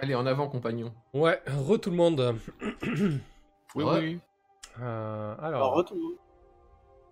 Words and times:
Allez, 0.00 0.14
en 0.14 0.26
avant, 0.26 0.48
compagnon. 0.48 0.92
Ouais, 1.14 1.40
re 1.46 1.78
tout 1.80 1.90
le 1.90 1.96
monde. 1.96 2.36
Oui, 3.74 3.84
Ouais. 3.84 3.98
oui. 4.00 4.18
Euh, 4.80 5.34
Alors, 5.40 5.44
alors, 5.56 5.74
retour. 5.74 5.98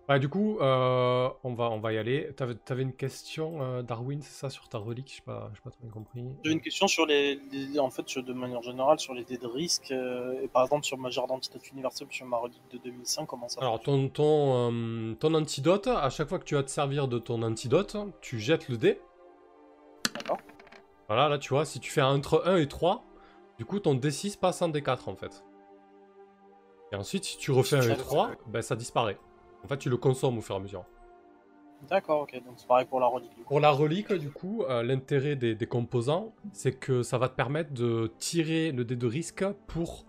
ouais, 0.09 0.19
du 0.19 0.27
coup, 0.27 0.57
euh, 0.59 1.29
on, 1.43 1.53
va, 1.53 1.65
on 1.69 1.79
va 1.79 1.93
y 1.93 1.97
aller. 1.99 2.31
T'avais 2.35 2.55
avais 2.69 2.81
une 2.81 2.93
question, 2.93 3.61
euh, 3.61 3.83
Darwin, 3.83 4.21
c'est 4.23 4.33
ça, 4.33 4.49
sur 4.49 4.67
ta 4.67 4.79
relique 4.79 5.09
Je 5.11 5.15
sais 5.17 5.21
pas, 5.21 5.51
pas 5.63 5.69
très 5.69 5.81
bien 5.83 5.91
compris. 5.91 6.23
J'ai 6.43 6.51
une 6.53 6.61
question 6.61 6.87
sur 6.87 7.05
les, 7.05 7.35
les- 7.51 7.79
en 7.79 7.91
fait, 7.91 8.07
sur- 8.09 8.23
de 8.23 8.33
manière 8.33 8.63
générale, 8.63 8.99
sur 8.99 9.13
les 9.13 9.23
dés 9.23 9.37
de 9.37 9.45
risque, 9.45 9.91
euh, 9.91 10.41
et 10.41 10.47
par 10.47 10.63
exemple 10.63 10.83
sur 10.85 10.97
ma 10.97 11.09
jarre 11.11 11.27
d'antidote 11.27 11.69
universelle, 11.71 12.07
sur 12.09 12.25
ma 12.25 12.37
relique 12.37 12.63
de 12.71 12.79
2005, 12.79 13.27
comment 13.27 13.47
ça 13.47 13.61
Alors, 13.61 13.79
ton, 13.79 14.09
ton, 14.09 14.71
euh, 14.71 15.13
ton 15.13 15.33
antidote, 15.35 15.85
à 15.87 16.09
chaque 16.09 16.27
fois 16.29 16.39
que 16.39 16.45
tu 16.45 16.55
vas 16.55 16.63
te 16.63 16.71
servir 16.71 17.07
de 17.07 17.19
ton 17.19 17.43
antidote, 17.43 17.97
tu 18.21 18.39
jettes 18.39 18.67
le 18.67 18.77
dé. 18.77 18.99
D'accord. 20.15 20.39
Voilà, 21.07 21.29
là, 21.29 21.37
tu 21.37 21.49
vois, 21.49 21.65
si 21.65 21.79
tu 21.79 21.91
fais 21.91 22.01
entre 22.01 22.43
1 22.45 22.57
et 22.57 22.67
3, 22.67 23.03
du 23.57 23.65
coup, 23.65 23.79
ton 23.79 23.95
D6 23.95 24.37
passe 24.37 24.61
en 24.61 24.69
D4, 24.69 25.07
en 25.09 25.15
fait. 25.15 25.43
Et 26.91 26.95
ensuite, 26.95 27.23
si 27.25 27.37
tu 27.37 27.51
refais 27.51 27.77
un 27.77 27.81
et 27.81 27.95
fais- 27.95 27.95
3, 27.97 28.31
ben, 28.47 28.61
ça 28.61 28.75
disparaît. 28.75 29.17
En 29.63 29.67
fait, 29.67 29.77
tu 29.77 29.89
le 29.89 29.97
consommes 29.97 30.37
au 30.37 30.41
fur 30.41 30.55
et 30.55 30.57
à 30.57 30.61
mesure. 30.61 30.85
D'accord, 31.89 32.21
ok, 32.21 32.33
donc 32.43 32.55
c'est 32.57 32.67
pareil 32.67 32.85
pour 32.85 32.99
la 32.99 33.07
relique. 33.07 33.29
du 33.35 33.43
coup. 33.43 33.49
Pour 33.49 33.59
la 33.59 33.71
relique, 33.71 34.11
du 34.13 34.31
coup, 34.31 34.63
euh, 34.63 34.83
l'intérêt 34.83 35.35
des, 35.35 35.55
des 35.55 35.67
composants, 35.67 36.33
c'est 36.51 36.73
que 36.73 37.03
ça 37.03 37.17
va 37.17 37.29
te 37.29 37.35
permettre 37.35 37.71
de 37.73 38.11
tirer 38.17 38.71
le 38.71 38.83
dé 38.83 38.95
de 38.95 39.07
risque 39.07 39.45
pour 39.67 40.05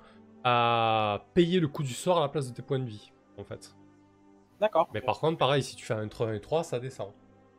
euh, 0.47 1.19
payer 1.35 1.61
le 1.61 1.69
coût 1.69 1.83
du 1.83 1.93
sort 1.93 2.19
à 2.19 2.21
la 2.23 2.29
place 2.29 2.49
de 2.49 2.55
tes 2.55 2.63
points 2.63 2.79
de 2.79 2.89
vie, 2.89 3.13
en 3.37 3.45
fait. 3.45 3.75
D'accord. 4.61 4.89
Mais 4.95 5.01
par 5.03 5.21
contre, 5.21 5.37
pareil, 5.39 5.63
si 5.63 5.77
tu 5.77 5.85
fais 5.85 5.95
un 5.95 6.07
entre 6.07 6.27
1 6.27 6.35
et 6.35 6.41
3, 6.41 6.65
ça 6.65 6.81
descend. 6.81 7.13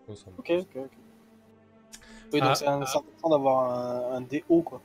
Consomme. 0.08 0.34
Ok, 0.38 0.52
ok, 0.52 0.76
ok. 0.76 0.92
Oui, 2.34 2.40
donc 2.42 2.50
Ah, 2.52 2.56
c'est 2.56 2.68
intéressant 2.68 3.04
d'avoir 3.30 3.72
un, 3.72 4.18
un 4.18 4.22
dé 4.22 4.44
haut, 4.50 4.62
quoi. 4.62 4.82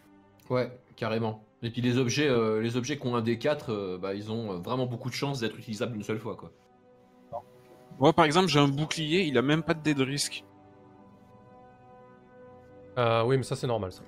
Ouais, 0.50 0.70
carrément. 0.96 1.42
Et 1.62 1.70
puis 1.70 1.80
les 1.80 1.96
objets, 1.98 2.28
euh, 2.28 2.60
les 2.60 2.76
objets 2.76 2.98
qui 2.98 3.06
ont 3.06 3.16
un 3.16 3.23
D4, 3.23 3.64
euh, 3.70 3.98
bah, 3.98 4.14
ils 4.14 4.30
ont 4.30 4.52
euh, 4.52 4.56
vraiment 4.59 4.86
beaucoup 4.86 5.09
de 5.09 5.14
chances 5.14 5.40
d'être 5.40 5.59
utilisables 5.59 5.96
une 5.96 6.02
seule 6.02 6.18
fois, 6.18 6.36
quoi. 6.36 6.51
Moi, 8.01 8.12
par 8.12 8.24
exemple, 8.24 8.48
j'ai 8.48 8.59
un 8.59 8.68
bouclier, 8.68 9.23
il 9.23 9.38
a 9.38 9.42
même 9.42 9.62
pas 9.62 9.73
de 9.73 9.80
dé 9.80 9.95
de 9.95 10.02
risque. 10.02 10.45
Euh, 12.98 13.23
oui, 13.24 13.36
mais 13.36 13.42
ça, 13.45 13.56
c'est 13.56 13.66
normal, 13.66 13.92
ça. 13.92 14.02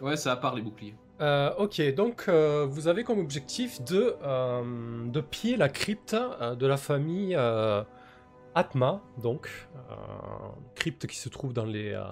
Ouais, 0.00 0.16
ça 0.16 0.32
à 0.32 0.36
part 0.36 0.54
les 0.54 0.62
boucliers. 0.62 0.94
Euh, 1.22 1.54
ok, 1.56 1.94
donc 1.94 2.26
euh, 2.28 2.66
vous 2.68 2.88
avez 2.88 3.02
comme 3.02 3.18
objectif 3.18 3.82
de, 3.82 4.16
euh, 4.22 5.06
de 5.06 5.20
piller 5.22 5.56
la 5.56 5.70
crypte 5.70 6.14
euh, 6.14 6.54
de 6.54 6.66
la 6.66 6.76
famille 6.76 7.34
euh, 7.34 7.82
Atma, 8.54 9.00
donc 9.22 9.48
euh, 9.90 9.94
crypte 10.74 11.06
qui 11.06 11.16
se 11.16 11.30
trouve 11.30 11.54
dans 11.54 11.64
les, 11.64 11.92
euh, 11.92 12.04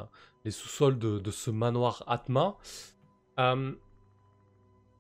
les 0.45 0.51
sous-sols 0.51 0.99
de, 0.99 1.19
de 1.19 1.31
ce 1.31 1.51
manoir 1.51 2.05
Atma. 2.07 2.57
Euh, 3.39 3.73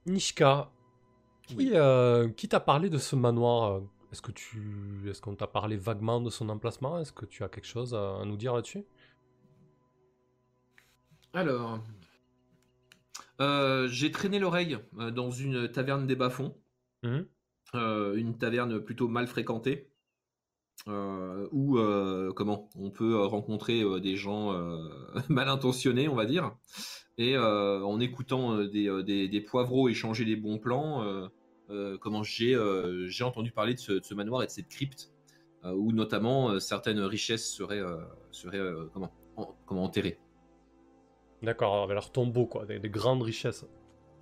Nishka, 0.07 0.71
qui, 1.47 1.71
euh, 1.75 2.29
qui 2.31 2.49
t'a 2.49 2.61
parlé 2.61 2.91
de 2.91 2.99
ce 2.99 3.17
manoir 3.17 3.73
euh, 3.73 3.81
Est-ce 4.13 4.23
que 4.23 4.33
tu, 4.33 5.03
est-ce 5.09 5.21
qu'on 5.21 5.37
t'a 5.37 5.47
parlé 5.47 5.77
vaguement 5.77 6.21
de 6.21 6.31
son 6.31 6.49
emplacement? 6.49 6.99
Est-ce 6.99 7.13
que 7.13 7.27
tu 7.27 7.43
as 7.45 7.49
quelque 7.49 7.67
chose 7.67 7.95
à, 7.95 8.21
à 8.21 8.25
nous 8.25 8.37
dire 8.37 8.55
là-dessus? 8.55 8.85
Alors, 11.33 11.81
euh, 13.41 13.89
j'ai 13.89 14.13
traîné 14.13 14.39
l'oreille 14.39 14.79
dans 14.93 15.31
une 15.31 15.69
taverne 15.69 16.07
des 16.07 16.15
bas-fonds, 16.15 16.57
euh, 17.75 18.15
une 18.15 18.39
taverne 18.39 18.79
plutôt 18.81 19.09
mal 19.09 19.27
fréquentée, 19.27 19.91
euh, 20.89 21.49
où 21.53 21.79
euh, 21.79 22.33
comment? 22.35 22.69
On 22.79 22.91
peut 22.91 23.15
euh, 23.15 23.27
rencontrer 23.27 23.83
euh, 23.83 24.01
des 24.01 24.17
gens 24.17 24.53
mal 25.29 25.49
intentionnés, 25.49 26.09
on 26.09 26.15
va 26.15 26.27
dire, 26.27 26.53
et 27.17 27.37
en 27.39 28.01
écoutant 28.01 28.59
des, 28.65 29.03
des, 29.05 29.29
des 29.29 29.41
poivreaux 29.41 29.89
échanger 29.89 30.25
des 30.25 30.37
bons 30.37 30.59
plans, 30.59 31.29
comment 32.01 32.23
j'ai 32.23 32.59
j'ai 33.07 33.25
entendu 33.25 33.53
parler 33.53 33.75
de 33.75 33.79
ce, 33.79 33.93
de 33.93 34.05
ce 34.05 34.15
manoir 34.15 34.43
et 34.43 34.47
de 34.47 34.51
cette 34.51 34.69
crypte, 34.69 35.13
où 35.65 35.93
notamment 35.93 36.59
certaines 36.59 37.01
richesses 37.01 37.49
seraient, 37.49 37.83
seraient 38.33 38.61
comment, 38.93 39.13
en- 39.37 39.55
comment 39.67 39.85
enterrées. 39.85 40.19
D'accord, 41.43 41.85
avec 41.85 41.95
leur 41.95 42.11
tombeau, 42.11 42.47
quoi, 42.47 42.67
des, 42.67 42.79
des 42.81 42.91
grandes 42.91 43.23
richesses. 43.23 43.65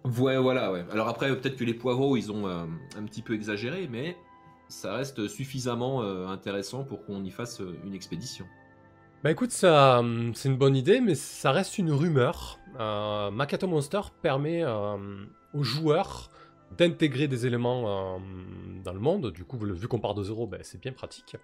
Ouais, 0.04 0.36
voilà, 0.36 0.72
ouais. 0.72 0.84
Alors 0.90 1.08
après, 1.08 1.34
peut-être 1.34 1.56
que 1.56 1.64
les 1.64 1.74
poivrons, 1.74 2.16
ils 2.16 2.30
ont 2.32 2.46
un 2.46 3.04
petit 3.06 3.22
peu 3.22 3.34
exagéré, 3.34 3.88
mais 3.88 4.16
ça 4.72 4.94
reste 4.94 5.28
suffisamment 5.28 6.02
euh, 6.02 6.26
intéressant 6.26 6.84
pour 6.84 7.04
qu'on 7.04 7.22
y 7.22 7.30
fasse 7.30 7.60
euh, 7.60 7.76
une 7.84 7.94
expédition. 7.94 8.46
Bah 9.22 9.30
écoute, 9.30 9.52
ça, 9.52 10.00
hum, 10.00 10.34
c'est 10.34 10.48
une 10.48 10.56
bonne 10.56 10.74
idée, 10.74 11.00
mais 11.00 11.14
ça 11.14 11.52
reste 11.52 11.78
une 11.78 11.92
rumeur. 11.92 12.58
Euh, 12.80 13.30
Makato 13.30 13.68
Monster 13.68 14.00
permet 14.20 14.64
euh, 14.64 14.96
aux 15.54 15.62
joueurs 15.62 16.30
d'intégrer 16.76 17.28
des 17.28 17.46
éléments 17.46 18.16
euh, 18.16 18.18
dans 18.82 18.92
le 18.92 18.98
monde. 18.98 19.30
Du 19.30 19.44
coup, 19.44 19.58
vu 19.58 19.86
qu'on 19.86 20.00
part 20.00 20.14
de 20.14 20.24
zéro, 20.24 20.46
ben, 20.46 20.60
c'est 20.62 20.80
bien 20.80 20.92
pratique. 20.92 21.36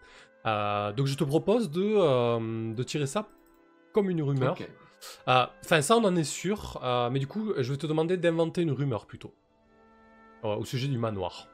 Donc 0.45 1.07
je 1.07 1.15
te 1.15 1.25
propose 1.25 1.71
de, 1.71 2.75
de 2.75 2.83
tirer 2.83 3.07
ça 3.07 3.29
comme 3.93 4.09
une 4.09 4.23
rumeur. 4.23 4.57
Enfin, 5.27 5.83
ça, 5.83 5.97
on 5.97 6.05
en 6.05 6.17
est 6.17 6.25
sûr. 6.25 6.81
mais 7.13 7.19
du 7.19 7.27
coup, 7.27 7.53
je 7.59 7.71
vais 7.71 7.77
te 7.79 7.87
demander 7.87 8.17
d'inventer 8.17 8.63
une 8.63 8.73
rumeur 8.73 9.07
plutôt. 9.07 9.35
Au 10.43 10.65
sujet 10.65 10.89
du 10.89 10.97
manoir. 10.97 11.49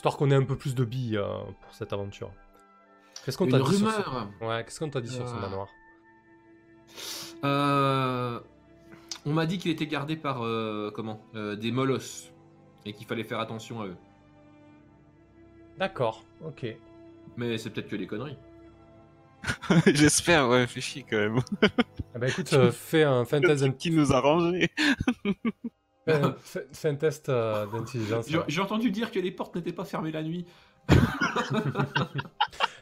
Histoire 0.00 0.16
qu'on 0.16 0.30
ait 0.30 0.34
un 0.34 0.44
peu 0.44 0.56
plus 0.56 0.74
de 0.74 0.82
billes 0.82 1.18
euh, 1.18 1.26
pour 1.60 1.74
cette 1.74 1.92
aventure. 1.92 2.30
Qu'est-ce 3.22 3.36
qu'on 3.36 3.46
t'a 3.46 3.58
dit 3.58 3.76
sur 3.76 3.90
ce... 3.90 4.00
Ouais, 4.42 4.64
qu'est-ce 4.64 4.80
qu'on 4.80 4.88
t'a 4.88 5.02
dit 5.02 5.10
sur 5.12 5.28
ce 5.28 5.34
Ah. 5.36 5.40
manoir 5.42 5.68
Euh, 7.44 8.40
On 9.26 9.34
m'a 9.34 9.44
dit 9.44 9.58
qu'il 9.58 9.70
était 9.70 9.86
gardé 9.86 10.16
par 10.16 10.42
euh, 10.42 10.90
comment 10.96 11.20
Euh, 11.34 11.54
des 11.54 11.70
molosses 11.70 12.32
et 12.86 12.94
qu'il 12.94 13.06
fallait 13.06 13.24
faire 13.24 13.40
attention 13.40 13.82
à 13.82 13.88
eux. 13.88 13.96
D'accord, 15.78 16.24
ok. 16.46 16.64
Mais 17.36 17.58
c'est 17.58 17.68
peut-être 17.68 17.90
que 17.90 17.96
des 17.96 18.06
conneries. 18.06 18.38
J'espère, 19.86 20.48
ouais, 20.48 20.66
fais 20.66 20.80
chier 20.80 21.04
quand 21.08 21.18
même. 21.18 21.40
Ah 22.14 22.18
bah 22.18 22.28
écoute, 22.28 22.50
euh, 22.54 22.72
fais, 22.72 23.02
un, 23.04 23.24
d'in- 23.30 23.72
Qui 23.72 23.90
nous 23.90 24.14
a 24.14 24.20
rangé 24.20 24.70
un- 26.22 26.34
fais- 26.38 26.88
un 26.88 26.94
test 26.96 27.28
euh, 27.28 27.66
d'intelligence. 27.66 28.26
J'ai 28.48 28.60
entendu 28.60 28.90
dire 28.90 29.10
que 29.10 29.18
les 29.18 29.30
portes 29.30 29.54
n'étaient 29.56 29.72
pas 29.72 29.84
fermées 29.84 30.12
la 30.12 30.22
nuit. 30.22 30.46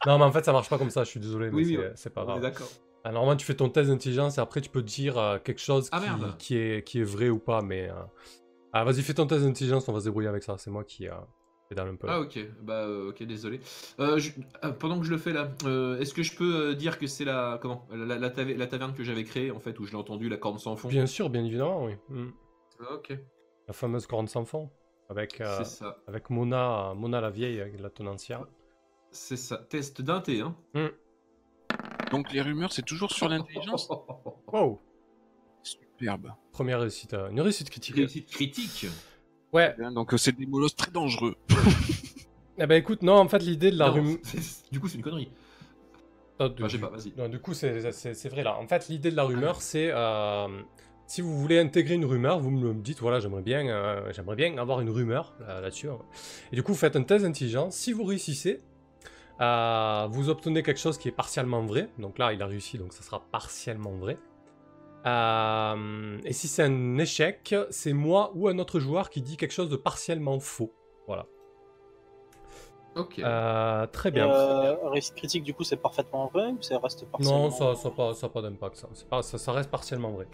Non, 0.06 0.16
mais 0.18 0.24
en 0.24 0.32
fait, 0.32 0.44
ça 0.44 0.52
marche 0.52 0.70
pas 0.70 0.78
comme 0.78 0.90
ça, 0.90 1.04
je 1.04 1.10
suis 1.10 1.20
désolé, 1.20 1.50
mais 1.50 1.56
Oui, 1.56 1.64
oui, 1.66 1.72
c'est 1.72 1.78
ouais. 1.78 1.92
c'est 1.96 2.10
pas 2.14 2.20
On 2.22 2.24
est 2.24 2.26
grave. 2.28 2.40
d'accord. 2.42 2.70
Ah, 3.04 3.12
normalement, 3.12 3.36
tu 3.36 3.44
fais 3.44 3.54
ton 3.54 3.68
test 3.68 3.90
d'intelligence 3.90 4.38
et 4.38 4.40
après, 4.40 4.60
tu 4.60 4.70
peux 4.70 4.82
dire 4.82 5.18
euh, 5.18 5.38
quelque 5.38 5.60
chose 5.60 5.88
Ah, 5.92 5.98
qui, 6.00 6.04
merde. 6.06 6.36
qui 6.38 6.56
est, 6.56 6.86
qui 6.86 7.00
est 7.00 7.04
vrai 7.04 7.28
ou 7.28 7.38
pas, 7.38 7.62
mais... 7.62 7.90
euh, 7.90 7.94
Ah, 8.72 8.84
vas-y, 8.84 9.02
fais 9.02 9.14
ton 9.14 9.26
test 9.26 9.42
d'intelligence, 9.44 9.88
on 9.88 9.92
va 9.92 10.00
se 10.00 10.04
débrouiller 10.04 10.28
avec 10.28 10.42
ça, 10.44 10.56
c'est 10.58 10.70
moi 10.70 10.84
qui... 10.84 11.08
Euh... 11.08 11.12
pédale 11.68 11.88
un 11.88 11.96
peu. 11.96 12.06
Ah 12.08 12.20
ok, 12.20 12.38
bah 12.62 12.84
euh, 12.86 13.10
ok, 13.10 13.22
désolé. 13.24 13.60
Euh, 14.00 14.18
je- 14.18 14.30
pendant 14.78 14.98
que 15.00 15.04
je 15.04 15.10
le 15.10 15.18
fais 15.18 15.32
là, 15.32 15.50
euh, 15.64 15.98
est-ce 15.98 16.14
que 16.14 16.22
je 16.22 16.34
peux 16.34 16.68
euh, 16.70 16.74
dire 16.74 16.98
que 16.98 17.06
c'est 17.06 17.24
la 17.26 17.58
comment 17.60 17.86
la, 17.92 18.18
la, 18.18 18.30
tave- 18.30 18.56
la 18.56 18.66
taverne 18.66 18.94
que 18.94 19.04
j'avais 19.04 19.24
créée 19.24 19.50
en 19.50 19.58
fait 19.60 19.78
où 19.78 19.84
je 19.84 19.90
l'ai 19.92 19.98
entendu 19.98 20.28
la 20.30 20.36
corne 20.38 20.58
sans 20.58 20.76
fond? 20.76 20.88
Bien 20.88 21.06
sûr, 21.06 21.28
bien 21.28 21.44
évidemment, 21.44 21.84
oui. 21.84 21.92
Mm. 22.08 22.28
Ah, 22.80 22.94
ok, 22.94 23.12
La 23.66 23.74
fameuse 23.74 24.06
corne 24.06 24.28
sans 24.28 24.44
fond, 24.44 24.70
avec, 25.08 25.40
euh, 25.40 25.58
c'est 25.58 25.64
ça, 25.64 25.96
avec 26.06 26.30
Mona, 26.30 26.94
Mona 26.94 27.20
la 27.20 27.30
vieille, 27.30 27.62
la 27.78 27.90
tenancière. 27.90 28.46
c'est 29.10 29.36
ça. 29.36 29.58
Test 29.68 30.02
d'un 30.02 30.20
T, 30.20 30.40
hein. 30.40 30.56
Donc 32.10 32.32
les 32.32 32.40
rumeurs, 32.40 32.72
c'est 32.72 32.82
toujours 32.84 33.12
sur 33.12 33.28
l'intelligence 33.28 33.88
Wow 34.52 34.80
Superbe. 35.62 36.32
Première 36.52 36.80
réussite, 36.80 37.14
euh, 37.14 37.28
une 37.28 37.40
réussite 37.40 37.70
critique. 37.70 37.96
Réussite 37.96 38.30
critique. 38.30 38.86
Ouais, 39.52 39.74
Bien, 39.78 39.92
Donc 39.92 40.14
euh, 40.14 40.16
c'est 40.16 40.32
des 40.32 40.46
molosses 40.46 40.76
très 40.76 40.90
dangereux. 40.90 41.36
eh 42.58 42.66
ben 42.66 42.76
écoute, 42.76 43.02
non, 43.02 43.16
en 43.16 43.28
fait, 43.28 43.40
l'idée 43.40 43.70
de 43.70 43.76
la 43.78 43.90
rumeur... 43.90 44.18
c'est- 44.22 44.70
du 44.72 44.80
coup, 44.80 44.88
c'est 44.88 44.96
une 44.96 45.02
connerie. 45.02 45.30
Ah, 46.40 46.48
sais 46.68 46.78
pas, 46.78 47.28
du 47.28 47.40
coup, 47.40 47.52
c'est 47.52 47.90
c'est- 47.92 48.14
c'est 48.14 48.28
vrai 48.28 48.44
là. 48.44 48.56
En 48.58 48.66
fait, 48.68 48.88
l'idée 48.88 49.10
de 49.10 49.16
la 49.16 49.24
rumeur, 49.24 49.60
c'est 49.60 49.90
euh, 49.92 50.46
si 51.08 51.20
vous 51.22 51.36
voulez 51.36 51.58
intégrer 51.58 51.94
une 51.94 52.04
rumeur, 52.04 52.38
vous 52.38 52.50
me 52.50 52.62
le 52.62 52.74
dites. 52.74 53.00
Voilà, 53.00 53.18
j'aimerais 53.18 53.42
bien, 53.42 53.66
euh, 53.68 54.12
j'aimerais 54.12 54.36
bien 54.36 54.56
avoir 54.58 54.80
une 54.80 54.90
rumeur 54.90 55.34
là- 55.40 55.60
là-dessus. 55.60 55.88
hein. 55.90 55.98
Et 56.52 56.54
du 56.56 56.62
coup, 56.62 56.72
vous 56.72 56.78
faites 56.78 56.94
un 56.94 57.02
test 57.02 57.24
d'intelligence. 57.24 57.74
Si 57.74 57.92
vous 57.92 58.04
réussissez, 58.04 58.60
euh, 59.40 60.06
vous 60.10 60.28
obtenez 60.28 60.62
quelque 60.62 60.78
chose 60.80 60.98
qui 60.98 61.08
est 61.08 61.12
partiellement 61.12 61.62
vrai. 61.64 61.88
Donc 61.98 62.18
là, 62.18 62.32
il 62.32 62.40
a 62.42 62.46
réussi, 62.46 62.78
donc 62.78 62.92
ça 62.92 63.02
sera 63.02 63.20
partiellement 63.32 63.92
vrai. 63.92 64.18
Euh, 65.06 66.18
et 66.24 66.32
si 66.32 66.48
c'est 66.48 66.64
un 66.64 66.98
échec, 66.98 67.54
c'est 67.70 67.92
moi 67.92 68.32
ou 68.34 68.48
un 68.48 68.58
autre 68.58 68.78
joueur 68.78 69.10
qui 69.10 69.22
dit 69.22 69.36
quelque 69.36 69.52
chose 69.52 69.68
de 69.70 69.76
partiellement 69.76 70.38
faux. 70.40 70.72
Voilà. 71.06 71.26
Ok. 72.96 73.20
Euh, 73.20 73.86
très 73.86 74.10
bien. 74.10 74.28
euh, 74.28 74.74
réussite 74.90 75.14
critique, 75.14 75.44
du 75.44 75.54
coup, 75.54 75.62
c'est 75.62 75.76
parfaitement 75.76 76.26
vrai 76.26 76.48
ou 76.50 76.60
ça 76.60 76.78
reste 76.80 77.06
partiellement 77.06 77.44
Non, 77.44 77.50
ça 77.50 77.64
n'a 77.66 77.74
ça 77.76 77.90
pas, 77.90 78.12
ça 78.12 78.28
pas 78.28 78.42
d'impact, 78.42 78.76
ça. 78.76 78.88
Pas, 79.08 79.22
ça. 79.22 79.38
ça 79.38 79.52
reste 79.52 79.70
partiellement 79.70 80.10
vrai. 80.10 80.26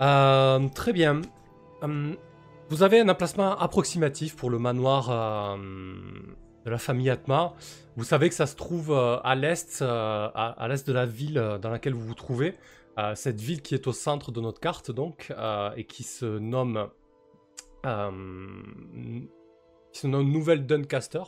Euh, 0.00 0.68
très 0.74 0.92
bien. 0.92 1.22
Hum, 1.82 2.16
vous 2.68 2.82
avez 2.82 3.00
un 3.00 3.08
emplacement 3.08 3.56
approximatif 3.58 4.36
pour 4.36 4.50
le 4.50 4.58
manoir 4.58 5.10
euh, 5.10 5.56
de 6.64 6.70
la 6.70 6.78
famille 6.78 7.10
Atma. 7.10 7.54
Vous 7.96 8.04
savez 8.04 8.28
que 8.28 8.34
ça 8.34 8.46
se 8.46 8.56
trouve 8.56 8.90
euh, 8.92 9.18
à 9.22 9.34
l'est, 9.34 9.80
euh, 9.82 10.28
à, 10.34 10.66
l'est 10.68 10.86
de 10.86 10.92
la 10.92 11.06
ville 11.06 11.38
euh, 11.38 11.58
dans 11.58 11.70
laquelle 11.70 11.94
vous 11.94 12.06
vous 12.06 12.14
trouvez. 12.14 12.54
Euh, 12.98 13.14
cette 13.14 13.40
ville 13.40 13.62
qui 13.62 13.74
est 13.74 13.86
au 13.86 13.92
centre 13.92 14.32
de 14.32 14.40
notre 14.40 14.58
carte, 14.60 14.90
donc, 14.90 15.32
euh, 15.36 15.70
et 15.76 15.84
qui 15.84 16.02
se 16.02 16.24
nomme. 16.38 16.88
euh, 17.84 18.10
qui 19.92 20.00
se 20.00 20.06
nomme 20.06 20.30
Nouvelle 20.30 20.66
Doncaster. 20.66 21.22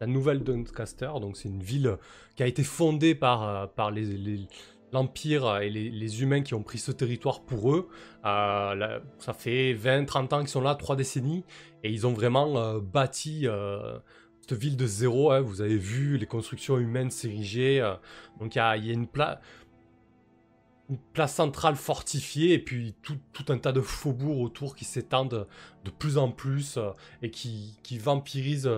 La 0.00 0.06
Nouvelle 0.08 0.42
Doncaster, 0.42 1.08
donc 1.20 1.36
c'est 1.36 1.48
une 1.48 1.62
ville 1.62 1.96
qui 2.36 2.42
a 2.42 2.46
été 2.46 2.64
fondée 2.64 3.14
par, 3.14 3.42
euh, 3.48 3.66
par 3.68 3.90
les- 3.92 4.48
l'Empire 4.94 5.58
et 5.58 5.70
les, 5.70 6.22
humains 6.22 6.42
qui 6.42 6.54
ont 6.54 6.62
pris 6.62 6.78
ce 6.78 6.92
territoire 6.92 7.42
pour 7.42 7.74
eux. 7.74 7.88
Euh, 8.24 9.00
ça 9.18 9.32
fait 9.34 9.74
20-30 9.74 10.34
ans 10.34 10.38
qu'ils 10.38 10.48
sont 10.48 10.60
là, 10.60 10.76
3 10.76 10.94
décennies, 10.96 11.44
et 11.82 11.90
ils 11.90 12.06
ont 12.06 12.12
vraiment 12.12 12.56
euh, 12.56 12.80
bâti 12.80 13.46
euh, 13.48 13.98
cette 14.40 14.58
ville 14.58 14.76
de 14.76 14.86
zéro. 14.86 15.32
hein. 15.32 15.40
Vous 15.40 15.60
avez 15.60 15.76
vu 15.76 16.16
les 16.16 16.26
constructions 16.26 16.78
humaines 16.78 17.10
s'ériger. 17.10 17.80
donc 18.38 18.54
il 18.54 18.58
y 18.58 18.60
a, 18.60 18.76
une, 18.76 19.08
pla- 19.08 19.40
une 20.88 20.98
place 21.12 21.34
centrale 21.34 21.74
fortifiée, 21.74 22.52
et 22.52 22.60
puis 22.60 22.94
tout, 23.02 23.18
un 23.48 23.58
tas 23.58 23.72
de 23.72 23.80
faubourgs 23.80 24.42
autour 24.42 24.76
qui 24.76 24.84
s'étendent 24.84 25.48
de 25.84 25.90
plus 25.90 26.18
en 26.18 26.30
plus 26.30 26.78
et 27.20 27.32
qui, 27.32 27.76
vampirisent 27.98 28.70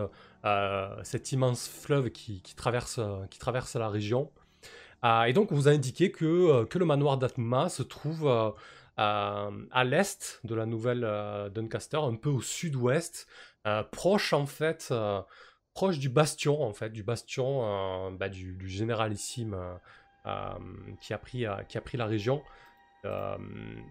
cet 1.02 1.32
immense 1.32 1.68
fleuve 1.68 2.08
qui 2.10 2.40
traverse 2.56 2.98
la 3.74 3.88
région. 3.90 4.30
Euh, 5.04 5.24
et 5.24 5.32
donc, 5.32 5.52
on 5.52 5.54
vous 5.54 5.68
a 5.68 5.72
indiqué 5.72 6.10
que, 6.10 6.24
euh, 6.24 6.64
que 6.64 6.78
le 6.78 6.84
manoir 6.84 7.18
d'Atma 7.18 7.68
se 7.68 7.82
trouve 7.82 8.26
euh, 8.28 8.50
à 8.96 9.84
l'est 9.84 10.40
de 10.44 10.54
la 10.54 10.66
nouvelle 10.66 11.06
Doncaster, 11.54 11.98
un 11.98 12.14
peu 12.14 12.30
au 12.30 12.40
sud-ouest, 12.40 13.28
proche 13.90 14.32
en 14.32 14.46
fait, 14.46 14.94
proche 15.74 15.98
du 15.98 16.08
bastion 16.08 16.62
en 16.62 16.72
fait, 16.72 16.90
du 16.90 17.02
bastion 17.02 18.10
bah, 18.12 18.28
du, 18.30 18.56
généralissime 18.68 19.56
qui, 21.00 21.12
a 21.12 21.18
pris, 21.18 21.44
qui 21.68 21.76
a 21.76 21.80
pris 21.82 21.98
la 21.98 22.06
région. 22.06 22.42
Le 23.04 23.82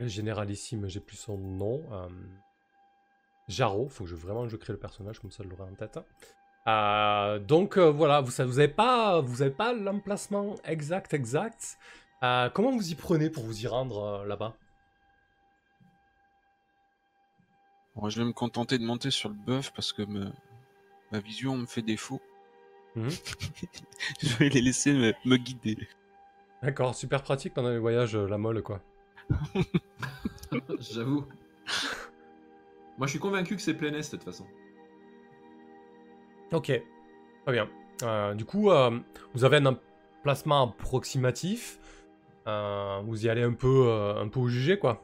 généralissime, 0.00 0.86
j'ai 0.88 1.00
plus 1.00 1.16
son 1.16 1.38
nom. 1.38 1.82
Jarro, 3.48 3.88
faut 3.88 4.04
que 4.04 4.10
je 4.10 4.16
vraiment 4.16 4.46
je 4.48 4.56
crée 4.56 4.74
le 4.74 4.78
personnage 4.78 5.18
comme 5.18 5.30
ça 5.30 5.42
je 5.42 5.48
l'aurai 5.48 5.62
en 5.62 5.74
tête. 5.74 5.98
Euh, 6.68 7.38
donc 7.40 7.76
euh, 7.76 7.90
voilà, 7.90 8.20
vous 8.20 8.30
savez, 8.30 8.48
vous 8.48 8.58
avez 8.60 8.68
pas, 8.68 9.20
vous 9.20 9.42
avez 9.42 9.50
pas 9.50 9.72
l'emplacement 9.72 10.54
exact 10.64 11.12
exact. 11.12 11.76
Euh, 12.22 12.48
comment 12.50 12.70
vous 12.70 12.90
y 12.92 12.94
prenez 12.94 13.30
pour 13.30 13.42
vous 13.44 13.62
y 13.64 13.66
rendre 13.66 13.98
euh, 14.02 14.26
là-bas? 14.26 14.54
Bon, 17.96 18.08
je 18.08 18.18
vais 18.20 18.24
me 18.24 18.32
contenter 18.32 18.78
de 18.78 18.84
monter 18.84 19.10
sur 19.10 19.28
le 19.28 19.34
bœuf 19.34 19.72
parce 19.74 19.92
que 19.92 20.02
me- 20.02 20.32
ma 21.10 21.18
vision 21.18 21.56
me 21.56 21.66
fait 21.66 21.82
défaut. 21.82 22.20
Mhm. 22.94 23.10
je 24.22 24.36
vais 24.36 24.48
les 24.48 24.62
laisser 24.62 24.92
me, 24.92 25.12
me 25.24 25.36
guider. 25.36 25.76
D'accord, 26.62 26.94
super 26.94 27.22
pratique 27.22 27.54
pendant 27.54 27.70
les 27.70 27.78
voyages, 27.78 28.14
euh, 28.14 28.28
la 28.28 28.38
molle 28.38 28.62
quoi. 28.62 28.80
J'avoue. 30.78 31.26
Moi, 32.98 33.06
je 33.06 33.10
suis 33.12 33.18
convaincu 33.18 33.56
que 33.56 33.62
c'est 33.62 33.74
plein 33.74 33.92
est 33.92 34.02
de 34.12 34.16
toute 34.16 34.22
façon. 34.24 34.46
Ok, 36.52 36.66
très 36.66 37.52
bien. 37.52 37.68
Euh, 38.02 38.34
du 38.34 38.44
coup, 38.44 38.70
euh, 38.70 38.98
vous 39.34 39.44
avez 39.44 39.56
un 39.56 39.66
emplacement 39.66 40.62
approximatif. 40.64 41.78
Euh, 42.46 43.00
vous 43.04 43.24
y 43.24 43.30
allez 43.30 43.42
un 43.42 43.54
peu, 43.54 43.90
un 44.18 44.28
peu 44.28 44.40
au 44.40 44.48
jugé 44.48 44.78
quoi. 44.78 45.00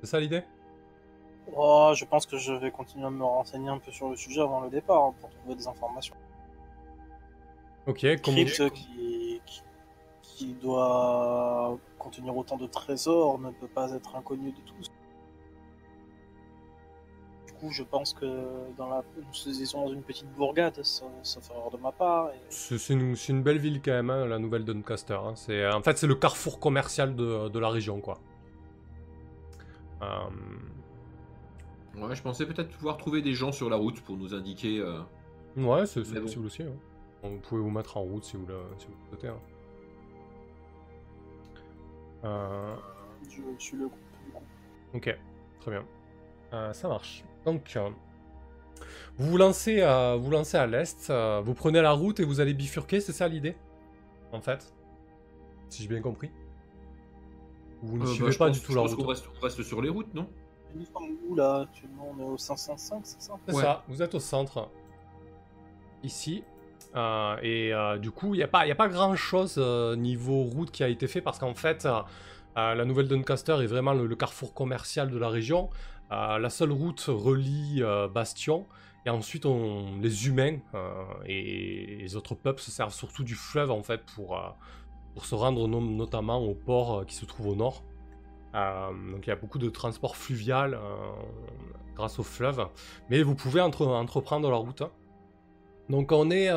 C'est 0.00 0.06
ça 0.06 0.20
l'idée? 0.20 0.42
Oh, 1.54 1.92
je 1.94 2.04
pense 2.04 2.26
que 2.26 2.36
je 2.36 2.52
vais 2.52 2.70
continuer 2.72 3.06
à 3.06 3.10
me 3.10 3.24
renseigner 3.24 3.68
un 3.68 3.78
peu 3.78 3.92
sur 3.92 4.08
le 4.08 4.16
sujet 4.16 4.40
avant 4.40 4.60
le 4.60 4.68
départ 4.68 5.04
hein, 5.04 5.14
pour 5.20 5.30
trouver 5.30 5.54
des 5.54 5.68
informations. 5.68 6.16
Ok, 7.86 8.04
comment... 8.22 8.36
Crypte 8.36 8.70
qui, 8.70 9.40
qui, 9.46 9.62
qui 10.22 10.54
doit 10.54 11.78
contenir 11.98 12.36
autant 12.36 12.56
de 12.56 12.66
trésors 12.66 13.38
ne 13.38 13.50
peut 13.52 13.68
pas 13.68 13.92
être 13.92 14.16
inconnu 14.16 14.50
de 14.50 14.60
tous. 14.62 14.90
Coup, 17.60 17.70
je 17.70 17.82
pense 17.82 18.12
que 18.12 18.26
dans 18.76 18.88
la, 18.90 19.02
ils 19.46 19.66
sont 19.66 19.86
dans 19.86 19.92
une 19.92 20.02
petite 20.02 20.30
bourgade, 20.34 20.82
ça, 20.82 21.06
ça 21.22 21.40
fait 21.40 21.54
erreur 21.54 21.70
de 21.70 21.78
ma 21.78 21.90
part. 21.90 22.28
et- 22.30 22.38
C'est 22.50 22.92
une, 22.92 23.42
belle 23.42 23.58
ville 23.58 23.80
quand 23.82 23.92
même, 23.92 24.10
hein, 24.10 24.26
la 24.26 24.38
nouvelle 24.38 24.64
Doncaster. 24.64 25.14
hein. 25.14 25.34
C'est, 25.36 25.66
en 25.70 25.80
fait, 25.82 25.96
c'est 25.96 26.06
le 26.06 26.16
carrefour 26.16 26.60
commercial 26.60 27.16
de, 27.16 27.48
de 27.48 27.58
la 27.58 27.68
région, 27.70 28.00
quoi. 28.00 28.18
Euh, 30.02 30.06
Ouais, 31.98 32.14
je 32.14 32.20
pensais 32.22 32.44
peut-être 32.44 32.68
pouvoir 32.76 32.98
trouver 32.98 33.22
des 33.22 33.32
gens 33.32 33.52
sur 33.52 33.70
la 33.70 33.76
route 33.76 34.02
pour 34.02 34.18
nous 34.18 34.34
indiquer. 34.34 34.80
euh, 34.80 35.00
ouais, 35.56 35.86
c'est 35.86 36.02
bon. 36.12 36.20
possible 36.20 36.44
aussi. 36.46 36.62
hein. 36.62 36.72
Vous 37.22 37.38
pouvez 37.38 37.62
vous 37.62 37.70
mettre 37.70 37.96
en 37.96 38.02
route 38.02 38.22
si 38.24 38.36
vous 38.36 38.44
le, 38.46 38.58
si 38.76 38.86
vous 38.86 38.92
le 38.92 39.08
souhaitez. 39.08 39.28
hein. 39.28 39.40
Euh, 42.24 42.76
Je 43.30 43.40
suis 43.58 43.76
le 43.78 43.88
coup. 43.88 43.98
ok, 44.94 45.18
très 45.60 45.70
bien. 45.70 45.84
Euh, 46.52 46.72
ça 46.74 46.88
marche. 46.88 47.24
Donc, 47.46 47.74
euh, 47.76 47.88
vous 49.16 49.30
vous 49.30 49.36
lancez, 49.38 49.80
à- 49.80 50.16
vous 50.16 50.30
lancez 50.30 50.56
à 50.58 50.66
l'est, 50.66 51.08
euh, 51.10 51.40
vous 51.44 51.54
prenez 51.54 51.80
la 51.80 51.92
route 51.92 52.20
et 52.20 52.24
vous 52.24 52.40
allez 52.40 52.52
bifurquer, 52.54 53.00
c'est 53.00 53.12
ça 53.12 53.28
l'idée 53.28 53.56
En 54.32 54.40
fait 54.40 54.74
Si 55.70 55.82
j'ai 55.82 55.88
bien 55.88 56.02
compris? 56.02 56.30
Vous 57.82 57.98
ne 57.98 58.02
euh, 58.02 58.06
suivez 58.06 58.30
bah, 58.30 58.36
pas 58.38 58.46
pense- 58.48 58.56
du 58.58 58.62
tout 58.66 58.72
je 58.72 58.76
la 58.76 58.82
pense 58.82 58.94
route 58.94 59.04
qu'on 59.04 59.10
reste, 59.10 59.24
on 59.38 59.40
reste 59.42 59.62
sur 59.62 59.80
les 59.80 59.88
routes, 59.88 60.12
non? 60.12 60.28
Nous 60.74 60.84
sommes 60.84 61.16
où 61.28 61.34
là? 61.36 61.60
Actuellement, 61.62 62.12
on 62.16 62.20
est 62.20 62.24
au 62.24 62.36
505, 62.36 63.00
c'est 63.04 63.22
ça? 63.22 63.34
C'est 63.46 63.54
Ouais. 63.54 63.62
ça, 63.62 63.84
vous 63.88 64.02
êtes 64.02 64.14
au 64.14 64.20
centre. 64.20 64.68
Ici. 66.02 66.44
Euh, 66.94 67.36
et 67.42 67.72
euh, 67.74 67.98
du 67.98 68.10
coup, 68.10 68.34
il 68.34 68.38
n'y 68.38 68.42
a, 68.42 68.48
pas- 68.48 68.66
y 68.66 68.70
a 68.70 68.74
pas 68.74 68.88
grand 68.88 69.14
chose 69.16 69.56
niveau 69.96 70.42
route 70.42 70.70
qui 70.70 70.82
a 70.82 70.88
été 70.88 71.06
fait 71.06 71.20
parce 71.20 71.38
qu'en 71.38 71.54
fait, 71.54 71.84
euh, 71.86 72.00
euh, 72.56 72.74
la 72.74 72.84
nouvelle 72.84 73.08
Doncaster 73.08 73.52
est 73.62 73.66
vraiment 73.66 73.92
le, 73.92 74.06
le 74.06 74.16
carrefour 74.16 74.52
commercial 74.54 75.10
de 75.10 75.18
la 75.18 75.28
région. 75.28 75.70
Euh, 76.12 76.38
la 76.38 76.50
seule 76.50 76.72
route 76.72 77.04
relie 77.08 77.82
euh, 77.82 78.08
Bastion. 78.08 78.66
Et 79.04 79.10
ensuite, 79.10 79.46
on, 79.46 79.98
les 80.00 80.26
humains 80.28 80.58
euh, 80.74 81.04
et 81.26 81.96
les 82.00 82.16
autres 82.16 82.34
peuples 82.34 82.60
se 82.60 82.70
servent 82.70 82.94
surtout 82.94 83.24
du 83.24 83.34
fleuve 83.34 83.70
en 83.70 83.82
fait 83.82 84.02
pour, 84.14 84.38
pour 85.14 85.24
se 85.26 85.34
rendre 85.34 85.68
no- 85.68 85.80
notamment 85.80 86.38
au 86.38 86.54
port 86.54 87.06
qui 87.06 87.14
se 87.14 87.24
trouve 87.24 87.48
au 87.48 87.54
nord. 87.54 87.84
Donc 88.54 89.26
il 89.26 89.28
y 89.28 89.32
a 89.32 89.36
beaucoup 89.36 89.58
de 89.58 89.68
transport 89.68 90.16
fluvial 90.16 90.78
grâce 91.94 92.18
au 92.18 92.22
fleuve. 92.22 92.66
Mais 93.10 93.22
vous 93.22 93.34
pouvez 93.34 93.60
entre- 93.60 93.86
entreprendre 93.86 94.50
la 94.50 94.56
route. 94.56 94.80
hein. 94.80 94.90
Donc 95.90 96.10
on 96.10 96.30
est, 96.30 96.50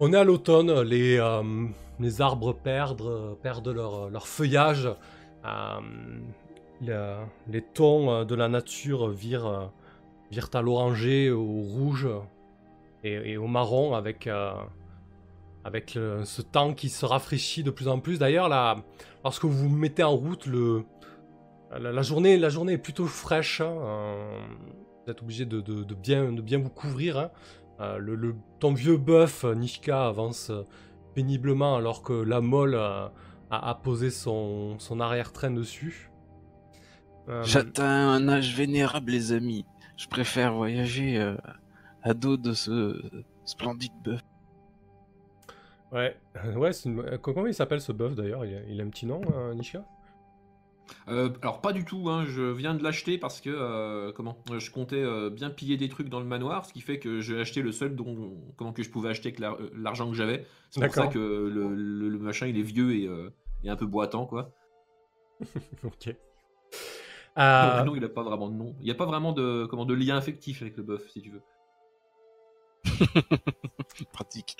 on 0.00 0.12
est 0.12 0.16
à 0.16 0.22
l'automne, 0.24 0.82
les, 0.82 1.18
les 1.98 2.20
arbres 2.20 2.52
perdent, 2.52 3.36
perdent 3.42 3.68
leur, 3.68 4.08
leur 4.08 4.28
feuillage, 4.28 4.88
le- 6.82 7.24
les 7.48 7.62
tons 7.62 8.10
euh, 8.10 8.24
de 8.24 8.34
la 8.34 8.48
nature 8.48 9.08
virent, 9.08 9.46
euh, 9.46 9.66
virent 10.30 10.50
à 10.54 10.62
l'oranger, 10.62 11.30
au 11.30 11.44
rouge 11.44 12.08
et, 13.04 13.36
au 13.36 13.46
marron 13.46 13.94
avec, 13.94 14.26
euh, 14.26 14.52
avec 15.64 15.90
ce 15.90 16.42
temps 16.42 16.74
qui 16.74 16.88
se 16.88 17.06
rafraîchit 17.06 17.62
de 17.62 17.70
plus 17.70 17.86
en 17.88 18.00
plus. 18.00 18.18
D'ailleurs, 18.18 18.48
là, 18.48 18.78
lorsque 19.22 19.44
vous 19.44 19.68
mettez 19.68 20.02
en 20.02 20.16
route, 20.16 20.48
la, 21.70 22.02
journée, 22.02 22.36
la 22.36 22.48
journée 22.48 22.72
est 22.74 22.78
plutôt 22.78 23.06
fraîche. 23.06 23.60
hein, 23.60 23.76
euh, 23.80 24.40
vous 25.04 25.10
êtes 25.12 25.22
obligé 25.22 25.44
de, 25.44 25.60
bien, 25.94 26.58
vous 26.58 26.70
couvrir. 26.70 27.18
hein. 27.18 27.30
Euh, 27.80 27.98
le, 27.98 28.34
ton 28.58 28.72
vieux 28.72 28.96
bœuf, 28.96 29.44
euh, 29.44 29.54
Nishka, 29.54 30.06
avance 30.06 30.50
euh, 30.50 30.62
péniblement 31.14 31.76
alors 31.76 32.02
que 32.02 32.14
la 32.14 32.40
molle 32.40 32.74
euh, 32.74 33.06
a, 33.50 33.70
a 33.70 33.74
posé 33.74 34.10
son, 34.10 34.78
son 34.78 34.98
arrière-train 34.98 35.50
dessus. 35.50 36.10
Euh, 37.28 37.42
J'atteins 37.44 38.10
un 38.12 38.28
âge 38.28 38.54
vénérable, 38.54 39.10
les 39.12 39.32
amis. 39.32 39.64
Je 39.96 40.06
préfère 40.06 40.54
voyager 40.54 41.18
euh, 41.18 41.36
à 42.02 42.14
dos 42.14 42.36
de 42.36 42.52
ce 42.52 43.00
splendide 43.44 43.92
bœuf. 44.04 44.20
ouais, 45.92 46.16
ouais 46.54 46.72
c'est 46.72 46.88
une- 46.88 47.00
euh, 47.00 47.18
comment 47.18 47.46
il 47.46 47.54
s'appelle 47.54 47.80
ce 47.80 47.92
bœuf 47.92 48.14
d'ailleurs? 48.14 48.44
Il, 48.44 48.54
a- 48.54 48.62
il 48.68 48.80
a 48.80 48.84
un 48.84 48.88
petit 48.88 49.06
nom, 49.06 49.20
euh, 49.34 49.54
Nishka 49.54 49.84
Euh, 51.08 51.30
alors 51.42 51.60
pas 51.60 51.72
du 51.72 51.84
tout, 51.84 52.08
hein, 52.10 52.24
je 52.26 52.42
viens 52.42 52.74
de 52.74 52.82
l'acheter 52.84 53.18
parce 53.18 53.40
que 53.40 53.50
euh, 53.50 54.12
comment? 54.12 54.36
Euh, 54.52 54.60
je 54.60 54.70
comptais 54.70 55.02
euh, 55.02 55.30
bien 55.30 55.50
piller 55.50 55.76
des 55.76 55.88
trucs 55.88 56.08
dans 56.08 56.20
le 56.20 56.26
manoir, 56.26 56.64
ce 56.64 56.72
qui 56.72 56.80
fait 56.80 57.00
que 57.00 57.20
j'ai 57.20 57.40
acheté 57.40 57.60
le 57.60 57.72
seul 57.72 57.96
dont 57.96 58.36
comment 58.56 58.72
que 58.72 58.84
je 58.84 58.90
pouvais 58.90 59.08
acheter 59.08 59.30
avec 59.30 59.40
l'ar- 59.40 59.56
euh, 59.60 59.68
l'argent 59.74 60.08
que 60.08 60.14
j'avais. 60.14 60.46
C'est 60.70 60.80
pour 60.80 60.94
ça 60.94 61.08
que 61.08 61.18
le, 61.18 61.74
le- 61.74 62.08
le 62.08 62.18
machin 62.18 62.46
il 62.46 62.56
est 62.56 62.62
vieux 62.62 62.94
et, 62.94 63.06
euh, 63.08 63.30
et 63.64 63.68
un 63.70 63.74
peu 63.76 63.86
boitant 63.86 64.26
quoi. 64.26 64.52
Ok. 65.84 66.14
Euh, 67.38 67.82
non, 67.84 67.94
il 67.96 68.04
a 68.04 68.08
pas 68.08 68.22
vraiment 68.22 68.48
de 68.48 68.54
nom. 68.54 68.74
Il 68.80 68.84
n'y 68.84 68.90
a 68.90 68.94
pas 68.94 69.06
vraiment 69.06 69.32
de 69.32 69.66
comment 69.68 69.84
de 69.84 69.94
lien 69.94 70.16
affectif 70.16 70.62
avec 70.62 70.76
le 70.76 70.82
bœuf 70.82 71.08
si 71.10 71.20
tu 71.22 71.30
veux. 71.30 71.42
Pratique. 74.12 74.56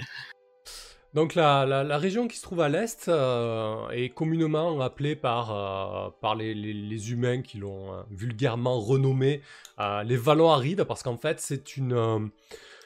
Donc 1.14 1.35
la, 1.35 1.64
la- 1.64 1.83
la 1.85 1.97
région 1.99 2.28
qui 2.28 2.37
se 2.37 2.42
trouve 2.42 2.61
à 2.61 2.68
l'est 2.68 3.09
euh, 3.09 3.88
est 3.88 4.11
communément 4.11 4.80
appelée 4.80 5.16
par, 5.16 5.50
euh, 5.52 6.11
par 6.21 6.35
les, 6.35 6.52
les- 6.54 6.75
les 6.75 7.12
humains 7.12 7.40
qui 7.40 7.56
l'ont 7.59 7.95
euh, 7.95 8.02
vulgairement 8.11 8.78
renommée 8.80 9.40
euh, 9.80 10.02
les 10.02 10.16
vallons 10.16 10.50
arides 10.50 10.85
parce 10.85 11.02
qu'en 11.02 11.16
fait 11.16 11.40
c'est 11.40 11.76
une, 11.78 11.95
euh, 11.95 12.18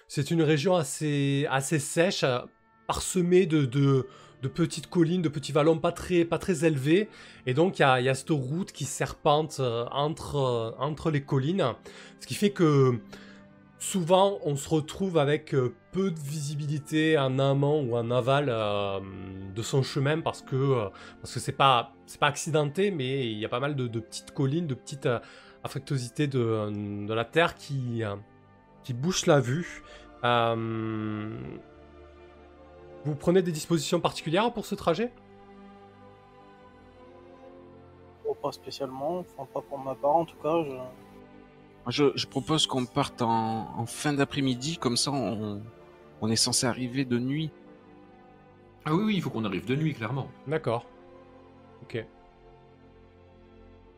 c'est 0.06 0.30
une 0.30 0.42
région 0.42 0.76
assez, 0.76 1.46
assez 1.50 1.80
sèche, 1.80 2.22
euh, 2.22 2.38
parsemée 2.86 3.46
de, 3.46 3.64
de, 3.64 4.06
de 4.42 4.48
petites 4.48 4.88
collines, 4.88 5.22
de 5.22 5.28
petits 5.28 5.52
vallons 5.52 5.78
pas 5.78 5.92
très, 5.92 6.24
pas 6.24 6.38
élevés. 6.62 7.08
Et 7.46 7.54
donc, 7.54 7.78
il 7.78 7.82
y 7.82 8.08
a, 8.08 8.14
cette 8.14 8.30
route 8.30 8.72
qui 8.72 8.84
serpente 8.84 9.58
euh, 9.60 9.84
entre, 9.92 10.36
euh, 10.36 10.70
entre 10.78 11.10
les 11.10 11.22
collines. 11.22 11.74
Ce 12.20 12.26
qui 12.26 12.34
fait 12.34 12.50
que 12.50 12.98
souvent, 13.78 14.38
on 14.44 14.56
se 14.56 14.68
retrouve 14.68 15.18
avec 15.18 15.54
euh, 15.54 15.74
peu 15.92 16.10
de 16.10 16.18
visibilité 16.20 17.18
en 17.18 17.38
amont 17.38 17.82
ou 17.82 17.96
en 17.96 18.10
aval 18.10 18.46
de 18.46 19.62
son 19.62 19.82
chemin 19.82 20.20
parce 20.20 20.42
que 20.42 20.88
parce 21.20 21.34
que 21.34 21.40
c'est 21.40 21.52
pas 21.52 21.92
accidenté, 22.20 22.92
mais 22.92 23.26
il 23.30 23.38
y 23.38 23.44
a 23.44 23.48
pas 23.48 23.58
mal 23.58 23.74
de, 23.74 23.88
petites 23.98 24.32
collines, 24.32 24.68
de 24.68 24.74
petites 24.74 25.06
euh, 25.06 25.18
affectuosités 25.64 26.28
de, 26.28 27.12
la 27.12 27.24
terre 27.24 27.56
qui 27.56 28.02
qui 28.84 28.94
bouchent 28.94 29.26
la 29.26 29.40
vue. 29.40 29.82
Vous 33.04 33.14
prenez 33.14 33.42
des 33.42 33.52
dispositions 33.52 34.00
particulières 34.00 34.52
pour 34.52 34.66
ce 34.66 34.74
trajet? 34.74 35.12
Oh, 38.26 38.34
pas 38.34 38.52
spécialement, 38.52 39.18
enfin 39.20 39.46
pas 39.52 39.62
pour 39.62 39.78
ma 39.78 39.94
part 39.94 40.16
en 40.16 40.24
tout 40.24 40.36
cas. 40.36 40.62
Je... 40.64 40.76
Je, 41.88 42.12
je 42.14 42.26
propose 42.26 42.66
qu'on 42.66 42.84
parte 42.84 43.22
en, 43.22 43.76
en 43.76 43.86
fin 43.86 44.12
d'après-midi, 44.12 44.76
comme 44.76 44.96
ça 44.96 45.10
on, 45.12 45.62
on 46.20 46.30
est 46.30 46.36
censé 46.36 46.66
arriver 46.66 47.04
de 47.04 47.18
nuit. 47.18 47.50
Ah 48.84 48.94
oui, 48.94 49.04
oui, 49.04 49.16
il 49.16 49.22
faut 49.22 49.30
qu'on 49.30 49.44
arrive 49.44 49.66
de 49.66 49.74
nuit, 49.76 49.94
clairement. 49.94 50.28
D'accord. 50.46 50.86
Ok. 51.82 52.06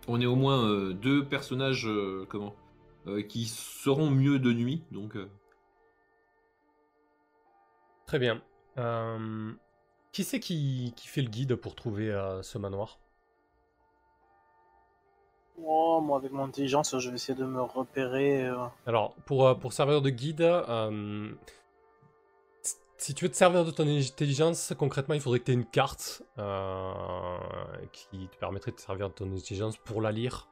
On 0.09 0.21
est 0.21 0.27
au 0.27 0.37
moins 0.37 0.65
euh, 0.65 0.93
deux 0.93 1.25
personnages, 1.25 1.87
euh, 1.87 2.27
comment 2.29 2.55
euh, 3.07 3.23
Qui 3.23 3.47
seront 3.47 4.11
mieux 4.11 4.39
de 4.39 4.53
nuit, 4.53 4.85
donc... 4.91 5.17
euh, 5.17 5.29
Très 8.07 8.19
bien. 8.19 8.43
Euh, 8.79 9.53
qui 10.13 10.25
c'est 10.25 10.41
qui, 10.41 10.93
qui 10.97 11.09
fait 11.09 11.23
le 11.23 11.29
guide 11.29 11.55
pour 11.57 11.75
trouver 11.75 12.11
euh, 12.11 12.43
ce 12.43 12.59
manoir? 12.59 12.99
Oh, 15.65 16.01
moi 16.03 16.19
avec 16.19 16.33
mon 16.33 16.45
intelligence, 16.45 16.99
je 16.99 17.09
vais 17.11 17.17
essayer 17.17 17.39
de 17.39 17.45
me 17.45 17.63
repérer. 17.63 18.49
euh, 18.49 18.65
Alors, 18.87 19.15
pour, 19.27 19.59
pour 19.59 19.73
servir 19.73 20.01
de 20.03 20.11
guide, 20.11 20.47
si 22.97 23.15
tu 23.15 23.25
veux 23.25 23.31
te 23.31 23.37
servir 23.37 23.65
de 23.65 23.71
ton 23.71 23.87
intelligence, 23.87 24.73
concrètement, 24.79 25.15
il 25.15 25.21
faudrait 25.21 25.41
que 25.41 25.45
tu 25.45 25.51
aies 25.53 25.55
une 25.55 25.67
carte 25.67 26.23
qui 27.93 28.29
te 28.29 28.37
permettrait 28.39 28.71
de 28.71 28.77
te 28.77 28.83
servir 28.83 29.09
de 29.09 29.15
ton 29.15 29.31
intelligence 29.33 29.77
pour 29.77 30.01
la 30.01 30.13
lire. 30.13 30.49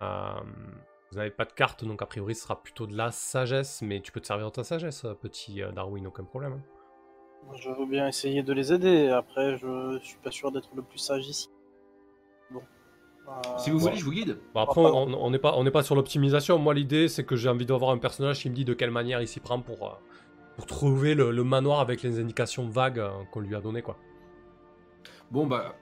Vous 0.00 1.16
n'avez 1.16 1.30
pas 1.30 1.44
de 1.44 1.52
carte, 1.52 1.84
donc 1.84 2.02
a 2.02 2.06
priori, 2.06 2.34
ce 2.34 2.42
sera 2.42 2.62
plutôt 2.62 2.86
de 2.86 2.96
la 2.96 3.10
sagesse, 3.10 3.82
mais 3.82 4.00
tu 4.00 4.12
peux 4.12 4.20
te 4.20 4.26
servir 4.26 4.46
de 4.46 4.52
ta 4.52 4.64
sagesse, 4.64 5.04
petit 5.20 5.60
Darwin, 5.74 6.06
aucun 6.06 6.24
problème. 6.24 6.52
hein. 6.54 6.79
Je 7.54 7.68
veux 7.70 7.86
bien 7.86 8.06
essayer 8.06 8.42
de 8.42 8.52
les 8.52 8.72
aider. 8.72 9.08
Après, 9.08 9.56
je 9.58 9.98
suis 10.02 10.18
pas 10.18 10.30
sûr 10.30 10.52
d'être 10.52 10.70
le 10.74 10.82
plus 10.82 10.98
sage 10.98 11.26
ici. 11.26 11.48
Bon. 12.50 12.60
Euh, 13.28 13.32
Si 13.58 13.70
vous 13.70 13.78
ouais. 13.78 13.82
voulez, 13.90 13.96
je 13.96 14.04
vous 14.04 14.12
guide. 14.12 14.38
Bon, 14.54 14.60
après, 14.60 14.80
on 14.80 15.14
on 15.24 15.30
n'est 15.30 15.38
pas, 15.38 15.54
on 15.56 15.64
n'est 15.64 15.70
pas 15.70 15.82
sur 15.82 15.94
l'optimisation. 15.94 16.58
Moi, 16.58 16.74
l'idée, 16.74 17.08
c'est 17.08 17.24
que 17.24 17.36
j'ai 17.36 17.48
envie 17.48 17.66
d'avoir 17.66 17.90
un 17.90 17.98
personnage 17.98 18.40
qui 18.40 18.50
me 18.50 18.54
dit 18.54 18.64
de 18.64 18.74
quelle 18.74 18.90
manière 18.90 19.20
il 19.20 19.28
s'y 19.28 19.40
prend 19.40 19.60
pour, 19.60 19.86
euh, 19.88 19.92
pour 20.56 20.66
trouver 20.66 21.14
le, 21.14 21.30
le 21.32 21.44
manoir 21.44 21.80
avec 21.80 22.02
les 22.02 22.20
indications 22.20 22.68
vagues 22.68 23.00
euh, 23.00 23.10
qu'on 23.32 23.40
lui 23.40 23.54
a 23.54 23.60
données, 23.60 23.82
quoi. 23.82 23.96
Bon, 25.30 25.46
bah... 25.46 25.74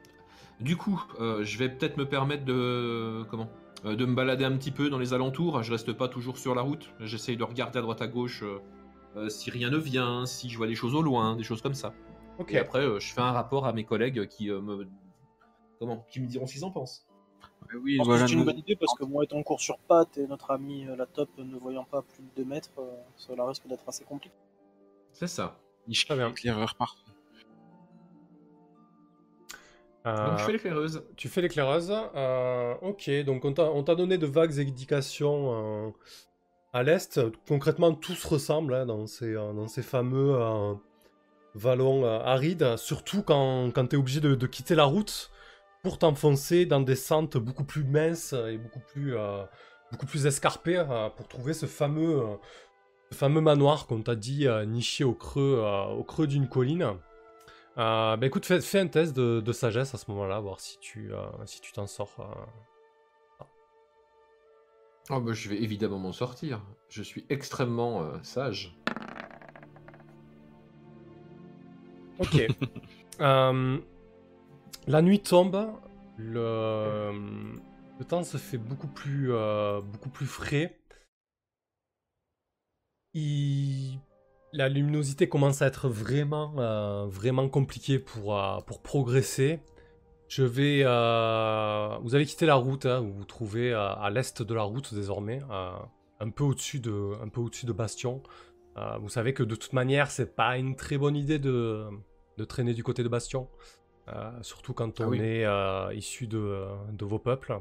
Du 0.60 0.76
coup, 0.76 1.00
euh, 1.20 1.44
je 1.44 1.56
vais 1.58 1.68
peut-être 1.68 1.96
me 1.98 2.04
permettre 2.04 2.44
de... 2.44 3.22
Comment 3.30 3.48
Euh, 3.84 3.94
De 3.94 4.04
me 4.06 4.14
balader 4.16 4.44
un 4.44 4.56
petit 4.56 4.72
peu 4.72 4.90
dans 4.90 4.98
les 4.98 5.12
alentours. 5.14 5.62
Je 5.62 5.70
reste 5.70 5.92
pas 5.92 6.08
toujours 6.08 6.36
sur 6.36 6.52
la 6.56 6.62
route. 6.62 6.90
J'essaye 6.98 7.36
de 7.36 7.44
regarder 7.44 7.78
à 7.78 7.82
droite 7.82 8.02
à 8.02 8.08
gauche 8.08 8.42
si 9.28 9.50
rien 9.50 9.70
ne 9.70 9.78
vient, 9.78 10.26
si 10.26 10.48
je 10.48 10.56
vois 10.56 10.66
des 10.66 10.74
choses 10.74 10.94
au 10.94 11.02
loin, 11.02 11.36
des 11.36 11.42
choses 11.42 11.62
comme 11.62 11.74
ça. 11.74 11.92
Et 12.48 12.58
après, 12.58 12.80
euh, 12.84 13.00
je 13.00 13.12
fais 13.12 13.20
un 13.20 13.32
rapport 13.32 13.66
à 13.66 13.72
mes 13.72 13.84
collègues 13.84 14.26
qui 14.28 14.50
euh, 14.50 14.60
me... 14.60 14.86
Comment 15.78 16.06
Qui 16.10 16.20
me 16.20 16.26
diront 16.26 16.46
ce 16.46 16.52
qu'ils 16.54 16.64
en 16.64 16.70
pensent. 16.70 17.04
Oui, 17.82 17.94
Je 17.94 17.98
pense 17.98 18.06
voilà, 18.06 18.22
que 18.22 18.28
c'est 18.30 18.34
une 18.36 18.44
bonne 18.44 18.58
idée 18.58 18.76
parce 18.76 18.94
que 18.94 19.04
moi 19.04 19.24
étant 19.24 19.42
court 19.42 19.60
sur 19.60 19.78
pattes 19.78 20.16
et 20.18 20.26
notre 20.26 20.50
ami 20.52 20.86
euh, 20.86 20.96
la 20.96 21.06
top 21.06 21.28
ne 21.38 21.56
voyant 21.58 21.84
pas 21.84 22.02
plus 22.02 22.22
de 22.22 22.28
2 22.36 22.44
mètres, 22.44 22.70
euh, 22.78 22.90
cela 23.16 23.44
risque 23.46 23.66
d'être 23.66 23.86
assez 23.88 24.04
compliqué. 24.04 24.34
C'est 25.12 25.26
ça. 25.26 25.58
Très 26.06 26.16
bien. 26.16 26.30
Éclaireur 26.30 26.74
parfait. 26.76 27.02
Euh, 30.06 30.30
Donc 30.30 30.38
je 30.38 30.44
fais 30.44 30.52
l'éclaireuse. 30.52 31.04
Tu 31.16 31.28
fais 31.28 31.42
l'éclaireuse. 31.42 31.92
euh, 32.14 32.74
ok, 32.82 33.10
donc 33.24 33.44
on 33.44 33.52
t'a 33.52 33.64
on 33.64 33.82
t'a 33.82 33.94
donné 33.94 34.16
de 34.16 34.26
vagues 34.26 34.58
indications 34.60 35.88
euh, 35.88 35.90
à 36.72 36.82
l'est. 36.82 37.20
Concrètement, 37.46 37.94
tout 37.94 38.14
se 38.14 38.26
ressemble 38.26 38.74
hein, 38.74 38.86
dans, 38.86 39.06
ces, 39.06 39.34
euh, 39.34 39.82
fameux 39.82 40.34
euh, 40.34 40.74
vallons 41.54 42.04
euh, 42.04 42.20
arides, 42.20 42.76
surtout 42.76 43.22
quand, 43.22 43.70
quand 43.74 43.88
tu 43.88 43.96
es 43.96 43.98
obligé 43.98 44.20
de, 44.20 44.46
quitter 44.46 44.74
la 44.74 44.84
route 44.84 45.30
pour 45.82 45.98
t'enfoncer 45.98 46.66
dans 46.66 46.80
des 46.80 46.96
sentes 46.96 47.36
beaucoup 47.36 47.64
plus 47.64 47.84
minces 47.84 48.32
et 48.32 48.58
beaucoup 48.58 48.80
plus, 48.80 50.26
escarpées 50.26 50.84
pour 51.16 51.28
trouver 51.28 51.54
ce 51.54 51.66
fameux, 51.66 52.20
manoir 53.40 53.86
qu'on 53.86 54.02
t'a 54.02 54.16
dit 54.16 54.46
niché 54.66 55.04
au 55.04 55.14
creux, 55.14 56.26
d'une 56.26 56.48
colline. 56.48 56.96
Bah 57.76 58.18
écoute, 58.22 58.44
fais, 58.44 58.80
un 58.80 58.88
test 58.88 59.14
de, 59.16 59.52
sagesse 59.52 59.94
à 59.94 59.98
ce 59.98 60.10
moment-là, 60.10 60.40
voir 60.40 60.58
si 60.58 60.78
tu 60.80 61.12
t'en 61.72 61.86
sors. 61.86 62.16
Oh, 65.10 65.20
bah, 65.20 65.32
je 65.32 65.48
vais 65.48 65.62
évidemment 65.62 65.98
m'en 65.98 66.12
sortir. 66.12 66.62
Je 66.88 67.02
suis 67.02 67.24
extrêmement 67.28 68.02
euh, 68.02 68.18
sage. 68.22 68.76
Ok. 72.18 72.42
Euh, 73.20 73.78
la 74.86 75.02
nuit 75.02 75.18
tombe, 75.18 75.72
le, 76.16 77.10
le 77.98 78.04
temps 78.04 78.22
se 78.22 78.36
fait 78.36 78.58
beaucoup 78.58 78.86
plus 78.86 79.32
euh, 79.32 79.80
beaucoup 79.80 80.08
plus 80.08 80.26
frais. 80.26 80.78
Il- 83.14 83.98
La 84.52 84.68
luminosité 84.68 85.28
commence 85.28 85.62
à 85.62 85.66
être 85.66 85.88
vraiment 85.88 86.54
euh, 86.58 87.06
vraiment 87.06 87.48
compliquée 87.48 87.98
pour 87.98 88.38
euh, 88.38 88.60
pour 88.60 88.82
progresser. 88.82 89.60
Je 90.28 90.42
vais. 90.44 90.82
euh, 90.84 91.96
Vous 92.02 92.14
avez 92.14 92.26
quitté 92.26 92.44
la 92.46 92.54
route, 92.54 92.84
hein, 92.86 93.00
vous 93.00 93.12
vous 93.12 93.24
trouvez 93.24 93.72
euh, 93.72 93.92
à 93.94 94.10
l'est 94.10 94.42
de 94.42 94.54
la 94.54 94.62
route 94.62 94.92
désormais, 94.94 95.40
euh, 95.50 95.70
un 96.20 96.30
peu 96.30 96.44
au-dessus 96.44 96.80
de, 96.80 97.14
un 97.22 97.28
peu 97.28 97.40
au-dessus 97.40 97.66
de 97.66 97.72
Bastion. 97.72 98.22
Euh, 98.76 98.98
vous 98.98 99.08
savez 99.08 99.32
que 99.34 99.42
de 99.42 99.54
toute 99.54 99.72
manière, 99.72 100.10
c'est 100.10 100.36
pas 100.36 100.58
une 100.58 100.76
très 100.76 100.98
bonne 100.98 101.16
idée 101.16 101.38
de, 101.38 101.86
de 102.36 102.44
traîner 102.44 102.74
du 102.74 102.84
côté 102.84 103.02
de 103.02 103.08
Bastion, 103.08 103.48
surtout 104.42 104.72
quand 104.74 105.00
Ah 105.00 105.04
on 105.06 105.10
oui. 105.10 105.20
est 105.20 105.96
issu 105.96 106.26
de, 106.26 106.64
de 106.92 107.04
vos 107.04 107.18
peuples. 107.18 107.58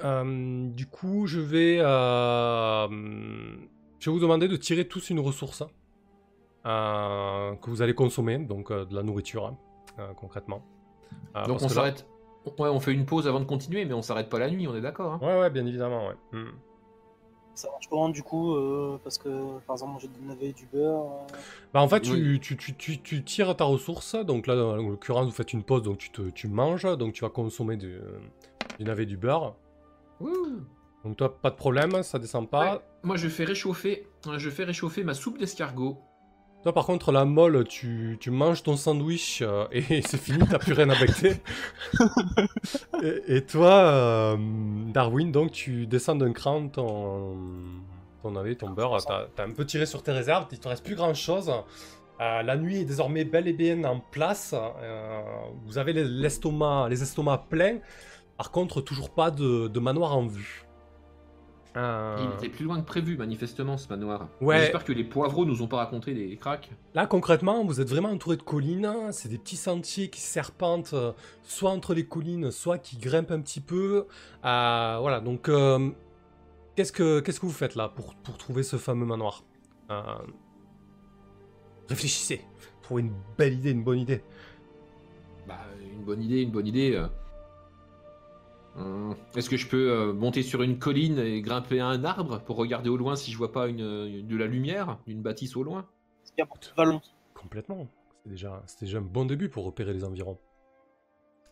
Du 0.00 0.86
coup, 0.86 1.26
je 1.26 1.38
vais, 1.40 1.76
je 1.78 2.90
vais 4.06 4.10
vous 4.10 4.20
demander 4.20 4.48
de 4.48 4.56
tirer 4.56 4.88
tous 4.88 5.10
une 5.10 5.20
ressource 5.20 5.62
euh, 6.66 7.54
que 7.56 7.70
vous 7.70 7.80
allez 7.82 7.94
consommer, 7.94 8.38
donc 8.38 8.72
de 8.72 8.94
la 8.94 9.02
nourriture, 9.02 9.46
hein, 9.98 10.12
concrètement. 10.16 10.64
Euh, 11.36 11.46
Donc 11.46 11.60
on 11.60 11.64
là- 11.64 11.68
s'arrête. 11.70 12.06
Ouais, 12.58 12.68
on 12.68 12.78
fait 12.80 12.92
une 12.92 13.06
pause 13.06 13.26
avant 13.26 13.40
de 13.40 13.44
continuer, 13.46 13.84
mais 13.86 13.94
on 13.94 14.02
s'arrête 14.02 14.28
pas 14.28 14.38
la 14.38 14.50
nuit, 14.50 14.68
on 14.68 14.76
est 14.76 14.80
d'accord. 14.82 15.14
hein 15.14 15.18
Ouais, 15.22 15.40
ouais, 15.40 15.50
bien 15.50 15.64
évidemment, 15.66 16.08
ouais. 16.08 16.14
Hmm. 16.32 16.50
Ça 17.54 17.70
marche 17.70 17.86
comment 17.88 18.08
du 18.08 18.22
coup 18.22 18.54
euh, 18.54 18.98
Parce 19.04 19.16
que 19.16 19.28
par 19.66 19.76
exemple, 19.76 20.00
j'ai 20.00 20.08
des 20.08 20.26
navets 20.26 20.48
et 20.48 20.52
du 20.52 20.66
beurre. 20.66 21.04
euh, 21.04 21.36
Bah 21.72 21.80
en 21.80 21.88
fait, 21.88 22.00
tu, 22.00 22.12
Oui. 22.12 22.40
tu, 22.40 22.56
tu, 22.56 22.74
tu, 22.74 23.00
tu 23.00 23.22
tires 23.24 23.56
ta 23.56 23.64
ressource, 23.64 24.14
donc 24.16 24.46
là, 24.46 24.54
en 24.56 24.76
l'occurrence, 24.76 25.26
vous 25.26 25.32
faites 25.32 25.52
une 25.52 25.62
pause, 25.62 25.82
donc 25.82 25.98
tu, 25.98 26.10
te, 26.10 26.22
tu 26.30 26.48
manges, 26.48 26.82
donc 26.98 27.12
tu 27.14 27.22
vas 27.22 27.30
consommer 27.30 27.76
du, 27.76 27.98
du 28.78 28.84
navet 28.84 29.06
du 29.06 29.16
beurre. 29.16 29.54
Ouh. 30.20 30.28
Donc 31.04 31.16
toi, 31.16 31.38
pas 31.40 31.50
de 31.50 31.56
problème, 31.56 32.02
ça 32.02 32.18
descend 32.18 32.48
pas. 32.50 32.74
Ouais, 32.74 32.80
Moi, 33.04 33.16
je 33.16 33.28
fais 33.28 33.44
réchauffer. 33.44 34.06
Je 34.36 34.50
fais 34.50 34.64
réchauffer 34.64 35.04
ma 35.04 35.14
soupe 35.14 35.38
d'escargot. 35.38 35.98
Toi, 36.64 36.72
par 36.72 36.86
contre, 36.86 37.12
la 37.12 37.24
molle, 37.26 37.64
tu, 37.68 38.16
tu 38.20 38.30
manges 38.30 38.62
ton 38.62 38.74
sandwich 38.76 39.42
euh, 39.42 39.66
et 39.70 40.00
c'est 40.02 40.16
fini, 40.18 40.38
t'as 40.50 40.58
plus 40.58 40.72
rien 40.72 40.88
à 40.88 40.98
becter. 40.98 41.34
et, 43.02 43.36
et 43.36 43.44
toi, 43.44 43.70
euh, 43.70 44.36
Darwin, 44.92 45.30
donc 45.30 45.52
tu 45.52 45.86
descends 45.86 46.16
d'un 46.16 46.32
cran 46.32 46.68
ton, 46.68 47.36
ton 48.22 48.30
navet, 48.30 48.54
ton 48.54 48.70
beurre, 48.70 48.96
t'as 49.36 49.44
un 49.44 49.50
peu 49.50 49.66
tiré 49.66 49.84
sur 49.86 50.02
tes 50.02 50.12
réserves, 50.12 50.46
il 50.52 50.58
te 50.58 50.66
reste 50.68 50.84
plus 50.84 50.94
grand 50.96 51.12
chose. 51.12 51.52
la 52.18 52.56
nuit 52.56 52.78
est 52.78 52.84
désormais 52.86 53.24
bel 53.24 53.46
et 53.46 53.52
bien 53.52 53.84
en 53.84 54.00
place. 54.00 54.54
euh, 54.54 55.20
vous 55.66 55.76
avez 55.76 55.92
les- 55.92 56.04
l'estomac, 56.04 56.88
les 56.88 57.02
estomacs 57.02 57.46
pleins. 57.50 57.78
Par 58.38 58.50
contre, 58.50 58.80
toujours 58.80 59.10
pas 59.10 59.30
de, 59.30 59.68
de 59.68 59.80
manoir 59.80 60.16
en 60.16 60.26
vue. 60.26 60.63
Euh, 61.76 62.16
Il 62.20 62.34
était 62.38 62.48
plus 62.54 62.64
loin 62.64 62.80
que 62.80 62.86
prévu, 62.86 63.16
manifestement, 63.16 63.76
ce 63.76 63.88
manoir. 63.88 64.28
Ouais. 64.40 64.60
J'espère 64.60 64.84
que 64.84 64.92
les 64.92 65.02
poivreaux 65.02 65.44
nous 65.44 65.60
ont 65.62 65.66
pas 65.66 65.78
raconté 65.78 66.14
des 66.14 66.36
cracks. 66.36 66.70
Là, 66.94 67.06
concrètement, 67.06 67.64
vous 67.64 67.80
êtes 67.80 67.88
vraiment 67.88 68.10
entouré 68.10 68.36
de 68.36 68.42
collines. 68.42 68.88
C'est 69.10 69.28
des 69.28 69.38
petits 69.38 69.56
sentiers 69.56 70.08
qui 70.08 70.20
serpentent 70.20 70.94
euh, 70.94 71.12
soit 71.42 71.70
entre 71.72 71.92
les 71.94 72.06
collines, 72.06 72.52
soit 72.52 72.78
qui 72.78 72.96
grimpent 72.96 73.32
un 73.32 73.40
petit 73.40 73.60
peu. 73.60 74.06
Euh, 74.44 74.98
voilà, 75.00 75.20
donc 75.20 75.48
euh, 75.48 75.90
qu'est-ce 76.76 76.92
que 76.92 77.18
qu'est-ce 77.18 77.40
que 77.40 77.46
vous 77.46 77.52
faites 77.52 77.74
là 77.74 77.88
pour, 77.88 78.14
pour 78.14 78.38
trouver 78.38 78.62
ce 78.62 78.76
fameux 78.76 79.06
manoir? 79.06 79.42
Euh, 79.90 80.00
Réfléchissez. 81.88 82.40
trouver 82.82 83.02
une 83.02 83.12
belle 83.36 83.54
idée, 83.54 83.72
une 83.72 83.82
bonne 83.82 83.98
idée. 83.98 84.22
Bah, 85.48 85.58
une 85.92 86.04
bonne 86.04 86.22
idée, 86.22 86.40
une 86.42 86.50
bonne 86.50 86.66
idée. 86.68 87.04
Euh. 88.76 88.80
Hum, 88.80 89.16
Est-ce 89.36 89.48
que 89.50 89.56
je 89.56 89.68
peux 89.68 89.90
euh, 89.90 90.12
monter 90.12 90.42
sur 90.42 90.62
une 90.62 90.78
colline 90.78 91.18
et 91.18 91.40
grimper 91.42 91.80
à 91.80 91.86
un 91.86 92.04
arbre 92.04 92.40
pour 92.40 92.56
regarder 92.56 92.88
au 92.90 92.96
loin 92.96 93.16
si 93.16 93.30
je 93.32 93.36
vois 93.38 93.52
pas 93.52 93.68
une, 93.68 93.80
une- 93.80 94.26
de 94.26 94.36
la 94.36 94.46
lumière, 94.46 94.98
d'une 95.06 95.22
bâtisse 95.22 95.56
au 95.56 95.62
loin? 95.62 95.86
Complètement. 97.34 97.88
C'est 98.22 98.30
déjà, 98.30 98.62
c'est 98.66 98.80
déjà 98.84 98.98
un 98.98 99.02
bon 99.02 99.24
début 99.26 99.48
pour 99.48 99.64
repérer 99.64 99.92
les 99.92 100.04
environs. 100.04 100.38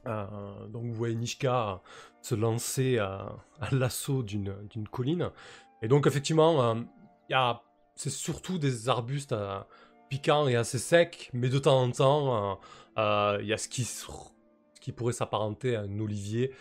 Euh, 0.07 0.67
donc 0.69 0.85
vous 0.87 0.95
voyez 0.95 1.14
Nishka 1.14 1.81
se 2.23 2.35
lancer 2.35 2.99
à, 2.99 3.37
à 3.61 3.73
l'assaut 3.73 4.23
d'une 4.23 4.55
d'une 4.71 4.88
colline. 4.88 5.31
Et 5.81 5.88
donc 5.88 6.07
effectivement, 6.07 6.62
euh, 6.62 6.75
il 7.29 7.33
y 7.33 7.35
a- 7.35 7.62
c'est 7.95 8.11
surtout 8.11 8.59
des 8.59 8.88
arbustes 8.88 9.33
euh, 9.33 9.61
piquants 10.09 10.49
et 10.49 10.57
assez 10.57 10.79
secs, 10.79 11.31
mais 11.33 11.49
de 11.49 11.59
temps 11.59 11.81
en 11.83 11.91
temps, 11.93 12.52
euh, 12.52 12.55
euh, 12.99 13.38
il 13.43 13.47
y 13.47 13.52
a 13.52 13.59
ce 13.59 13.69
qui, 13.69 13.85
se- 13.85 14.07
ce 14.75 14.81
qui 14.81 14.91
pourrait 14.93 15.12
s'apparenter 15.12 15.76
à 15.76 15.83
un 15.83 16.00
olivier 16.00 16.50
euh, 16.50 16.55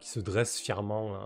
qui 0.00 0.08
se 0.08 0.20
dresse 0.20 0.58
fièrement 0.58 1.14
euh, 1.14 1.18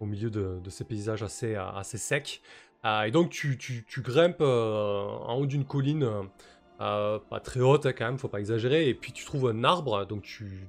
au 0.00 0.06
milieu 0.06 0.30
de, 0.30 0.60
ces 0.70 0.84
paysages 0.84 1.22
assez, 1.22 1.56
euh, 1.56 1.82
secs. 1.82 2.40
Euh, 2.84 3.02
et 3.02 3.10
donc 3.10 3.30
tu, 3.30 3.84
grimpes 3.98 4.40
euh, 4.40 5.04
en 5.04 5.34
haut 5.36 5.46
d'une 5.46 5.64
colline, 5.64 6.04
euh, 6.04 6.22
euh, 6.80 7.18
pas 7.18 7.40
très 7.40 7.60
haute 7.60 7.86
hein, 7.86 7.92
quand 7.92 8.06
même, 8.06 8.18
faut 8.18 8.28
pas 8.28 8.38
exagérer, 8.38 8.88
et 8.88 8.94
puis 8.94 9.12
tu 9.12 9.24
trouves 9.24 9.48
un 9.48 9.64
arbre, 9.64 10.06
donc 10.06 10.22
tu, 10.22 10.68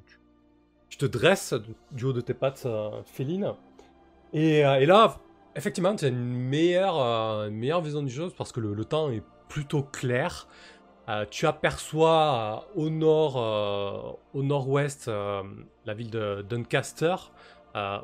te 0.98 1.06
dresses 1.06 1.53
du 1.91 2.06
haut 2.06 2.13
de 2.13 2.22
tes 2.22 2.34
pattes 2.34 2.63
euh, 2.65 3.03
félines. 3.06 3.53
Et, 4.34 4.65
euh, 4.65 4.86
là, 4.86 5.20
effectivement, 5.56 5.96
tu 5.96 6.06
as 6.06 6.08
une 6.10 6.25
meilleure, 6.25 7.00
euh, 7.00 7.50
meilleure 7.50 7.82
vision 7.82 8.03
du 8.03 8.12
chose 8.12 8.34
parce 8.38 8.51
que 8.51 8.60
le 8.60 8.86
temps 8.86 9.10
est 9.12 9.24
plutôt 9.48 9.84
clair. 9.84 10.48
Euh, 11.10 11.25
tu 11.30 11.48
aperçois 11.48 12.63
euh, 12.78 12.82
au 12.82 12.89
nord, 12.92 13.38
euh, 13.38 14.12
au 14.36 14.44
nord-ouest, 14.44 15.08
la 15.08 15.94
ville 15.94 16.12
de 16.12 16.46
Doncaster. 16.48 17.16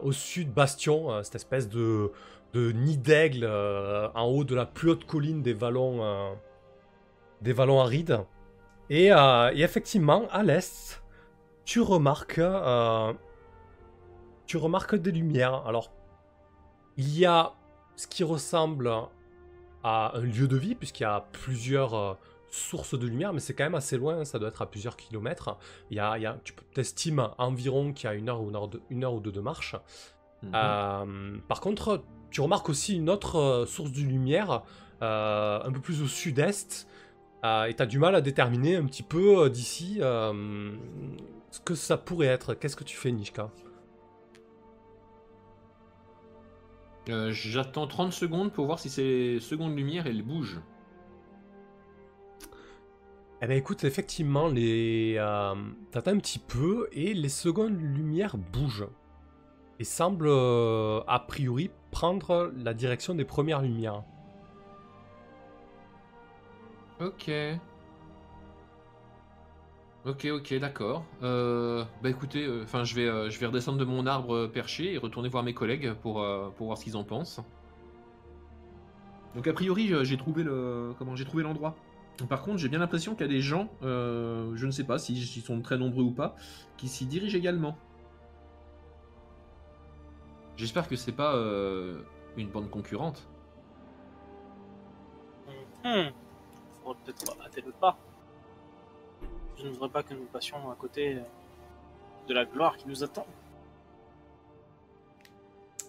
Au 0.01 0.11
sud, 0.13 0.53
Bastion, 0.53 1.21
cette 1.23 1.35
espèce 1.35 1.67
de, 1.67 2.11
nid 2.53 2.97
d'aigle 2.97 3.45
en 4.15 4.25
haut 4.25 4.45
de 4.45 4.55
la 4.55 4.65
plus 4.65 4.91
haute 4.91 5.05
colline 5.05 5.41
des 5.41 5.53
vallons, 5.53 6.37
des 7.41 7.51
vallons 7.51 7.81
arides. 7.81 8.21
Et, 8.89 9.09
effectivement, 9.55 10.27
à 10.31 10.43
l'est, 10.43 11.03
tu 11.65 11.81
remarques, 11.81 12.39
tu 14.45 14.55
remarques 14.55 14.95
des 14.95 15.11
lumières. 15.11 15.67
Alors, 15.67 15.91
il 16.95 17.17
y 17.17 17.25
a 17.25 17.51
ce 17.97 18.07
qui 18.07 18.23
ressemble 18.23 18.89
à 19.83 20.15
un 20.15 20.21
lieu 20.21 20.47
de 20.47 20.55
vie, 20.55 20.75
puisqu'il 20.75 21.03
y 21.03 21.07
a 21.07 21.25
plusieurs 21.33 22.17
sources 22.55 22.97
de 22.97 23.05
lumière, 23.05 23.33
mais 23.33 23.39
c'est 23.39 23.53
quand 23.53 23.63
même 23.63 23.75
assez 23.75 23.97
loin, 23.97 24.25
ça 24.25 24.39
doit 24.39 24.49
être 24.49 24.61
à 24.61 24.69
plusieurs 24.69 24.97
kilomètres. 24.97 25.57
Il 25.91 25.97
y 25.97 25.99
a, 25.99 26.17
il 26.17 26.23
y 26.23 26.25
a, 26.25 26.37
tu 26.43 26.53
estimes 26.79 27.29
environ 27.37 27.93
qu'il 27.93 28.09
y 28.09 28.11
a 28.11 28.15
une 28.15 28.29
heure 28.29 28.41
ou, 28.41 28.49
une 28.49 28.55
heure, 28.55 28.67
de- 28.67 28.81
une 28.89 29.03
heure 29.03 29.13
ou 29.13 29.19
deux 29.19 29.31
de 29.31 29.41
marche. 29.41 29.75
Mhm. 30.43 30.51
Euh, 30.55 31.37
par 31.47 31.61
contre, 31.61 32.03
tu 32.31 32.41
remarques 32.41 32.69
aussi 32.69 32.95
une 32.95 33.09
autre 33.09 33.37
euh, 33.37 33.65
source 33.65 33.91
de 33.91 34.01
lumière, 34.01 34.63
euh, 35.01 35.59
un 35.63 35.71
peu 35.71 35.79
plus 35.79 36.01
au 36.01 36.07
sud-est, 36.07 36.87
euh, 37.43 37.65
et 37.65 37.73
tu 37.75 37.81
as 37.83 37.85
du 37.85 37.99
mal 37.99 38.15
à 38.15 38.21
déterminer 38.21 38.75
un 38.75 38.85
petit 38.85 39.03
peu 39.03 39.49
d'ici 39.49 39.97
ce 39.99 41.59
que 41.63 41.75
ça 41.75 41.97
pourrait 41.97 42.27
être. 42.27 42.53
Qu'est-ce 42.53 42.75
que 42.75 42.83
tu 42.83 42.97
fais, 42.97 43.11
Nishka? 43.11 43.49
J'attends 47.29 47.85
30 47.87 48.13
secondes 48.13 48.51
pour 48.51 48.65
voir 48.65 48.79
si 48.79 48.89
ces 48.89 49.39
secondes 49.39 49.75
lumière 49.75 50.07
elles 50.07 50.23
bougent. 50.23 50.59
Eh 53.45 53.47
ben 53.47 53.57
écoute, 53.57 53.83
effectivement, 53.83 54.47
les 54.47 55.17
euh, 55.19 55.53
t'attends 55.91 56.13
un 56.13 56.17
petit 56.17 56.39
peu 56.39 56.89
et 56.91 57.13
les 57.13 57.29
secondes 57.29 57.79
lumières 57.79 58.37
bougent 58.37 58.87
et 59.77 59.83
semblent 59.83 60.25
euh, 60.27 61.01
a 61.05 61.19
priori 61.19 61.69
prendre 61.91 62.51
la 62.57 62.73
direction 62.73 63.13
des 63.13 63.23
premières 63.23 63.61
lumières. 63.61 64.01
Ok. 66.99 67.29
Ok, 70.07 70.25
ok, 70.25 70.53
d'accord. 70.55 71.05
Euh, 71.21 71.85
bah 72.01 72.09
écoutez, 72.09 72.49
enfin 72.63 72.83
je 72.83 72.95
vais, 72.95 73.05
euh, 73.05 73.29
je 73.29 73.45
redescendre 73.45 73.77
de 73.77 73.85
mon 73.85 74.07
arbre 74.07 74.33
euh, 74.33 74.47
perché 74.47 74.93
et 74.93 74.97
retourner 74.97 75.29
voir 75.29 75.43
mes 75.43 75.53
collègues 75.53 75.93
pour, 76.01 76.19
euh, 76.19 76.49
pour 76.57 76.65
voir 76.65 76.79
ce 76.79 76.83
qu'ils 76.83 76.97
en 76.97 77.03
pensent. 77.03 77.41
Donc 79.35 79.45
a 79.45 79.53
priori 79.53 79.93
euh, 79.93 80.03
j'ai 80.03 80.17
trouvé 80.17 80.41
le, 80.41 80.95
comment 80.97 81.15
j'ai 81.15 81.25
trouvé 81.25 81.43
l'endroit. 81.43 81.75
Par 82.29 82.41
contre 82.41 82.57
j'ai 82.57 82.69
bien 82.69 82.79
l'impression 82.79 83.13
qu'il 83.13 83.25
y 83.25 83.29
a 83.29 83.33
des 83.33 83.41
gens, 83.41 83.69
euh, 83.83 84.51
je 84.55 84.65
ne 84.65 84.71
sais 84.71 84.85
pas 84.85 84.97
s'ils 84.97 85.23
s'ils 85.25 85.43
sont 85.43 85.61
très 85.61 85.77
nombreux 85.77 86.03
ou 86.03 86.11
pas, 86.11 86.35
qui 86.77 86.87
s'y 86.87 87.05
dirigent 87.05 87.37
également. 87.37 87.77
J'espère 90.55 90.87
que 90.87 90.95
c'est 90.95 91.11
pas 91.11 91.35
euh, 91.35 92.01
une 92.37 92.47
bande 92.47 92.69
concurrente. 92.69 93.27
Hmm. 95.83 96.09
Faudrait 96.83 96.99
peut-être 97.05 97.41
hâter 97.45 97.61
le 97.65 97.71
pas. 97.73 97.97
Je 99.57 99.65
ne 99.65 99.71
voudrais 99.71 99.89
pas 99.89 100.03
que 100.03 100.13
nous 100.13 100.25
passions 100.25 100.71
à 100.71 100.75
côté 100.75 101.17
de 102.27 102.33
la 102.33 102.45
gloire 102.45 102.77
qui 102.77 102.87
nous 102.87 103.03
attend. 103.03 103.27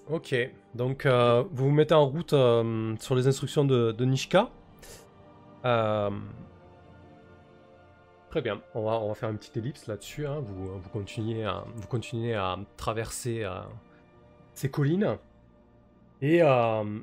Ok, 0.09 0.35
donc 0.75 1.05
euh, 1.05 1.43
vous 1.51 1.67
vous 1.67 1.73
mettez 1.73 1.95
en 1.95 2.07
route 2.07 2.33
euh, 2.33 2.95
sur 3.01 3.17
les 3.17 3.27
instructions 3.27 3.65
de, 3.65 3.91
de 3.91 4.05
Nishka. 4.05 4.51
Euh, 5.67 6.11
Très 8.31 8.43
bien, 8.43 8.61
on 8.75 8.83
va, 8.83 9.15
faire 9.15 9.31
une 9.31 9.39
petite 9.39 9.57
ellipse 9.57 9.87
là-dessus. 9.87 10.27
hein. 10.27 10.41
Vous, 10.41 10.79
vous, 10.79 10.91
continuez 11.89 12.35
à, 12.35 12.59
traverser 12.77 13.45
euh, 13.45 13.61
ces 14.53 14.71
collines. 14.71 15.17
Et, 16.21 16.43
euh, 16.43 16.99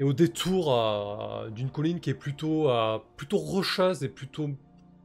au 0.00 0.12
détour 0.12 0.72
euh, 0.74 1.50
d'une 1.50 1.70
colline 1.70 2.00
qui 2.00 2.10
est 2.10 2.14
plutôt, 2.14 2.70
euh, 2.70 2.98
rocheuse 3.32 4.02
et 4.04 4.08
plutôt 4.08 4.50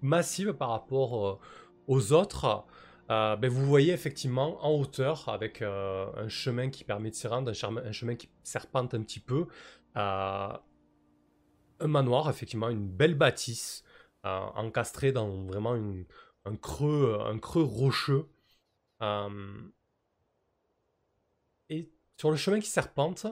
massive 0.01 0.53
par 0.53 0.69
rapport 0.69 1.27
euh, 1.27 1.39
aux 1.87 2.13
autres, 2.13 2.63
euh, 3.11 3.35
ben, 3.35 3.49
vous 3.49 3.65
voyez 3.65 3.91
effectivement 3.91 4.63
en 4.65 4.71
hauteur, 4.79 5.27
avec 5.27 5.61
euh, 5.61 6.05
un 6.15 6.29
chemin 6.29 6.69
qui 6.69 6.83
permet 6.83 7.09
de 7.09 7.15
s'y 7.15 7.27
rendre, 7.27 7.49
un, 7.49 7.91
chemin- 7.91 8.15
qui 8.15 8.29
serpente 8.43 8.93
un 8.93 9.01
petit 9.01 9.19
peu, 9.19 9.47
euh, 9.97 10.47
un 11.79 11.87
manoir, 11.87 12.29
effectivement, 12.29 12.69
une 12.69 12.87
belle 12.87 13.15
bâtisse, 13.15 13.83
euh, 14.25 14.39
encastrée 14.55 15.11
dans 15.11 15.45
vraiment 15.45 15.73
un, 16.45 16.55
creux, 16.57 17.19
un 17.25 17.39
creux 17.39 17.63
rocheux. 17.63 18.27
Euh, 19.01 19.71
et 21.69 21.91
sur 22.17 22.31
le 22.31 22.37
chemin 22.37 22.59
qui 22.59 22.69
serpente, 22.69 23.27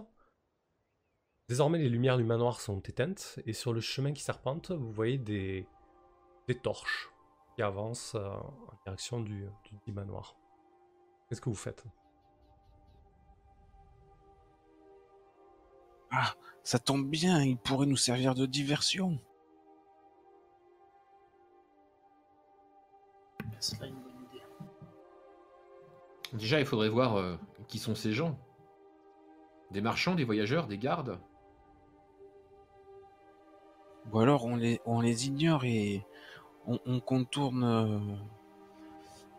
désormais 1.49 1.79
les 1.79 1.89
lumières 1.89 2.17
du 2.17 2.23
manoir 2.23 2.61
sont 2.61 2.79
éteintes, 2.79 3.39
et 3.45 3.53
sur 3.53 3.73
le 3.73 3.81
chemin 3.81 4.13
qui 4.13 4.23
serpente, 4.23 4.71
vous 4.71 4.91
voyez 4.91 5.17
des, 5.17 5.67
torches 6.63 7.09
qui 7.55 7.61
avancent 7.61 8.15
euh, 8.15 8.29
en 8.29 8.79
direction 8.85 9.19
du, 9.19 9.49
manoir. 9.87 10.37
Qu'est-ce 11.27 11.41
que 11.41 11.49
vous 11.49 11.55
faites? 11.55 11.83
Ça 16.67 16.79
tombe 16.79 17.09
bien, 17.09 17.41
il 17.43 17.55
pourrait 17.55 17.85
nous 17.85 17.95
servir 17.95 18.35
de 18.35 18.45
diversion. 18.45 19.21
C'est 23.57 23.79
là 23.79 23.87
une 23.87 23.95
bonne 23.95 24.25
idée. 24.29 24.43
Déjà, 26.33 26.59
il 26.59 26.65
faudrait 26.65 26.89
voir 26.89 27.15
euh, 27.15 27.37
qui 27.69 27.79
sont 27.79 27.95
ces 27.95 28.11
gens. 28.11 28.37
Des 29.71 29.79
marchands, 29.79 30.13
des 30.13 30.25
voyageurs, 30.25 30.67
des 30.67 30.77
gardes. 30.77 31.21
Ou 34.11 34.19
alors 34.19 34.43
on 34.43 34.57
les, 34.57 34.81
on 34.85 34.99
les 34.99 35.27
ignore 35.27 35.63
et 35.63 36.05
on, 36.65 36.81
on 36.85 36.99
contourne 36.99 37.63
euh, 37.63 37.97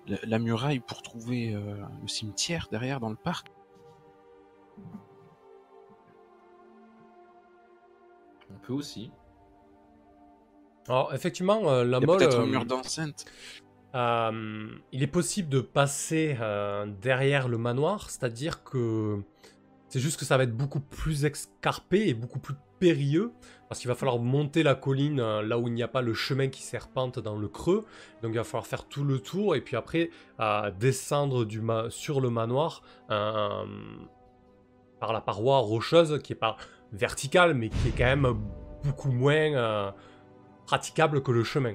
la, 0.06 0.16
la 0.22 0.38
muraille 0.38 0.80
pour 0.80 1.02
trouver 1.02 1.52
euh, 1.52 1.76
le 2.00 2.08
cimetière 2.08 2.68
derrière 2.70 3.00
dans 3.00 3.10
le 3.10 3.16
parc. 3.16 3.52
On 8.50 8.58
peut 8.58 8.72
aussi. 8.72 9.10
Alors 10.88 11.12
effectivement, 11.14 11.70
euh, 11.70 11.84
la 11.84 12.00
molle, 12.00 12.18
peut-être 12.18 12.38
un 12.38 12.44
euh, 12.44 12.46
mur 12.46 12.64
d'enceinte. 12.64 13.26
Euh, 13.94 14.68
il 14.92 15.02
est 15.02 15.06
possible 15.06 15.48
de 15.48 15.60
passer 15.60 16.36
euh, 16.40 16.86
derrière 17.00 17.48
le 17.48 17.58
manoir, 17.58 18.10
c'est-à-dire 18.10 18.62
que 18.64 19.18
c'est 19.88 20.00
juste 20.00 20.18
que 20.18 20.26
ça 20.26 20.36
va 20.36 20.44
être 20.44 20.56
beaucoup 20.56 20.80
plus 20.80 21.24
escarpé 21.24 22.08
et 22.08 22.14
beaucoup 22.14 22.38
plus 22.38 22.54
périlleux, 22.78 23.32
parce 23.68 23.80
qu'il 23.80 23.88
va 23.88 23.94
falloir 23.94 24.18
monter 24.18 24.62
la 24.62 24.74
colline 24.74 25.20
euh, 25.20 25.42
là 25.42 25.58
où 25.58 25.68
il 25.68 25.74
n'y 25.74 25.82
a 25.82 25.88
pas 25.88 26.02
le 26.02 26.14
chemin 26.14 26.48
qui 26.48 26.62
serpente 26.62 27.18
dans 27.18 27.36
le 27.36 27.48
creux, 27.48 27.86
donc 28.22 28.32
il 28.32 28.36
va 28.36 28.44
falloir 28.44 28.66
faire 28.66 28.84
tout 28.86 29.04
le 29.04 29.18
tour 29.20 29.56
et 29.56 29.60
puis 29.62 29.76
après 29.76 30.10
euh, 30.40 30.70
descendre 30.70 31.44
du 31.44 31.60
ma- 31.60 31.90
sur 31.90 32.20
le 32.20 32.30
manoir 32.30 32.82
euh, 33.10 33.64
par 35.00 35.12
la 35.12 35.20
paroi 35.20 35.58
rocheuse 35.58 36.20
qui 36.22 36.34
est 36.34 36.36
pas 36.36 36.56
verticale 36.92 37.54
mais 37.54 37.68
qui 37.68 37.88
est 37.88 37.92
quand 37.92 38.04
même 38.04 38.26
beaucoup 38.84 39.10
moins 39.10 39.34
euh, 39.54 39.90
praticable 40.66 41.22
que 41.22 41.30
le 41.32 41.44
chemin. 41.44 41.74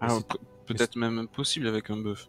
Alors, 0.00 0.24
pe- 0.24 0.38
peut-être 0.66 0.96
même 0.96 1.18
impossible 1.18 1.66
avec 1.68 1.90
un 1.90 1.96
bœuf. 1.96 2.28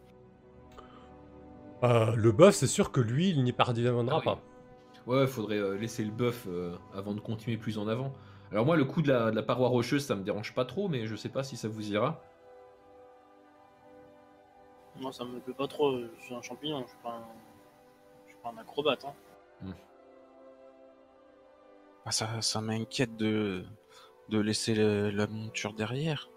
Euh, 1.83 2.15
le 2.15 2.31
bœuf, 2.31 2.55
c'est 2.55 2.67
sûr 2.67 2.91
que 2.91 3.01
lui, 3.01 3.29
il 3.29 3.43
n'y 3.43 3.51
parviendra 3.51 4.15
Ah 4.15 4.19
oui. 4.19 4.23
pas. 4.23 4.39
Ouais, 5.05 5.27
faudrait 5.27 5.57
euh, 5.57 5.77
laisser 5.77 6.03
le 6.05 6.11
bœuf 6.11 6.45
euh, 6.47 6.75
avant 6.93 7.13
de 7.13 7.19
continuer 7.19 7.57
plus 7.57 7.77
en 7.77 7.87
avant. 7.87 8.13
Alors 8.51 8.65
moi, 8.65 8.77
le 8.77 8.85
coup 8.85 9.01
de 9.01 9.11
la, 9.11 9.31
de 9.31 9.35
la 9.35 9.43
paroi 9.43 9.67
rocheuse, 9.67 10.05
ça 10.05 10.15
me 10.15 10.23
dérange 10.23 10.53
pas 10.53 10.63
trop, 10.63 10.87
mais 10.87 11.07
je 11.07 11.15
sais 11.15 11.27
pas 11.29 11.43
si 11.43 11.57
ça 11.57 11.67
vous 11.67 11.91
ira. 11.91 12.21
Moi, 14.97 15.11
ça 15.11 15.25
me 15.25 15.39
plaît 15.39 15.55
pas 15.55 15.67
trop. 15.67 15.97
Je 15.99 16.23
suis 16.23 16.35
un 16.35 16.41
champignon, 16.41 16.83
je 16.83 16.89
suis 16.89 16.99
pas 17.03 17.09
un, 17.09 17.25
je 18.27 18.29
suis 18.31 18.41
pas 18.43 18.53
un 18.55 18.61
acrobate. 18.61 19.03
Hein. 19.05 19.73
Ah, 22.05 22.11
ça 22.11 22.41
ça 22.41 22.61
m'inquiète 22.61 23.15
de, 23.15 23.63
de 24.29 24.39
laisser 24.39 24.75
le- 24.75 25.09
la 25.09 25.27
monture 25.27 25.73
derrière. 25.73 26.29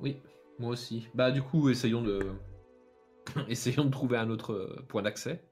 Oui, 0.00 0.20
moi 0.58 0.70
aussi. 0.70 1.08
Bah 1.14 1.30
du 1.30 1.42
coup, 1.42 1.68
essayons 1.68 2.02
de 2.02 2.32
essayons 3.48 3.84
de 3.84 3.90
trouver 3.90 4.16
un 4.18 4.30
autre 4.30 4.52
euh, 4.52 4.84
point 4.88 5.02
d'accès. 5.02 5.42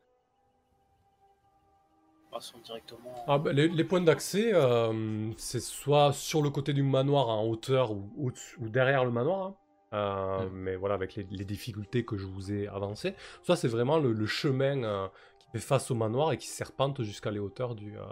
Passons 2.31 2.59
directement. 2.65 3.15
Ah, 3.29 3.39
bah, 3.39 3.53
les, 3.53 3.69
les 3.69 3.85
points 3.85 4.01
d'accès, 4.01 4.53
euh, 4.55 5.31
c'est 5.37 5.61
soit 5.61 6.13
sur 6.13 6.43
le 6.43 6.51
côté 6.51 6.73
du 6.73 6.83
manoir 6.83 7.29
en 7.29 7.45
hauteur 7.47 7.93
ou, 7.93 8.11
ou, 8.17 8.33
ou 8.59 8.69
derrière 8.69 9.05
le 9.05 9.13
manoir. 9.13 9.47
hein. 9.49 9.57
Euh. 9.93 10.49
Mais 10.53 10.75
voilà, 10.75 10.97
avec 10.97 11.15
les, 11.15 11.23
les 11.31 11.45
difficultés 11.45 12.05
que 12.05 12.17
je 12.17 12.27
vous 12.27 12.51
ai 12.53 12.67
avancées. 12.67 13.15
Soit 13.45 13.55
c'est 13.55 13.69
vraiment 13.69 13.99
le, 13.99 14.13
le 14.13 14.27
chemin 14.27 14.83
euh, 14.83 15.07
qui 15.39 15.47
fait 15.53 15.61
face 15.61 15.93
au 15.93 15.95
manoir 15.95 16.33
et 16.33 16.39
qui 16.39 16.49
serpente 16.49 17.03
jusqu'à 17.05 17.31
les 17.31 17.39
hauteurs 17.39 17.77
du 17.77 17.97
euh, 17.97 18.03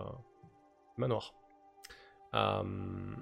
manoir. 1.02 1.34
Euh, 2.34 3.14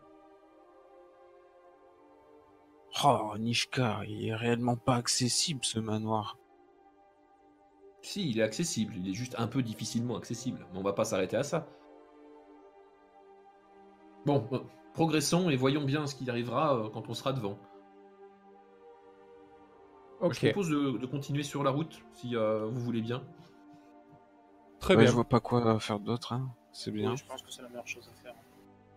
Oh, 3.05 3.35
Nishka, 3.39 4.03
il 4.07 4.29
est 4.29 4.35
réellement 4.35 4.77
pas 4.77 4.97
accessible 4.97 5.65
ce 5.65 5.79
manoir. 5.79 6.37
Si, 8.03 8.31
il 8.31 8.39
est 8.39 8.43
accessible, 8.43 8.95
il 8.97 9.09
est 9.09 9.15
juste 9.15 9.35
un 9.39 9.47
peu 9.47 9.63
difficilement 9.63 10.17
accessible, 10.17 10.67
mais 10.73 10.79
on 10.79 10.83
va 10.83 10.93
pas 10.93 11.05
s'arrêter 11.05 11.37
à 11.37 11.43
ça. 11.43 11.67
Bon, 14.27 14.47
euh, 14.53 14.59
progressons 14.93 15.51
et 15.51 15.57
voyons 15.57 15.85
bien 15.85 16.07
ce 16.07 16.15
qui 16.15 16.29
arrivera 16.29 16.77
euh, 16.77 16.91
quand 16.91 17.09
on 17.09 17.15
sera 17.15 17.33
devant. 17.33 17.59
Je 20.23 20.39
propose 20.49 20.69
de, 20.69 20.99
de 20.99 21.07
continuer 21.07 21.43
sur 21.43 21.63
la 21.63 21.71
route, 21.71 22.05
si 22.13 22.37
euh, 22.37 22.67
vous 22.67 22.81
voulez 22.81 23.01
bien. 23.01 23.23
très 24.79 24.95
Ouais, 24.95 25.03
bien. 25.03 25.11
je 25.11 25.15
vois 25.15 25.25
pas 25.29 25.41
quoi 25.41 25.81
faire 25.81 26.01
d'autre, 26.01 26.35
hein. 26.35 26.55
C'est 26.73 26.91
bien. 26.91 27.11
Oui, 27.11 27.17
je 27.17 27.25
pense 27.25 27.43
que 27.43 27.51
c'est 27.51 27.63
la 27.63 27.69
meilleure 27.69 27.87
chose 27.87 28.09
à 28.13 28.23
faire. 28.23 28.35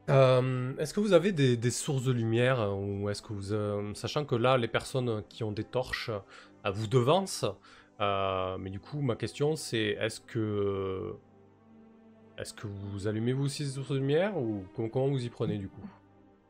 Euh, 0.09 0.75
est-ce 0.77 0.93
que 0.93 0.99
vous 0.99 1.13
avez 1.13 1.31
des, 1.31 1.55
des 1.55 1.71
sources 1.71 2.03
de 2.03 2.11
lumière 2.11 2.59
euh, 2.59 2.73
ou 2.73 3.09
est-ce 3.09 3.21
que 3.21 3.31
vous, 3.31 3.53
euh, 3.53 3.93
sachant 3.93 4.25
que 4.25 4.35
là 4.35 4.57
les 4.57 4.67
personnes 4.67 5.23
qui 5.29 5.45
ont 5.45 5.53
des 5.53 5.63
torches 5.63 6.11
vous 6.65 6.87
devancent, 6.87 7.45
euh, 8.01 8.57
mais 8.57 8.69
du 8.69 8.81
coup 8.81 8.99
ma 9.01 9.15
question 9.15 9.55
c'est 9.55 9.97
est-ce 9.99 10.19
que 10.19 11.15
est-ce 12.37 12.53
que 12.53 12.67
vous 12.67 13.07
allumez 13.07 13.31
vous 13.31 13.45
aussi 13.45 13.63
ces 13.65 13.71
sources 13.71 13.91
de 13.91 13.97
lumière 13.97 14.37
ou 14.37 14.65
comment, 14.75 14.89
comment 14.89 15.07
vous 15.07 15.23
y 15.23 15.29
prenez 15.29 15.57
du 15.57 15.69
coup? 15.69 15.87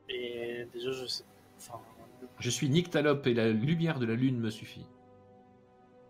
Et 0.09 0.65
déjà, 0.73 0.91
je 0.91 1.05
sais. 1.05 1.23
Enfin, 1.57 1.79
Je 2.39 2.49
suis 2.49 2.69
Nyctalope 2.69 3.27
et 3.27 3.33
la 3.33 3.49
lumière 3.49 3.99
de 3.99 4.05
la 4.05 4.15
lune 4.15 4.39
me 4.39 4.49
suffit. 4.49 4.85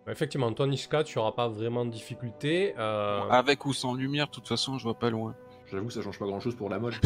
Effectivement, 0.08 0.52
toi 0.54 0.68
Nishka, 0.68 1.04
tu 1.04 1.18
auras 1.18 1.32
pas 1.32 1.48
vraiment 1.48 1.86
de 1.86 1.92
difficulté. 1.92 2.74
euh, 2.78 3.22
Avec 3.30 3.66
ou 3.66 3.74
sans 3.74 3.94
lumière, 3.94 4.28
de 4.28 4.32
toute 4.32 4.48
façon, 4.48 4.78
je 4.78 4.84
vois 4.84 5.00
pas 5.00 5.10
loin. 5.10 5.34
J'avoue 5.72 5.88
que 5.88 5.94
ça 5.94 6.02
change 6.02 6.20
pas 6.20 6.26
grand 6.26 6.40
chose 6.42 6.56
pour 6.56 6.70
la 6.70 6.78
mode. 6.80 6.94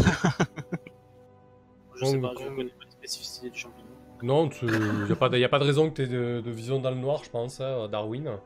je 1.95 2.05
sais 2.05 2.19
pas, 2.19 2.31
je 2.39 2.43
connais 2.47 2.69
pas 2.71 2.85
les 2.85 2.91
spécificités 2.91 3.49
du 3.51 3.59
champignon. 3.59 3.87
Non, 4.23 4.49
il 4.63 5.05
n'y 5.05 5.11
a, 5.11 5.15
pas 5.15 5.29
de- 5.29 5.37
y 5.37 5.43
a 5.43 5.49
pas 5.49 5.59
de 5.59 5.63
raison 5.65 5.89
que 5.91 5.95
tu 5.95 6.01
aies 6.03 6.07
de, 6.07 6.41
de 6.41 6.51
vision 6.51 6.79
dans 6.79 6.89
le 6.89 6.95
noir, 6.97 7.23
je 7.23 7.29
pense, 7.29 7.61
hein, 7.61 7.87
Darwin. 7.87 8.39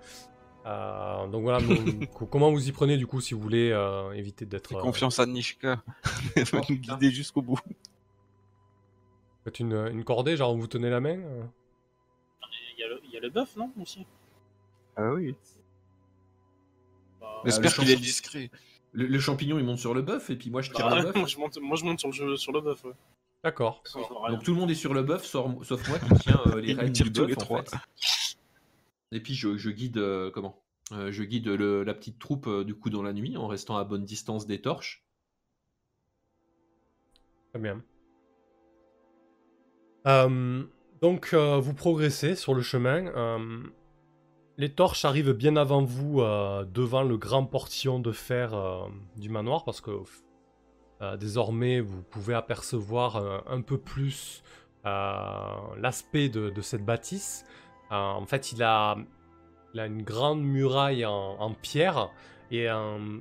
Euh, 0.65 1.27
donc 1.27 1.43
voilà, 1.43 1.59
bon, 1.59 1.75
comment 2.29 2.51
vous 2.51 2.67
y 2.67 2.71
prenez 2.73 2.97
du 2.97 3.07
coup 3.07 3.21
si 3.21 3.33
vous 3.33 3.39
voulez 3.39 3.71
euh, 3.71 4.11
éviter 4.11 4.45
d'être. 4.45 4.67
Fais 4.69 4.75
euh, 4.75 4.81
confiance 4.81 5.17
à 5.19 5.25
Nishka. 5.25 5.81
Elle 6.35 6.43
va 6.43 6.59
nous 6.69 6.75
guider 6.75 7.09
jusqu'au 7.09 7.41
bout. 7.41 7.57
Faites 9.45 9.59
une, 9.59 9.73
une 9.91 10.03
cordée, 10.03 10.35
genre 10.35 10.55
vous 10.55 10.67
tenez 10.67 10.89
la 10.89 10.99
main 10.99 11.17
euh 11.17 11.43
Il 12.77 12.81
y 12.81 12.83
a 12.83 12.87
le, 12.89 12.99
il 13.05 13.11
y 13.11 13.17
a 13.17 13.21
le 13.21 13.29
bœuf, 13.29 13.55
non 13.55 13.71
Aussi? 13.81 14.05
Ah 14.97 15.13
oui. 15.13 15.35
Bah, 17.19 17.41
J'espère 17.45 17.71
le 17.71 17.75
qu'il 17.83 17.89
est 17.91 17.95
discret. 17.95 18.51
Le, 18.93 19.05
le 19.07 19.19
champignon 19.19 19.57
il 19.57 19.63
monte 19.65 19.79
sur 19.79 19.93
le 19.93 20.01
bœuf 20.01 20.29
et 20.29 20.35
puis 20.35 20.49
moi 20.49 20.61
je 20.61 20.71
tire 20.71 20.89
bah, 20.89 20.97
le 20.97 21.03
bœuf. 21.03 21.15
moi, 21.15 21.27
je 21.27 21.37
monte, 21.37 21.57
moi, 21.61 21.77
je 21.77 21.83
monte 21.85 21.99
sur 21.99 22.09
le, 22.09 22.13
jeu- 22.13 22.37
sur 22.37 22.51
le 22.51 22.61
bœuf. 22.61 22.83
Ouais. 22.83 22.91
D'accord. 23.43 23.81
Donc 24.29 24.43
tout 24.43 24.53
le 24.53 24.59
monde 24.59 24.69
est 24.69 24.75
sur 24.75 24.93
le 24.93 25.01
bœuf, 25.03 25.23
sauf, 25.25 25.63
sauf 25.65 25.87
moi 25.89 25.97
qui 25.99 26.13
tiens 26.19 26.39
euh, 26.47 26.61
les 26.61 26.73
rênes 26.73 26.91
du 26.91 27.03
tous 27.11 27.21
bœuf 27.21 27.27
les 27.29 27.35
en 27.35 27.37
trois. 27.39 27.63
fait. 27.63 27.77
Et 29.13 29.19
puis 29.21 29.33
je, 29.33 29.57
je 29.57 29.69
guide 29.71 29.97
euh, 29.97 30.29
comment 30.31 30.61
Euh, 30.91 31.11
Je 31.11 31.23
guide 31.23 31.47
le- 31.47 31.83
la 31.83 31.93
petite 31.93 32.19
troupe 32.19 32.47
euh, 32.47 32.63
du 32.63 32.75
coup 32.75 32.89
dans 32.89 33.01
la 33.01 33.13
nuit 33.13 33.37
en 33.37 33.47
restant 33.47 33.77
à 33.77 33.83
bonne 33.83 34.03
distance 34.05 34.45
des 34.45 34.61
torches. 34.61 35.03
Très 37.53 37.59
bien. 37.59 37.81
Euh, 40.07 40.63
donc 41.01 41.29
euh, 41.33 41.57
vous 41.59 41.73
progressez 41.73 42.35
sur 42.35 42.53
le 42.53 42.61
chemin. 42.61 43.05
Les 44.57 44.69
torches 44.69 45.05
arrivent 45.05 45.33
bien 45.33 45.55
avant 45.55 45.83
vous 45.83 46.21
euh, 46.21 46.65
devant 46.65 47.03
le 47.03 47.17
grand 47.17 47.45
portillon 47.45 47.99
de 47.99 48.11
fer 48.11 48.53
euh, 48.53 48.83
du 49.17 49.29
manoir 49.29 49.63
parce 49.63 49.81
que 49.81 49.91
euh, 51.01 51.17
désormais 51.17 51.79
vous 51.79 52.03
pouvez 52.03 52.33
apercevoir 52.33 53.43
un 53.47 53.61
peu 53.61 53.77
plus 53.77 54.43
l'aspect 54.83 56.29
de, 56.29 56.61
cette 56.61 56.83
bâtisse. 56.83 57.45
En 57.91 58.25
fait, 58.25 58.51
il 58.51 58.63
a, 58.63 58.97
une 59.75 60.01
grande 60.01 60.41
muraille 60.41 61.05
en, 61.05 61.53
pierre 61.53 62.09
et, 62.49 62.69
en- 62.69 63.19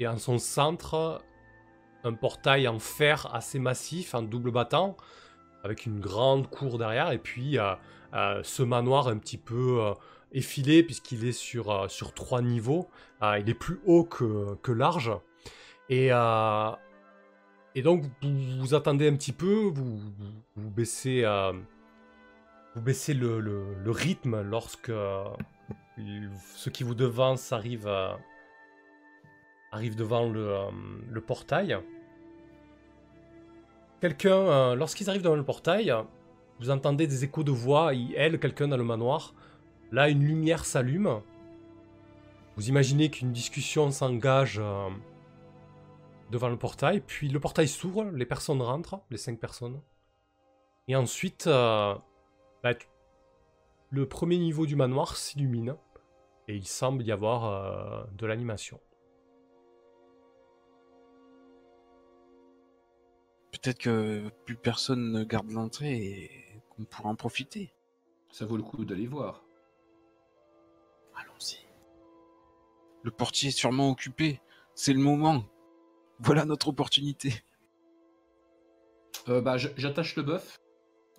et 0.00 0.06
en 0.08 0.16
son 0.18 0.38
centre 0.38 1.22
un 2.04 2.12
portail 2.14 2.68
en 2.68 2.78
fer 2.78 3.28
assez 3.34 3.58
massif, 3.58 4.14
en 4.14 4.22
double 4.22 4.52
battant, 4.52 4.96
avec 5.64 5.84
une 5.86 6.00
grande 6.00 6.48
cour 6.48 6.78
derrière, 6.78 7.12
et 7.12 7.18
puis 7.18 7.58
ce 8.12 8.62
manoir 8.62 9.08
un 9.08 9.18
petit 9.18 9.38
peu 9.38 9.94
puisqu'il 10.30 11.24
est 11.26 11.32
sur, 11.32 11.70
euh, 11.70 11.88
sur 11.88 12.12
trois 12.12 12.42
niveaux. 12.42 12.88
Euh, 13.22 13.38
il 13.38 13.48
est 13.48 13.54
plus 13.54 13.80
haut 13.86 14.04
que, 14.04 14.72
large. 14.72 15.12
Et, 15.88 16.08
euh, 16.10 16.70
donc, 17.82 18.04
vous, 18.22 18.74
attendez 18.74 19.08
un 19.08 19.16
petit 19.16 19.32
peu, 19.32 19.70
vous, 19.72 19.98
vous, 20.56 20.70
baissez, 20.70 21.24
vous 22.74 22.82
baissez 22.82 23.14
le, 23.14 23.74
rythme 23.86 24.42
lorsque 24.42 24.90
euh, 24.90 25.24
ce 26.54 26.70
qui 26.70 26.84
vous 26.84 26.94
devance 26.94 27.52
arrive, 27.52 27.86
euh, 27.86 28.12
arrive 29.72 29.96
devant 29.96 30.28
le, 30.28 31.20
portail. 31.20 31.78
Quelqu'un, 34.00 34.74
lorsqu'ils 34.74 35.08
arrivent 35.08 35.22
devant 35.22 35.36
le 35.36 35.44
portail, 35.44 35.92
vous 36.60 36.70
entendez 36.70 37.06
des 37.06 37.24
échos 37.24 37.44
de 37.44 37.50
voix, 37.50 37.92
elle, 37.94 38.38
quelqu'un 38.38 38.68
dans 38.68 38.76
le 38.76 38.84
manoir. 38.84 39.34
Là, 39.92 40.08
une 40.08 40.24
lumière 40.24 40.64
s'allume. 40.64 41.20
Vous 42.56 42.68
imaginez 42.68 43.10
qu'une 43.10 43.32
discussion 43.32 43.90
s'engage 43.90 44.58
euh, 44.58 44.88
devant 46.30 46.48
le 46.48 46.58
portail, 46.58 47.00
puis 47.00 47.28
le 47.28 47.38
portail 47.38 47.68
s'ouvre, 47.68 48.04
les 48.04 48.26
personnes 48.26 48.62
rentrent, 48.62 49.00
les 49.10 49.18
cinq 49.18 49.38
personnes. 49.38 49.80
Et 50.88 50.96
ensuite, 50.96 51.46
euh, 51.46 51.94
bah, 52.62 52.72
le 53.90 54.08
premier 54.08 54.38
niveau 54.38 54.66
du 54.66 54.74
manoir 54.74 55.16
s'illumine, 55.16 55.76
et 56.48 56.56
il 56.56 56.66
semble 56.66 57.04
y 57.04 57.12
avoir 57.12 57.44
euh, 57.44 58.04
de 58.16 58.26
l'animation. 58.26 58.80
Peut-être 63.52 63.78
que 63.78 64.28
plus 64.44 64.56
personne 64.56 65.12
ne 65.12 65.24
garde 65.24 65.50
l'entrée 65.50 65.96
et 65.96 66.30
qu'on 66.70 66.84
pourra 66.84 67.08
en 67.08 67.16
profiter. 67.16 67.72
Ça 68.30 68.44
vaut 68.44 68.56
le 68.56 68.62
coup 68.62 68.84
d'aller 68.84 69.06
voir. 69.06 69.45
Le 73.06 73.12
portier 73.12 73.50
est 73.50 73.52
sûrement 73.52 73.88
occupé. 73.88 74.40
C'est 74.74 74.92
le 74.92 74.98
moment. 74.98 75.44
Voilà 76.18 76.44
notre 76.44 76.66
opportunité. 76.66 77.32
Euh, 79.28 79.40
bah, 79.40 79.56
j'attache 79.58 80.16
le 80.16 80.24
bœuf 80.24 80.58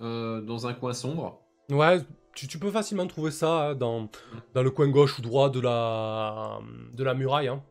euh, 0.02 0.42
dans 0.42 0.68
un 0.68 0.74
coin 0.74 0.92
sombre. 0.92 1.40
Ouais, 1.72 2.02
tu, 2.36 2.46
tu 2.50 2.60
peux 2.60 2.72
facilement 2.72 3.08
trouver 3.08 3.32
ça 3.32 3.70
hein, 3.70 3.76
dans, 3.76 4.10
dans 4.54 4.64
le 4.64 4.70
coin 4.70 4.90
gauche 4.90 5.18
ou 5.18 5.22
droit 5.22 5.50
de 5.50 5.62
la, 5.62 6.60
de 6.92 7.04
la 7.06 7.14
muraille. 7.14 7.48
hein. 7.48 7.64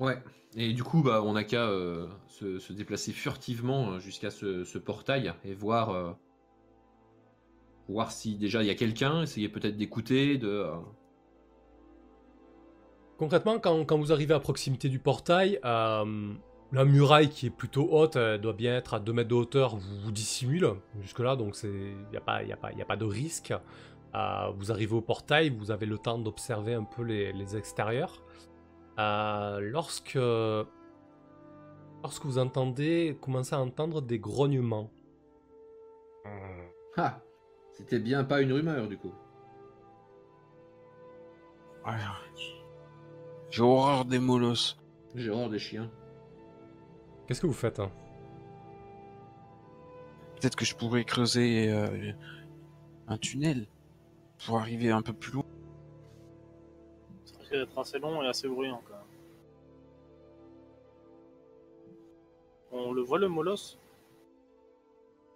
Ouais. 0.00 0.20
Et 0.56 0.72
du 0.72 0.82
coup, 0.82 1.00
bah, 1.04 1.22
on 1.22 1.34
n'a 1.34 1.44
qu'à 1.44 1.62
euh, 1.68 2.08
se, 2.26 2.58
se 2.58 2.72
déplacer 2.72 3.12
furtivement 3.12 4.00
jusqu'à 4.00 4.30
ce, 4.32 4.64
ce 4.64 4.78
portail 4.78 5.32
et 5.44 5.54
voir, 5.54 5.90
euh, 5.90 6.10
voir 7.88 8.10
si 8.10 8.34
déjà 8.34 8.64
il 8.64 8.66
y 8.66 8.70
a 8.70 8.74
quelqu'un, 8.74 9.22
essayer 9.22 9.48
peut-être 9.48 9.76
d'écouter, 9.76 10.38
de. 10.38 10.48
euh, 10.48 10.74
Concrètement, 13.18 13.58
quand, 13.58 13.84
quand 13.84 13.98
vous 13.98 14.12
arrivez 14.12 14.34
à 14.34 14.40
proximité 14.40 14.88
du 14.88 14.98
portail, 14.98 15.58
euh, 15.64 16.32
la 16.72 16.84
muraille 16.84 17.28
qui 17.28 17.46
est 17.46 17.50
plutôt 17.50 17.88
haute, 17.90 18.16
elle 18.16 18.40
doit 18.40 18.52
bien 18.52 18.76
être 18.76 18.94
à 18.94 19.00
2 19.00 19.12
mètres 19.12 19.28
de 19.28 19.34
hauteur, 19.34 19.76
vous 19.76 20.00
vous 20.00 20.12
dissimule 20.12 20.74
jusque-là, 21.00 21.36
donc 21.36 21.56
il 21.62 21.96
n'y 22.10 22.16
a, 22.16 22.20
pas, 22.20 22.42
y 22.42 22.52
a, 22.52 22.56
pas, 22.56 22.72
y 22.72 22.82
a 22.82 22.84
pas 22.84 22.96
de 22.96 23.04
risque. 23.04 23.52
Euh, 24.14 24.50
vous 24.56 24.72
arrivez 24.72 24.94
au 24.94 25.00
portail, 25.00 25.50
vous 25.50 25.70
avez 25.70 25.86
le 25.86 25.98
temps 25.98 26.18
d'observer 26.18 26.74
un 26.74 26.84
peu 26.84 27.02
les, 27.02 27.32
les 27.32 27.56
extérieurs. 27.56 28.22
Euh, 28.98 29.60
lorsque, 29.60 30.18
lorsque 32.02 32.24
vous 32.24 32.38
entendez, 32.38 33.16
commencez 33.20 33.54
à 33.54 33.60
entendre 33.60 34.02
des 34.02 34.18
grognements. 34.18 34.90
Ah, 36.96 37.20
c'était 37.70 37.98
bien 37.98 38.24
pas 38.24 38.42
une 38.42 38.52
rumeur 38.52 38.86
du 38.86 38.98
coup. 38.98 39.12
Ouais. 41.86 41.92
J'ai 43.52 43.62
horreur 43.62 44.06
des 44.06 44.18
molosses. 44.18 44.78
J'ai 45.14 45.28
horreur 45.28 45.50
des 45.50 45.58
chiens. 45.58 45.90
Qu'est-ce 47.26 47.42
que 47.42 47.46
vous 47.46 47.52
faites 47.52 47.80
hein? 47.80 47.90
Peut-être 50.40 50.56
que 50.56 50.64
je 50.64 50.74
pourrais 50.74 51.04
creuser 51.04 51.70
euh, 51.70 52.12
un 53.08 53.18
tunnel 53.18 53.66
pour 54.46 54.58
arriver 54.58 54.90
un 54.90 55.02
peu 55.02 55.12
plus 55.12 55.32
loin. 55.32 55.44
Ça 57.26 57.38
risque 57.40 57.52
d'être 57.52 57.78
assez 57.78 57.98
long 57.98 58.22
et 58.22 58.26
assez 58.26 58.48
bruyant 58.48 58.80
quand 58.88 58.94
même. 58.94 59.02
On 62.72 62.92
le 62.92 63.02
voit 63.02 63.18
le 63.18 63.28
molosse? 63.28 63.78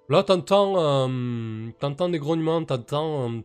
Là, 0.08 0.22
t'entends, 0.22 0.78
euh, 0.78 1.68
t'entends 1.80 2.08
des 2.08 2.18
grognements, 2.18 2.64
t'entends, 2.64 3.30
euh, 3.30 3.40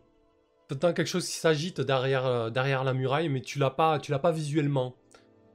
t'entends 0.74 0.92
quelque 0.92 1.06
chose 1.06 1.26
qui 1.26 1.36
s'agite 1.36 1.80
derrière, 1.80 2.26
euh, 2.26 2.50
derrière 2.50 2.84
la 2.84 2.94
muraille, 2.94 3.28
mais 3.28 3.40
tu 3.40 3.58
l'as 3.58 3.70
pas, 3.70 3.98
tu 3.98 4.10
l'as 4.10 4.18
pas 4.18 4.32
visuellement. 4.32 4.94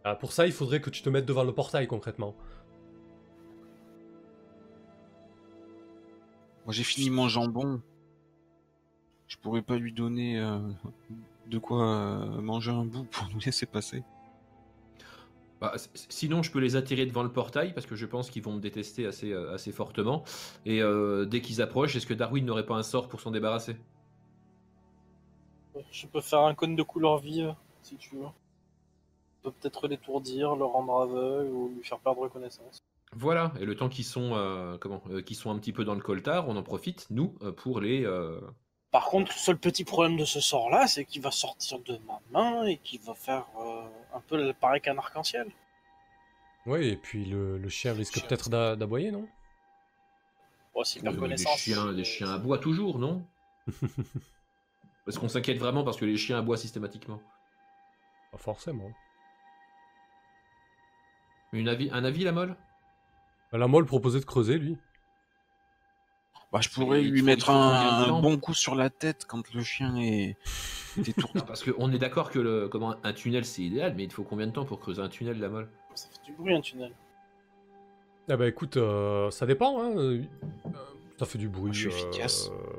Euh, 0.05 0.15
pour 0.15 0.31
ça, 0.31 0.45
il 0.45 0.53
faudrait 0.53 0.81
que 0.81 0.89
tu 0.89 1.01
te 1.01 1.09
mettes 1.09 1.25
devant 1.25 1.43
le 1.43 1.53
portail 1.53 1.87
concrètement. 1.87 2.35
Moi 6.65 6.73
j'ai 6.73 6.83
fini 6.83 7.09
mon 7.09 7.29
jambon. 7.29 7.81
Je 9.27 9.37
pourrais 9.37 9.61
pas 9.61 9.77
lui 9.77 9.93
donner 9.93 10.39
euh, 10.39 10.59
de 11.47 11.57
quoi 11.57 11.83
euh, 11.83 12.41
manger 12.41 12.71
un 12.71 12.85
bout 12.85 13.05
pour 13.05 13.27
nous 13.33 13.39
laisser 13.45 13.65
passer. 13.65 14.03
Bah, 15.59 15.73
sinon, 15.93 16.43
je 16.43 16.51
peux 16.51 16.59
les 16.59 16.75
attirer 16.75 17.05
devant 17.05 17.23
le 17.23 17.31
portail 17.31 17.73
parce 17.73 17.87
que 17.87 17.95
je 17.95 18.05
pense 18.05 18.29
qu'ils 18.29 18.43
vont 18.43 18.53
me 18.53 18.59
détester 18.59 19.07
assez, 19.07 19.31
euh, 19.31 19.53
assez 19.53 19.71
fortement. 19.71 20.23
Et 20.65 20.81
euh, 20.81 21.25
dès 21.25 21.41
qu'ils 21.41 21.61
approchent, 21.61 21.95
est-ce 21.95 22.05
que 22.05 22.13
Darwin 22.13 22.45
n'aurait 22.45 22.65
pas 22.65 22.75
un 22.75 22.83
sort 22.83 23.07
pour 23.07 23.21
s'en 23.21 23.31
débarrasser? 23.31 23.75
Je 25.91 26.07
peux 26.07 26.21
faire 26.21 26.41
un 26.41 26.55
cône 26.55 26.75
de 26.75 26.83
couleur 26.83 27.17
vive, 27.17 27.55
si 27.83 27.95
tu 27.97 28.15
veux. 28.15 28.27
Je 29.37 29.43
peux 29.43 29.51
peut-être 29.51 29.87
l'étourdir, 29.87 30.55
le 30.55 30.65
rendre 30.65 31.01
aveugle 31.01 31.49
ou 31.51 31.69
lui 31.69 31.83
faire 31.83 31.99
perdre 31.99 32.27
connaissance. 32.27 32.79
Voilà. 33.13 33.53
Et 33.59 33.65
le 33.65 33.75
temps 33.75 33.87
qu'ils 33.89 34.03
sont, 34.05 34.31
euh, 34.35 34.77
comment, 34.77 35.01
euh, 35.09 35.21
qu'ils 35.21 35.37
sont 35.37 35.49
un 35.51 35.57
petit 35.57 35.71
peu 35.73 35.85
dans 35.85 35.95
le 35.95 36.01
coltard, 36.01 36.47
on 36.49 36.55
en 36.57 36.63
profite 36.63 37.07
nous 37.09 37.35
euh, 37.41 37.51
pour 37.51 37.79
les. 37.79 38.05
euh, 38.05 38.41
Par 38.91 39.05
contre, 39.05 39.31
le 39.31 39.37
seul 39.37 39.57
petit 39.57 39.85
problème 39.85 40.17
de 40.17 40.25
ce 40.25 40.39
sort-là, 40.41 40.87
c'est 40.87 41.05
qu'il 41.05 41.21
va 41.21 41.31
sortir 41.31 41.79
de 41.79 41.97
ma 42.05 42.19
main 42.31 42.65
et 42.65 42.77
qu'il 42.77 42.99
va 43.01 43.13
faire 43.13 43.45
euh, 43.59 43.87
un 44.13 44.19
peu 44.21 44.53
pareil 44.53 44.81
qu'un 44.81 44.97
arc-en-ciel. 44.97 45.47
Oui, 46.65 46.87
et 46.89 46.97
puis 46.97 47.23
le, 47.25 47.57
le 47.57 47.69
chien 47.69 47.93
risque 47.93 48.21
peut-être 48.27 48.49
d'a- 48.49 48.75
d'aboyer, 48.75 49.11
non? 49.11 49.25
Perd 51.01 51.15
les 51.15 51.19
connaissance. 51.21 51.57
chiens, 51.59 51.91
les 51.91 52.03
chiens 52.03 52.29
aboient 52.33 52.59
toujours, 52.59 52.99
non? 52.99 53.25
Parce 55.07 55.17
qu'on 55.17 55.29
s'inquiète 55.29 55.57
vraiment 55.57 55.85
parce 55.85 55.95
que 55.95 56.03
les 56.03 56.17
chiens 56.17 56.37
aboient 56.37 56.57
systématiquement. 56.57 57.21
Pas 58.33 58.37
forcément. 58.37 58.91
Une 61.53 61.69
avis, 61.69 61.89
un 61.93 62.03
avis, 62.03 62.25
la 62.25 62.33
molle 62.33 62.57
La 63.53 63.67
molle 63.67 63.85
proposait 63.85 64.19
de 64.19 64.25
creuser, 64.25 64.57
lui. 64.57 64.77
Bah 66.51 66.59
je 66.61 66.67
pourrais 66.69 67.01
lui 67.01 67.21
mettre 67.21 67.49
un, 67.49 68.21
bon 68.21 68.37
coup 68.37 68.53
sur 68.53 68.75
la 68.75 68.89
tête 68.89 69.25
quand 69.25 69.53
le 69.53 69.63
chien 69.63 69.95
est. 69.95 70.35
Non, 71.35 71.41
Parce 71.45 71.63
qu'on 71.63 71.91
est 71.93 71.99
d'accord 71.99 72.31
que 72.31 72.39
le, 72.39 72.67
comment, 72.69 72.95
un 73.03 73.13
tunnel 73.13 73.45
c'est 73.45 73.61
idéal, 73.61 73.93
mais 73.95 74.03
il 74.03 74.07
te 74.09 74.13
faut 74.15 74.23
combien 74.23 74.47
de 74.47 74.51
temps 74.51 74.65
pour 74.65 74.79
creuser 74.79 75.01
un 75.01 75.09
tunnel, 75.09 75.39
la 75.39 75.47
molle 75.47 75.69
Ça 75.93 76.07
fait 76.09 76.25
du 76.25 76.33
bruit 76.35 76.53
un 76.55 76.59
tunnel. 76.61 76.91
Ah 78.27 78.35
bah 78.35 78.47
écoute, 78.47 78.75
euh, 78.77 79.29
ça 79.31 79.45
dépend, 79.45 79.79
hein. 79.81 79.91
euh, 79.95 80.23
Ça 81.19 81.25
fait 81.27 81.37
du 81.37 81.47
bruit. 81.49 81.71
Je 81.71 81.89
suis 81.89 82.01
efficace. 82.01 82.49
euh, 82.51 82.76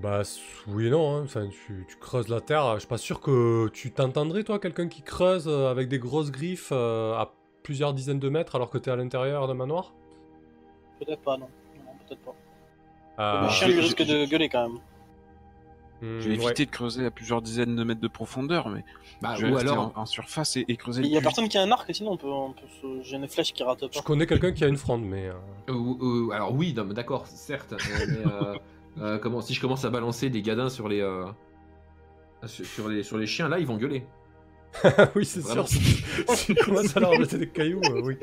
Bah 0.00 0.20
s- 0.20 0.40
oui 0.68 0.86
et 0.86 0.90
non, 0.90 1.16
hein. 1.16 1.22
Enfin, 1.24 1.48
tu, 1.48 1.84
tu 1.88 1.96
creuses 1.96 2.28
la 2.28 2.40
terre. 2.40 2.74
Je 2.74 2.80
suis 2.80 2.88
pas 2.88 2.98
sûr 2.98 3.20
que 3.20 3.68
tu 3.72 3.90
t'entendrais, 3.92 4.44
toi, 4.44 4.58
quelqu'un 4.58 4.88
qui 4.88 5.02
creuse 5.02 5.46
euh, 5.46 5.70
avec 5.70 5.88
des 5.88 5.98
grosses 5.98 6.30
griffes 6.30 6.70
euh, 6.72 7.14
à 7.14 7.34
plusieurs 7.62 7.92
dizaines 7.92 8.18
de 8.20 8.28
mètres 8.30 8.56
alors 8.56 8.70
que 8.70 8.78
t'es 8.78 8.90
à 8.90 8.96
l'intérieur 8.96 9.46
d'un 9.46 9.54
manoir? 9.54 9.92
Peut-être 10.98 11.20
pas, 11.20 11.36
non. 11.36 11.48
Non, 11.76 11.92
peut-être 12.06 12.20
pas. 12.20 12.34
Euh, 13.18 13.42
le 13.42 13.48
chien 13.50 13.66
je- 13.68 13.72
lui 13.72 13.80
je- 13.80 13.84
risque 13.86 14.02
je- 14.04 14.12
de 14.12 14.24
gueuler 14.26 14.48
quand 14.48 14.68
même. 14.68 14.78
hmm, 16.00 16.20
Je 16.20 16.28
vais 16.30 16.36
ouais. 16.38 16.44
éviter 16.44 16.64
de 16.64 16.70
creuser 16.70 17.04
à 17.04 17.10
plusieurs 17.10 17.42
dizaines 17.42 17.76
de 17.76 17.84
mètres 17.84 18.00
de 18.00 18.08
profondeur, 18.08 18.70
mais 18.70 18.82
bah, 19.20 19.34
je 19.36 19.44
vais 19.44 19.52
Ou 19.52 19.56
rester 19.56 19.70
alors, 19.70 19.92
en, 19.94 20.00
en 20.00 20.06
surface 20.06 20.56
et, 20.56 20.64
et 20.68 20.76
creuser 20.78 21.02
Il 21.02 21.10
y 21.10 21.18
a 21.18 21.20
personne 21.20 21.48
qui 21.50 21.58
a 21.58 21.62
un 21.62 21.70
arc, 21.70 21.94
sinon 21.94 22.12
on 22.12 22.16
peut, 22.16 22.26
on 22.26 22.52
peut 22.52 22.66
se... 22.80 23.02
j'ai 23.02 23.16
une 23.16 23.28
flèche 23.28 23.52
qui 23.52 23.62
rate 23.62 23.84
Je 23.92 23.98
pas. 23.98 24.02
connais 24.02 24.26
quelqu'un 24.26 24.52
qui 24.52 24.64
a 24.64 24.68
une 24.68 24.78
fronde, 24.78 25.02
mais... 25.04 25.28
euh, 25.68 26.30
alors 26.32 26.54
oui, 26.54 26.72
d'accord, 26.72 27.26
certes. 27.26 27.74
euh, 27.74 28.54
mais, 28.54 28.60
euh, 28.98 29.18
comment, 29.18 29.40
si 29.40 29.54
je 29.54 29.60
commence 29.60 29.84
à 29.84 29.90
balancer 29.90 30.30
des 30.30 30.42
gadins 30.42 30.68
sur 30.68 30.88
les, 30.88 31.00
euh, 31.00 31.24
sur, 32.46 32.66
sur 32.66 32.88
les, 32.88 33.02
sur 33.02 33.18
les 33.18 33.26
chiens, 33.26 33.48
là, 33.48 33.58
ils 33.58 33.66
vont 33.66 33.76
gueuler. 33.76 34.04
oui, 35.16 35.24
c'est 35.24 35.42
sûr. 35.42 35.66
Si, 35.68 36.04
tu 36.46 36.54
commences 36.54 36.96
à 36.96 37.00
leur 37.00 37.14
jeter 37.14 37.38
des 37.38 37.48
cailloux, 37.48 37.80
euh, 37.90 38.02
oui. 38.04 38.16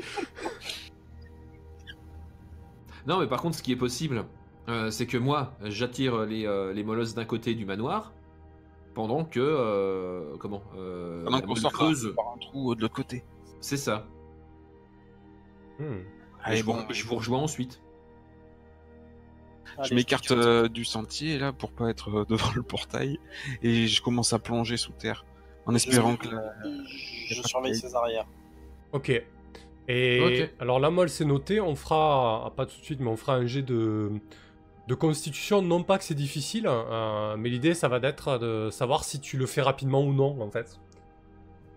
Non, 3.06 3.20
mais 3.20 3.26
par 3.26 3.40
contre, 3.40 3.56
ce 3.56 3.62
qui 3.62 3.72
est 3.72 3.76
possible, 3.76 4.24
euh, 4.68 4.90
c'est 4.90 5.06
que 5.06 5.16
moi, 5.16 5.56
j'attire 5.64 6.26
les, 6.26 6.46
euh, 6.46 6.72
les 6.72 6.84
molosses 6.84 7.14
d'un 7.14 7.24
côté 7.24 7.54
du 7.54 7.64
manoir, 7.64 8.12
pendant 8.94 9.24
que, 9.24 9.40
euh, 9.40 10.36
comment, 10.38 10.62
euh, 10.76 11.24
Pendant 11.24 11.40
qu'on 11.40 11.54
creuse. 11.54 12.12
par 12.16 12.34
un 12.34 12.38
trou 12.38 12.74
de 12.74 12.82
l'autre 12.82 12.94
côté. 12.94 13.24
C'est 13.60 13.76
ça. 13.76 14.06
Hmm. 15.78 16.00
Allez, 16.42 16.58
je, 16.58 16.64
vous, 16.64 16.76
je 16.90 17.06
vous 17.06 17.14
rejoins 17.16 17.38
ensuite. 17.38 17.80
Allez, 19.76 19.88
je 19.88 19.94
m'écarte 19.94 20.30
euh, 20.30 20.68
du 20.68 20.84
sentier 20.84 21.38
là 21.38 21.52
pour 21.52 21.72
pas 21.72 21.88
être 21.90 22.10
euh, 22.10 22.24
devant 22.28 22.50
le 22.54 22.62
portail 22.62 23.18
et 23.62 23.86
je 23.86 24.02
commence 24.02 24.32
à 24.32 24.38
plonger 24.38 24.76
sous 24.76 24.92
terre 24.92 25.24
en 25.66 25.74
espérant 25.74 26.16
que 26.16 26.28
la... 26.28 26.52
Je, 27.28 27.34
je 27.34 27.42
surveille 27.42 27.74
ses 27.76 27.94
arrières. 27.94 28.26
Ok. 28.92 29.10
Et 29.88 30.20
Ok. 30.44 30.54
alors 30.60 30.80
la 30.80 30.90
molle 30.90 31.08
c'est 31.08 31.24
noté, 31.24 31.60
on 31.60 31.74
fera, 31.74 32.44
ah, 32.46 32.50
pas 32.50 32.66
tout 32.66 32.78
de 32.78 32.84
suite, 32.84 33.00
mais 33.00 33.08
on 33.08 33.16
fera 33.16 33.34
un 33.36 33.46
jet 33.46 33.62
de, 33.62 34.10
de 34.86 34.94
constitution. 34.94 35.62
Non 35.62 35.82
pas 35.82 35.98
que 35.98 36.04
c'est 36.04 36.14
difficile, 36.14 36.66
euh, 36.68 37.36
mais 37.36 37.48
l'idée 37.48 37.74
ça 37.74 37.88
va 37.88 38.00
d'être 38.00 38.38
de 38.38 38.70
savoir 38.70 39.04
si 39.04 39.20
tu 39.20 39.36
le 39.36 39.46
fais 39.46 39.62
rapidement 39.62 40.02
ou 40.02 40.12
non 40.12 40.40
en 40.40 40.50
fait. 40.50 40.78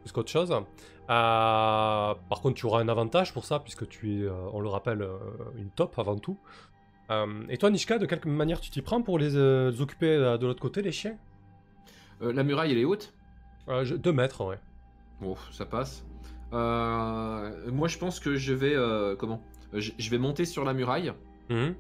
Plus 0.03 0.11
qu'autre 0.11 0.31
chose. 0.31 0.51
Euh, 0.51 0.63
par 1.09 2.41
contre 2.41 2.55
tu 2.55 2.65
auras 2.65 2.79
un 2.81 2.87
avantage 2.89 3.33
pour 3.33 3.43
ça, 3.45 3.59
puisque 3.59 3.87
tu 3.87 4.13
es, 4.13 4.23
euh, 4.23 4.33
on 4.53 4.61
le 4.61 4.69
rappelle, 4.69 5.01
euh, 5.01 5.17
une 5.57 5.69
top 5.69 5.99
avant 5.99 6.17
tout. 6.17 6.37
Euh, 7.11 7.43
et 7.49 7.57
toi 7.57 7.69
Nishka, 7.69 7.97
de 7.97 8.05
quelle 8.05 8.21
manière 8.25 8.61
tu 8.61 8.69
t'y 8.71 8.81
prends 8.81 9.01
pour 9.01 9.19
les, 9.19 9.35
euh, 9.35 9.71
les 9.71 9.81
occuper 9.81 10.09
euh, 10.09 10.37
de 10.37 10.47
l'autre 10.47 10.61
côté, 10.61 10.81
les 10.81 10.91
chiens? 10.91 11.17
La 12.21 12.43
muraille, 12.43 12.71
elle 12.71 12.77
est 12.77 12.85
haute? 12.85 13.13
Euh, 13.67 13.83
je- 13.83 13.95
Deux 13.95 14.13
mètres, 14.13 14.45
ouais. 14.45 14.59
Bon, 15.19 15.35
ça 15.51 15.65
passe. 15.65 16.05
Euh, 16.53 17.71
moi, 17.71 17.87
je 17.87 17.97
pense 17.97 18.19
que 18.19 18.35
je 18.35 18.53
vais, 18.53 18.75
euh, 18.75 19.15
comment? 19.15 19.41
Je, 19.73 19.91
je 19.97 20.09
vais 20.09 20.17
monter 20.19 20.45
sur 20.45 20.63
la 20.63 20.73
muraille 20.73 21.11
Mhm. 21.49 21.75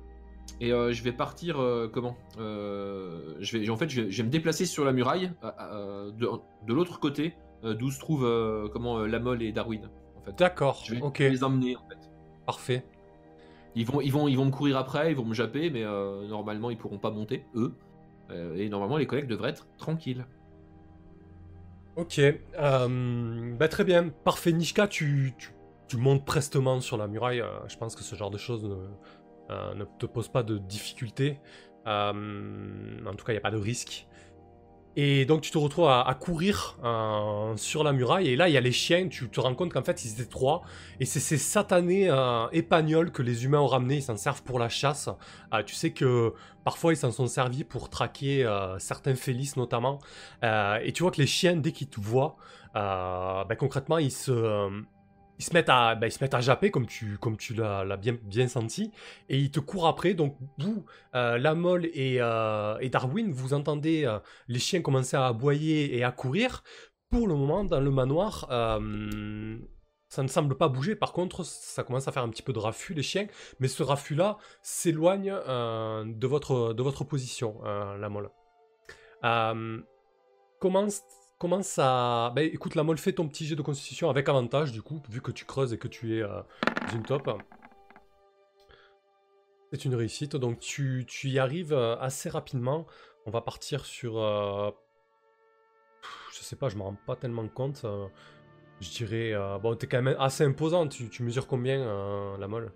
et 0.59 0.73
euh, 0.73 0.91
je 0.93 1.03
vais 1.03 1.11
partir, 1.11 1.57
comment? 1.93 2.17
Je 2.37 3.57
vais, 3.57 3.69
en 3.69 3.77
fait, 3.77 3.89
je 3.89 4.01
vais, 4.01 4.11
je 4.11 4.17
vais 4.17 4.23
me 4.25 4.31
déplacer 4.31 4.65
sur 4.65 4.83
la 4.83 4.91
muraille 4.93 5.31
de, 5.43 6.27
de 6.67 6.73
l'autre 6.73 6.99
côté, 6.99 7.35
d'où 7.63 7.91
se 7.91 7.99
trouvent, 7.99 8.69
comment, 8.73 8.97
euh, 8.99 9.05
Lamol 9.07 9.41
et 9.43 9.51
Darwin. 9.51 9.89
En 10.17 10.21
fait. 10.21 10.37
D'accord, 10.37 10.81
Je 10.85 10.95
vais 10.95 11.01
ok, 11.01 11.19
les 11.19 11.43
emmener. 11.43 11.75
En 11.75 11.87
fait. 11.87 12.09
parfait. 12.45 12.85
Ils 13.75 13.85
vont, 13.85 14.01
ils 14.01 14.11
vont, 14.11 14.27
ils 14.27 14.35
vont 14.35 14.45
me 14.45 14.51
courir 14.51 14.77
après, 14.77 15.11
ils 15.11 15.15
vont 15.15 15.25
me 15.25 15.33
japper, 15.33 15.69
mais 15.69 15.83
euh, 15.83 16.27
normalement, 16.27 16.69
ils 16.69 16.77
pourront 16.77 16.97
pas 16.97 17.11
monter 17.11 17.45
eux. 17.55 17.73
Euh, 18.29 18.55
et 18.55 18.69
normalement, 18.69 18.97
les 18.97 19.07
collègues 19.07 19.27
devraient 19.27 19.51
être 19.51 19.67
tranquilles. 19.77 20.25
Ok, 21.95 22.19
euh, 22.19 23.55
bah 23.57 23.67
très 23.67 23.83
bien, 23.83 24.09
parfait. 24.09 24.51
Nishka, 24.53 24.87
tu, 24.87 25.33
tu, 25.37 25.51
tu 25.87 25.97
montes 25.97 26.25
prestement 26.25 26.79
sur 26.79 26.97
la 26.97 27.07
muraille. 27.07 27.43
je 27.67 27.77
pense 27.77 27.95
que 27.95 28.03
ce 28.03 28.15
genre 28.15 28.31
de 28.31 28.37
choses 28.37 28.63
ne, 29.49 29.83
te 29.99 30.05
pose 30.05 30.29
pas 30.29 30.43
de 30.43 30.57
difficulté. 30.57 31.39
Euh, 31.87 33.05
en 33.05 33.15
tout 33.15 33.25
cas, 33.25 33.33
il 33.33 33.35
n'y 33.35 33.39
a 33.39 33.41
pas 33.41 33.51
de 33.51 33.57
risque. 33.57 34.07
Et 34.97 35.25
donc, 35.25 35.41
tu 35.41 35.51
te 35.51 35.57
retrouves 35.57 35.87
à, 35.87 36.17
courir 36.19 36.77
euh, 36.83 37.55
sur 37.55 37.83
la 37.83 37.93
muraille. 37.93 38.27
Et 38.27 38.35
là, 38.35 38.49
il 38.49 38.53
y 38.53 38.57
a 38.57 38.61
les 38.61 38.73
chiens. 38.73 39.07
Tu 39.07 39.29
te 39.29 39.39
rends 39.39 39.55
compte 39.55 39.71
qu'en 39.71 39.83
fait, 39.83 40.03
ils 40.03 40.13
étaient 40.13 40.29
trois. 40.29 40.63
Et 40.99 41.05
c'est 41.05 41.21
ces 41.21 41.37
satanés 41.37 42.09
euh, 42.09 42.47
épagnols 42.51 43.11
que 43.11 43.21
les 43.21 43.45
humains 43.45 43.59
ont 43.59 43.67
ramenés. 43.67 43.95
Ils 43.95 44.03
s'en 44.03 44.17
servent 44.17 44.43
pour 44.43 44.59
la 44.59 44.67
chasse. 44.67 45.09
Euh, 45.53 45.63
tu 45.63 45.75
sais 45.75 45.91
que 45.91 46.33
parfois, 46.65 46.91
ils 46.91 46.97
s'en 46.97 47.11
sont 47.11 47.27
servis 47.27 47.63
pour 47.63 47.89
traquer 47.89 48.43
euh, 48.43 48.77
certains 48.79 49.15
félis, 49.15 49.53
notamment. 49.55 49.99
Et 50.43 50.91
tu 50.93 51.03
vois 51.03 51.11
que 51.11 51.21
les 51.21 51.27
chiens, 51.27 51.55
dès 51.55 51.71
qu'ils 51.71 51.89
te 51.89 52.01
voient, 52.01 52.35
ben, 52.73 53.55
concrètement, 53.57 53.97
ils 53.97 54.11
se, 54.11 54.69
ils 55.41 55.43
se 55.43 55.53
mettent 55.55 55.69
à, 55.69 55.97
ils 55.99 56.11
se 56.11 56.35
à 56.35 56.39
japper 56.39 56.69
comme 56.69 56.85
tu, 56.85 57.17
comme 57.17 57.35
tu 57.35 57.55
l'as, 57.55 57.97
bien, 57.97 58.15
bien 58.21 58.47
senti, 58.47 58.91
et 59.27 59.39
ils 59.39 59.49
te 59.49 59.59
courent 59.59 59.87
après. 59.87 60.13
Donc 60.13 60.37
vous, 60.59 60.85
euh, 61.15 61.39
la 61.39 61.55
molle 61.55 61.87
et, 61.95 62.17
euh, 62.19 62.77
et 62.79 62.89
Darwin, 62.89 63.31
vous 63.31 63.55
entendez 63.55 64.05
euh, 64.05 64.19
les 64.47 64.59
chiens 64.59 64.81
commencer 64.81 65.17
à 65.17 65.25
aboyer 65.25 65.97
et 65.97 66.03
à 66.03 66.11
courir. 66.11 66.63
Pour 67.09 67.27
le 67.27 67.33
moment, 67.33 67.63
dans 67.63 67.79
le 67.81 67.89
manoir, 67.89 68.47
euh, 68.51 69.57
ça 70.09 70.21
ne 70.21 70.27
semble 70.27 70.55
pas 70.55 70.67
bouger. 70.67 70.95
Par 70.95 71.11
contre, 71.11 71.43
ça 71.43 71.83
commence 71.83 72.07
à 72.07 72.11
faire 72.11 72.23
un 72.23 72.29
petit 72.29 72.43
peu 72.43 72.53
de 72.53 72.59
raffut 72.59 72.93
les 72.93 73.01
chiens, 73.01 73.25
mais 73.59 73.67
ce 73.67 73.81
raffut-là 73.81 74.37
s'éloigne 74.61 75.33
de 75.33 76.27
votre, 76.27 76.73
de 76.73 76.83
votre 76.83 77.03
position, 77.03 77.61
la 77.63 78.09
molle. 78.09 78.29
Euh, 79.23 79.81
comment 81.41 81.63
ça... 81.63 82.31
Ben, 82.35 82.43
écoute, 82.53 82.75
la 82.75 82.83
molle, 82.83 82.99
fais 82.99 83.13
ton 83.13 83.27
petit 83.27 83.47
jet 83.47 83.55
de 83.55 83.63
constitution 83.63 84.11
avec 84.11 84.29
avantage, 84.29 84.71
du 84.71 84.83
coup, 84.83 85.01
vu 85.09 85.21
que 85.21 85.31
tu 85.31 85.43
creuses 85.43 85.73
et 85.73 85.79
que 85.79 85.87
tu 85.87 86.15
es 86.15 86.21
euh, 86.21 86.41
une 86.93 87.01
top. 87.01 87.29
C'est 89.73 89.85
une 89.85 89.95
réussite, 89.95 90.35
donc 90.35 90.59
tu, 90.59 91.03
tu 91.07 91.29
y 91.29 91.39
arrives 91.39 91.73
euh, 91.73 91.97
assez 91.97 92.29
rapidement. 92.29 92.85
On 93.25 93.31
va 93.31 93.41
partir 93.41 93.85
sur... 93.85 94.19
euh, 94.19 94.69
Je 96.31 96.43
sais 96.43 96.55
pas, 96.55 96.69
je 96.69 96.75
me 96.77 96.83
rends 96.83 96.97
pas 97.07 97.15
tellement 97.15 97.47
compte. 97.47 97.81
euh, 97.85 98.07
Je 98.79 98.91
dirais... 98.91 99.33
euh, 99.33 99.57
Bon, 99.57 99.75
t'es 99.75 99.87
quand 99.87 100.01
même 100.03 100.15
assez 100.19 100.43
imposant. 100.43 100.87
Tu, 100.87 101.09
tu 101.09 101.23
mesures 101.23 101.47
combien, 101.47 102.37
la 102.37 102.47
molle 102.47 102.71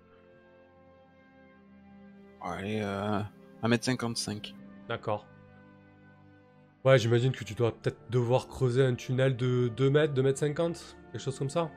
Allez, 2.42 2.80
euh, 2.82 3.20
1m55. 3.62 4.54
D'accord. 4.88 5.24
Ouais, 6.86 6.98
j'imagine 7.00 7.32
que 7.32 7.42
tu 7.42 7.54
dois 7.54 7.72
peut-être 7.72 7.98
devoir 8.10 8.46
creuser 8.46 8.84
un 8.84 8.94
tunnel 8.94 9.36
de 9.36 9.68
2 9.76 9.90
mètres, 9.90 10.14
2 10.14 10.22
mètres 10.22 10.38
50, 10.38 10.96
quelque 11.10 11.20
chose 11.20 11.36
comme 11.36 11.50
ça. 11.50 11.68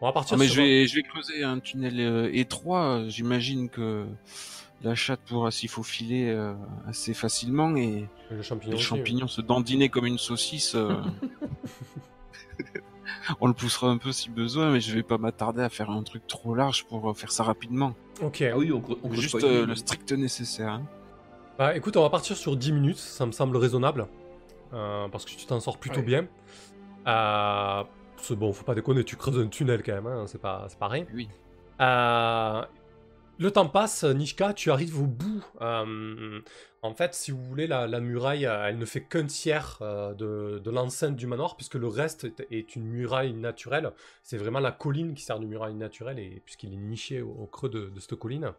On 0.00 0.06
va 0.06 0.12
partir 0.12 0.34
Ah, 0.34 0.38
mais 0.40 0.46
sur 0.46 0.56
je 0.56 0.60
vais, 0.62 0.86
je 0.88 0.96
vais 0.96 1.02
creuser 1.04 1.44
un 1.44 1.60
tunnel 1.60 2.00
euh, 2.00 2.28
étroit. 2.32 3.04
J'imagine 3.06 3.68
que 3.68 4.04
la 4.82 4.96
chatte 4.96 5.20
pourra 5.28 5.52
s'y 5.52 5.68
faufiler 5.68 6.30
euh, 6.30 6.54
assez 6.88 7.14
facilement 7.14 7.76
et 7.76 8.08
le 8.32 8.42
champignon. 8.42 8.72
le 8.72 8.76
aussi, 8.78 8.84
champignon 8.84 9.28
se 9.28 9.40
dandiner 9.42 9.88
comme 9.88 10.06
une 10.06 10.18
saucisse. 10.18 10.74
euh, 10.74 10.96
On 13.40 13.46
le 13.46 13.54
poussera 13.54 13.90
un 13.90 13.98
peu 13.98 14.10
si 14.10 14.28
besoin, 14.28 14.72
mais 14.72 14.80
je 14.80 14.92
vais 14.92 15.04
pas 15.04 15.18
m'attarder 15.18 15.62
à 15.62 15.68
faire 15.68 15.88
un 15.90 16.02
truc 16.02 16.26
trop 16.26 16.56
large 16.56 16.84
pour 16.86 17.16
faire 17.16 17.30
ça 17.30 17.44
rapidement. 17.44 17.94
Ok. 18.20 18.42
Ah 18.42 18.58
oui, 18.58 18.72
on, 18.72 18.82
on 19.04 19.12
Juste 19.14 19.36
euh, 19.44 19.66
le 19.66 19.76
strict 19.76 20.10
nécessaire. 20.10 20.72
hein. 20.72 20.82
Bah 21.62 21.76
écoute, 21.76 21.96
on 21.96 22.02
va 22.02 22.10
partir 22.10 22.36
sur 22.36 22.56
10 22.56 22.72
minutes, 22.72 22.96
ça 22.98 23.24
me 23.24 23.30
semble 23.30 23.56
raisonnable. 23.56 24.08
euh, 24.74 25.06
parce 25.06 25.24
que 25.24 25.30
tu 25.30 25.46
t'en 25.46 25.60
sors 25.60 25.78
plutôt 25.78 26.00
Ouais. 26.00 26.02
bien. 26.06 26.26
Euh, 27.06 27.84
c'est 28.16 28.34
bon, 28.34 28.52
faut 28.52 28.64
pas 28.64 28.74
déconner, 28.74 29.04
tu 29.04 29.14
creuses 29.14 29.38
un 29.38 29.46
tunnel 29.46 29.80
quand 29.84 29.92
même, 29.94 30.08
hein, 30.08 30.24
c'est 30.26 30.40
pas, 30.40 30.66
pas 30.80 30.88
rien. 30.88 31.06
Oui. 31.14 31.28
Euh, 31.80 32.62
le 33.38 33.50
temps 33.52 33.68
passe, 33.68 34.02
Nishka, 34.02 34.54
tu 34.54 34.72
arrives 34.72 35.00
au 35.00 35.06
bout. 35.06 35.44
Euh, 35.60 36.40
en 36.82 36.94
fait, 36.94 37.14
si 37.14 37.30
vous 37.30 37.42
voulez, 37.44 37.68
la, 37.68 37.86
la 37.86 38.00
muraille, 38.00 38.44
euh, 38.46 38.66
elle 38.68 38.78
ne 38.78 38.84
fait 38.84 39.04
qu'un 39.04 39.26
tiers 39.26 39.78
de, 39.80 40.58
de 40.58 40.70
l'enceinte 40.72 41.14
du 41.14 41.28
manoir, 41.28 41.54
puisque 41.56 41.76
le 41.76 41.86
reste 41.86 42.26
est, 42.50 42.74
une 42.74 42.86
muraille 42.86 43.34
naturelle. 43.34 43.92
C'est 44.24 44.36
vraiment 44.36 44.58
la 44.58 44.72
colline 44.72 45.14
qui 45.14 45.22
sert 45.22 45.38
de 45.38 45.46
muraille 45.46 45.74
naturelle, 45.76 46.18
et 46.18 46.42
puisqu'il 46.44 46.72
est 46.72 46.76
niché 46.76 47.22
au, 47.22 47.30
au 47.30 47.46
creux 47.46 47.68
de, 47.68 47.88
de 47.88 48.00
cette 48.00 48.16
colline, 48.16 48.50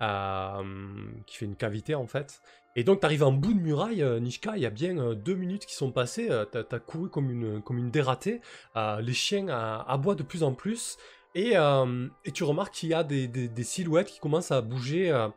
qui 0.00 1.36
fait 1.36 1.44
une 1.44 1.56
cavité 1.56 1.94
en 1.94 2.06
fait. 2.06 2.40
Et 2.76 2.84
donc, 2.84 3.00
tu 3.00 3.06
arrives 3.06 3.24
en 3.24 3.32
bout 3.32 3.54
de 3.54 3.58
muraille, 3.58 4.02
euh, 4.02 4.20
Nishka, 4.20 4.52
il 4.54 4.62
y 4.62 4.66
a 4.66 4.70
bien 4.70 4.96
euh, 4.98 5.14
deux 5.16 5.34
minutes 5.34 5.66
qui 5.66 5.74
sont 5.74 5.90
passées, 5.90 6.30
euh, 6.30 6.44
t'as 6.44 6.62
as 6.70 6.78
couru 6.78 7.08
comme 7.08 7.28
une, 7.28 7.60
comme 7.60 7.76
une 7.76 7.90
dératée, 7.90 8.40
euh, 8.76 9.00
les 9.00 9.14
chiens 9.14 9.48
euh, 9.48 9.78
aboient 9.84 10.14
de 10.14 10.22
plus 10.22 10.44
en 10.44 10.54
plus, 10.54 10.96
et, 11.34 11.56
euh, 11.56 12.06
tu 12.32 12.44
remarques 12.44 12.74
qu'il 12.74 12.90
y 12.90 12.94
a 12.94 13.02
des, 13.02 13.50
silhouettes 13.64 14.08
qui 14.08 14.20
commencent 14.20 14.52
à 14.52 14.60
bouger 14.60 15.10
euh, 15.10 15.28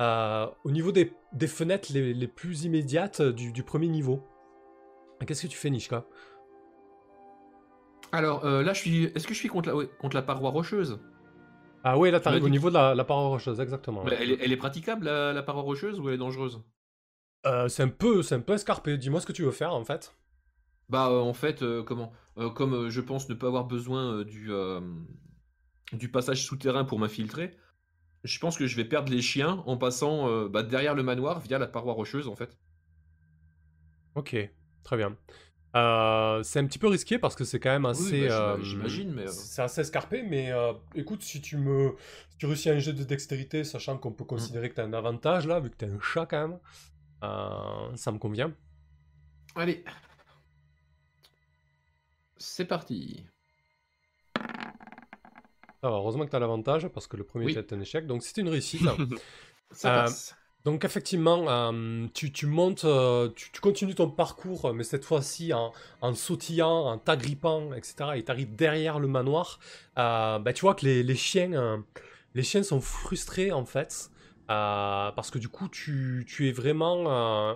euh, 0.00 0.46
au 0.64 0.70
niveau 0.70 0.92
des, 0.92 1.12
fenêtres 1.46 1.92
les, 1.92 2.28
plus 2.28 2.64
immédiates 2.64 3.20
euh, 3.20 3.32
du, 3.32 3.62
premier 3.62 3.88
niveau. 3.88 4.22
Qu'est-ce 5.26 5.42
que 5.42 5.48
tu 5.48 5.58
fais, 5.58 5.70
Nishka? 5.70 6.04
Alors 8.12 8.44
euh, 8.44 8.62
là, 8.62 8.72
je 8.72 8.80
suis. 8.80 9.04
Est-ce 9.16 9.26
que 9.26 9.34
je 9.34 9.38
suis 9.38 9.48
contre 9.48 9.70
la, 9.70 9.86
contre 9.98 10.14
la 10.14 10.22
paroi 10.22 10.50
rocheuse? 10.50 11.00
Ah 11.84 11.96
ouais, 11.98 12.10
là, 12.10 12.18
Tu 12.20 12.20
t'arrives 12.20 12.42
m'as 12.42 12.44
au 12.44 12.48
niveau 12.48 12.68
de 12.68 12.74
la, 12.74 12.94
la 12.96 13.04
paroi 13.04 13.28
rocheuse, 13.28 13.60
exactement. 13.60 14.04
Bah, 14.04 14.12
ouais. 14.12 14.18
elle, 14.20 14.30
est, 14.30 14.38
elle 14.40 14.52
est 14.52 14.56
praticable, 14.56 15.06
la, 15.06 15.32
la 15.32 15.42
paroi 15.42 15.62
rocheuse, 15.62 15.98
ou 15.98 16.08
elle 16.08 16.14
est 16.14 16.18
dangereuse? 16.18 16.62
Euh, 17.46 17.68
c'est 17.68 17.82
un 17.82 17.88
peu, 17.88 18.22
c'est 18.22 18.34
un 18.34 18.40
peu 18.40 18.52
escarpé. 18.54 18.98
Dis-moi 18.98 19.20
ce 19.20 19.26
que 19.26 19.32
tu 19.32 19.42
veux 19.44 19.50
faire, 19.50 19.72
en 19.74 19.84
fait. 19.84 20.14
Bah, 20.88 21.08
euh, 21.10 21.20
en 21.20 21.32
fait, 21.34 21.62
euh, 21.62 21.82
comment 21.82 22.12
Comme 22.54 22.88
je 22.90 23.00
pense 23.00 23.28
ne 23.28 23.34
pas 23.34 23.46
avoir 23.46 23.64
besoin 23.64 24.22
du, 24.24 24.50
du 25.94 26.10
passage 26.10 26.44
souterrain 26.44 26.84
pour 26.84 26.98
m'infiltrer, 26.98 27.56
je 28.24 28.38
pense 28.40 28.58
que 28.58 28.66
je 28.66 28.76
vais 28.76 28.84
perdre 28.86 29.12
les 29.12 29.22
chiens 29.22 29.62
en 29.66 29.76
passant 29.78 30.46
bah, 30.48 30.62
derrière 30.62 30.94
le 30.94 31.02
manoir 31.04 31.40
via 31.40 31.58
la 31.58 31.66
paroi 31.68 31.94
rocheuse, 31.94 32.28
en 32.28 32.36
fait. 32.36 32.58
Ok, 34.14 34.36
très 34.82 34.96
bien. 34.96 35.16
Euh, 35.74 36.42
c'est 36.44 36.60
un 36.60 36.66
petit 36.66 36.78
peu 36.78 36.86
risqué 36.88 37.18
parce 37.18 37.34
que 37.34 37.44
c'est 37.44 37.58
quand 37.58 37.70
même 37.70 37.86
assez. 37.86 38.28
bah, 38.28 38.52
euh, 38.52 38.62
j'imagine, 38.62 39.12
mais, 39.12 39.22
euh. 39.22 39.32
C'est 39.32 39.62
assez 39.62 39.80
escarpé, 39.80 40.22
mais 40.22 40.52
écoute, 40.94 41.22
si 41.22 41.40
tu 41.40 41.56
me. 41.56 41.96
Si 42.30 42.38
tu 42.38 42.46
réussis 42.46 42.70
un 42.70 42.78
jet 42.78 42.92
de 42.92 43.04
dextérité, 43.04 43.64
sachant 43.64 43.98
qu'on 43.98 44.12
peut 44.12 44.24
considérer 44.24 44.68
que 44.70 44.74
tu 44.74 44.80
as 44.80 44.84
un 44.84 44.92
avantage 44.92 45.46
là, 45.46 45.60
vu 45.60 45.70
que 45.70 45.76
tu 45.76 45.84
un 45.84 46.00
chat 46.00 46.26
quand 46.26 46.48
même, 46.48 46.58
ça 47.96 48.12
me 48.12 48.18
convient. 48.18 48.52
Allez. 49.56 49.84
C'est 52.36 52.64
parti. 52.66 53.24
Ça 54.36 55.90
va, 55.90 55.96
heureusement 55.96 56.24
que 56.24 56.30
tu 56.30 56.36
as 56.36 56.40
l'avantage 56.40 56.88
parce 56.88 57.06
que 57.06 57.16
le 57.16 57.24
premier 57.24 57.46
Oui. 57.46 57.58
était 57.58 57.74
un 57.74 57.80
échec, 57.80 58.06
donc 58.06 58.22
c'était 58.22 58.40
une 58.40 58.48
réussite. 58.48 58.82
Ça 59.70 59.90
passe. 59.90 60.36
Donc 60.64 60.86
effectivement, 60.86 61.44
euh, 61.48 62.06
tu, 62.14 62.46
montes, 62.46 62.84
euh, 62.84 63.28
tu, 63.36 63.50
continues 63.60 63.94
ton 63.94 64.08
parcours, 64.08 64.72
mais 64.72 64.82
cette 64.82 65.04
fois-ci 65.04 65.52
en, 65.52 65.72
sautillant, 66.14 66.86
en 66.86 66.98
t'agrippant, 66.98 67.74
etc. 67.74 68.12
Et 68.16 68.24
tu 68.24 68.30
arrives 68.30 68.54
derrière 68.56 68.98
le 68.98 69.06
manoir. 69.06 69.58
Euh, 69.98 70.38
bah, 70.38 70.54
tu 70.54 70.62
vois 70.62 70.74
que 70.74 70.86
les, 70.86 71.14
chiens, 71.16 71.52
euh, 71.52 72.62
sont 72.62 72.80
frustrés 72.80 73.52
en 73.52 73.66
fait, 73.66 74.10
euh, 74.50 75.10
parce 75.12 75.30
que 75.30 75.38
du 75.38 75.48
coup 75.48 75.68
tu, 75.68 76.24
es 76.40 76.52
vraiment 76.52 77.10
euh, 77.10 77.54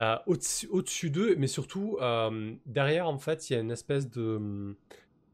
euh, 0.00 0.16
au-dessus 0.26 1.10
d'eux, 1.10 1.34
mais 1.36 1.48
surtout 1.48 1.98
euh, 2.00 2.54
derrière 2.66 3.08
en 3.08 3.18
fait 3.18 3.50
il 3.50 3.54
y 3.54 3.56
a 3.56 3.58
une 3.60 3.72
espèce 3.72 4.06
euh, 4.16 4.72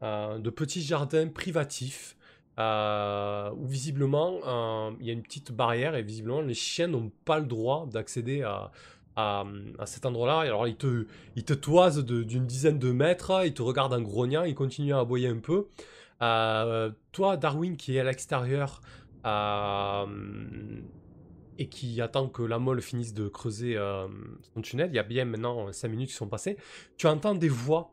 de 0.01 0.49
petit 0.49 0.81
jardin 0.81 1.27
privatif 1.29 2.17
euh, 2.57 3.51
où 3.57 3.67
visiblement 3.67 4.39
euh, 4.45 4.91
il 5.01 5.07
y 5.07 5.09
a 5.09 5.13
une 5.13 5.23
petite 5.23 5.51
barrière 5.51 5.95
et 5.95 6.03
visiblement 6.03 6.39
les 6.39 6.53
chiens 6.53 6.87
n'ont 6.87 7.11
pas 7.25 7.39
le 7.39 7.45
droit 7.45 7.85
d'accéder 7.91 8.43
à, 8.43 8.71
à, 9.17 9.45
cet 9.85 10.05
endroit-là. 10.05 10.39
Alors 10.39 10.67
ils 10.67 10.77
te, 10.77 11.05
ils 11.35 11.43
te 11.43 11.53
toisent 11.53 12.05
d'une 12.05 12.45
dizaine 12.45 12.79
de 12.79 12.91
mètres, 12.91 13.45
ils 13.45 13.53
te 13.53 13.61
regardent 13.61 13.93
en 13.93 14.01
grognant, 14.01 14.43
ils 14.43 14.55
continuent 14.55 14.93
à 14.93 14.99
aboyer 14.99 15.27
un 15.27 15.39
peu. 15.39 15.67
Euh, 16.21 16.91
toi, 17.11 17.35
Darwin, 17.35 17.75
qui 17.75 17.97
est 17.97 17.99
à 17.99 18.05
l'extérieur 18.05 18.81
et 21.57 21.67
qui 21.67 21.99
attend 21.99 22.29
que 22.29 22.43
la 22.43 22.59
molle 22.59 22.81
finisse 22.81 23.13
de 23.13 23.27
creuser 23.27 23.75
son 24.53 24.61
tunnel, 24.61 24.89
il 24.91 24.95
y 24.95 24.99
a 24.99 25.03
bien 25.03 25.25
maintenant 25.25 25.73
5 25.73 25.87
minutes 25.87 26.09
qui 26.09 26.15
sont 26.15 26.27
passées, 26.27 26.57
tu 26.95 27.07
entends 27.07 27.33
des 27.33 27.49
voix 27.49 27.91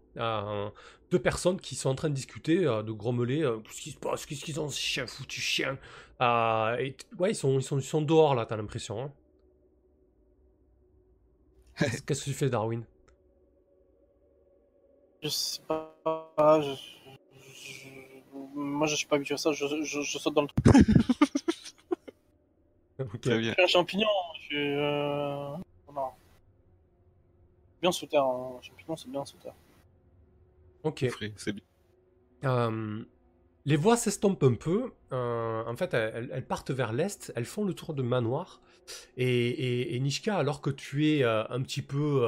euh, 1.12 1.18
de 1.18 1.22
personnes 1.22 1.61
qui 1.61 1.75
sont 1.75 1.90
en 1.90 1.94
train 1.94 2.09
de 2.11 2.14
discuter, 2.14 2.66
euh, 2.66 2.83
de 2.83 2.92
grommeler, 2.92 3.42
euh, 3.42 3.59
qu'est-ce 3.61 3.81
qui 3.81 3.90
se 3.92 3.98
passe, 3.98 4.27
qu'est-ce 4.27 4.44
qu'ils 4.44 4.61
ont, 4.61 4.68
ces 4.68 4.81
chiens 4.81 5.07
foutus 5.07 5.42
chiens. 5.42 5.79
Euh, 6.20 6.77
et 6.79 6.96
ouais, 7.18 7.33
ils 7.33 7.35
sont, 7.37 7.59
ils, 7.59 7.62
sont, 7.62 7.79
ils 7.79 7.83
sont 7.85 8.03
dehors 8.03 8.35
là, 8.35 8.46
t'as 8.46 8.57
l'impression. 8.57 9.03
hein. 9.03 9.12
Qu'est-ce 12.07 12.25
que 12.25 12.31
tu 12.31 12.33
fais, 12.35 12.48
Darwin? 12.51 12.85
Je 15.22 15.29
sais 15.29 15.61
pas. 15.66 16.61
Je... 16.61 16.75
je- 16.75 17.89
Moi, 18.55 18.86
je 18.86 18.97
suis 18.97 19.07
pas 19.07 19.16
habitué 19.16 19.34
à 19.34 19.39
ça. 19.39 19.53
Je, 19.53 19.66
je- 19.82 20.03
je 20.03 20.18
saute 20.18 20.34
dans 20.34 20.43
le 20.43 20.49
truc. 20.49 20.86
Ok. 22.99 23.20
Très 23.20 23.39
bien. 23.39 23.51
Je 23.51 23.55
suis 23.55 23.62
un 23.62 23.66
champignon. 23.66 24.09
Je 24.36 24.41
suis. 24.45 24.57
Euh... 24.76 25.57
Non. 25.95 26.11
Bien 27.82 27.93
sous 27.93 28.07
terre. 28.07 28.24
Un 28.24 28.61
champignon, 28.62 28.97
c'est 28.97 29.11
bien 29.11 29.24
sous 29.24 29.36
terre. 29.39 29.55
Ok. 30.83 31.09
Frais, 31.11 31.33
C'est 31.37 31.53
bien. 31.53 31.64
Euh, 32.45 33.05
les 33.64 33.76
voix 33.76 33.97
s'estompent 33.97 34.43
un 34.43 34.55
peu. 34.55 34.93
Euh, 35.12 35.64
en 35.66 35.76
fait, 35.76 35.95
elles, 35.95 36.30
elles 36.33 36.47
partent 36.47 36.70
vers 36.72 36.93
l'est. 36.93 37.33
Elles 37.37 37.45
font 37.45 37.64
le 37.64 37.74
tour 37.74 37.95
de 37.95 38.03
manoir. 38.03 38.61
Et, 39.16 39.49
et- 39.49 39.95
et 39.95 40.01
Nishka, 40.01 40.37
alors 40.37 40.61
que 40.61 40.70
tu 40.70 41.09
es 41.09 41.22
euh, 41.24 41.45
un 41.51 41.62
petit 41.62 41.83
peu 41.83 42.22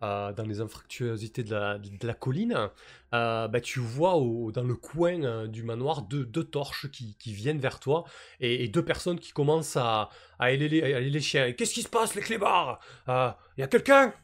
dans 0.00 0.46
les 0.46 0.60
infractuosités 0.60 1.42
de 1.42 1.50
la, 1.50 1.78
de 1.78 2.06
la 2.06 2.14
colline, 2.14 2.70
bah, 3.12 3.50
tu 3.62 3.80
vois 3.80 4.14
au- 4.16 4.52
dans 4.52 4.62
le 4.62 4.76
coin 4.76 5.48
du 5.48 5.64
manoir 5.64 6.02
deux, 6.02 6.24
deux 6.24 6.44
torches 6.44 6.88
qui, 6.90 7.16
qui 7.18 7.32
viennent 7.32 7.58
vers 7.58 7.80
toi 7.80 8.04
et, 8.40 8.64
et 8.64 8.68
deux 8.68 8.84
personnes 8.84 9.18
qui 9.18 9.32
commencent 9.32 9.76
à, 9.76 10.08
à 10.38 10.52
les 10.52 11.20
chiens. 11.20 11.52
Qu'est-ce 11.52 11.74
qui 11.74 11.82
se 11.82 11.88
passe, 11.88 12.14
les 12.14 12.22
clébards? 12.22 12.78
Il 13.08 13.60
y 13.60 13.62
a 13.62 13.68
quelqu'un? 13.68 14.14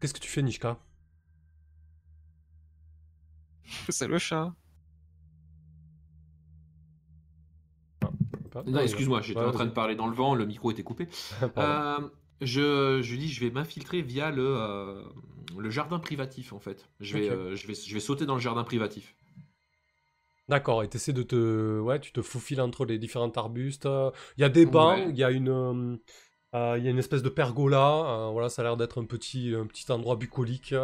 Qu'est-ce 0.00 0.14
que 0.14 0.20
tu 0.20 0.28
fais, 0.28 0.42
Nishka? 0.42 0.78
C'est 3.88 4.06
le 4.08 4.18
chat. 4.18 4.54
Non, 8.66 8.80
excuse-moi, 8.80 9.20
j'étais 9.22 9.40
ouais, 9.40 9.46
en 9.46 9.52
train 9.52 9.66
de 9.66 9.70
parler 9.70 9.94
dans 9.94 10.06
le 10.06 10.14
vent, 10.14 10.34
le 10.34 10.46
micro 10.46 10.70
était 10.70 10.82
coupé. 10.82 11.08
Euh, 11.58 11.98
je, 12.40 13.00
je 13.02 13.16
dis, 13.16 13.28
je 13.28 13.40
vais 13.40 13.50
m'infiltrer 13.50 14.02
via 14.02 14.30
le, 14.30 14.44
euh, 14.46 15.02
le 15.58 15.70
jardin 15.70 15.98
privatif, 15.98 16.52
en 16.52 16.58
fait. 16.60 16.88
Je 17.00 17.14
vais, 17.16 17.30
euh, 17.30 17.56
je 17.56 17.66
vais, 17.66 17.74
je 17.74 17.94
vais 17.94 18.00
sauter 18.00 18.26
dans 18.26 18.34
le 18.34 18.40
jardin 18.40 18.64
privatif. 18.64 19.14
D'accord, 20.48 20.82
et 20.82 20.88
t'essaies 20.88 21.12
de 21.12 21.22
te... 21.22 21.78
Ouais, 21.80 22.00
tu 22.00 22.12
te 22.12 22.20
faufiles 22.20 22.60
entre 22.60 22.84
les 22.84 22.98
différents 22.98 23.30
arbustes. 23.30 23.88
Il 24.36 24.40
y 24.40 24.44
a 24.44 24.48
des 24.48 24.66
bancs, 24.66 24.98
Ouais. 24.98 25.08
il 25.08 25.16
y 25.16 25.24
a 25.24 25.30
une... 25.30 25.48
euh, 25.48 25.96
euh, 26.54 26.76
il 26.78 26.84
y 26.84 26.88
a 26.88 26.90
une 26.90 26.98
espèce 26.98 27.22
de 27.22 27.28
pergola. 27.30 28.26
euh, 28.28 28.30
voilà, 28.32 28.48
ça 28.48 28.62
a 28.62 28.64
l'air 28.64 28.76
d'être 28.76 29.00
un 29.00 29.06
petit, 29.06 29.54
un 29.56 29.66
petit 29.66 29.90
endroit 29.92 30.16
bucolique. 30.16 30.74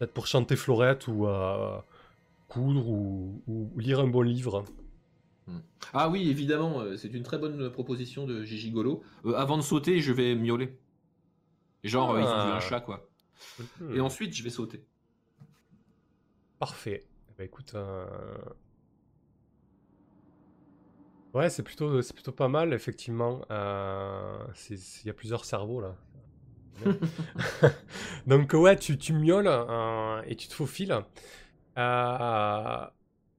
Peut-être 0.00 0.14
pour 0.14 0.26
chanter 0.26 0.56
Florette 0.56 1.08
ou 1.08 1.26
euh, 1.26 1.78
coudre 2.48 2.88
ou, 2.88 3.42
ou 3.46 3.78
lire 3.78 4.00
un 4.00 4.06
bon 4.08 4.22
livre. 4.22 4.64
Ah 5.92 6.08
oui, 6.08 6.30
évidemment, 6.30 6.80
euh, 6.80 6.96
c'est 6.96 7.12
une 7.12 7.22
très 7.22 7.36
bonne 7.36 7.70
proposition 7.70 8.26
de 8.26 8.42
Gigi 8.42 8.70
Golo. 8.70 9.02
Euh, 9.26 9.34
avant 9.34 9.58
de 9.58 9.62
sauter, 9.62 10.00
je 10.00 10.12
vais 10.14 10.34
miauler. 10.34 10.78
Genre, 11.84 12.12
euh, 12.12 12.20
ils 12.20 12.24
ont 12.24 12.44
vu 12.46 12.50
Ah. 12.52 12.56
un 12.56 12.60
chat, 12.60 12.80
quoi. 12.80 13.06
Hmm, 13.78 13.94
Et 13.94 14.00
ensuite, 14.00 14.34
je 14.34 14.42
vais 14.42 14.48
sauter. 14.48 14.86
Parfait. 16.58 17.04
Ben, 17.36 17.44
écoute... 17.44 17.72
euh, 17.74 18.06
Ouais, 21.34 21.50
c'est 21.50 21.62
plutôt, 21.62 22.00
c'est 22.02 22.14
plutôt 22.14 22.32
pas 22.32 22.48
mal, 22.48 22.72
effectivement. 22.72 23.42
Euh, 23.50 24.46
Il 24.70 25.06
y 25.06 25.10
a 25.10 25.14
plusieurs 25.14 25.44
cerveaux, 25.44 25.80
là. 25.82 25.94
Donc 28.26 28.52
ouais, 28.54 28.76
tu, 28.76 28.96
tu 28.98 29.12
miaules 29.12 29.48
euh, 29.48 30.22
et 30.26 30.36
tu 30.36 30.48
te 30.48 30.54
faufiles. 30.54 30.96
Euh, 31.78 32.86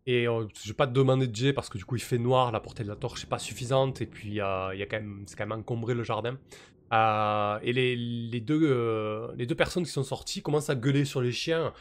et 0.05 0.27
euh, 0.27 0.47
je 0.61 0.69
vais 0.69 0.73
pas 0.75 0.87
te 0.87 0.93
demander 0.93 1.27
de 1.27 1.35
jet 1.35 1.53
parce 1.53 1.69
que 1.69 1.77
du 1.77 1.85
coup 1.85 1.95
il 1.95 2.01
fait 2.01 2.17
noir, 2.17 2.51
la 2.51 2.59
portée 2.59 2.83
de 2.83 2.89
la 2.89 2.95
torche 2.95 3.23
n'est 3.23 3.29
pas 3.29 3.39
suffisante 3.39 4.01
et 4.01 4.05
puis 4.05 4.39
euh, 4.41 4.69
a 4.69 4.73
c'est 4.75 5.37
quand 5.37 5.47
même 5.47 5.59
encombré 5.59 5.93
le 5.93 6.03
jardin. 6.03 6.37
Euh, 6.93 7.59
et 7.63 7.71
les, 7.73 7.95
les 7.95 8.39
deux, 8.41 9.31
les 9.37 9.45
deux 9.45 9.55
personnes 9.55 9.83
qui 9.85 9.91
sont 9.91 10.03
sorties 10.03 10.41
commencent 10.41 10.69
à 10.69 10.75
gueuler 10.75 11.05
sur 11.05 11.21
les 11.21 11.31
chiens. 11.31 11.73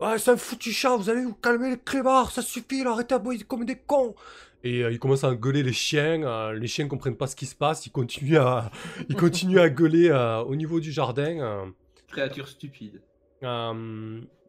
Ouais, 0.00 0.18
c'est 0.18 0.30
un 0.30 0.36
foutu 0.36 0.72
chat, 0.72 0.96
vous 0.96 1.10
allez 1.10 1.24
vous 1.24 1.34
calmer 1.34 1.70
les 1.70 1.78
clébards, 1.78 2.30
ça 2.30 2.40
suffit, 2.40 2.82
arrêtez 2.86 3.14
à 3.14 3.18
boire 3.18 3.36
comme 3.46 3.66
des 3.66 3.76
cons. 3.76 4.14
Et 4.62 4.82
euh, 4.84 4.92
ils 4.92 4.98
commencent 4.98 5.24
à 5.24 5.34
gueuler 5.34 5.62
les 5.62 5.72
chiens, 5.72 6.22
euh, 6.22 6.52
les 6.52 6.66
chiens 6.66 6.86
comprennent 6.88 7.16
pas 7.16 7.26
ce 7.26 7.36
qui 7.36 7.46
se 7.46 7.54
passe, 7.54 7.86
ils 7.86 7.90
continuent 7.92 8.36
à, 8.38 8.70
ils 9.08 9.16
continuent 9.16 9.58
à 9.58 9.70
gueuler 9.70 10.08
euh, 10.10 10.38
au 10.42 10.54
niveau 10.56 10.80
du 10.80 10.92
jardin. 10.92 11.38
euh. 11.40 11.66
Créature 12.08 12.46
stupide. 12.48 13.00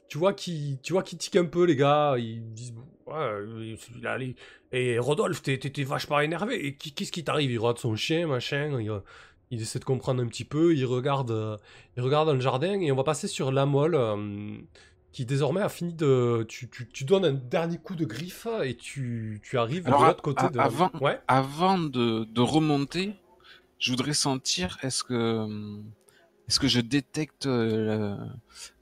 Tu 0.09 0.17
vois 0.17 0.33
qui 0.33 0.77
tu 0.83 0.91
vois 0.91 1.03
qui 1.03 1.15
tique 1.15 1.37
un 1.37 1.45
peu 1.45 1.63
les 1.63 1.77
gars 1.77 2.15
ils 2.17 2.41
disent 2.53 2.73
ouais 3.07 3.77
il 3.95 4.05
a 4.05 4.17
les- 4.17 4.35
et 4.73 4.99
Rodolphe 4.99 5.41
t'es 5.41 5.83
vachement 5.85 6.19
énervé 6.19 6.65
et 6.67 6.75
qu'est-ce 6.75 7.13
qui 7.13 7.23
t'arrive? 7.23 7.49
Il 7.49 7.57
regarde 7.59 7.77
son 7.77 7.95
chien 7.95 8.27
machin 8.27 8.77
il, 8.81 8.91
il 9.51 9.61
essaie 9.61 9.79
de 9.79 9.85
comprendre 9.85 10.21
un 10.21 10.27
petit 10.27 10.43
peu 10.43 10.75
il 10.75 10.85
regarde 10.85 11.59
il 11.95 12.03
regarde 12.03 12.27
dans 12.27 12.33
le 12.33 12.41
jardin 12.41 12.81
et 12.81 12.91
on 12.91 12.95
va 12.97 13.05
passer 13.05 13.29
sur 13.29 13.53
la 13.53 13.65
molle 13.65 13.95
qui 15.11 15.25
désormais 15.25 15.61
a 15.61 15.69
fini 15.69 15.93
de 15.93 16.45
tu, 16.47 16.69
tu, 16.69 16.87
tu 16.89 17.03
donnes 17.03 17.25
un 17.25 17.33
dernier 17.33 17.77
coup 17.77 17.95
de 17.95 18.05
griffe 18.05 18.47
et 18.63 18.75
tu, 18.77 19.41
tu 19.43 19.57
arrives 19.57 19.87
Alors, 19.87 20.01
de 20.01 20.05
l'autre 20.07 20.21
côté 20.21 20.43
à- 20.45 20.49
de 20.49 20.59
avant- 20.59 20.91
ouais 21.01 21.19
Avant 21.27 21.77
de, 21.77 22.23
de 22.23 22.41
remonter, 22.41 23.15
je 23.77 23.91
voudrais 23.91 24.13
sentir 24.13 24.77
est-ce 24.83 25.03
que 25.03 25.47
est-ce 26.47 26.59
que 26.59 26.67
je 26.67 26.81
détecte 26.81 27.45
euh, 27.45 28.17
la, 28.17 28.33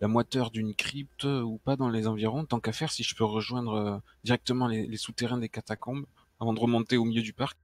la 0.02 0.08
moiteur 0.08 0.50
d'une 0.50 0.74
crypte 0.74 1.24
ou 1.26 1.60
pas 1.64 1.76
dans 1.76 1.90
les 1.90 2.08
environs? 2.08 2.46
Tant 2.46 2.60
qu'à 2.60 2.72
faire, 2.72 2.92
si 2.92 3.04
je 3.04 3.16
peux 3.16 3.24
rejoindre 3.26 3.74
euh, 3.74 3.98
directement 4.24 4.68
les, 4.68 4.88
les 4.88 4.98
souterrains 4.98 5.38
des 5.38 5.50
catacombes 5.50 6.06
avant 6.40 6.54
de 6.54 6.60
remonter 6.60 6.98
au 6.98 7.06
milieu 7.06 7.22
du 7.22 7.34
parc. 7.34 7.58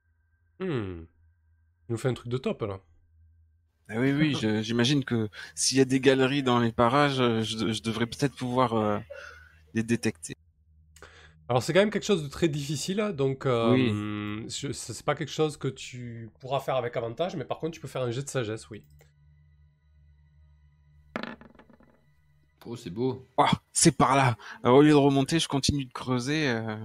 Hmm. 0.60 1.06
il 1.88 1.92
nous 1.92 1.98
fait 1.98 2.10
un 2.10 2.14
truc 2.14 2.30
de 2.30 2.38
top 2.38 2.62
là 2.62 2.80
Ah 3.88 3.96
oui, 4.00 4.12
oui, 4.14 4.36
j'imagine 4.64 5.06
que 5.06 5.30
s'il 5.54 5.78
y 5.78 5.82
a 5.82 5.86
des 5.86 6.00
galeries 6.00 6.42
dans 6.42 6.60
les 6.60 6.72
parages, 6.72 7.20
euh, 7.20 7.44
je, 7.44 7.72
je 7.72 7.82
devrais 7.84 8.08
peut-être 8.08 8.36
pouvoir 8.36 8.74
euh, 8.74 9.00
les 9.76 9.84
détecter. 9.84 10.36
Alors 11.48 11.62
c'est 11.62 11.74
quand 11.74 11.80
même 11.80 11.92
quelque 11.92 12.06
chose 12.06 12.24
de 12.24 12.28
très 12.28 12.48
difficile, 12.48 13.14
donc 13.16 13.46
euh, 13.46 14.42
Oui. 14.44 14.50
c'est 14.50 15.06
pas 15.06 15.14
quelque 15.16 15.32
chose 15.32 15.58
que 15.58 15.68
tu 15.68 16.30
pourras 16.40 16.60
faire 16.60 16.76
avec 16.76 16.98
avantage, 16.98 17.36
mais 17.36 17.46
par 17.46 17.60
contre 17.60 17.74
tu 17.76 17.80
peux 17.82 17.88
faire 17.88 18.02
un 18.02 18.12
jet 18.12 18.24
de 18.24 18.30
sagesse, 18.30 18.70
oui. 18.72 18.84
Oh, 22.66 22.76
c'est 22.76 22.90
beau. 22.90 23.28
Ah, 23.38 23.52
c'est 23.74 23.96
par 23.96 24.16
là. 24.16 24.36
Alors, 24.64 24.78
au 24.78 24.82
lieu 24.82 24.90
de 24.90 24.96
remonter, 24.96 25.40
je 25.40 25.48
continue 25.48 25.86
de 25.86 25.94
creuser. 25.94 26.48
euh, 26.50 26.76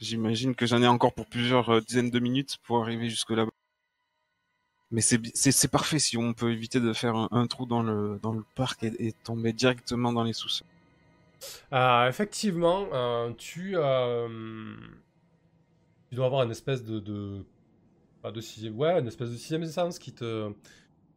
J'imagine 0.00 0.54
que 0.54 0.66
j'en 0.66 0.82
ai 0.82 0.86
encore 0.86 1.14
pour 1.14 1.26
plusieurs 1.26 1.70
euh, 1.70 1.80
dizaines 1.80 2.10
de 2.10 2.20
minutes 2.20 2.58
pour 2.64 2.82
arriver 2.82 3.08
jusque 3.08 3.30
là-bas. 3.30 3.50
Mais 4.94 5.00
c'est 5.00 5.68
parfait 5.68 5.98
si 5.98 6.16
on 6.16 6.32
peut 6.34 6.52
éviter 6.52 6.78
de 6.78 6.92
faire 6.92 7.16
un, 7.16 7.28
un 7.32 7.48
trou 7.48 7.66
dans 7.66 7.82
le 7.82 8.20
dans 8.22 8.32
le 8.32 8.44
parc 8.54 8.84
et, 8.84 8.92
et 9.08 9.12
tomber 9.12 9.52
directement 9.52 10.12
dans 10.12 10.22
les 10.22 10.32
sous-sols. 10.32 10.68
Euh, 11.72 12.08
effectivement, 12.08 12.86
euh, 12.92 13.32
tu, 13.36 13.72
euh, 13.74 14.28
tu 16.08 16.14
dois 16.14 16.26
avoir 16.26 16.44
une 16.44 16.52
espèce 16.52 16.84
de, 16.84 17.00
de 17.00 17.44
pas 18.22 18.30
de 18.30 18.40
sixième, 18.40 18.78
ouais, 18.78 19.00
une 19.00 19.08
espèce 19.08 19.30
de 19.30 19.36
sixième 19.36 19.66
sens 19.66 19.98
qui 19.98 20.12
te, 20.12 20.52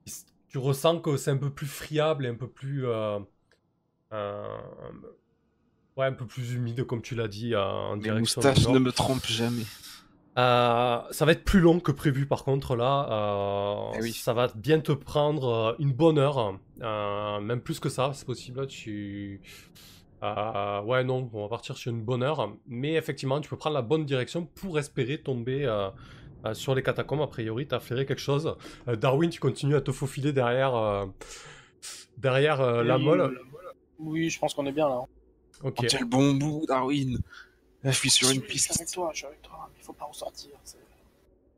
qui 0.06 0.14
tu 0.50 0.58
ressens 0.58 1.00
que 1.00 1.16
c'est 1.18 1.32
un 1.32 1.38
peu 1.38 1.52
plus 1.52 1.68
friable 1.68 2.26
et 2.26 2.30
un 2.30 2.36
peu 2.36 2.50
plus, 2.50 2.88
euh, 2.88 3.20
ouais, 5.96 6.06
un 6.08 6.14
peu 6.14 6.26
plus 6.26 6.54
humide 6.54 6.84
comme 6.84 7.02
tu 7.02 7.16
l'as 7.16 7.28
dit 7.28 7.56
en 7.56 7.96
direction 7.98 8.42
du 8.42 8.48
moustaches 8.48 8.68
ne 8.68 8.80
me 8.80 8.92
trompent 8.92 9.28
jamais. 9.28 9.66
Euh, 10.38 11.00
ça 11.10 11.26
va 11.26 11.32
être 11.32 11.44
plus 11.44 11.60
long 11.60 11.80
que 11.80 11.92
prévu 11.92 12.28
par 12.28 12.44
contre 12.44 12.76
là. 12.76 13.08
euh, 13.12 13.98
Eh 13.98 14.02
oui. 14.04 14.12
Ça 14.14 14.34
va 14.34 14.48
bien 14.54 14.80
te 14.80 14.92
prendre 14.92 15.48
euh, 15.50 15.74
une 15.80 15.94
bonne 15.94 16.20
heure, 16.20 16.58
euh, 16.82 17.40
même 17.40 17.60
plus 17.62 17.80
que 17.80 17.90
ça, 17.90 18.12
c'est 18.14 18.26
possible. 18.26 18.68
Tu, 18.68 19.42
euh, 20.24 20.82
ouais 20.84 21.04
non, 21.04 21.28
on 21.34 21.42
va 21.44 21.48
partir 21.50 21.76
sur 21.78 21.92
une 21.92 22.02
bonne 22.04 22.22
heure, 22.22 22.52
mais 22.68 22.94
effectivement 22.94 23.42
tu 23.42 23.50
peux 23.50 23.58
prendre 23.58 23.76
la 23.76 23.82
bonne 23.82 24.06
direction 24.06 24.46
pour 24.46 24.78
espérer 24.78 25.18
tomber 25.20 25.66
euh, 25.66 25.90
euh, 26.46 26.54
sur 26.54 26.76
les 26.76 26.84
catacombes. 26.84 27.22
A 27.22 27.28
priori, 27.28 27.66
t'as 27.68 27.80
flairé 27.80 28.06
quelque 28.06 28.20
chose. 28.22 28.56
Euh, 28.88 28.96
Darwin, 28.96 29.32
tu 29.32 29.40
continues 29.40 29.76
à 29.76 29.82
te 29.82 29.92
faufiler 29.92 30.34
derrière, 30.34 30.76
euh, 30.76 31.06
derrière 32.18 32.62
euh, 32.62 32.84
la 32.84 32.98
molle. 33.00 33.40
Oui, 34.00 34.30
je 34.30 34.38
pense 34.40 34.54
qu'on 34.54 34.68
est 34.68 34.72
bien 34.72 34.88
là. 34.88 35.00
hein. 35.02 35.06
Ok. 35.64 35.78
On 35.80 35.84
tient 35.88 36.00
le 36.00 36.06
bon 36.06 36.36
bout, 36.36 36.66
Darwin. 36.68 37.18
Là, 37.84 37.92
je 37.92 37.98
suis 37.98 38.10
sur 38.10 38.28
Je 38.30 38.34
une 38.36 38.42
suis- 38.42 38.54
Je 38.54 38.58
suis 38.60 38.70
avec 38.72 38.80
piste. 38.82 38.94
toi, 38.94 39.10
je 39.14 39.18
suis 39.18 39.26
avec 39.28 39.42
toi, 39.42 39.70
mais 39.72 39.80
il 39.82 39.84
faut 39.86 39.94
pas 39.94 40.06
en 40.06 40.14
sortir. 40.14 40.52
c'est- 40.64 40.78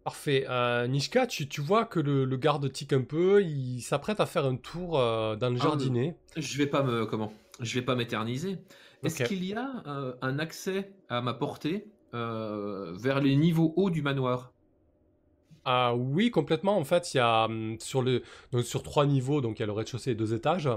Parfait. 0.03 0.45
Euh, 0.49 0.87
Nishka, 0.87 1.27
tu, 1.27 1.47
tu 1.47 1.61
vois 1.61 1.85
que 1.85 1.99
le, 1.99 2.25
le 2.25 2.37
garde 2.37 2.71
tique 2.71 2.93
un 2.93 3.01
peu, 3.03 3.43
il 3.43 3.81
s'apprête 3.81 4.19
à 4.19 4.25
faire 4.25 4.45
un 4.45 4.55
tour 4.55 4.97
euh, 4.99 5.35
dans 5.35 5.49
le 5.49 5.57
Ah, 5.59 5.63
jardinet. 5.63 6.15
Je 6.35 6.57
vais 6.57 6.67
pas 6.67 6.81
me 6.83 7.05
comment? 7.05 7.31
Je 7.59 7.75
vais 7.77 7.85
pas 7.85 7.95
m'éterniser. 7.95 8.57
Est-ce 9.03 9.23
qu'il 9.23 9.43
y 9.43 9.53
a 9.53 9.83
euh, 9.87 10.13
un 10.21 10.39
accès 10.39 10.91
à 11.09 11.21
ma 11.21 11.33
portée 11.33 11.85
euh, 12.13 12.91
vers 12.97 13.19
les 13.19 13.35
niveaux 13.35 13.73
hauts 13.75 13.89
du 13.89 14.01
manoir? 14.01 14.51
Ah 15.71 15.93
oui, 15.95 16.31
complètement. 16.31 16.77
En 16.77 16.83
fait, 16.83 17.13
il 17.13 17.17
y 17.17 17.19
a 17.19 17.45
hum, 17.45 17.77
sur, 17.79 18.01
le, 18.01 18.23
donc, 18.51 18.63
sur 18.63 18.81
trois 18.81 19.05
niveaux, 19.05 19.39
donc 19.39 19.59
il 19.59 19.61
y 19.61 19.63
a 19.63 19.65
le 19.67 19.71
rez-de-chaussée 19.71 20.11
et 20.11 20.15
deux 20.15 20.33
étages. 20.33 20.67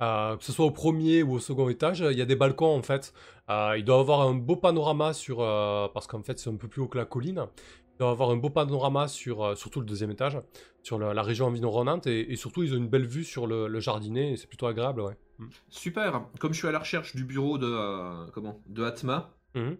Euh, 0.00 0.36
que 0.36 0.44
ce 0.44 0.52
soit 0.52 0.64
au 0.66 0.70
premier 0.70 1.24
ou 1.24 1.32
au 1.32 1.38
second 1.40 1.68
étage, 1.68 1.98
il 2.00 2.16
y 2.16 2.22
a 2.22 2.26
des 2.26 2.36
balcons 2.36 2.76
en 2.76 2.82
fait. 2.82 3.12
Euh, 3.50 3.74
il 3.76 3.84
doit 3.84 3.98
avoir 3.98 4.20
un 4.20 4.34
beau 4.34 4.54
panorama 4.54 5.12
sur, 5.14 5.40
euh, 5.42 5.88
parce 5.92 6.06
qu'en 6.06 6.22
fait 6.22 6.38
c'est 6.38 6.48
un 6.48 6.54
peu 6.54 6.68
plus 6.68 6.80
haut 6.80 6.86
que 6.86 6.96
la 6.98 7.06
colline. 7.06 7.46
Il 7.94 7.98
doit 7.98 8.10
avoir 8.10 8.30
un 8.30 8.36
beau 8.36 8.50
panorama 8.50 9.08
sur, 9.08 9.56
surtout 9.58 9.80
le 9.80 9.86
deuxième 9.86 10.10
étage, 10.12 10.38
sur 10.82 10.98
la, 10.98 11.12
la 11.12 11.22
région 11.22 11.46
environnante 11.46 12.06
et, 12.06 12.30
et 12.30 12.36
surtout 12.36 12.62
ils 12.62 12.72
ont 12.72 12.76
une 12.76 12.88
belle 12.88 13.06
vue 13.06 13.24
sur 13.24 13.46
le, 13.48 13.66
le 13.66 13.80
jardinet 13.80 14.32
et 14.32 14.36
c'est 14.36 14.46
plutôt 14.46 14.66
agréable, 14.66 15.00
ouais. 15.00 15.16
Mm. 15.38 15.46
Super. 15.70 16.22
Comme 16.38 16.52
je 16.52 16.58
suis 16.58 16.68
à 16.68 16.72
la 16.72 16.78
recherche 16.78 17.16
du 17.16 17.24
bureau 17.24 17.58
de 17.58 18.30
comment 18.30 18.60
de 18.68 18.84
Atma, 18.84 19.32
Mhm. 19.56 19.76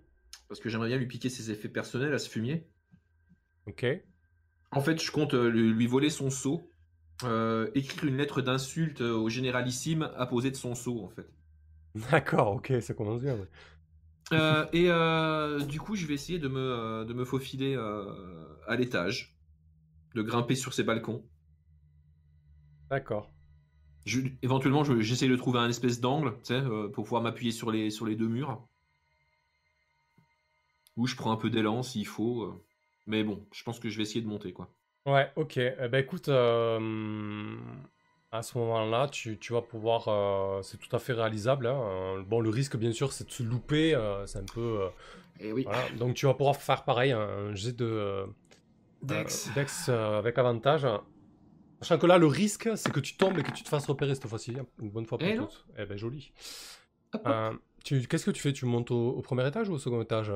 parce 0.49 0.59
que 0.61 0.69
j'aimerais 0.71 0.89
bien 0.89 0.97
lui 0.97 1.07
piquer 1.07 1.29
ses 1.29 1.51
effets 1.53 1.69
personnels 1.69 2.15
à 2.15 2.19
ce 2.19 2.29
fumier. 2.31 2.67
Ok. 3.69 3.85
En 4.71 4.81
fait, 4.81 5.03
je 5.03 5.11
compte 5.11 5.35
euh, 5.35 5.49
lui 5.51 5.89
voler 5.89 6.09
son 6.09 6.31
seau, 6.31 6.71
euh, 7.25 7.69
écrire 7.75 8.05
une 8.05 8.17
lettre 8.17 8.43
d'insulte 8.43 9.01
euh, 9.01 9.13
au 9.17 9.29
généralissime 9.29 10.11
apposé 10.17 10.51
de 10.53 10.57
son 10.57 10.75
seau, 10.77 11.03
en 11.05 11.09
fait. 11.09 11.29
D'accord, 12.11 12.53
ok, 12.57 12.73
ça 12.81 12.95
commence 12.95 13.21
bien. 13.23 13.35
ouais. 13.37 13.49
Euh, 14.33 14.67
et 14.73 14.87
euh, 14.91 15.61
du 15.61 15.79
coup, 15.81 15.95
je 15.95 16.07
vais 16.07 16.15
essayer 16.15 16.39
de 16.39 16.49
me, 16.49 17.05
de 17.05 17.13
me 17.15 17.25
faufiler 17.25 17.77
à 18.67 18.77
l'étage, 18.77 19.37
de 20.15 20.23
grimper 20.23 20.55
sur 20.57 20.75
ces 20.75 20.85
balcons. 20.85 21.25
D'accord. 22.91 23.27
Je- 24.07 24.21
éventuellement, 24.41 24.85
je- 24.85 25.01
j'essaie 25.03 25.29
de 25.29 25.37
trouver 25.37 25.59
un 25.59 25.69
espèce 25.69 26.01
d'angle, 26.01 26.39
tu 26.39 26.55
sais, 26.55 26.63
pour 26.95 27.05
pouvoir 27.05 27.21
m'appuyer 27.23 27.53
sur 27.53 27.71
les, 27.71 27.91
sur 27.91 28.07
les 28.07 28.17
deux 28.17 28.29
murs. 28.29 28.67
Ou 30.97 31.07
je 31.07 31.17
prends 31.17 31.31
un 31.33 31.37
peu 31.37 31.49
d'élan 31.49 31.83
s'il 31.83 32.07
faut. 32.07 32.66
Mais 33.07 33.23
bon, 33.25 33.45
je 33.53 33.63
pense 33.63 33.79
que 33.79 33.89
je 33.89 33.97
vais 33.97 34.03
essayer 34.03 34.21
de 34.23 34.27
monter, 34.29 34.53
quoi. 34.53 34.69
Ouais, 35.07 35.31
ok. 35.37 35.57
Eh 35.59 35.89
ben 35.89 35.99
écoute, 35.99 36.29
euh, 36.29 37.57
à 38.33 38.43
ce 38.43 38.59
moment-là, 38.59 39.09
tu, 39.09 39.39
tu 39.39 39.53
vas 39.53 39.63
pouvoir. 39.63 40.09
euh, 40.09 40.63
c'est 40.63 40.79
tout 40.79 40.95
à 40.95 40.99
fait 40.99 41.13
réalisable. 41.13 41.67
hein. 41.69 42.25
Bon, 42.27 42.41
le 42.41 42.51
risque, 42.51 42.77
bien 42.77 42.93
sûr, 42.93 43.13
c'est 43.13 43.25
de 43.27 43.31
se 43.31 43.43
louper. 43.45 43.95
euh, 43.95 44.27
c'est 44.27 44.39
un 44.41 44.45
peu. 44.53 44.81
euh, 44.83 44.89
Et 45.41 45.53
oui. 45.53 45.63
voilà. 45.65 45.89
Donc, 45.97 46.15
tu 46.15 46.27
vas 46.27 46.35
pouvoir 46.35 46.57
faire 46.57 46.85
pareil, 46.85 47.13
un, 47.13 47.21
un 47.21 47.55
jet 47.55 47.73
de. 47.77 48.27
Dex. 49.03 49.49
euh, 49.49 49.53
Dex 49.55 49.87
euh, 49.89 50.19
avec 50.19 50.37
avantage. 50.39 50.87
Sachant 51.83 51.99
que 51.99 52.07
là, 52.07 52.19
le 52.19 52.27
risque, 52.27 52.71
c'est 52.77 52.91
que 52.91 53.01
tu 53.01 53.17
tombes 53.17 53.39
et 53.39 53.43
que 53.43 53.53
tu 53.53 53.63
te 53.63 53.69
fasses 53.69 53.87
repérer 53.87 54.15
cette 54.15 54.27
fois-ci. 54.27 54.57
hein, 54.59 54.67
Une 54.81 54.91
bonne 54.91 55.07
fois 55.07 55.19
pour 55.19 55.29
Eh 55.29 55.37
toutes. 55.37 55.67
Eh 55.79 55.85
ben, 55.87 55.97
joli. 55.97 56.33
Euh, 57.27 57.53
Qu'est-ce 57.85 58.25
que 58.25 58.31
tu 58.33 58.41
fais? 58.43 58.53
Tu 58.53 58.65
montes 58.67 58.91
au, 58.91 59.11
au 59.11 59.21
premier 59.23 59.47
étage 59.47 59.69
ou 59.69 59.75
au 59.75 59.79
second 59.79 60.01
étage? 60.03 60.33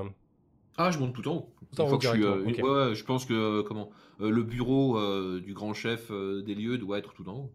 Ah, 0.82 0.90
je 0.90 0.98
monte 0.98 1.12
tout 1.14 1.28
en 1.28 1.34
haut. 1.36 1.54
Tout 1.76 1.82
en 1.82 2.00
je 2.00 2.08
suis, 2.08 2.24
euh, 2.24 2.42
ouais, 2.42 2.94
pense 3.04 3.26
que 3.26 3.34
euh, 3.34 3.62
comment 3.62 3.90
euh, 4.22 4.30
le 4.30 4.42
bureau 4.42 4.96
euh, 4.96 5.38
du 5.44 5.52
grand 5.52 5.74
chef 5.74 6.10
des 6.10 6.54
lieux 6.54 6.78
doit 6.78 6.98
être 6.98 7.12
tout 7.12 7.28
en 7.28 7.34
haut. 7.34 7.52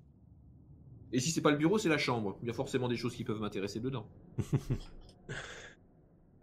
Et 1.11 1.19
si 1.19 1.31
c'est 1.31 1.41
pas 1.41 1.49
le 1.49 1.57
bureau, 1.57 1.79
c'est 1.79 1.89
la 1.89 1.97
chambre. 1.97 2.37
Il 2.43 2.47
y 2.47 2.51
a 2.51 2.53
forcément 2.53 2.87
des 2.87 2.97
choses 2.97 3.15
qui 3.15 3.23
peuvent 3.23 3.39
m'intéresser 3.39 3.79
dedans. 3.79 4.05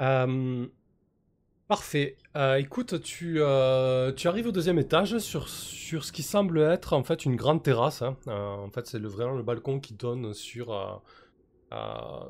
Euh, 0.00 0.66
Parfait. 1.68 2.18
Euh, 2.36 2.56
écoute, 2.56 3.00
tu, 3.02 3.36
euh, 3.40 4.12
tu 4.12 4.28
arrives 4.28 4.46
au 4.48 4.52
deuxième 4.52 4.78
étage 4.78 5.18
sur, 5.18 5.48
sur 5.48 6.04
ce 6.04 6.12
qui 6.12 6.22
semble 6.22 6.60
être 6.60 6.92
en 6.92 7.02
fait 7.02 7.24
une 7.24 7.36
grande 7.36 7.62
terrasse. 7.62 8.02
hein. 8.02 8.16
En 8.26 8.68
fait, 8.70 8.86
c'est 8.86 8.98
le, 8.98 9.08
vraiment 9.08 9.36
le 9.36 9.42
balcon 9.42 9.80
qui 9.80 9.94
donne 9.94 10.34
sur, 10.34 11.02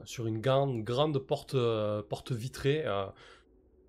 sur 0.05 0.26
une 0.26 0.40
grande, 0.40 0.84
grande 0.84 1.18
porte, 1.18 1.57
porte 2.09 2.32
vitrée. 2.32 2.84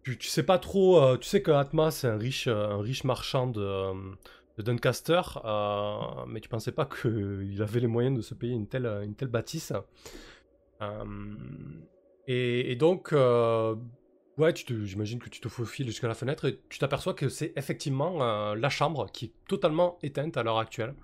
Tu, 0.03 0.17
tu 0.17 0.27
sais 0.27 0.43
pas 0.43 0.59
trop. 0.59 1.01
euh, 1.01 1.17
tu 1.17 1.27
sais 1.27 1.41
que 1.41 1.51
Atma, 1.51 1.91
c'est 1.91 2.07
un 2.07 2.17
riche, 2.17 2.47
euh, 2.47 2.69
un 2.71 2.81
riche 2.81 3.03
marchand 3.03 3.47
de, 3.47 3.61
euh, 3.61 3.93
de 4.57 4.63
Doncaster, 4.63 5.21
euh, 5.45 5.97
mais 6.27 6.39
tu 6.41 6.49
pensais 6.49 6.71
pas 6.71 6.85
qu'il 6.85 7.61
avait 7.61 7.79
les 7.79 7.87
moyens 7.87 8.15
de 8.15 8.21
se 8.21 8.33
payer 8.33 8.53
une 8.53 8.67
telle, 8.67 8.85
une 9.03 9.15
telle 9.15 9.29
bâtisse. 9.29 9.73
Et, 12.27 12.71
et 12.71 12.75
donc, 12.75 13.11
ouais, 13.11 14.53
j'imagine 14.55 15.19
que 15.19 15.29
tu 15.29 15.39
te 15.39 15.49
faufiles 15.49 15.87
jusqu'à 15.87 16.07
la 16.07 16.13
fenêtre 16.15 16.45
et 16.45 16.61
tu 16.69 16.79
t'aperçois 16.79 17.13
que 17.13 17.29
c'est 17.29 17.53
effectivement 17.55 18.21
euh, 18.23 18.55
la 18.55 18.69
chambre 18.69 19.07
qui 19.11 19.25
est 19.25 19.33
totalement 19.47 19.97
éteinte 20.03 20.37
à 20.37 20.43
l'heure 20.43 20.59
actuelle. 20.59 20.95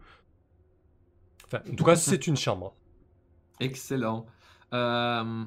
Enfin, 1.46 1.62
en 1.70 1.76
tout 1.76 1.84
cas, 1.84 1.96
c'est 1.96 2.28
une 2.28 2.38
chambre. 2.38 2.76
Excellent. 3.60 4.26
Euh, 4.74 5.46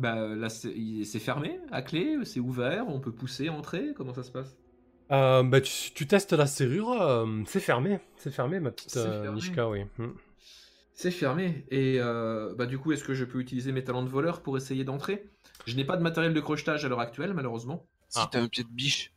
Bah 0.00 0.34
là, 0.34 0.48
c'est 0.48 1.18
fermé 1.18 1.60
à 1.70 1.82
clé, 1.82 2.16
c'est 2.24 2.40
ouvert, 2.40 2.88
on 2.88 3.00
peut 3.00 3.12
pousser, 3.12 3.48
entrer. 3.48 3.92
Comment 3.96 4.14
ça 4.14 4.22
se 4.22 4.30
passe? 4.30 4.56
Euh, 5.12 5.42
bah, 5.42 5.60
tu, 5.60 5.92
tu 5.92 6.06
testes 6.06 6.32
la 6.32 6.46
serrure, 6.46 6.92
euh, 7.02 7.26
c'est 7.46 7.60
fermé, 7.60 7.98
c'est 8.16 8.30
fermé, 8.30 8.60
ma 8.60 8.70
petite 8.70 8.96
euh, 8.96 9.22
fermé. 9.22 9.34
Mishka, 9.36 9.68
oui. 9.68 9.80
Hmm. 9.98 10.10
C'est 10.94 11.10
fermé. 11.10 11.64
Et 11.70 11.96
euh, 11.98 12.54
bah 12.56 12.66
du 12.66 12.78
coup, 12.78 12.92
est-ce 12.92 13.02
que 13.04 13.14
je 13.14 13.24
peux 13.24 13.40
utiliser 13.40 13.72
mes 13.72 13.82
talents 13.82 14.02
de 14.04 14.08
voleur 14.08 14.40
pour 14.42 14.56
essayer 14.56 14.84
d'entrer? 14.84 15.28
Je 15.66 15.74
n'ai 15.76 15.84
pas 15.84 15.96
de 15.96 16.02
matériel 16.02 16.32
de 16.34 16.40
crochetage 16.40 16.84
à 16.84 16.88
l'heure 16.88 17.00
actuelle, 17.00 17.34
malheureusement. 17.34 17.86
Si 18.08 18.18
Ah. 18.22 18.28
t'as 18.30 18.40
un 18.40 18.48
pied 18.48 18.64
de 18.64 18.68
biche. 18.68 19.12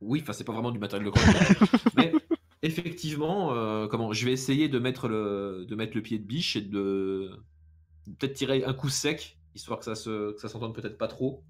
Oui, 0.00 0.20
enfin 0.22 0.32
c'est 0.32 0.44
pas 0.44 0.52
vraiment 0.52 0.70
du 0.72 0.78
matériel 0.78 1.06
de 1.06 1.10
crochetage, 1.10 1.56
mais 1.96 2.12
effectivement, 2.62 3.54
euh, 3.54 3.86
comment 3.86 4.12
Je 4.12 4.26
vais 4.26 4.32
essayer 4.32 4.68
de 4.68 4.78
mettre 4.78 5.08
le 5.08 5.64
de 5.68 5.74
mettre 5.74 5.94
le 5.96 6.02
pied 6.02 6.18
de 6.18 6.24
biche 6.24 6.54
et 6.56 6.60
de 6.60 7.30
peut-être 8.18 8.34
tirer 8.34 8.64
un 8.64 8.74
coup 8.74 8.88
sec, 8.90 9.38
histoire 9.56 9.78
que 9.80 9.84
ça 9.84 9.94
se 9.96 10.32
que 10.34 10.40
ça 10.40 10.48
s'entende 10.48 10.74
peut-être 10.74 10.98
pas 10.98 11.08
trop. 11.08 11.42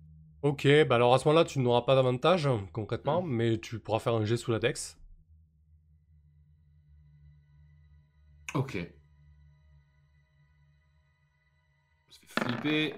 Ok, 0.42 0.66
bah 0.88 0.94
alors 0.94 1.12
à 1.14 1.18
ce 1.18 1.28
moment-là, 1.28 1.44
tu 1.44 1.58
n'auras 1.58 1.82
pas 1.82 1.94
d'avantage 1.94 2.48
concrètement, 2.72 3.20
mais 3.22 3.58
tu 3.60 3.78
pourras 3.78 3.98
faire 3.98 4.14
un 4.14 4.24
jet 4.24 4.38
sous 4.38 4.50
la 4.50 4.58
dex. 4.58 4.96
Ok. 8.54 8.76
Ça 12.08 12.18
fait 12.26 12.40
flipper. 12.44 12.94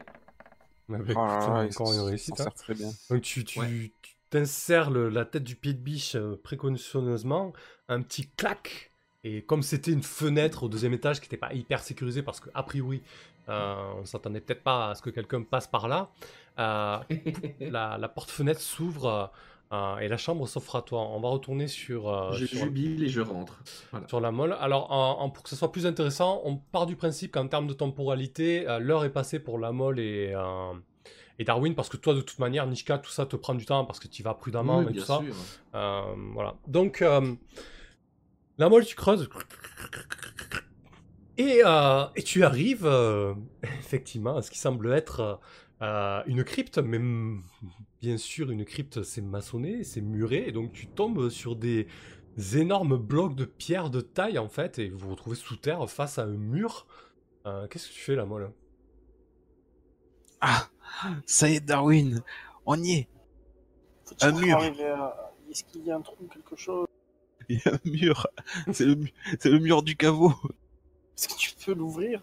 Bah, 0.89 0.99
Oh 1.15 1.27
là 1.27 1.63
écoute, 1.65 1.69
là, 1.69 1.69
encore 1.71 1.93
il 1.95 1.99
une 1.99 2.01
réussite. 2.01 2.41
hein. 2.41 2.51
très 2.57 2.75
bien. 2.75 2.91
Donc 3.11 3.23
tu, 3.23 3.45
tu, 3.45 3.59
Ouais. 3.61 3.69
tu 4.03 4.17
t'insères 4.31 4.91
le- 4.91 5.09
la 5.09 5.25
tête 5.25 5.45
du 5.45 5.57
pied 5.57 5.75
de 5.75 5.79
biche 5.81 6.15
euh, 6.17 6.37
précautionneusement, 6.43 7.53
un 7.89 8.03
petit 8.03 8.31
clac, 8.31 8.93
et 9.25 9.45
comme 9.45 9.63
c'était 9.63 9.93
une 9.93 10.03
fenêtre 10.03 10.63
au 10.65 10.69
deuxième 10.69 10.95
étage 10.95 11.21
qui 11.21 11.27
n'était 11.27 11.37
pas 11.37 11.53
hyper 11.53 11.83
sécurisée 11.83 12.23
parce 12.23 12.41
qu'a 12.41 12.63
priori 12.63 13.03
euh, 13.49 13.75
on 14.01 14.05
s'attendait 14.05 14.41
peut-être 14.41 14.63
pas 14.63 14.91
à 14.91 14.95
ce 14.95 15.03
que 15.03 15.11
quelqu'un 15.11 15.43
passe 15.43 15.67
par 15.67 15.89
là, 15.89 16.11
euh, 16.59 16.99
la, 17.61 17.99
la 17.99 18.09
porte-fenêtre 18.09 18.61
s'ouvre 18.61 19.31
euh, 19.73 19.99
et 19.99 20.09
la 20.09 20.17
chambre 20.17 20.47
s'offre 20.49 20.77
à 20.77 20.83
toi. 20.83 21.01
On 21.03 21.21
va 21.21 21.29
retourner 21.29 21.69
sur, 21.69 22.33
je 22.33 22.47
sur, 22.47 22.59
jubile 22.59 23.05
et 23.05 23.09
je 23.09 23.21
rentre. 23.21 23.61
Voilà. 23.91 24.09
sur 24.09 24.21
la 24.21 24.31
molle. 24.31 24.57
Alors 24.61 24.91
en- 24.91 25.21
en- 25.21 25.31
pour 25.31 25.43
que 25.43 25.49
ce 25.51 25.57
soit 25.57 25.71
plus 25.73 25.87
intéressant, 25.87 26.41
on 26.45 26.57
part 26.57 26.87
du 26.87 26.97
principe 26.97 27.33
qu'en 27.33 27.47
termes 27.49 27.67
de 27.67 27.75
temporalité, 27.75 28.65
l'heure 28.81 29.05
est 29.05 29.13
passée 29.13 29.39
pour 29.39 29.59
la 29.59 29.73
molle 29.73 29.99
et... 30.01 30.35
et 31.39 31.45
Darwin, 31.45 31.75
parce 31.75 31.89
que 31.89 31.97
toi, 31.97 32.15
de 32.15 32.21
toute 32.21 32.39
manière, 32.41 32.67
Nishka, 32.67 32.99
tout 32.99 33.11
ça 33.11 33.25
te 33.27 33.37
prend 33.37 33.55
du 33.55 33.65
temps 33.67 33.85
parce 33.85 34.01
que 34.01 34.09
tu 34.09 34.23
vas 34.25 34.35
prudemment 34.35 34.79
Oui, 34.79 34.87
et 34.89 34.93
bien 34.93 35.01
tout 35.03 35.07
ça. 35.07 35.19
sûr. 35.25 35.35
Euh, 35.77 36.03
voilà. 36.35 36.55
Donc, 36.67 37.05
la 38.59 38.69
molle, 38.69 38.85
tu 38.85 38.97
creuses. 38.97 39.29
Et, 41.39 41.63
euh, 41.65 42.05
et 42.17 42.23
tu 42.23 42.45
arrives, 42.45 42.85
euh, 42.87 43.35
effectivement, 43.79 44.37
à 44.37 44.43
ce 44.43 44.51
qui 44.51 44.59
semble 44.59 44.93
être 44.93 45.41
euh, 45.83 46.23
une 46.27 46.43
crypte, 46.45 46.79
mais 46.79 46.99
bien 48.03 48.17
sûr, 48.17 48.51
une 48.51 48.65
crypte, 48.65 49.03
c'est 49.05 49.23
maçonné, 49.23 49.85
c'est 49.85 50.01
muré, 50.01 50.45
et 50.49 50.53
donc 50.53 50.73
tu 50.73 50.89
tombes 50.89 51.29
sur 51.31 51.55
des 51.57 51.87
énormes 52.55 52.97
blocs 52.97 53.35
de 53.37 53.45
pierre 53.45 53.89
de 53.91 54.01
taille, 54.01 54.39
en 54.39 54.49
fait, 54.49 54.79
et 54.79 54.89
vous 54.89 54.99
vous 54.99 55.11
retrouvez 55.11 55.37
sous 55.37 55.57
terre 55.57 55.89
face 55.89 56.19
à 56.19 56.25
un 56.25 56.27
mur. 56.37 56.87
Euh, 57.47 57.67
Qu'est-ce 57.69 57.89
que 57.89 57.95
tu 57.95 58.01
fais, 58.01 58.17
la 58.17 58.25
molle 58.27 58.53
Ah, 60.41 60.69
ça 61.27 61.49
y 61.49 61.55
est, 61.57 61.61
Darwin, 61.61 62.23
on 62.67 62.83
y 62.83 62.93
est. 62.93 63.09
Un 64.23 64.33
mur. 64.33 64.57
arriver 64.57 64.87
à- 64.87 65.33
Est-ce 65.51 65.65
qu'il 65.65 65.85
y 65.85 65.91
a 65.91 65.97
un 65.97 66.01
trou, 66.01 66.17
quelque 66.33 66.57
chose? 66.57 66.87
Il 67.49 67.57
y 67.65 67.69
a 67.69 67.73
un 67.75 67.79
mur. 67.91 68.27
C'est 68.73 68.85
le, 68.85 68.95
mu- 68.97 69.13
c'est 69.41 69.51
le 69.51 69.59
mur 69.59 69.83
du 69.83 69.97
caveau. 69.97 70.33
Est-ce 71.19 71.29
que 71.29 71.35
tu 71.37 71.51
peux 71.65 71.75
l'ouvrir? 71.75 72.23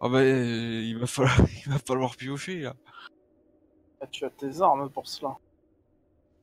Ah 0.00 0.08
bah, 0.08 0.18
euh, 0.18 0.82
il 0.84 0.98
va 0.98 1.06
falloir, 1.06 1.38
il 1.66 1.70
va 1.72 1.78
falloir 1.78 2.16
piocher 2.16 2.60
là. 2.60 2.74
Ah, 4.00 4.06
Tu 4.08 4.24
as 4.24 4.30
tes 4.30 4.60
armes 4.60 4.90
pour 4.90 5.06
cela. 5.06 5.36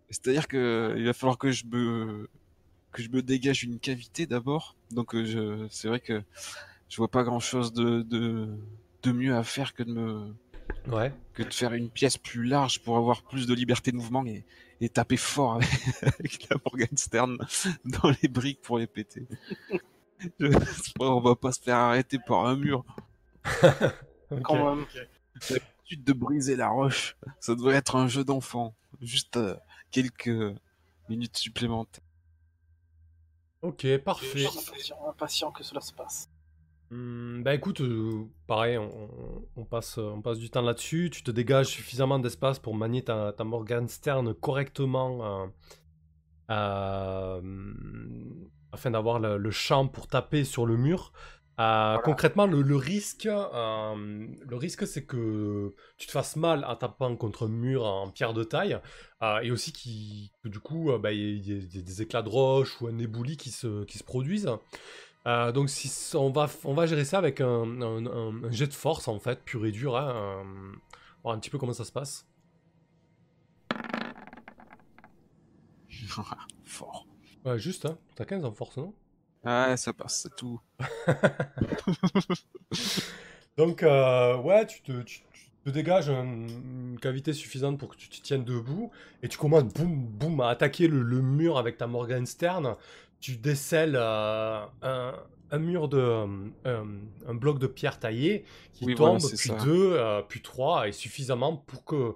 C'est-à-dire 0.10 0.48
que 0.48 0.94
il 0.98 1.06
va 1.06 1.14
falloir 1.14 1.38
que 1.38 1.52
je 1.52 1.66
me 1.66 2.30
que 2.94 3.02
je 3.02 3.10
me 3.10 3.22
dégage 3.22 3.64
une 3.64 3.80
cavité 3.80 4.26
d'abord. 4.28 4.76
Donc 4.92 5.14
euh, 5.14 5.26
je 5.26 5.68
c'est 5.70 5.90
vrai 5.90 6.00
que 6.00 6.24
je 6.88 6.98
vois 6.98 7.10
pas 7.10 7.24
grand-chose 7.24 7.74
de, 7.74 8.02
de 8.02 8.48
de 9.04 9.12
mieux 9.12 9.36
à 9.36 9.44
faire 9.44 9.74
que 9.74 9.84
de 9.84 9.92
me 9.92 10.34
Ouais. 10.88 11.12
que 11.34 11.44
de 11.44 11.54
faire 11.54 11.74
une 11.74 11.90
pièce 11.90 12.18
plus 12.18 12.44
large 12.46 12.82
pour 12.82 12.98
avoir 12.98 13.24
plus 13.24 13.46
de 13.48 13.54
liberté 13.54 13.92
de 13.92 13.98
mouvement 13.98 14.26
et, 14.26 14.46
et 14.82 14.90
taper 14.90 15.18
fort 15.18 15.56
avec, 15.56 15.70
avec 16.20 16.48
la 16.50 16.58
Morgenstern 16.64 17.38
dans 17.86 18.12
les 18.22 18.28
briques 18.30 18.62
pour 18.62 18.78
les 18.80 18.88
péter. 18.88 19.28
Je- 20.40 20.92
on 21.00 21.20
va 21.20 21.36
pas 21.36 21.52
se 21.52 21.62
faire 21.62 21.78
arrêter 21.78 22.20
par 22.20 22.46
un 22.46 22.56
mur. 22.56 22.84
Ok. 24.32 24.42
Quand 24.44 24.76
même. 24.76 24.86
L'habitude 25.50 26.04
de 26.04 26.14
briser 26.14 26.56
la 26.56 26.70
roche, 26.70 27.16
ça 27.40 27.56
devrait 27.56 27.76
être 27.76 27.96
un 27.96 28.08
jeu 28.08 28.24
d'enfant. 28.24 28.76
Juste 29.02 29.38
euh, 29.38 29.56
quelques 29.92 30.32
minutes 31.10 31.38
supplémentaires. 31.38 32.04
Ok, 33.62 33.86
parfait. 34.04 34.40
Je 34.40 34.82
suis 34.84 34.94
impatient, 35.08 35.52
que 35.52 35.64
cela 35.64 35.82
se 35.82 35.92
passe. 35.94 36.30
Hmm, 36.92 37.42
bah 37.42 37.56
écoute, 37.56 37.82
euh, 37.82 38.26
pareil, 38.48 38.78
on, 38.78 39.10
on 39.56 39.66
passe, 39.66 39.98
on 39.98 40.22
passe 40.22 40.38
du 40.38 40.50
temps 40.52 40.62
là-dessus. 40.62 41.10
Tu 41.12 41.24
te 41.24 41.32
dégages 41.32 41.68
suffisamment 41.68 42.20
d'espace 42.20 42.60
pour 42.60 42.76
manier 42.76 43.04
ta, 43.04 43.34
ta 43.34 43.44
Morgenstern 43.44 44.34
correctement 44.36 45.26
euh, 45.44 45.48
euh, 46.52 47.42
afin 48.76 48.92
d'avoir 48.92 49.20
le, 49.20 49.38
le 49.38 49.52
champ 49.52 49.88
pour 49.88 50.08
taper 50.08 50.44
sur 50.44 50.66
le 50.66 50.78
mur. 50.78 51.12
Euh, 51.60 51.98
Concrètement, 52.00 52.48
le, 52.48 52.62
le 52.62 52.76
risque, 52.76 53.26
euh, 53.28 54.28
le 54.46 54.56
risque, 54.58 54.86
c'est 54.86 55.06
que 55.06 55.74
tu 55.98 56.06
te 56.08 56.12
fasses 56.12 56.36
mal 56.36 56.66
en 56.66 56.76
tapant 56.76 57.16
contre 57.16 57.46
un 57.46 57.50
mur 57.50 57.86
en 57.86 58.10
pierre 58.12 58.34
de 58.34 58.44
taille, 58.44 58.78
euh, 59.24 59.40
et 59.40 59.52
aussi 59.52 59.72
qui, 59.72 60.34
que 60.44 60.50
du 60.50 60.60
coup, 60.60 60.92
bah, 61.00 61.14
il 61.14 61.46
y, 61.48 61.54
ait- 61.54 61.82
des 61.82 62.02
éclats 62.02 62.24
de 62.24 62.30
roche 62.30 62.82
ou 62.82 62.88
un 62.88 62.98
éboulis 63.00 63.38
qui 63.38 63.52
se, 63.52 63.86
qui 63.86 63.98
se 63.98 64.04
produisent. 64.04 64.50
Euh, 65.28 65.52
donc 65.52 65.70
si 65.70 65.92
on 66.16 66.30
va, 66.32 66.48
on 66.66 66.74
va 66.74 66.86
gérer 66.86 67.06
ça 67.06 67.18
avec 67.18 67.42
un, 67.42 67.82
un- 67.82 68.06
un- 68.06 68.44
un 68.46 68.52
jet 68.52 68.68
de 68.68 68.74
force 68.74 69.08
en 69.08 69.20
fait, 69.20 69.44
pur 69.44 69.66
et 69.66 69.72
dur, 69.72 69.98
hein, 69.98 70.44
voir 71.24 71.36
un 71.36 71.40
petit 71.40 71.50
peu 71.50 71.58
comment 71.58 71.74
ça 71.74 71.86
se 71.86 71.92
passe. 71.92 72.28
Fort. 76.64 77.06
Ouais, 77.46 77.58
juste, 77.58 77.86
hein, 77.86 77.98
t'as 78.16 78.26
15 78.26 78.44
en 78.44 78.52
force, 78.52 78.76
non? 78.76 78.94
Ouais, 79.46 79.78
ça 79.78 79.94
passe, 79.94 80.22
c'est 80.24 80.36
tout. 80.36 80.60
Donc, 83.58 83.84
euh, 83.84 84.38
ouais, 84.42 84.66
tu 84.68 84.82
te, 84.82 85.02
tu, 85.04 85.22
tu- 85.32 85.52
te 85.66 85.70
dégages 85.70 86.10
un- 86.10 86.24
une 86.24 86.98
cavité 87.02 87.34
suffisante 87.34 87.80
pour 87.80 87.90
que 87.90 87.96
tu 87.96 88.08
te 88.10 88.22
tiennes 88.22 88.44
debout 88.44 88.92
et 89.24 89.28
tu 89.28 89.38
commences 89.38 89.64
boum 89.66 90.06
boum 90.08 90.40
à 90.42 90.50
attaquer 90.50 90.88
le, 90.88 91.02
le 91.02 91.22
mur 91.22 91.58
avec 91.58 91.78
ta 91.78 91.88
Morgenstern. 91.88 92.76
Tu 93.20 93.38
décèles 93.38 93.96
euh, 93.96 94.64
un, 94.84 95.16
un 95.52 95.58
mur 95.60 95.88
de 95.90 95.98
euh, 95.98 96.28
un, 97.26 97.34
bloc 97.34 97.58
de 97.60 97.66
pierre 97.68 98.00
taillée 98.00 98.46
qui 98.74 98.86
Oui, 98.86 98.94
tombe, 98.94 99.20
voilà, 99.20 99.20
puis 99.38 99.50
ça. 99.50 99.56
deux, 99.64 99.98
puis 100.30 100.42
trois, 100.42 100.88
et 100.88 100.92
suffisamment 100.92 101.56
pour 101.58 101.84
que 101.86 102.16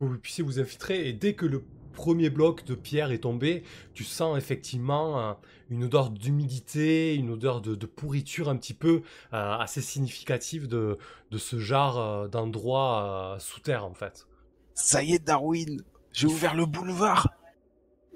vous 0.00 0.18
puissiez 0.18 0.44
vous 0.44 0.60
infiltrer. 0.60 1.08
Et 1.08 1.12
dès 1.12 1.34
que 1.34 1.46
le 1.46 1.64
premier 1.96 2.30
bloc 2.30 2.64
de 2.64 2.76
pierre 2.76 3.10
est 3.10 3.22
tombé, 3.22 3.64
tu 3.94 4.04
sens 4.04 4.38
effectivement 4.38 5.18
euh, 5.18 5.32
une 5.70 5.82
odeur 5.84 6.10
d'humidité, 6.10 7.16
une 7.16 7.30
odeur 7.30 7.60
de, 7.60 7.74
de 7.74 7.86
pourriture 7.86 8.48
un 8.48 8.56
petit 8.56 8.74
peu 8.74 9.02
euh, 9.32 9.58
assez 9.58 9.80
significative 9.82 10.68
de, 10.68 10.98
de 11.32 11.38
ce 11.38 11.58
genre 11.58 11.98
euh, 11.98 12.28
d'endroit 12.28 13.34
euh, 13.34 13.38
sous 13.40 13.60
terre 13.60 13.84
en 13.84 13.94
fait. 13.94 14.28
Ça 14.74 15.02
y 15.02 15.14
est, 15.14 15.18
Darwin, 15.18 15.82
j'ai 16.12 16.28
ouvert 16.28 16.54
le 16.54 16.66
boulevard. 16.66 17.28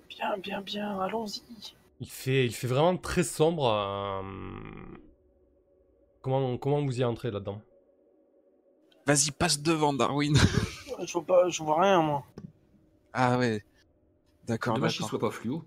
Bien, 0.08 0.36
bien, 0.38 0.60
bien, 0.60 1.00
allons-y. 1.00 1.42
Il 2.00 2.08
fait, 2.10 2.46
il 2.46 2.54
fait 2.54 2.68
vraiment 2.68 2.96
très 2.96 3.24
sombre. 3.24 3.66
euh, 3.68 4.22
Comment, 6.22 6.58
comment 6.58 6.84
vous 6.84 7.00
y 7.00 7.04
entrez 7.04 7.30
là-dedans? 7.30 7.62
Vas-y, 9.06 9.30
passe 9.30 9.60
devant, 9.60 9.92
Darwin. 9.92 10.36
Je 11.02 11.12
vois 11.12 11.24
pas, 11.24 11.48
je 11.48 11.62
vois 11.62 11.80
rien, 11.80 12.02
moi. 12.02 12.22
Ah 13.12 13.38
ouais. 13.38 13.62
D'accord, 14.46 14.74
Dommage 14.74 14.96
qu'il 14.96 15.06
soit 15.06 15.18
pas 15.18 15.30
fluo. 15.30 15.64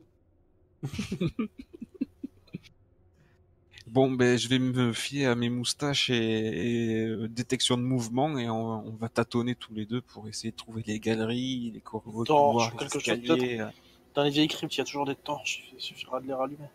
Bon, 3.88 4.10
ben, 4.12 4.38
je 4.38 4.48
vais 4.48 4.60
me 4.60 4.94
fier 4.94 5.28
à 5.28 5.36
mes 5.36 5.50
moustaches 5.50 6.10
et, 6.10 6.16
et, 6.16 7.06
euh, 7.06 7.28
détection 7.28 7.78
de 7.78 7.84
mouvement 7.84 8.38
et 8.40 8.50
on, 8.50 8.88
on 8.88 8.96
va 8.96 9.10
tâtonner 9.10 9.56
tous 9.56 9.74
les 9.74 9.86
deux 9.86 10.02
pour 10.02 10.28
essayer 10.28 10.52
de 10.52 10.56
trouver 10.56 10.84
les 10.88 11.00
galeries, 11.00 11.72
les 11.74 11.82
couloirs, 11.82 12.72
les 12.72 12.78
quelque 12.78 12.94
chose 12.94 13.02
escaliers. 13.02 13.60
euh. 13.60 13.68
Dans 14.16 14.24
les 14.24 14.30
vieilles 14.30 14.48
cryptes, 14.48 14.74
il 14.76 14.78
y 14.80 14.82
a 14.82 14.86
toujours 14.86 15.06
des 15.06 15.16
torches. 15.16 15.64
Il 15.76 15.82
suffira 15.82 16.22
de 16.22 16.28
les 16.28 16.34
rallumer. 16.34 16.70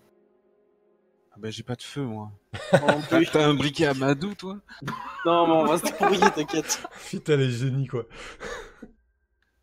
Ah 1.33 1.37
ben, 1.39 1.51
j'ai 1.51 1.63
pas 1.63 1.77
de 1.77 1.83
feu, 1.83 2.03
moi. 2.03 2.31
T'as 3.33 3.47
un 3.49 3.55
briquet 3.55 3.87
à 3.87 3.95
Madou, 3.95 4.35
toi? 4.35 4.59
Non, 5.25 5.47
mais 5.47 5.53
on 5.55 5.65
va 5.65 5.79
se 5.79 5.85
débrouiller, 5.85 6.31
t'inquiète. 6.35 6.83
Putain, 7.09 7.37
les 7.37 7.51
génies 7.51 7.87
quoi. 7.87 8.05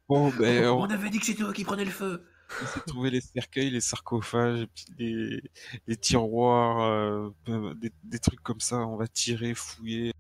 Bon, 0.08 0.30
ben, 0.30 0.66
on 0.68 0.82
On 0.82 0.90
avait 0.90 1.10
dit 1.10 1.20
que 1.20 1.26
c'était 1.26 1.44
toi 1.44 1.54
qui 1.54 1.64
prenais 1.64 1.86
le 1.86 1.92
feu. 1.92 2.24
essaie 2.62 2.80
de 2.80 2.86
trouver 2.86 3.10
les 3.10 3.22
cercueils, 3.22 3.72
les 3.72 3.82
sarcophages, 3.82 4.62
et 4.62 4.68
puis 4.68 4.86
les, 5.00 5.42
les 5.88 5.98
tiroirs, 5.98 6.82
euh, 6.82 7.30
euh, 7.50 7.74
des, 7.76 7.92
des 8.04 8.20
trucs 8.20 8.42
comme 8.42 8.60
ça. 8.60 8.78
On 8.88 8.98
va 8.98 9.08
tirer, 9.08 9.54
fouiller. 9.56 10.12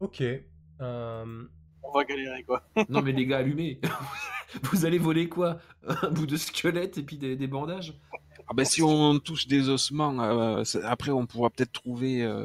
Ok. 0.00 0.20
euh, 0.22 0.44
On 1.82 1.92
va 1.92 2.04
galérer, 2.04 2.42
quoi. 2.44 2.68
Non 2.88 3.02
mais 3.02 3.12
les 3.12 3.26
gars, 3.26 3.38
allumez. 3.38 3.80
Vous 4.62 4.84
allez 4.84 4.98
voler 4.98 5.28
quoi? 5.28 5.58
Un 5.86 6.10
bout 6.10 6.26
de 6.26 6.36
squelette 6.36 6.98
et 6.98 7.02
puis 7.02 7.18
des, 7.18 7.36
des 7.36 7.46
bandages? 7.46 7.94
Ah 8.48 8.54
ben, 8.54 8.64
si 8.64 8.82
on 8.82 9.18
touche 9.18 9.48
des 9.48 9.68
ossements, 9.68 10.20
euh, 10.20 10.62
après 10.84 11.10
on 11.10 11.26
pourra 11.26 11.50
peut-être 11.50 11.72
trouver 11.72 12.22
euh, 12.22 12.44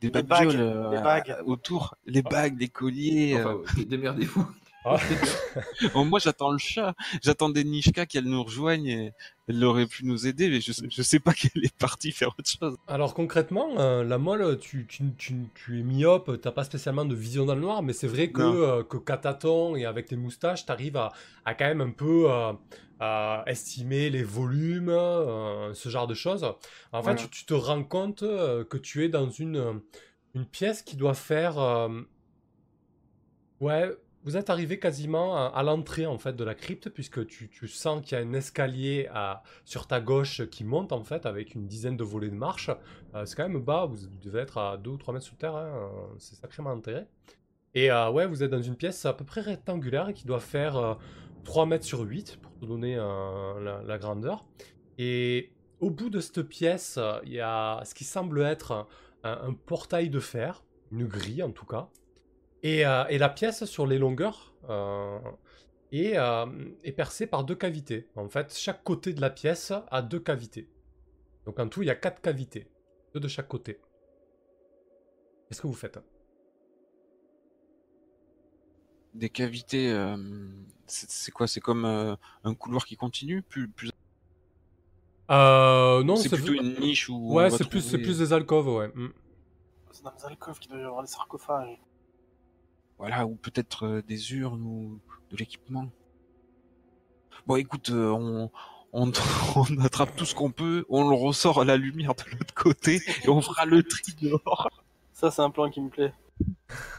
des 0.00 0.10
Des 0.10 0.22
babioles 0.22 0.56
bagues, 0.56 0.60
euh, 0.60 0.90
des 0.96 1.02
bagues. 1.02 1.36
autour, 1.44 1.94
les 2.06 2.22
bagues, 2.22 2.58
les 2.58 2.68
colliers. 2.68 3.34
euh. 3.36 3.58
Enfin, 3.62 3.82
démerdez-vous. 3.86 4.46
Ah, 4.84 4.96
Bon, 5.94 6.04
moi, 6.04 6.18
j'attends 6.18 6.50
le 6.50 6.58
chat. 6.58 6.94
J'attendais 7.22 7.64
Nishka 7.64 8.06
qu'elle 8.06 8.24
nous 8.24 8.42
rejoigne 8.42 8.86
et 8.86 9.12
elle 9.48 9.64
aurait 9.64 9.86
pu 9.86 10.04
nous 10.04 10.26
aider, 10.26 10.48
mais 10.48 10.60
je, 10.60 10.72
sais- 10.72 10.86
je 10.90 11.02
sais 11.02 11.20
pas 11.20 11.32
qu'elle 11.34 11.64
est 11.64 11.76
partie 11.76 12.12
faire 12.12 12.28
autre 12.38 12.50
chose. 12.50 12.76
Alors 12.88 13.14
concrètement, 13.14 13.78
euh, 13.78 14.02
la 14.04 14.18
molle, 14.18 14.58
tu, 14.58 14.86
tu, 14.86 15.04
tu, 15.16 15.34
tu 15.54 15.80
es 15.80 15.82
myope, 15.82 16.40
t'as 16.40 16.50
pas 16.52 16.64
spécialement 16.64 17.04
de 17.04 17.14
vision 17.14 17.44
dans 17.46 17.54
le 17.54 17.60
noir, 17.60 17.82
mais 17.82 17.92
c'est 17.92 18.08
vrai 18.08 18.32
que, 18.32 18.42
euh, 18.42 18.82
que 18.82 18.96
tâtons 19.14 19.76
et 19.76 19.84
avec 19.86 20.06
tes 20.06 20.16
moustaches, 20.16 20.66
t'arrives 20.66 20.96
à, 20.96 21.12
à 21.44 21.54
quand 21.54 21.64
même 21.66 21.80
un 21.80 21.90
peu 21.90 22.26
euh, 22.30 22.52
à 23.00 23.44
estimer 23.46 24.10
les 24.10 24.22
volumes, 24.24 24.90
euh, 24.90 25.72
ce 25.74 25.88
genre 25.88 26.06
de 26.06 26.14
choses. 26.14 26.44
En 26.92 27.02
Voilà. 27.02 27.16
fait, 27.16 27.28
tu, 27.30 27.46
te 27.46 27.54
rends 27.54 27.84
compte 27.84 28.20
que 28.20 28.76
tu 28.76 29.04
es 29.04 29.08
dans 29.08 29.30
une, 29.30 29.80
une 30.34 30.44
pièce 30.46 30.82
qui 30.82 30.96
doit 30.96 31.14
faire... 31.14 31.58
Ouais, 33.60 33.96
vous 34.24 34.36
êtes 34.36 34.50
arrivé 34.50 34.78
quasiment 34.78 35.52
à, 35.52 35.62
l'entrée 35.62 36.06
en 36.06 36.18
fait 36.18 36.34
de 36.34 36.44
la 36.44 36.54
crypte 36.54 36.88
puisque 36.90 37.26
tu, 37.26 37.50
sens 37.68 38.02
qu'il 38.02 38.16
y 38.16 38.20
a 38.20 38.24
un 38.24 38.32
escalier 38.32 39.08
sur 39.64 39.86
ta 39.86 40.00
gauche 40.00 40.46
qui 40.48 40.64
monte 40.64 40.92
en 40.92 41.02
fait 41.02 41.26
avec 41.26 41.54
une 41.54 41.66
dizaine 41.66 41.96
de 41.96 42.04
volets 42.04 42.28
de 42.28 42.34
marche. 42.34 42.70
Euh, 43.14 43.24
c'est 43.26 43.36
quand 43.36 43.48
même 43.48 43.60
bas, 43.60 43.86
vous 43.86 43.96
devez 44.22 44.40
être 44.40 44.58
à 44.58 44.76
2 44.76 44.90
ou 44.90 44.96
3 44.96 45.14
mètres 45.14 45.26
sous 45.26 45.34
terre, 45.34 45.56
hein, 45.56 45.66
euh, 45.74 46.14
c'est 46.18 46.36
sacrément 46.36 46.70
enterré. 46.70 47.04
Et 47.74 47.90
euh, 47.90 48.10
ouais, 48.10 48.26
vous 48.26 48.42
êtes 48.42 48.50
dans 48.50 48.62
une 48.62 48.76
pièce 48.76 49.04
à 49.06 49.12
peu 49.12 49.24
près 49.24 49.40
rectangulaire 49.40 50.12
qui 50.12 50.24
doit 50.24 50.40
faire 50.40 50.76
euh, 50.76 50.94
3 51.44 51.66
mètres 51.66 51.84
sur 51.84 52.00
8 52.00 52.38
pour 52.40 52.52
te 52.54 52.64
donner 52.64 52.96
la, 52.96 53.98
grandeur. 53.98 54.44
Et 54.98 55.50
au 55.80 55.90
bout 55.90 56.10
de 56.10 56.20
cette 56.20 56.42
pièce, 56.42 56.98
il 57.24 57.32
y 57.32 57.40
a 57.40 57.82
ce 57.84 57.94
qui 57.94 58.04
semble 58.04 58.42
être 58.42 58.86
un 59.24 59.52
portail 59.52 60.10
de 60.10 60.20
fer, 60.20 60.62
une 60.92 61.06
grille 61.06 61.42
en 61.42 61.50
tout 61.50 61.66
cas. 61.66 61.88
Et, 62.62 62.86
euh, 62.86 63.04
et 63.08 63.18
la 63.18 63.28
pièce 63.28 63.64
sur 63.64 63.86
les 63.86 63.98
longueurs 63.98 64.54
euh, 64.68 65.18
est, 65.92 66.16
euh, 66.16 66.46
est 66.84 66.92
percée 66.92 67.26
par 67.26 67.44
deux 67.44 67.56
cavités. 67.56 68.08
En 68.16 68.28
fait, 68.28 68.56
chaque 68.56 68.84
côté 68.84 69.12
de 69.12 69.20
la 69.20 69.30
pièce 69.30 69.72
a 69.90 70.02
deux 70.02 70.20
cavités. 70.20 70.68
Donc 71.46 71.58
en 71.58 71.68
tout, 71.68 71.82
il 71.82 71.86
y 71.86 71.90
a 71.90 71.96
quatre 71.96 72.20
cavités, 72.20 72.68
deux 73.14 73.20
de 73.20 73.28
chaque 73.28 73.48
côté. 73.48 73.80
Qu'est-ce 75.48 75.60
que 75.60 75.66
vous 75.66 75.74
faites? 75.74 75.98
Des 79.14 79.28
cavités, 79.28 79.92
euh, 79.92 80.16
c'est 80.86 81.32
quoi? 81.32 81.46
C'est 81.46 81.60
comme 81.60 81.84
euh, 81.84 82.16
un 82.44 82.54
couloir 82.54 82.86
qui 82.86 82.96
continue? 82.96 83.42
Plus, 83.42 83.68
plus... 83.68 83.90
euh, 85.30 86.02
Non, 86.02 86.16
C'est 86.16 86.30
plutôt 86.30 86.54
une 86.54 86.80
niche 86.80 87.10
où. 87.10 87.32
on 87.32 87.34
Ouais, 87.34 87.50
c'est 87.50 87.64
plus, 87.68 87.80
c'est 87.82 87.98
trouver- 87.98 88.02
plus 88.04 88.18
des 88.18 88.32
alcôves, 88.32 88.68
ouais. 88.68 88.88
Mm. 88.94 89.08
C'est 89.90 90.02
dans 90.04 90.12
les 90.16 90.24
alcôves 90.24 90.58
qu'il 90.58 90.70
doit 90.70 90.80
y 90.80 90.84
avoir 90.84 91.02
des 91.02 91.08
sarcophages. 91.08 91.78
Voilà, 92.98 93.26
ou 93.26 93.34
peut-être 93.34 93.86
euh, 93.86 94.02
des 94.02 94.34
urnes 94.34 94.62
ou 94.62 95.00
de 95.30 95.36
l'équipement. 95.36 95.90
Bon, 97.46 97.56
écoute, 97.56 97.90
euh, 97.90 98.10
on, 98.10 98.50
on, 98.92 99.10
on 99.56 99.78
attrape 99.84 100.14
tout 100.16 100.24
ce 100.24 100.34
qu'on 100.34 100.50
peut, 100.50 100.84
on 100.88 101.08
le 101.08 101.16
ressort 101.16 101.60
à 101.60 101.64
la 101.64 101.76
lumière 101.76 102.14
de 102.14 102.30
l'autre 102.30 102.54
côté 102.54 103.00
et 103.24 103.28
on 103.28 103.40
fera 103.40 103.64
le 103.64 103.82
tri 103.82 104.14
dehors. 104.20 104.68
Ça, 105.12 105.30
c'est 105.30 105.42
un 105.42 105.50
plan 105.50 105.70
qui 105.70 105.80
me 105.80 105.88
plaît. 105.88 106.12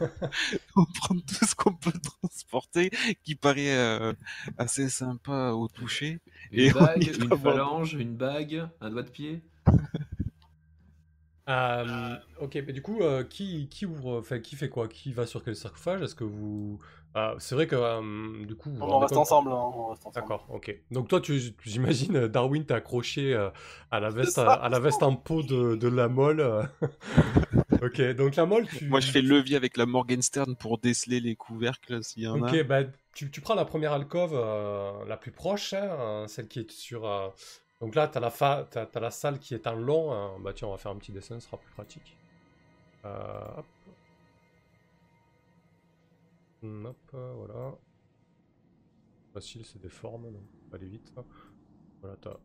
on 0.76 0.84
prend 0.84 1.14
tout 1.14 1.44
ce 1.46 1.54
qu'on 1.54 1.74
peut 1.74 1.92
transporter, 1.92 2.90
qui 3.22 3.34
paraît 3.34 3.76
euh, 3.76 4.12
assez 4.58 4.88
sympa 4.88 5.50
au 5.50 5.68
toucher. 5.68 6.20
Une 6.52 6.60
Et 6.60 6.72
on 6.74 6.80
bague, 6.80 7.16
une 7.20 7.38
phalange, 7.38 7.94
une 7.94 8.14
bague, 8.14 8.68
un 8.80 8.90
doigt 8.90 9.02
de 9.02 9.10
pied. 9.10 9.42
Euh, 11.48 12.16
ok, 12.40 12.54
mais 12.66 12.72
du 12.72 12.80
coup, 12.82 13.00
euh, 13.02 13.22
qui, 13.24 13.68
qui 13.68 13.84
ouvre, 13.86 14.18
enfin, 14.18 14.38
qui 14.38 14.56
fait 14.56 14.68
quoi? 14.68 14.88
Qui 14.88 15.12
va 15.12 15.26
sur 15.26 15.44
quel 15.44 15.54
sarcophage? 15.56 16.02
Est-ce 16.02 16.14
que 16.14 16.24
vous... 16.24 16.78
Ah, 17.16 17.34
c'est 17.38 17.54
vrai 17.54 17.66
que, 17.66 17.76
euh, 17.76 18.44
du 18.44 18.56
coup... 18.56 18.70
vous 18.70 18.82
On 18.82 18.98
reste 18.98 19.16
ensemble. 19.16 19.50
hein, 19.52 19.54
on 19.74 19.88
reste 19.88 20.04
ensemble. 20.06 20.14
D'accord, 20.14 20.46
ok. 20.50 20.74
Donc 20.90 21.08
toi, 21.08 21.20
tu, 21.20 21.38
j'imagine, 21.62 22.16
euh, 22.16 22.28
Darwin 22.28 22.64
t'a 22.64 22.76
accroché 22.76 23.34
euh, 23.34 23.50
à, 23.90 24.00
la 24.00 24.10
veste, 24.10 24.38
à, 24.38 24.68
la 24.68 24.80
veste 24.80 25.02
en 25.02 25.14
peau 25.14 25.42
de, 25.42 25.76
de 25.76 25.88
la 25.88 26.08
molle. 26.08 26.40
euh. 26.40 26.62
ok, 27.82 28.00
donc 28.16 28.34
la 28.36 28.46
molle, 28.46 28.66
tu... 28.66 28.88
Moi, 28.88 29.00
je 29.00 29.10
fais 29.10 29.22
le 29.22 29.28
levier 29.28 29.56
avec 29.56 29.76
la 29.76 29.86
Morgenstern 29.86 30.56
pour 30.56 30.78
déceler 30.78 31.20
les 31.20 31.36
couvercles 31.36 32.02
s'il 32.02 32.22
y 32.24 32.26
en 32.28 32.42
a. 32.42 32.50
Ok, 32.50 32.66
bah, 32.66 32.80
tu, 33.14 33.30
tu 33.30 33.40
prends 33.40 33.54
la 33.54 33.64
première 33.64 33.92
alcôve 33.92 34.32
euh, 34.34 35.04
la 35.06 35.16
plus 35.16 35.30
proche, 35.30 35.72
hein, 35.74 35.84
euh, 36.00 36.26
celle 36.26 36.48
qui 36.48 36.60
est 36.60 36.70
sur... 36.72 37.04
Donc 37.84 37.94
là, 37.96 38.08
tu 38.08 38.16
as, 38.16 38.20
la 38.22 38.30
fa... 38.30 38.66
t'as, 38.70 38.86
t'as 38.86 39.00
la 39.00 39.10
salle 39.10 39.38
qui 39.38 39.52
est 39.52 39.66
en 39.66 39.74
long. 39.74 40.10
hein. 40.10 40.38
Bah 40.40 40.54
tiens, 40.54 40.68
on 40.68 40.70
va 40.70 40.78
faire 40.78 40.90
un 40.90 40.96
petit 40.96 41.12
dessin, 41.12 41.38
ce 41.38 41.46
sera 41.46 41.58
plus 41.58 41.70
pratique. 41.72 42.16
Euh, 43.04 43.58
hop. 43.58 43.66
Hop, 46.62 46.96
euh, 47.12 47.32
voilà. 47.36 47.74
Facile, 49.34 49.66
c'est 49.66 49.82
des 49.82 49.90
formes, 49.90 50.32
donc 50.32 50.42
on 50.66 50.70
va 50.70 50.76
aller 50.78 50.88
vite. 50.88 51.12
Voilà, 52.00 52.16
t'as 52.22 52.38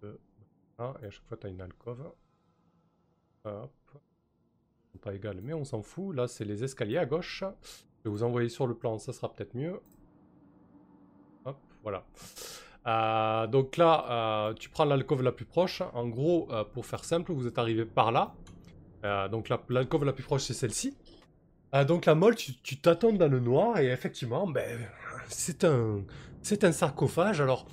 deux, 0.00 0.18
un, 0.78 0.94
et 1.02 1.04
à 1.04 1.10
chaque 1.10 1.26
fois, 1.26 1.36
tu 1.36 1.46
as 1.46 1.50
une 1.50 1.60
alcôve. 1.60 2.10
Hop. 3.44 3.72
Pas 5.02 5.14
égal, 5.14 5.42
mais 5.42 5.52
on 5.52 5.66
s'en 5.66 5.82
fout. 5.82 6.16
Là, 6.16 6.26
c'est 6.26 6.46
les 6.46 6.64
escaliers 6.64 6.96
à 6.96 7.04
gauche. 7.04 7.44
Je 7.98 8.04
vais 8.04 8.10
vous 8.10 8.22
envoyer 8.22 8.48
sur 8.48 8.66
le 8.66 8.74
plan, 8.74 8.98
ça 8.98 9.12
sera 9.12 9.30
peut-être 9.30 9.54
mieux. 9.54 9.78
Hop, 11.44 11.58
voilà. 11.82 12.06
Euh, 12.86 13.46
donc 13.46 13.76
là, 13.76 14.04
euh, 14.50 14.54
tu 14.54 14.68
prends 14.68 14.84
l'alcôve 14.84 15.22
la 15.22 15.32
plus 15.32 15.44
proche. 15.44 15.82
En 15.92 16.06
gros, 16.08 16.48
euh, 16.50 16.64
pour 16.64 16.86
faire 16.86 17.04
simple, 17.04 17.32
vous 17.32 17.46
êtes 17.46 17.58
arrivé 17.58 17.84
par 17.84 18.12
là. 18.12 18.34
Donc 19.30 19.48
la- 19.48 19.62
l'alcôve 19.68 20.04
la 20.04 20.12
plus 20.12 20.24
proche, 20.24 20.42
c'est 20.42 20.54
celle-ci. 20.54 20.96
Donc 21.86 22.06
la 22.06 22.16
molle, 22.16 22.34
tu 22.34 22.76
tâtonnes 22.78 23.18
dans 23.18 23.28
le 23.28 23.38
noir 23.38 23.78
et 23.78 23.86
effectivement, 23.86 24.48
ben, 24.48 24.80
c'est 25.28 25.62
un, 25.62 26.02
c'est 26.42 26.64
un 26.64 26.72
sarcophage. 26.72 27.40
Alors, 27.40 27.66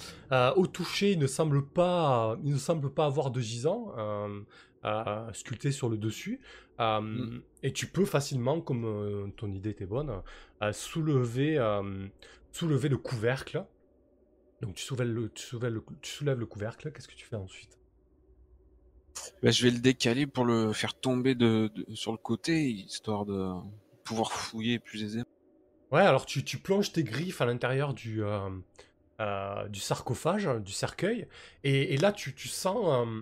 au 0.56 0.68
toucher, 0.68 1.14
il 1.14 1.18
ne 1.20 1.26
semble 1.26 1.66
pas, 1.66 2.38
il 2.44 2.54
ne 2.54 2.58
semble 2.58 2.92
pas 2.94 3.06
avoir 3.06 3.32
de 3.32 3.40
gisant 3.40 3.94
sculpté 5.32 5.72
sur 5.72 5.90
le 5.90 5.98
dessus. 5.98 6.40
Mm. 6.80 7.40
Et 7.64 7.74
tu 7.74 7.88
peux 7.88 8.06
facilement, 8.06 8.62
comme 8.62 9.32
ton 9.36 9.52
idée 9.52 9.72
était 9.72 9.88
bonne, 9.88 10.12
soulever, 10.72 11.58
soulever 12.52 12.90
le 12.90 12.98
couvercle. 12.98 13.66
Donc, 14.64 14.76
tu 14.76 14.84
soulèves 14.84 15.08
le, 15.10 15.30
tu 15.34 15.44
soulèves 15.44 15.74
le, 15.74 15.86
tu 16.02 16.12
soulèves 16.12 16.40
le 16.40 16.46
couvercle. 16.48 16.92
Qu'est-ce 16.92 17.08
que 17.08 17.16
tu 17.16 17.26
fais 17.26 17.36
ensuite? 17.36 17.80
Bah, 19.44 19.52
je 19.52 19.64
vais 19.64 19.70
le 19.72 19.78
décaler 19.80 20.26
pour 20.26 20.44
le 20.44 20.74
faire 20.74 20.96
tomber 21.00 21.36
de, 21.36 21.70
de- 21.76 21.94
sur 21.96 22.12
le 22.12 22.18
côté, 22.18 22.68
histoire 22.72 23.26
de 23.26 23.52
pouvoir 24.04 24.32
fouiller 24.32 24.80
plus 24.80 25.04
aisément. 25.04 25.26
Ouais, 25.92 26.02
alors 26.02 26.26
tu, 26.26 26.44
tu 26.44 26.58
plonges 26.60 26.92
tes 26.92 27.04
griffes 27.04 27.42
à 27.42 27.46
l'intérieur 27.46 27.94
du, 27.94 28.24
euh, 28.24 28.50
euh, 29.22 29.68
du 29.70 29.80
sarcophage, 29.80 30.48
du 30.62 30.72
cercueil, 30.74 31.28
et, 31.64 31.94
et 31.94 31.98
là 31.98 32.14
tu, 32.14 32.36
tu 32.36 32.48
sens, 32.50 33.08
euh, 33.08 33.22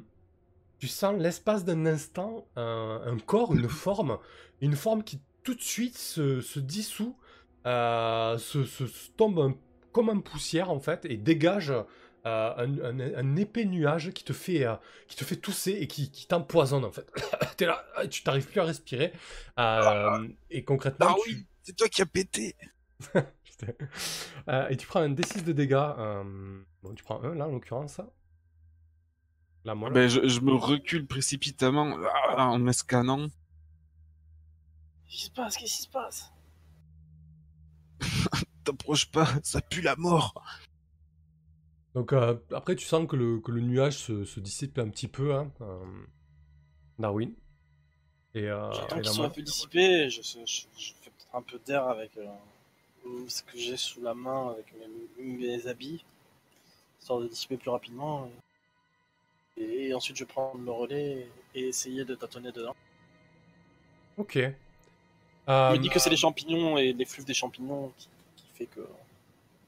tu 0.80 0.88
sens 0.88 1.20
l'espace 1.20 1.66
d'un 1.66 1.86
instant 1.88 2.50
un, 2.58 3.02
un 3.06 3.20
corps, 3.20 3.56
une 3.56 3.70
forme, 3.70 4.20
une 4.62 4.76
forme 4.76 5.04
qui 5.04 5.22
tout 5.44 5.56
de 5.56 5.62
suite 5.62 5.98
se, 5.98 6.42
se 6.42 6.60
dissout, 6.60 7.18
euh, 7.68 8.38
se, 8.40 8.66
se- 8.66 8.88
se 8.88 9.10
tombe 9.18 9.40
un- 9.40 9.58
comme 9.92 10.10
en 10.10 10.20
poussière 10.22 10.70
en 10.72 10.80
fait, 10.80 11.06
et 11.06 11.18
dégage 11.18 11.72
euh, 11.72 11.84
un, 12.26 12.80
un- 12.80 13.16
un 13.16 13.36
épais 13.36 13.66
nuage 13.66 14.12
qui 14.12 14.24
te 14.24 14.34
fait, 14.34 14.66
euh, 14.66 14.76
qui 15.08 15.16
te 15.18 15.24
fait 15.24 15.36
tousser 15.38 15.72
et 15.72 15.88
qui, 15.88 16.12
qui 16.12 16.28
t'empoisonne 16.28 16.86
en 16.86 16.92
fait. 16.92 17.12
T'es 17.58 17.66
là, 17.66 17.84
tu 18.10 18.24
t'arrives 18.24 18.48
plus 18.48 18.60
à 18.60 18.64
respirer, 18.66 19.12
euh, 19.60 20.28
et 20.50 20.64
concrètement 20.64 21.08
Ah 21.10 21.16
tu- 21.26 21.32
oui, 21.32 21.46
c'est 21.64 21.76
toi 21.76 21.88
qui 21.88 22.02
as 22.02 22.06
pété. 22.06 22.56
Euh, 24.48 24.68
et 24.70 24.76
tu 24.78 24.88
prends 24.88 25.02
un 25.02 25.10
D6 25.14 25.44
de 25.44 25.52
dégâts. 25.54 25.74
euh, 25.76 26.24
Bon, 26.82 26.96
tu 26.96 27.04
prends 27.04 27.22
un 27.22 27.36
là 27.36 27.48
en 27.48 27.52
l'occurrence. 27.52 28.02
La 29.64 29.76
moelle. 29.76 29.94
Ben, 29.94 30.08
je, 30.10 30.28
je 30.28 30.40
me 30.40 30.54
recule 30.56 31.06
précipitamment 31.06 31.96
ah, 32.36 32.48
en 32.48 32.58
me 32.58 32.72
scannant. 32.72 33.28
Qu'est-ce 35.08 35.16
qui 35.18 35.26
se 35.26 35.32
passe? 35.32 35.58
Qu'est-ce 35.58 35.76
qui 35.76 35.82
se 35.84 35.90
passe? 35.90 36.32
T'approches 38.64 39.06
pas, 39.12 39.28
ça 39.44 39.62
pue 39.62 39.82
la 39.82 39.96
mort 39.96 40.34
Donc 41.94 42.14
euh, 42.14 42.36
après, 42.54 42.76
tu 42.76 42.86
sens 42.86 43.08
que 43.08 43.16
le, 43.16 43.40
que 43.40 43.52
le 43.52 43.62
nuage 43.62 43.98
se, 43.98 44.24
se 44.26 44.40
dissipe 44.40 44.78
un 44.80 44.90
petit 44.90 45.08
peu. 45.08 45.34
Hein, 45.36 45.52
euh, 45.62 45.86
Darwin. 47.00 47.34
Et, 48.34 48.48
euh, 48.50 48.72
J'attends 48.74 48.96
qu'il 49.02 49.06
soit 49.12 49.26
un 49.26 49.30
peu 49.30 49.42
dissipé. 49.42 50.10
Je, 50.10 50.22
je, 50.22 50.40
je- 50.46 50.68
je 50.78 50.94
fais 51.02 51.10
peut-être 51.12 51.36
un 51.36 51.42
peu 51.42 51.60
d'air 51.66 51.88
avec 51.88 52.16
euh, 52.18 52.28
ce 53.28 53.44
que 53.44 53.58
j'ai 53.58 53.78
sous 53.78 54.02
la 54.02 54.14
main, 54.14 54.52
avec 54.52 54.74
mes, 55.18 55.24
mes 55.38 55.68
habits, 55.68 56.04
histoire 57.00 57.20
de 57.20 57.28
dissiper 57.28 57.58
plus 57.58 57.70
rapidement. 57.72 58.30
Et, 59.58 59.88
et 59.88 59.94
ensuite, 59.94 60.18
je 60.18 60.26
prends 60.26 60.54
le 60.58 60.72
relais 60.72 61.28
et 61.56 61.68
essayer 61.70 62.06
de 62.06 62.16
tâtonner 62.16 62.52
dedans. 62.52 62.76
Ok. 64.18 64.38
Je 64.38 64.52
Euh, 65.50 65.72
me 65.74 65.78
dis 65.80 65.90
que 65.90 66.00
c'est 66.00 66.10
les 66.10 66.18
champignons 66.18 66.78
et 66.78 66.94
l'effluve 66.94 67.26
des 67.26 67.34
champignons 67.34 67.92
qui 67.98 68.08
fait 68.62 68.68
que. 68.68 68.82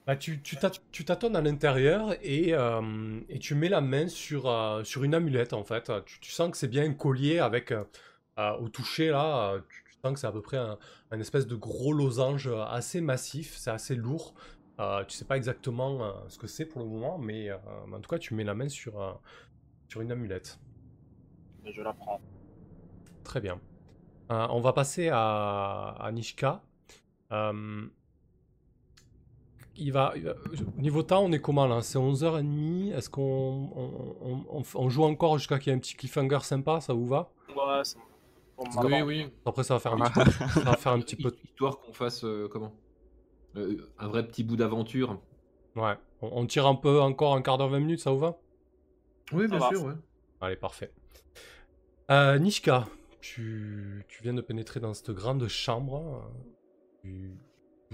Bah, 0.06 0.18
tu, 0.18 0.42
tu, 0.42 0.58
tâ- 0.58 0.72
tu 0.92 1.06
tâtonnes 1.06 1.36
à 1.38 1.42
l'intérieur 1.42 2.14
et, 2.22 2.54
euh, 2.54 3.22
et 3.30 3.40
tu 3.40 3.56
mets 3.56 3.70
la 3.70 3.80
main 3.80 4.08
sur, 4.10 4.50
euh, 4.50 4.84
sur 4.84 5.04
une 5.06 5.16
amulette 5.16 5.54
en 5.54 5.64
fait. 5.64 5.92
Tu, 6.06 6.20
tu 6.20 6.32
sens 6.32 6.52
que 6.52 6.58
c'est 6.58 6.68
bien 6.68 6.84
un 6.84 6.94
collier 6.94 7.40
avec 7.40 7.72
euh, 7.72 7.86
au 8.60 8.68
toucher 8.70 9.10
là. 9.10 9.56
Tu, 9.70 9.84
tu 9.86 9.94
sens 10.04 10.14
que 10.14 10.20
c'est 10.20 10.28
à 10.28 10.32
peu 10.34 10.42
près 10.42 10.58
un, 10.58 10.78
un 11.12 11.20
espèce 11.22 11.48
de 11.48 11.56
gros 11.56 11.94
losange 11.94 12.50
assez 12.68 13.00
massif, 13.00 13.56
c'est 13.56 13.72
assez 13.72 13.96
lourd. 13.96 14.34
Euh, 14.80 15.06
tu 15.06 15.16
sais 15.16 15.26
pas 15.26 15.38
exactement 15.38 16.04
euh, 16.04 16.12
ce 16.28 16.38
que 16.38 16.48
c'est 16.48 16.66
pour 16.66 16.82
le 16.82 16.88
moment, 16.88 17.18
mais, 17.18 17.50
euh, 17.50 17.58
en 17.94 18.00
tout 18.02 18.10
cas 18.10 18.18
tu 18.18 18.34
mets 18.34 18.44
la 18.44 18.56
main 18.56 18.68
sur, 18.68 19.02
euh, 19.02 19.14
sur 19.90 20.02
une 20.02 20.12
amulette. 20.12 20.60
Mais 21.64 21.72
je 21.74 21.82
la 21.82 21.94
prends. 21.94 22.20
Très 23.24 23.42
bien. 23.42 23.60
Euh, 24.32 24.48
on 24.50 24.62
va 24.62 24.74
passer 24.74 25.10
à, 25.12 25.96
à 26.00 26.12
Nishka. 26.12 26.64
Il 29.76 29.92
va, 29.92 30.14
il 30.16 30.24
va- 30.24 30.36
Niveau 30.78 31.02
temps, 31.04 31.24
on 31.24 31.32
est 31.32 31.40
comment 31.42 31.66
là? 31.66 31.82
C'est 31.82 31.98
11h30. 31.98 32.94
Est-ce 32.94 33.10
qu'on 33.10 33.72
on, 33.76 34.16
on- 34.22 34.46
on- 34.60 34.64
on 34.76 34.90
joue 34.90 35.04
encore 35.04 35.38
jusqu'à 35.40 35.58
qu'il 35.58 35.72
y 35.72 35.74
ait 35.74 35.78
un 35.78 35.80
petit 35.80 35.96
cliffhanger 35.96 36.40
sympa 36.44 36.80
Ça 36.80 36.94
vous 36.94 37.08
va? 37.08 37.32
Ouais, 37.50 37.82
c'est 37.84 37.98
Oui, 38.84 39.02
oui. 39.02 39.28
Après, 39.46 39.64
ça 39.64 39.74
va 39.74 39.80
faire 39.80 39.94
un 39.94 40.00
petit 40.00 40.12
peu, 40.24 40.32
ça 40.32 40.60
va 40.62 40.78
faire 40.78 40.92
un 40.92 41.00
petit 41.00 41.16
peu. 41.16 41.32
Histoire 41.44 41.80
qu'on 41.80 41.94
fasse 41.94 42.24
euh, 42.24 42.48
comment? 42.52 42.72
Euh, 43.56 43.78
Un 43.98 44.08
vrai 44.08 44.26
petit 44.28 44.44
bout 44.44 44.56
d'aventure. 44.56 45.20
Ouais. 45.76 45.96
On, 46.22 46.30
on 46.42 46.46
tire 46.46 46.68
un 46.68 46.76
peu 46.76 47.02
encore 47.02 47.34
un 47.36 47.42
quart 47.42 47.58
d'heure, 47.58 47.70
20 47.70 47.80
minutes, 47.80 48.00
ça 48.00 48.12
vous 48.12 48.20
va? 48.20 48.38
Oui, 49.32 49.48
bien 49.48 49.60
sûr, 49.70 49.84
ouais. 49.86 49.94
Allez, 50.42 50.56
parfait. 50.56 50.92
Euh, 52.12 52.38
Nishka, 52.38 52.86
tu, 53.22 54.06
tu 54.08 54.22
viens 54.22 54.34
de 54.36 54.42
pénétrer 54.42 54.80
dans 54.80 54.94
cette 54.94 55.12
grande 55.12 55.48
chambre. 55.48 56.30
Tu 57.02 57.32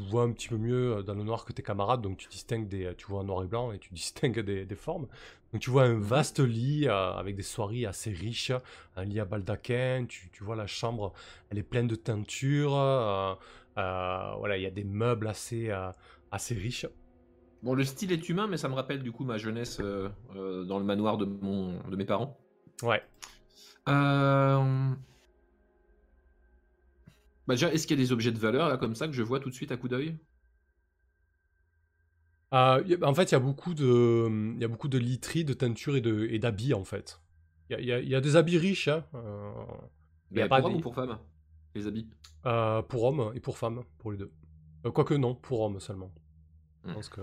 vois 0.01 0.23
un 0.23 0.31
petit 0.31 0.47
peu 0.49 0.57
mieux 0.57 0.97
euh, 0.97 1.03
dans 1.03 1.13
le 1.13 1.23
noir 1.23 1.45
que 1.45 1.53
tes 1.53 1.63
camarades, 1.63 2.01
donc 2.01 2.17
tu 2.17 2.27
distingues 2.27 2.67
des, 2.67 2.93
tu 2.97 3.07
vois 3.07 3.21
en 3.21 3.23
noir 3.25 3.43
et 3.43 3.47
blanc 3.47 3.71
et 3.71 3.79
tu 3.79 3.93
distingues 3.93 4.39
des, 4.39 4.65
des 4.65 4.75
formes. 4.75 5.07
Donc 5.53 5.61
tu 5.61 5.69
vois 5.69 5.83
un 5.83 5.99
vaste 5.99 6.39
lit 6.39 6.87
euh, 6.87 7.13
avec 7.13 7.35
des 7.35 7.43
soieries 7.43 7.85
assez 7.85 8.11
riches, 8.11 8.51
un 8.95 9.03
lit 9.05 9.19
à 9.19 9.25
baldaquin. 9.25 10.05
Tu, 10.07 10.29
tu 10.31 10.43
vois 10.43 10.55
la 10.55 10.67
chambre, 10.67 11.13
elle 11.49 11.57
est 11.57 11.63
pleine 11.63 11.87
de 11.87 11.95
teintures. 11.95 12.75
euh, 12.75 13.33
euh, 13.77 14.33
voilà, 14.37 14.57
il 14.57 14.63
y 14.63 14.65
a 14.65 14.71
des 14.71 14.83
meubles 14.83 15.27
assez, 15.27 15.69
euh, 15.69 15.91
assez 16.31 16.53
riches. 16.55 16.85
Bon, 17.63 17.73
le 17.73 17.83
style 17.83 18.11
est 18.11 18.29
humain, 18.29 18.47
mais 18.47 18.57
ça 18.57 18.69
me 18.69 18.73
rappelle 18.73 19.03
du 19.03 19.11
coup 19.11 19.23
ma 19.25 19.37
jeunesse 19.37 19.79
euh, 19.81 20.09
euh, 20.35 20.63
dans 20.63 20.79
le 20.79 20.85
manoir 20.85 21.17
de, 21.17 21.25
mon, 21.25 21.79
de 21.89 21.95
mes 21.95 22.05
parents. 22.05 22.37
Ouais. 22.83 23.01
Euh... 23.89 24.91
Bah 27.49 27.55
déjà, 27.55 27.73
est-ce 27.73 27.85
qu'il 27.85 27.99
y 27.99 28.01
a 28.01 28.05
des 28.05 28.13
objets 28.13 28.31
de 28.31 28.39
valeur 28.39 28.69
là 28.69 28.77
comme 28.77 28.95
ça 28.95 29.07
que 29.07 29.13
je 29.13 29.23
vois 29.23 29.41
tout 29.41 29.49
de 29.49 29.53
suite 29.55 29.73
à 29.73 29.77
coup 29.77 29.89
d'œil? 29.89 30.17
Euh, 32.53 32.81
y 32.87 32.95
a- 32.95 33.07
en 33.07 33.13
fait, 33.13 33.31
il 33.31 33.33
y 33.33 33.35
a 33.35 33.39
beaucoup 33.39 33.73
de, 33.75 34.27
il 34.55 34.61
y 34.61 34.65
a 34.65 34.67
beaucoup 34.67 34.87
de 34.87 34.97
literies, 34.97 35.45
de 35.45 35.53
teintures 35.53 35.95
et 35.95 36.01
de, 36.01 36.27
et 36.31 36.39
d'habits 36.39 36.73
en 36.73 36.83
fait. 36.83 37.21
Il 37.69 37.73
y 37.73 37.75
a, 37.75 37.79
il 37.81 37.85
y 37.87 37.91
a- 37.93 37.99
il 37.99 38.09
y 38.09 38.15
a 38.15 38.21
des 38.21 38.35
habits 38.35 38.57
riches, 38.57 38.87
hein, 38.87 39.05
euh, 39.15 39.51
Mais 40.31 40.41
y 40.41 40.43
a 40.43 40.47
pas 40.47 40.61
pour 40.61 40.65
homme 40.65 40.73
des- 40.73 40.77
ou 40.77 40.79
pour 40.79 40.95
femme 40.95 41.19
Les 41.75 41.85
habits? 41.85 42.09
Euh, 42.45 42.81
pour 42.81 43.03
hommes 43.03 43.31
et 43.35 43.39
pour 43.39 43.57
femmes, 43.57 43.83
pour 43.97 44.11
les 44.11 44.17
deux. 44.17 44.31
Euh, 44.85 44.91
quoique 44.91 45.13
non, 45.13 45.35
pour 45.35 45.61
hommes 45.61 45.79
seulement. 45.79 46.11
Je 46.87 46.91
Hmm. 46.91 46.93
pense 46.93 47.09
que 47.09 47.21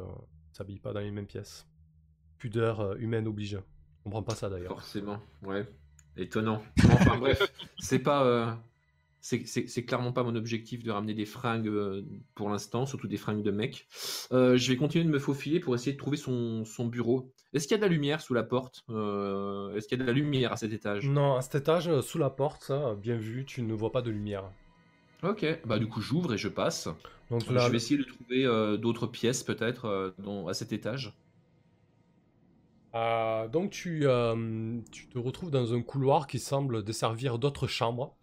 ça 0.52 0.58
s'habille 0.58 0.80
pas 0.80 0.92
dans 0.92 1.00
les 1.00 1.10
mêmes 1.10 1.26
pièces. 1.26 1.66
Pudeur 2.38 2.80
euh, 2.80 2.96
humaine 2.98 3.28
oblige. 3.28 3.52
Je 3.52 4.04
comprends 4.04 4.22
pas 4.22 4.34
ça 4.36 4.50
d'ailleurs. 4.50 4.74
Forcément, 4.74 5.20
ouais. 5.42 5.66
Étonnant. 6.16 6.62
Enfin 6.88 7.16
bref, 7.16 7.52
c'est 7.78 7.98
pas. 8.00 8.24
euh, 8.24 8.52
C'est 9.20 9.84
clairement 9.84 10.12
pas 10.12 10.22
mon 10.22 10.36
objectif 10.36 10.84
de 10.84 10.90
ramener 10.92 11.14
des 11.14 11.26
fringues 11.26 11.66
euh, 11.66 12.02
pour 12.34 12.48
l'instant, 12.48 12.86
surtout 12.86 13.08
des 13.08 13.16
fringues 13.16 13.42
de 13.42 13.50
mec. 13.50 13.88
Euh, 14.32 14.56
je 14.56 14.70
vais 14.70 14.76
continuer 14.76 15.04
de 15.04 15.10
me 15.10 15.18
faufiler 15.18 15.58
pour 15.58 15.74
essayer 15.74 15.92
de 15.92 15.98
trouver 15.98 16.16
son, 16.16 16.64
son 16.64 16.86
bureau. 16.86 17.32
Est-ce 17.52 17.66
qu'il 17.66 17.74
y 17.76 17.78
a 17.78 17.78
de 17.78 17.82
la 17.82 17.92
lumière 17.92 18.20
sous 18.20 18.34
la 18.34 18.44
porte 18.44 18.84
Euh, 18.88 19.74
Est-ce 19.74 19.88
qu'il 19.88 19.98
y 19.98 20.00
a 20.00 20.04
de 20.04 20.08
la 20.08 20.14
lumière 20.14 20.52
à 20.52 20.56
cet 20.56 20.72
étage? 20.72 21.08
Non, 21.08 21.36
à 21.36 21.42
cet 21.42 21.56
étage, 21.56 22.00
sous 22.02 22.18
la 22.18 22.30
porte, 22.30 22.62
ça, 22.62 22.94
bien 22.94 23.16
vu, 23.16 23.44
tu 23.44 23.62
ne 23.62 23.74
vois 23.74 23.90
pas 23.90 24.02
de 24.02 24.10
lumière. 24.10 24.44
Ok, 25.22 25.44
bah 25.64 25.78
du 25.78 25.88
coup 25.88 26.00
j'ouvre 26.00 26.34
et 26.34 26.38
je 26.38 26.48
passe. 26.48 26.88
Donc 27.30 27.48
là, 27.50 27.66
je 27.66 27.70
vais 27.70 27.78
essayer 27.78 27.98
de 27.98 28.04
trouver 28.04 28.44
euh, 28.44 28.76
d'autres 28.76 29.06
pièces 29.06 29.42
peut-être 29.42 30.14
à 30.46 30.54
cet 30.54 30.72
étage. 30.72 31.12
Euh, 32.94 33.48
donc 33.48 33.70
tu, 33.70 34.06
tu 34.92 35.08
te 35.08 35.18
retrouves 35.18 35.50
dans 35.50 35.74
un 35.74 35.82
couloir 35.82 36.26
qui 36.26 36.38
semble 36.38 36.82
desservir 36.82 37.38
d'autres 37.38 37.66
chambres. 37.66 38.16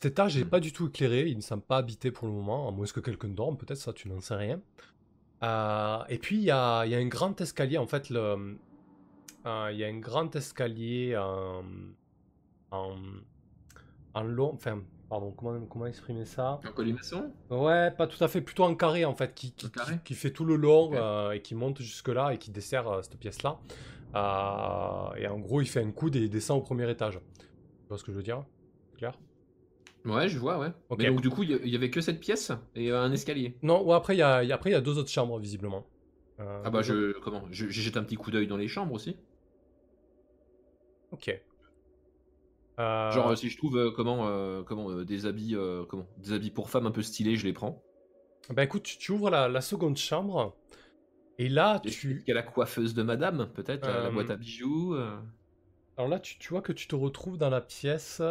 Cet 0.00 0.12
étage 0.12 0.36
n'est 0.36 0.44
Mhm. 0.44 0.50
pas 0.50 0.60
du 0.60 0.72
tout 0.72 0.86
éclairé, 0.88 1.26
il 1.26 1.36
ne 1.36 1.42
semble 1.42 1.64
pas 1.64 1.78
habité 1.78 2.12
pour 2.12 2.28
le 2.28 2.32
moment, 2.34 2.68
à 2.68 2.70
moins 2.70 2.86
que 2.86 3.00
quelqu'un 3.00 3.28
dorme, 3.28 3.56
peut-être 3.56 3.78
ça 3.78 3.92
tu 3.92 4.08
n'en 4.08 4.20
sais 4.20 4.36
rien. 4.36 4.60
Euh, 5.42 6.04
et 6.08 6.18
puis 6.18 6.36
il 6.36 6.42
y 6.44 6.50
a, 6.52 6.84
il 6.86 6.92
y 6.92 6.94
a 6.94 6.98
un 6.98 7.06
grand 7.08 7.40
escalier, 7.40 7.78
en 7.78 7.86
fait, 7.88 8.10
euh, 8.12 8.54
il 9.44 9.76
y 9.76 9.84
a 9.84 9.88
un 9.88 9.98
grand 9.98 10.34
escalier 10.36 11.16
en, 11.16 11.64
en, 12.70 12.96
en 14.14 14.22
long, 14.22 14.52
enfin, 14.54 14.84
pardon, 15.08 15.32
comment, 15.32 15.66
comment 15.66 15.86
exprimer 15.86 16.24
ça? 16.26 16.60
Un 16.62 16.70
colimaçon? 16.72 17.32
Ouais, 17.50 17.90
pas 17.90 18.06
tout 18.06 18.22
à 18.22 18.28
fait, 18.28 18.40
plutôt 18.40 18.64
en 18.64 18.74
carré 18.76 19.04
en 19.04 19.14
fait, 19.14 19.34
qui, 19.34 19.52
qui, 19.52 19.66
Un 19.66 19.70
carré? 19.70 19.94
qui- 19.98 20.02
qui 20.04 20.14
fait 20.14 20.30
tout 20.32 20.44
le 20.44 20.54
long 20.56 20.92
euh, 20.94 21.32
et 21.32 21.42
qui 21.42 21.54
monte 21.56 21.80
jusque 21.82 22.08
là 22.08 22.32
et 22.34 22.38
qui 22.38 22.50
dessert 22.52 22.86
euh, 22.88 23.02
cette 23.02 23.18
pièce-là. 23.18 23.58
Euh, 24.14 25.14
et 25.16 25.26
en 25.26 25.38
gros, 25.38 25.60
il 25.60 25.66
fait 25.68 25.82
un 25.82 25.90
coude 25.90 26.14
et 26.16 26.20
il 26.20 26.30
descend 26.30 26.58
au 26.58 26.62
premier 26.62 26.88
étage. 26.90 27.14
Tu 27.38 27.88
vois 27.88 27.98
ce 27.98 28.04
que 28.04 28.12
je 28.12 28.16
veux 28.16 28.22
dire? 28.22 28.44
Ouais, 30.04 30.28
je 30.28 30.38
vois, 30.38 30.58
ouais. 30.58 30.72
Ok. 30.88 30.98
Mais 30.98 31.06
donc 31.06 31.20
du 31.20 31.30
coup, 31.30 31.42
il 31.44 31.50
y 31.50 31.60
il 31.64 31.74
avait 31.76 31.90
que 31.90 32.00
cette 32.00 32.20
pièce 32.20 32.52
et 32.74 32.90
euh, 32.90 33.00
un 33.02 33.12
escalier. 33.12 33.56
Non, 33.62 33.84
ouais, 33.84 33.94
après, 33.94 34.14
il 34.16 34.18
y 34.18 34.22
a, 34.22 34.42
il 34.42 34.48
y 34.48 34.52
a- 34.52 34.54
après, 34.56 34.70
il 34.70 34.72
y 34.72 34.76
a 34.76 34.80
deux 34.80 34.98
autres 34.98 35.10
chambres, 35.10 35.38
visiblement. 35.38 35.86
Euh, 36.40 36.62
Ah 36.62 36.70
bah 36.70 36.82
autres- 36.82 36.88
je 36.88 37.18
comment? 37.18 37.48
Je, 37.50 37.66
je 37.68 37.80
jette 37.80 37.96
un 37.96 38.04
petit 38.04 38.14
coup 38.14 38.30
d'œil 38.30 38.46
dans 38.46 38.56
les 38.56 38.68
chambres 38.68 38.94
aussi. 38.94 39.16
Ok. 41.10 41.28
Euh, 42.78 43.10
Genre 43.10 43.28
euh, 43.28 43.36
si 43.36 43.48
je 43.50 43.56
trouve 43.58 43.92
comment 43.92 44.62
comment 44.64 45.02
des 45.02 45.26
habits 45.26 45.56
comment 45.88 46.06
des 46.18 46.32
habits 46.32 46.50
pour 46.50 46.70
femmes 46.70 46.86
un 46.86 46.90
peu 46.92 47.02
stylés, 47.02 47.36
je 47.36 47.44
les 47.46 47.52
prends. 47.52 47.82
Bah 48.50 48.64
écoute, 48.64 48.82
tu, 48.82 48.98
tu 48.98 49.12
ouvres 49.12 49.30
la, 49.30 49.48
la 49.48 49.60
seconde 49.60 49.96
chambre 49.96 50.56
Et 51.38 51.48
là, 51.48 51.80
Est-ce 51.84 51.98
tu... 52.00 52.18
qu'il 52.20 52.28
y 52.28 52.30
a 52.32 52.34
la 52.34 52.42
coiffeuse 52.44 52.94
de 52.94 53.02
madame, 53.02 53.50
peut-être, 53.52 53.86
la, 53.88 54.10
boîte 54.10 54.30
à 54.30 54.36
bijoux. 54.36 54.94
Alors 55.98 56.08
là, 56.08 56.18
tu, 56.18 56.38
tu 56.38 56.48
vois 56.50 56.62
que 56.62 56.72
tu 56.72 56.86
te 56.88 56.94
retrouves 56.94 57.36
dans 57.38 57.50
la 57.50 57.60
pièce 57.60 58.22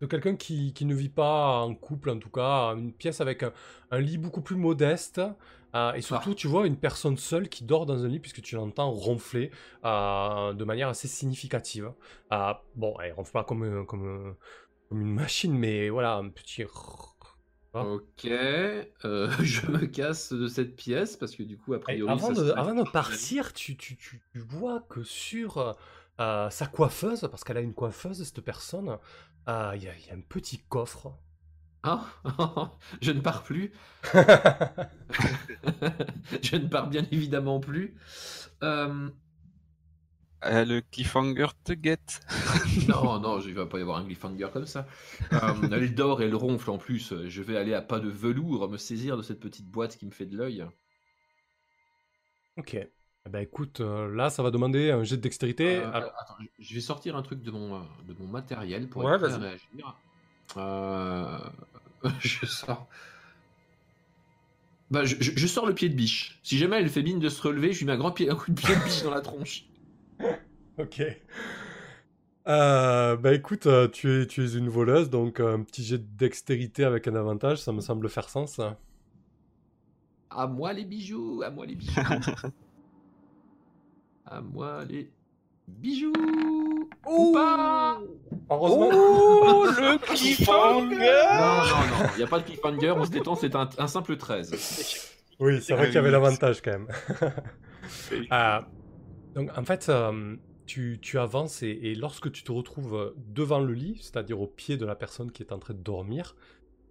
de 0.00 0.06
quelqu'un 0.06 0.36
qui, 0.36 0.72
qui 0.74 0.84
ne 0.84 0.94
vit 0.94 1.08
pas 1.08 1.60
en 1.62 1.74
couple, 1.74 2.10
en 2.10 2.18
tout 2.18 2.30
cas, 2.30 2.74
une 2.76 2.92
pièce 2.92 3.20
avec 3.20 3.42
un, 3.42 3.52
un 3.90 4.00
lit 4.00 4.18
beaucoup 4.18 4.42
plus 4.42 4.56
modeste. 4.56 5.20
euh, 5.74 5.92
et 5.94 6.02
surtout, 6.02 6.32
Ah. 6.32 6.34
tu 6.36 6.46
vois 6.48 6.66
une 6.66 6.76
personne 6.76 7.16
seule 7.16 7.48
qui 7.48 7.64
dort 7.64 7.86
dans 7.86 8.04
un 8.04 8.08
lit 8.08 8.20
puisque 8.20 8.42
tu 8.42 8.54
l'entends 8.56 8.90
ronfler 8.92 9.50
euh, 9.84 10.52
de 10.54 10.64
manière 10.64 10.88
assez 10.88 11.08
significative. 11.08 11.92
Euh, 12.32 12.52
bon, 12.76 12.94
elle 13.02 13.12
ronfle 13.12 13.32
pas 13.32 13.44
comme, 13.44 13.84
comme, 13.86 14.36
comme 14.88 15.00
une 15.02 15.14
machine, 15.14 15.56
mais 15.58 15.88
voilà, 15.90 16.14
un 16.16 16.28
petit... 16.28 16.64
Ah. 17.72 17.82
Ok, 17.86 18.22
je 19.02 19.70
me 19.70 19.86
casse 19.86 20.32
de 20.32 20.46
cette 20.46 20.76
pièce 20.76 21.16
parce 21.16 21.34
que 21.34 21.42
du 21.42 21.58
coup, 21.58 21.74
a 21.74 21.78
Et 21.78 21.80
priori, 21.80 22.12
avant, 22.12 22.32
ça 22.34 22.40
de, 22.42 22.50
avant 22.52 22.74
de 22.74 22.88
partir, 22.88 23.52
tu, 23.52 23.76
tu- 23.76 23.96
tu- 23.96 24.22
vois 24.34 24.80
que 24.88 25.02
sur 25.02 25.76
sa 26.18 26.66
coiffeuse, 26.72 27.26
parce 27.30 27.42
qu'elle 27.42 27.56
a 27.56 27.60
une 27.60 27.74
coiffeuse, 27.74 28.22
cette 28.22 28.40
personne, 28.42 28.96
euh, 29.48 29.72
il 29.76 29.82
y, 29.82 29.88
a- 29.88 29.96
il 29.96 30.06
y 30.06 30.10
a 30.10 30.14
un 30.14 30.20
petit 30.20 30.58
coffre. 30.68 31.12
Ah, 31.84 32.06
je 33.02 33.12
ne 33.12 33.20
pars 33.20 33.42
plus. 33.44 33.72
je 36.42 36.56
ne 36.56 36.68
pars 36.68 36.88
bien 36.88 37.06
évidemment 37.10 37.60
plus. 37.60 37.94
Euh, 38.62 39.10
Euh, 40.44 40.64
le 40.64 40.80
cliffhanger 40.80 41.48
te 41.64 41.72
guette. 41.72 42.20
non, 42.88 43.20
non, 43.20 43.40
il 43.40 43.54
va 43.54 43.66
pas 43.66 43.78
y 43.78 43.82
avoir 43.82 43.98
un 43.98 44.04
cliffhanger 44.04 44.48
comme 44.52 44.66
ça. 44.66 44.86
Euh, 45.42 45.68
elle 45.72 45.94
dort, 45.94 46.22
elle 46.22 46.34
ronfle 46.34 46.70
en 46.70 46.78
plus. 46.78 47.14
Je 47.28 47.42
vais 47.42 47.56
aller 47.56 47.74
à 47.74 47.82
pas 47.82 48.00
de 48.00 48.08
velours 48.08 48.68
me 48.68 48.76
saisir 48.78 49.16
de 49.16 49.22
cette 49.22 49.40
petite 49.40 49.66
boîte 49.68 49.96
qui 49.96 50.06
me 50.06 50.10
fait 50.12 50.26
de 50.26 50.36
l'œil. 50.36 50.64
ok. 52.56 52.74
Eh 53.26 53.30
ben 53.30 53.40
écoute, 53.40 53.80
euh, 53.80 54.14
là, 54.14 54.28
ça 54.28 54.42
va 54.42 54.50
demander 54.50 54.90
un 54.90 55.02
jet 55.02 55.16
de 55.16 55.22
dextérité. 55.22 55.76
Euh, 55.78 55.90
Alors- 55.92 56.12
attends, 56.20 56.34
je- 56.40 56.46
je 56.64 56.74
vais 56.74 56.80
sortir 56.82 57.16
un 57.16 57.22
truc 57.22 57.42
de 57.42 57.50
mon, 57.50 57.76
euh, 57.76 57.78
de 58.06 58.14
mon 58.18 58.26
matériel 58.26 58.86
pour 58.86 59.02
Ouais, 59.02 59.12
être 59.14 59.20
prêt 59.22 59.32
à 59.32 59.38
vas-y. 59.38 59.48
réagir. 59.48 59.96
Euh, 60.58 61.38
je 62.20 62.44
sors. 62.44 62.86
Bah, 64.90 65.06
je, 65.06 65.16
je- 65.20 65.32
je 65.34 65.46
sors 65.46 65.64
le 65.66 65.74
pied 65.74 65.88
de 65.88 65.94
biche. 65.94 66.38
Si 66.42 66.58
jamais 66.58 66.76
elle 66.76 66.90
fait 66.90 67.02
mine 67.02 67.18
de 67.18 67.30
se 67.30 67.40
relever, 67.40 67.72
je 67.72 67.78
lui 67.78 67.86
mets 67.86 67.92
un 67.92 67.96
grand 67.96 68.12
pied, 68.12 68.28
un 68.28 68.34
coup 68.36 68.50
de 68.52 68.60
pied 68.60 68.74
de 68.76 68.84
biche 68.84 69.02
dans 69.02 69.10
la 69.14 69.20
tronche. 69.22 69.64
Ok. 70.76 71.00
Euh, 72.48 73.16
bah 73.16 73.32
écoute, 73.32 73.66
euh, 73.66 73.86
tu 73.88 74.10
es, 74.22 74.26
tu 74.26 74.44
es 74.44 74.54
une 74.54 74.68
voleuse, 74.68 75.08
donc 75.08 75.38
euh, 75.38 75.54
un 75.54 75.62
petit 75.62 75.84
jet 75.84 75.98
de 75.98 76.16
dextérité 76.18 76.82
avec 76.84 77.06
un 77.06 77.14
avantage, 77.14 77.62
ça 77.62 77.70
me 77.72 77.80
semble 77.80 78.08
faire 78.08 78.28
sens. 78.28 78.60
À 80.30 80.46
moi 80.48 80.72
les 80.72 80.84
bijoux, 80.84 81.42
à 81.44 81.50
moi 81.50 81.64
les 81.64 81.76
bijoux. 81.76 81.92
à 84.26 84.40
moi 84.40 84.84
les 84.84 85.10
bijoux. 85.68 86.12
Ou 87.06 87.32
pas 87.32 88.00
Heureusement. 88.50 88.90
Oh, 88.92 89.66
le 89.66 89.98
cliffhanger 90.14 90.88
Non, 90.88 91.56
non, 91.64 92.04
non, 92.04 92.10
il 92.14 92.18
n'y 92.18 92.22
a 92.22 92.26
pas 92.26 92.38
de 92.38 92.44
cliffhanger, 92.44 92.90
on 92.92 93.04
se 93.04 93.10
détend, 93.10 93.34
c'est 93.34 93.54
un, 93.54 93.68
un 93.78 93.86
simple 93.86 94.16
13. 94.16 95.10
Oui, 95.40 95.60
c'est 95.60 95.74
vrai 95.74 95.86
qu'il 95.86 95.96
y 95.96 95.98
avait 95.98 96.10
l'avantage 96.10 96.62
quand 96.62 96.72
même. 96.72 96.88
Euh, 98.32 98.60
donc 99.34 99.50
en 99.56 99.64
fait, 99.64 99.88
euh, 99.88 100.36
tu, 100.66 100.98
tu 101.00 101.18
avances 101.18 101.62
et, 101.62 101.68
et 101.68 101.94
lorsque 101.94 102.30
tu 102.32 102.42
te 102.42 102.52
retrouves 102.52 103.14
devant 103.16 103.60
le 103.60 103.74
lit, 103.74 103.98
c'est-à-dire 104.00 104.40
au 104.40 104.46
pied 104.46 104.76
de 104.76 104.86
la 104.86 104.94
personne 104.94 105.30
qui 105.30 105.42
est 105.42 105.52
en 105.52 105.58
train 105.58 105.74
de 105.74 105.82
dormir, 105.82 106.36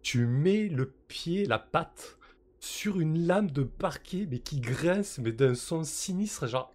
tu 0.01 0.27
mets 0.27 0.67
le 0.67 0.93
pied, 1.07 1.45
la 1.45 1.59
patte, 1.59 2.17
sur 2.59 2.99
une 2.99 3.25
lame 3.25 3.51
de 3.51 3.63
parquet, 3.63 4.27
mais 4.29 4.39
qui 4.39 4.59
grince, 4.59 5.19
mais 5.19 5.31
d'un 5.31 5.55
son 5.55 5.83
sinistre, 5.83 6.47
genre... 6.47 6.73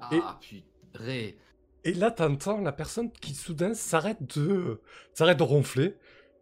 Ah, 0.00 0.38
putain. 0.40 1.32
Et 1.84 1.94
là, 1.94 2.10
t'entends 2.10 2.60
la 2.60 2.72
personne 2.72 3.10
qui 3.10 3.34
soudain 3.34 3.74
s'arrête 3.74 4.38
de, 4.38 4.80
s'arrête 5.14 5.38
de 5.38 5.42
ronfler. 5.42 5.94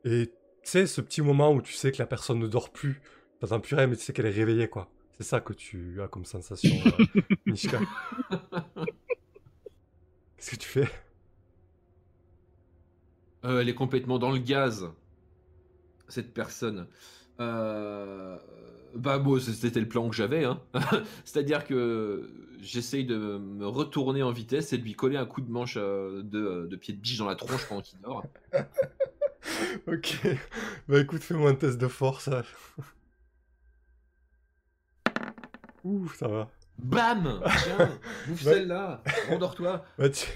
Et 0.04 0.26
tu 0.26 0.32
sais, 0.70 0.86
ce 0.86 1.00
petit 1.00 1.22
moment 1.22 1.52
où 1.52 1.62
tu 1.62 1.72
sais 1.72 1.92
que 1.92 1.98
la 1.98 2.06
personne 2.06 2.38
ne 2.38 2.46
dort 2.46 2.70
plus, 2.70 3.00
t'entends 3.40 3.60
plus 3.60 3.76
rien, 3.76 3.86
mais 3.86 3.96
tu 3.96 4.02
sais 4.02 4.12
qu'elle 4.12 4.26
est 4.26 4.30
réveillée, 4.30 4.68
quoi. 4.68 4.90
C'est 5.12 5.24
ça 5.24 5.40
que 5.40 5.52
tu 5.52 6.02
as 6.02 6.08
comme 6.08 6.24
sensation, 6.24 6.76
euh, 6.86 7.20
Mishka. 7.46 7.78
Qu'est-ce 10.36 10.50
que 10.50 10.56
tu 10.56 10.68
fais? 10.68 10.88
Euh, 13.44 13.60
elle 13.60 13.68
est 13.68 13.74
complètement 13.74 14.18
dans 14.18 14.30
le 14.30 14.38
gaz, 14.38 14.90
cette 16.08 16.34
personne. 16.34 16.88
Euh, 17.40 18.36
Bah 18.94 19.18
bon, 19.18 19.38
c'était 19.40 19.80
le 19.80 19.88
plan 19.88 20.08
que 20.08 20.16
j'avais. 20.16 20.44
Hein. 20.44 20.60
C'est-à-dire 21.24 21.66
que 21.66 22.30
j'essaye 22.60 23.04
de 23.04 23.16
me 23.38 23.66
retourner 23.66 24.22
en 24.22 24.32
vitesse 24.32 24.72
et 24.72 24.78
de 24.78 24.82
lui 24.82 24.94
coller 24.94 25.16
un 25.18 25.26
coup 25.26 25.42
de 25.42 25.50
manche 25.50 25.74
euh, 25.76 26.22
de, 26.22 26.66
de 26.66 26.76
pied 26.76 26.94
de 26.94 27.00
biche 27.00 27.18
dans 27.18 27.26
la 27.26 27.36
tronche 27.36 27.66
pendant 27.68 27.82
qu'il 27.82 28.00
dort. 28.00 28.24
Ok. 29.86 30.18
Bah 30.88 31.00
écoute, 31.00 31.22
fais-moi 31.22 31.50
un 31.50 31.54
test 31.54 31.78
de 31.78 31.88
force. 31.88 32.28
Ouh, 35.84 36.08
ça 36.08 36.28
va. 36.28 36.50
Bam 36.78 37.40
Tiens, 37.64 37.88
celle-là 38.36 39.02
Endors-toi 39.30 39.82
Bah, 39.98 40.08
tu- 40.10 40.26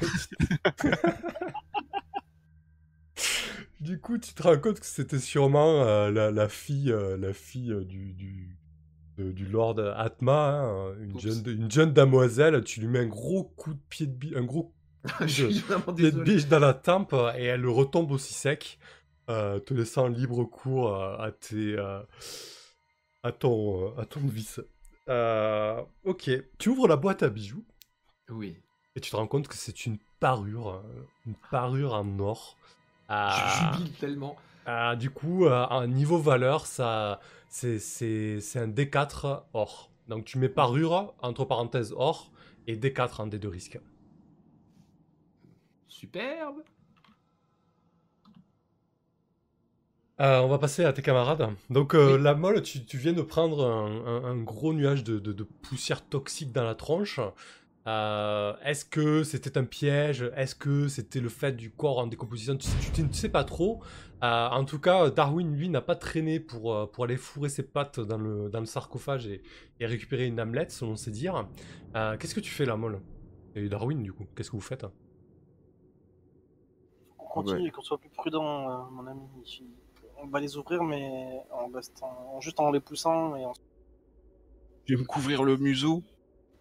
du 3.80 3.98
coup, 4.00 4.18
tu 4.18 4.34
te 4.34 4.42
rends 4.42 4.58
compte 4.58 4.80
que 4.80 4.86
c'était 4.86 5.18
sûrement 5.18 5.82
euh, 5.82 6.10
la, 6.10 6.30
la 6.30 6.48
fille, 6.48 6.92
euh, 6.92 7.16
la 7.16 7.32
fille 7.32 7.72
euh, 7.72 7.84
du, 7.84 8.12
du, 8.12 8.56
de- 9.18 9.32
du 9.32 9.46
Lord 9.46 9.78
Atma, 9.80 10.60
hein, 10.62 10.94
une, 11.00 11.12
Oups. 11.12 11.22
jeune, 11.22 11.42
une 11.46 11.70
jeune 11.70 11.92
damoiselle. 11.92 12.62
Tu 12.64 12.80
lui 12.80 12.88
mets 12.88 13.00
un 13.00 13.06
gros 13.06 13.44
coup 13.44 13.74
de 13.74 13.80
pied 13.88 14.06
de 14.06 14.12
biche, 14.12 14.36
un 14.36 14.44
gros 14.44 14.74
pied 15.26 16.10
de 16.12 16.22
biche 16.22 16.46
dans 16.46 16.58
la 16.58 16.74
tempe 16.74 17.14
et 17.36 17.44
elle 17.44 17.66
retombe 17.66 18.10
aussi 18.12 18.34
sec, 18.34 18.78
te 19.26 19.72
laissant 19.74 20.08
libre 20.08 20.44
cours 20.44 20.94
à 20.94 21.30
tes, 21.32 21.76
à 23.22 23.32
ton, 23.32 23.96
à 23.98 24.04
ton 24.04 24.20
vice. 24.20 24.60
Ok, 26.04 26.30
tu 26.58 26.68
ouvres 26.68 26.86
la 26.88 26.96
boîte 26.96 27.22
à 27.22 27.30
bijoux. 27.30 27.64
Oui. 28.30 28.56
Et 28.96 29.00
tu 29.00 29.10
te 29.10 29.16
rends 29.16 29.26
compte 29.26 29.48
que 29.48 29.54
c'est 29.56 29.86
une 29.86 29.98
parure, 30.18 30.68
euh, 30.70 30.82
une 31.26 31.34
parure 31.50 31.94
en 31.94 32.18
or. 32.18 32.56
Je 33.10 33.14
Ah, 33.14 33.72
jubile 33.72 33.92
tellement. 33.94 34.36
ah, 34.66 34.94
du 34.96 35.10
coup, 35.10 35.46
euh, 35.46 35.66
à 35.66 35.86
niveau 35.86 36.18
valeur, 36.18 36.66
ça, 36.66 37.20
c'est, 37.48 37.78
c'est, 37.78 38.40
c'est 38.40 38.58
un 38.60 38.68
D4 38.68 39.46
or. 39.52 39.90
Donc 40.08 40.24
tu 40.24 40.38
mets 40.38 40.48
parure, 40.48 41.14
entre 41.22 41.44
parenthèses 41.44 41.92
or, 41.96 42.30
et 42.66 42.76
D4 42.76 43.20
en 43.20 43.26
D 43.26 43.38
de 43.38 43.48
risque. 43.48 43.78
Superbe 45.88 46.62
Euh, 50.20 50.40
on 50.40 50.48
va 50.48 50.58
passer 50.58 50.84
à 50.84 50.92
tes 50.92 51.00
camarades. 51.00 51.48
Donc 51.70 51.94
euh, 51.94 52.16
Oui. 52.16 52.22
la 52.22 52.34
molle, 52.34 52.60
tu, 52.62 52.84
tu 52.84 52.98
viens 52.98 53.14
de 53.14 53.22
prendre 53.22 53.64
un, 53.66 54.04
un- 54.06 54.24
un 54.24 54.36
gros 54.36 54.74
nuage 54.74 55.02
de, 55.02 55.18
de- 55.18 55.32
de 55.32 55.44
poussière 55.44 56.04
toxique 56.06 56.52
dans 56.52 56.64
la 56.64 56.74
tronche. 56.74 57.20
Euh, 57.90 58.54
Est-ce 58.64 58.84
que 58.84 59.24
c'était 59.24 59.58
un 59.58 59.64
piège? 59.64 60.22
Est-ce 60.36 60.54
que 60.54 60.86
c'était 60.88 61.18
le 61.20 61.28
fait 61.28 61.52
du 61.52 61.70
corps 61.72 61.98
en 61.98 62.06
décomposition? 62.06 62.56
Tu, 62.56 62.68
tu- 62.78 62.92
tu 62.92 63.02
ne 63.02 63.12
sais 63.12 63.28
pas 63.30 63.42
trop. 63.44 63.82
Euh, 64.22 64.48
en 64.48 64.64
tout 64.64 64.78
cas, 64.78 65.10
Darwin, 65.10 65.52
lui, 65.56 65.68
n'a 65.68 65.80
pas 65.80 65.96
traîné 65.96 66.38
pour, 66.40 66.72
euh, 66.74 66.86
pour 66.86 67.04
aller 67.04 67.16
fourrer 67.16 67.48
ses 67.48 67.64
pattes 67.64 67.98
dans 67.98 68.18
le, 68.18 68.48
dans 68.50 68.60
le 68.60 68.66
sarcophage 68.66 69.26
et, 69.26 69.42
et 69.80 69.86
récupérer 69.86 70.26
une 70.26 70.38
amelette, 70.38 70.70
selon 70.72 70.94
ses 70.96 71.10
dires. 71.10 71.48
Euh, 71.96 72.16
Qu'est-ce 72.18 72.34
que 72.34 72.40
tu 72.40 72.50
fais, 72.52 72.66
la 72.66 72.76
molle 72.76 73.00
Et 73.56 73.68
Darwin, 73.68 74.02
du 74.02 74.12
coup, 74.12 74.26
qu'est-ce 74.36 74.50
que 74.50 74.56
vous 74.56 74.62
faites? 74.62 74.86
On 77.18 77.24
continue 77.26 77.68
et 77.68 77.70
qu'on 77.70 77.82
soit 77.82 77.98
plus 77.98 78.10
prudent, 78.10 78.70
euh, 78.70 78.90
mon 78.90 79.06
ami. 79.06 79.22
On 80.22 80.26
va 80.28 80.40
les 80.40 80.56
ouvrir, 80.56 80.82
mais 80.84 81.42
en 81.50 81.68
restant, 81.68 82.38
juste 82.40 82.60
en 82.60 82.70
les 82.70 82.80
poussant 82.80 83.36
et 83.36 83.44
en... 83.46 83.54
Je 84.86 84.94
vais 84.94 85.00
me 85.00 85.06
couvrir 85.06 85.42
le 85.44 85.56
museau. 85.56 86.02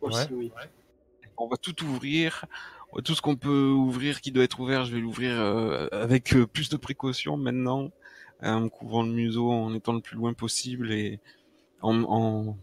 aussi, 0.02 0.28
oui. 0.32 0.52
On 1.40 1.48
va 1.48 1.58
tout 1.58 1.84
ouvrir. 1.84 2.46
Tout 3.04 3.14
ce 3.16 3.22
qu'on 3.22 3.36
peut 3.36 3.70
ouvrir 3.72 4.20
qui 4.22 4.32
doit 4.32 4.44
être 4.44 4.60
ouvert, 4.60 4.84
je 4.86 4.94
vais 4.94 5.00
l'ouvrir 5.00 5.32
euh, 5.40 5.88
avec 5.92 6.36
euh, 6.36 6.46
plus 6.48 6.70
de 6.70 6.78
précaution 6.78 7.38
maintenant, 7.38 7.92
euh, 8.44 8.52
en 8.52 8.62
me 8.62 8.70
couvrant 8.70 9.04
le 9.04 9.12
museau, 9.12 9.52
en 9.52 9.74
étant 9.74 9.94
le 9.94 10.02
plus 10.02 10.16
loin 10.18 10.34
possible 10.34 10.92
et 10.92 11.20
en, 11.82 12.04
en, 12.04 12.58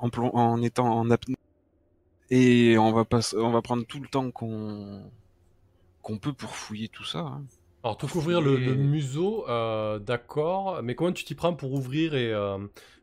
en, 0.00 0.08
plon- 0.08 0.34
en 0.34 0.62
étant 0.62 0.86
en 0.86 1.10
apnée. 1.10 1.34
Et 2.30 2.78
on 2.78 2.92
va 2.92 3.04
pas, 3.04 3.20
on 3.36 3.50
va 3.50 3.60
prendre 3.60 3.84
tout 3.84 4.00
le 4.00 4.08
temps 4.08 4.30
qu'on 4.30 5.02
qu'on 6.00 6.18
peut 6.18 6.32
pour 6.32 6.50
fouiller 6.56 6.88
tout 6.88 7.04
ça. 7.04 7.20
hein. 7.20 7.44
Alors, 7.84 7.96
te 7.96 8.06
couvrir 8.06 8.40
le, 8.40 8.56
le 8.58 8.74
museau, 8.76 9.44
euh, 9.48 9.98
d'accord, 9.98 10.80
mais 10.82 10.94
comment 10.94 11.12
tu 11.12 11.24
t'y 11.24 11.34
prends 11.34 11.54
pour 11.54 11.72
ouvrir 11.72 12.14
et 12.14 12.32
euh, 12.32 12.58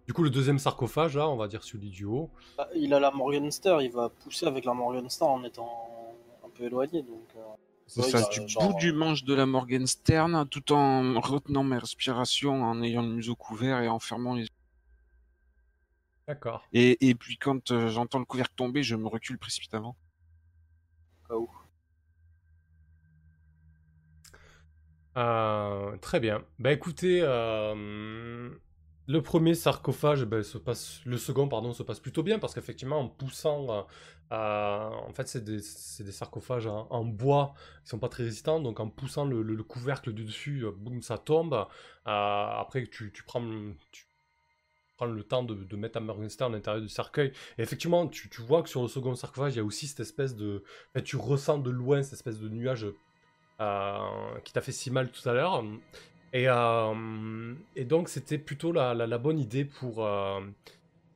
du 0.10 0.14
coup 0.14 0.24
le 0.24 0.32
deuxième 0.32 0.58
sarcophage, 0.58 1.16
là, 1.18 1.30
on 1.30 1.36
va 1.36 1.48
dire 1.48 1.64
celui 1.64 1.92
du 1.92 2.04
haut. 2.06 2.32
Bah, 2.58 2.68
Il 2.74 2.96
a 2.96 3.00
la 3.00 3.12
Morgenster, 3.12 3.78
il 3.82 3.92
va 3.92 4.10
pousser 4.10 4.48
avec 4.48 4.66
la 4.66 4.74
Morgenster 4.74 5.24
en 5.24 5.44
étant 5.44 5.70
un 6.44 6.50
peu 6.50 6.64
éloigné. 6.64 7.04
Donc, 7.04 7.28
euh, 7.36 7.42
Ouais, 7.96 8.10
ça, 8.10 8.28
du 8.28 8.48
genre- 8.48 8.70
bout 8.72 8.80
du 8.80 8.92
manche 8.92 9.24
de 9.24 9.36
la 9.36 9.46
Morgenstern, 9.46 10.50
tout 10.50 10.72
en 10.74 11.20
retenant 11.20 11.64
mes 11.64 11.78
respirations, 11.78 12.64
en 12.64 12.82
ayant 12.82 13.04
le 13.04 13.10
museau 13.10 13.36
couvert 13.36 13.84
et 13.84 13.88
en 13.88 14.00
fermant 14.00 14.34
les 14.34 14.46
yeux. 14.46 14.50
D'accord. 16.28 16.64
Et, 16.74 17.08
et 17.08 17.14
puis 17.14 17.38
quand 17.38 17.70
euh, 17.70 17.88
j'entends 17.90 18.18
le 18.18 18.26
couvercle 18.26 18.56
tomber, 18.56 18.82
je 18.82 18.96
me 18.96 19.08
recule 19.08 19.38
précipitamment. 19.38 19.96
Euh, 25.18 25.98
très 25.98 26.20
bien. 26.20 26.44
Bah 26.60 26.72
écoutez, 26.72 27.20
euh, 27.22 28.50
le 29.10 29.24
premier 29.24 29.56
sarcophage, 29.56 30.24
ben, 30.26 30.44
se 30.44 30.60
passe, 30.60 31.02
le 31.04 31.18
second 31.18 31.48
pardon, 31.48 31.74
se 31.74 31.82
passe 31.82 32.00
plutôt 32.00 32.22
bien 32.22 32.38
parce 32.38 32.54
qu'effectivement 32.54 33.00
en 33.00 33.08
poussant, 33.08 33.88
euh, 34.32 34.88
en 34.88 35.12
fait 35.14 35.28
c'est 35.28 35.44
des, 35.44 35.62
sarcophages 36.12 36.68
en, 36.68 37.06
bois 37.06 37.56
qui 37.84 37.90
sont 37.90 37.98
pas 37.98 38.08
très 38.08 38.22
résistants, 38.22 38.60
donc 38.60 38.80
en 38.80 38.88
poussant 38.88 39.26
le, 39.26 39.42
le- 39.42 39.56
le 39.56 39.64
couvercle 39.64 40.14
du 40.14 40.26
dessus, 40.26 40.64
euh, 40.64 40.70
boum, 40.72 41.02
ça 41.02 41.18
tombe. 41.18 41.56
Euh, 41.56 41.66
après 42.06 42.86
tu, 42.86 43.12
prends, 43.26 43.40
le- 43.40 45.24
temps 45.24 45.42
de, 45.42 45.56
de 45.56 45.76
mettre 45.76 45.94
ta 45.96 46.02
Morgenstern 46.02 46.54
à 46.54 46.58
l'intérieur 46.58 46.84
du 46.84 46.90
cercueil. 46.90 47.32
Et 47.58 47.64
effectivement, 47.64 48.08
tu, 48.08 48.30
vois 48.44 48.62
que 48.62 48.70
sur 48.70 48.84
le 48.84 48.88
second 48.88 49.16
sarcophage, 49.16 49.56
il 49.56 49.58
y 49.58 49.62
a 49.62 49.64
aussi 49.64 49.88
cette 49.88 50.02
espèce 50.02 50.36
de, 50.36 50.64
tu 51.04 51.16
ressens 51.16 51.58
de 51.58 51.72
loin 51.72 52.04
cette 52.04 52.14
espèce 52.14 52.40
de 52.40 52.48
nuage 52.48 52.86
qui 54.44 54.54
t'a 54.54 54.62
fait 54.62 54.72
si 54.72 54.92
mal 54.92 55.10
tout 55.10 55.28
à 55.28 55.34
l'heure. 55.34 55.64
Et, 56.34 56.46
euh, 56.48 57.54
et 57.76 57.86
donc, 57.86 58.10
c'était 58.10 58.38
plutôt 58.38 58.72
la, 58.72 59.18
bonne 59.18 59.40
idée 59.40 59.66
pour, 59.66 60.06
euh, 60.06 60.42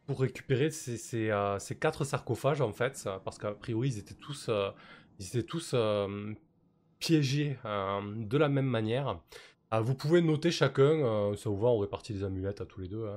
récupérer 0.09 0.69
euh, 0.69 1.59
ces 1.59 1.75
quatre 1.75 2.03
sarcophages, 2.03 2.61
en 2.61 2.71
fait, 2.71 3.07
parce 3.23 3.37
qu'a 3.37 3.51
priori, 3.51 3.89
ils 3.89 3.99
étaient 3.99 4.15
tous, 4.15 4.49
piégés 6.99 7.57
de 7.65 8.37
la 8.37 8.49
même 8.49 8.65
manière. 8.65 9.19
Euh, 9.73 9.81
vous 9.81 9.95
pouvez 9.95 10.21
noter 10.21 10.51
chacun, 10.51 11.33
ça 11.35 11.49
vous 11.49 11.57
va, 11.57 11.67
on 11.67 11.79
répartit 11.79 12.13
les 12.13 12.23
amulettes 12.23 12.61
à 12.61 12.65
tous 12.65 12.81
les 12.81 12.87
deux. 12.87 13.07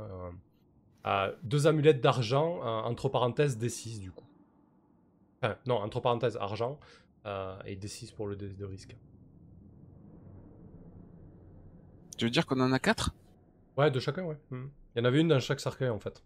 hein, 1.04 1.32
deux 1.42 1.66
amulettes 1.66 2.00
d'argent, 2.00 2.60
entre 2.84 3.08
parenthèses 3.08 3.58
D6 3.58 4.00
du 4.00 4.10
coup. 4.10 4.26
Enfin, 5.42 5.56
non, 5.66 5.76
entre 5.76 6.00
parenthèses 6.00 6.36
argent 6.36 6.78
et 7.64 7.76
D6 7.76 8.14
pour 8.14 8.26
le 8.26 8.36
de 8.36 8.64
risque. 8.64 8.96
Tu 12.16 12.24
veux 12.24 12.30
dire 12.30 12.46
qu'on 12.46 12.60
en 12.60 12.72
a 12.72 12.78
quatre? 12.78 13.14
Ouais, 13.76 13.90
de 13.90 14.00
chacun, 14.00 14.24
ouais. 14.24 14.38
Mhm. 14.50 14.70
Il 14.94 14.98
y 14.98 15.02
en 15.02 15.04
avait 15.04 15.20
une 15.20 15.28
dans 15.28 15.40
chaque 15.40 15.60
cercueil, 15.60 15.90
en 15.90 15.98
fait. 16.00 16.22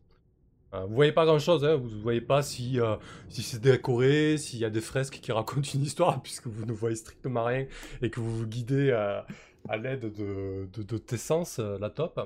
Euh, 0.75 0.85
vous 0.87 0.95
voyez 0.95 1.13
pas 1.13 1.25
grand-chose, 1.25 1.65
hein. 1.65 1.75
Vous 1.77 1.89
voyez 2.01 2.21
pas 2.21 2.43
si, 2.43 2.79
euh, 2.81 2.97
si 3.29 3.43
c'est 3.43 3.61
décoré, 3.61 4.37
s'il 4.39 4.61
y 4.61 4.65
a 4.65 4.71
des 4.71 4.81
fresques 4.81 5.19
qui 5.21 5.33
racontent 5.33 5.69
une 5.75 5.83
histoire, 5.83 6.23
puisque 6.25 6.47
vous 6.47 6.65
ne 6.65 6.73
voyez 6.73 6.97
strictement 6.97 7.45
rien 7.45 7.67
et 8.03 8.11
que 8.11 8.21
vous 8.21 8.39
vous 8.39 8.47
guidez 8.47 8.91
euh, 8.91 9.21
à 9.69 9.77
l'aide 9.77 10.13
de, 10.13 10.69
de, 10.73 10.83
de 10.83 10.99
tes 10.99 11.17
sens, 11.17 11.59
la 11.59 11.91
top. 11.91 12.21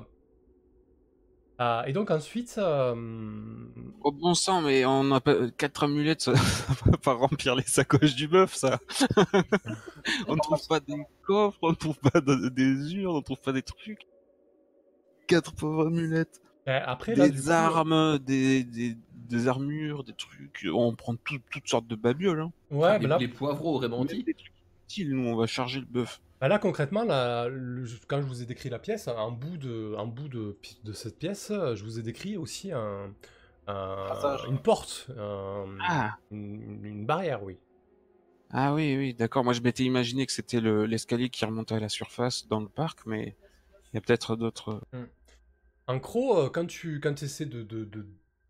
Euh, 1.61 1.83
et 1.83 1.93
donc 1.93 2.11
ensuite, 2.11 2.55
euh, 2.57 2.93
Oh 4.03 4.11
bon 4.11 4.33
sang, 4.33 4.61
mais 4.61 4.83
on 4.85 5.09
a 5.11 5.21
pas 5.21 5.49
quatre 5.51 5.83
amulettes, 5.83 6.21
ça, 6.21 6.35
ça 6.35 6.73
va 6.85 6.97
pas 6.97 7.13
remplir 7.13 7.55
les 7.55 7.63
sacoches 7.63 8.15
du 8.15 8.27
bœuf, 8.27 8.53
ça. 8.55 8.77
on 10.27 10.35
ne 10.35 10.39
trouve 10.41 10.67
pas 10.67 10.79
des 10.81 10.97
coffres, 11.23 11.57
on 11.61 11.69
ne 11.69 11.75
trouve 11.75 11.97
pas 11.99 12.19
de- 12.19 12.49
des 12.49 12.93
urnes, 12.95 13.13
on 13.15 13.17
ne 13.19 13.23
trouve 13.23 13.39
pas 13.39 13.53
des 13.53 13.61
trucs. 13.61 14.01
Quatre 15.27 15.53
pauvres 15.53 15.87
amulettes. 15.87 16.41
euh, 16.67 16.79
après, 16.85 17.15
là, 17.15 17.29
Des 17.29 17.41
coup, 17.41 17.49
armes, 17.49 18.19
des, 18.19 18.63
des, 18.65 18.97
des 19.13 19.47
armures, 19.47 20.03
des 20.03 20.13
trucs. 20.13 20.67
On 20.71 20.93
prend 20.93 21.15
tout- 21.15 21.39
toutes 21.51 21.67
sortes 21.69 21.87
de 21.87 21.95
babioles. 21.95 22.41
Hein. 22.41 22.51
ouais, 22.71 22.87
Ah, 22.89 22.93
mais 22.97 22.99
les, 23.03 23.07
là, 23.07 23.17
les 23.17 23.27
poivreaux 23.29 23.79
Même 23.79 23.91
Rémenti. 23.93 24.23
des 24.23 24.33
trucs 24.33 24.51
utiles, 24.89 25.15
nous, 25.15 25.25
on 25.27 25.35
va 25.37 25.47
charger 25.47 25.79
le 25.79 25.85
bœuf. 25.85 26.19
Bah 26.45 26.49
là 26.49 26.59
concrètement, 26.59 27.03
là, 27.03 27.47
le- 27.49 27.87
quand 28.07 28.21
je 28.21 28.27
vous 28.27 28.43
ai 28.43 28.45
décrit 28.45 28.69
la 28.69 28.77
pièce, 28.77 29.07
en 29.07 29.31
bout 29.31 29.57
de, 29.57 29.95
en 29.97 30.05
bout 30.05 30.27
de, 30.27 30.55
pi- 30.61 30.79
de 30.83 30.93
cette 30.93 31.17
pièce, 31.17 31.47
je 31.49 31.83
vous 31.83 31.97
ai 31.97 32.03
décrit 32.03 32.37
aussi 32.37 32.71
un, 32.71 33.11
un- 33.65 34.07
Passage. 34.09 34.41
une 34.47 34.59
porte, 34.59 35.07
un- 35.17 35.75
Ah, 35.81 36.19
une, 36.29 36.85
une 36.85 37.05
barrière, 37.07 37.41
oui. 37.41 37.57
ah 38.51 38.75
oui, 38.75 38.95
oui, 38.95 39.15
d'accord. 39.15 39.43
Moi, 39.43 39.53
je 39.53 39.61
m'étais 39.61 39.85
imaginé 39.85 40.27
que 40.27 40.31
c'était 40.31 40.61
le- 40.61 40.85
l'escalier 40.85 41.29
qui 41.31 41.43
remontait 41.45 41.73
à 41.73 41.79
la 41.79 41.89
surface 41.89 42.47
dans 42.47 42.59
le 42.59 42.69
parc, 42.69 43.07
mais 43.07 43.35
il 43.91 43.95
y 43.95 43.97
a 43.97 44.01
peut-être 44.01 44.35
d'autres. 44.35 44.83
En 45.87 45.97
gros, 45.97 46.37
euh, 46.37 46.49
quand 46.51 46.67
tu 46.67 46.99
quand 46.99 47.23
essaies 47.23 47.47
de, 47.47 47.63
de, 47.63 47.85
de- 47.85 48.03
de 48.03 48.05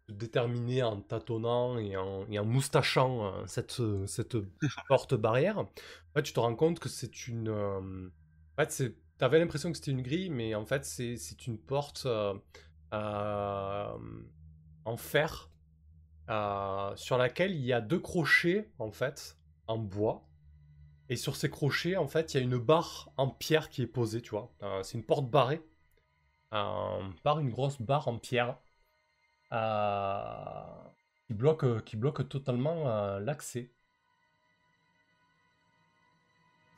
déterminer 0.09 0.83
en 0.83 1.01
tâtonnant 1.01 1.77
et 1.79 1.97
en, 1.97 2.25
et 2.29 2.39
en 2.39 2.45
moustachant 2.45 3.25
euh, 3.25 3.45
cette, 3.47 3.81
cette 4.07 4.37
porte 4.87 5.15
barrière, 5.15 5.59
en 5.59 5.69
fait, 6.15 6.23
tu 6.23 6.33
te 6.33 6.39
rends 6.39 6.55
compte 6.55 6.79
que 6.79 6.89
c'est 6.89 7.27
une. 7.27 7.49
euh, 7.49 8.07
en 8.57 8.61
fait, 8.61 8.71
c'est- 8.71 8.95
t'avais 9.17 9.39
l'impression 9.39 9.71
que 9.71 9.77
c'était 9.77 9.91
une 9.91 10.01
grille, 10.03 10.29
mais 10.29 10.55
en 10.55 10.65
fait, 10.65 10.85
c'est 10.85 11.17
c'est 11.17 11.47
une 11.47 11.57
porte 11.57 12.05
euh, 12.05 12.33
euh, 12.93 13.97
en 14.85 14.97
fer 14.97 15.49
sur 16.95 17.17
laquelle 17.17 17.51
il 17.53 17.61
y 17.65 17.73
a 17.73 17.81
deux 17.81 17.99
crochets 17.99 18.69
en 18.79 18.91
fait 18.91 19.37
en 19.67 19.77
bois. 19.77 20.23
Et 21.09 21.17
sur 21.17 21.35
ces 21.35 21.49
crochets, 21.49 21.97
en 21.97 22.07
fait, 22.07 22.33
il 22.33 22.37
y 22.37 22.41
a 22.41 22.43
une 22.43 22.57
barre 22.57 23.11
en 23.17 23.29
pierre 23.29 23.69
qui 23.69 23.81
est 23.83 23.87
posée, 23.87 24.21
tu 24.21 24.31
vois. 24.31 24.51
C'est 24.83 24.97
une 24.97 25.05
porte 25.05 25.29
barrée 25.29 25.61
par 27.23 27.39
une 27.39 27.49
grosse 27.49 27.81
barre 27.81 28.07
en 28.07 28.17
pierre 28.17 28.57
qui, 31.27 31.33
bloque, 31.33 31.83
qui 31.83 31.97
bloque 31.97 32.27
totalement 32.29 32.87
euh, 32.87 33.19
l'accès. 33.19 33.69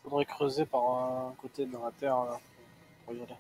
Faudrait 0.03 0.25
creuser 0.25 0.65
par 0.65 0.81
un 0.81 1.33
côté 1.41 1.65
dans 1.65 1.83
la 1.83 1.91
terre 1.91 2.15
là, 2.15 2.39
pour 3.05 3.13
y 3.13 3.17
aller. 3.17 3.35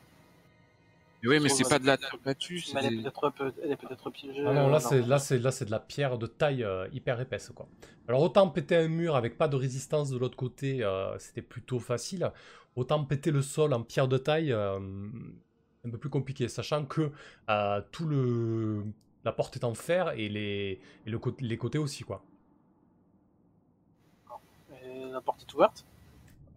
Oui, 1.23 1.39
mais 1.39 1.49
c'est 1.49 1.67
pas 1.67 1.79
de 1.79 1.85
la 1.85 1.97
terre 1.97 2.15
battue, 2.23 2.63
elle 2.75 2.85
est 2.85 3.01
peut-être 3.01 3.29
peu- 3.31 3.53
elle 3.63 3.71
est 3.71 3.75
peut-être 3.75 4.09
piégée. 4.11 4.43
Ah 4.45 4.53
non, 4.53 4.67
euh, 4.67 4.71
là 4.71 4.79
c'est 4.79 5.01
là 5.01 5.17
c'est 5.19 5.39
là 5.39 5.51
c'est 5.51 5.65
de 5.65 5.71
la 5.71 5.79
pierre 5.79 6.17
de 6.17 6.27
taille 6.27 6.63
euh, 6.63 6.87
hyper 6.93 7.19
épaisse 7.19 7.51
quoi. 7.55 7.67
Alors 8.07 8.21
autant 8.21 8.47
péter 8.49 8.75
un 8.75 8.87
mur 8.87 9.15
avec 9.15 9.37
pas 9.37 9.47
de 9.47 9.55
résistance 9.55 10.09
de 10.09 10.17
l'autre 10.17 10.37
côté, 10.37 10.83
euh, 10.83 11.17
c'était 11.17 11.41
plutôt 11.41 11.79
facile. 11.79 12.31
Autant 12.75 13.03
péter 13.03 13.31
le 13.31 13.41
sol 13.41 13.73
en 13.73 13.81
pierre 13.81 14.07
de 14.07 14.17
taille, 14.17 14.51
euh, 14.53 14.79
un 15.85 15.89
peu 15.89 15.97
plus 15.97 16.09
compliqué, 16.09 16.47
sachant 16.47 16.85
que 16.85 17.11
euh, 17.49 17.81
tout 17.91 18.05
le 18.05 18.83
la 19.27 19.33
porte 19.33 19.55
est 19.57 19.63
en 19.65 19.73
fer 19.75 20.03
et 20.21 20.29
les 20.29 20.79
et 21.05 21.09
le 21.09 21.19
côté- 21.19 21.45
les 21.45 21.57
côtés 21.57 21.77
aussi 21.77 22.03
quoi. 22.03 22.19
Et 24.83 25.05
la 25.11 25.21
porte 25.21 25.41
est 25.43 25.53
ouverte? 25.53 25.85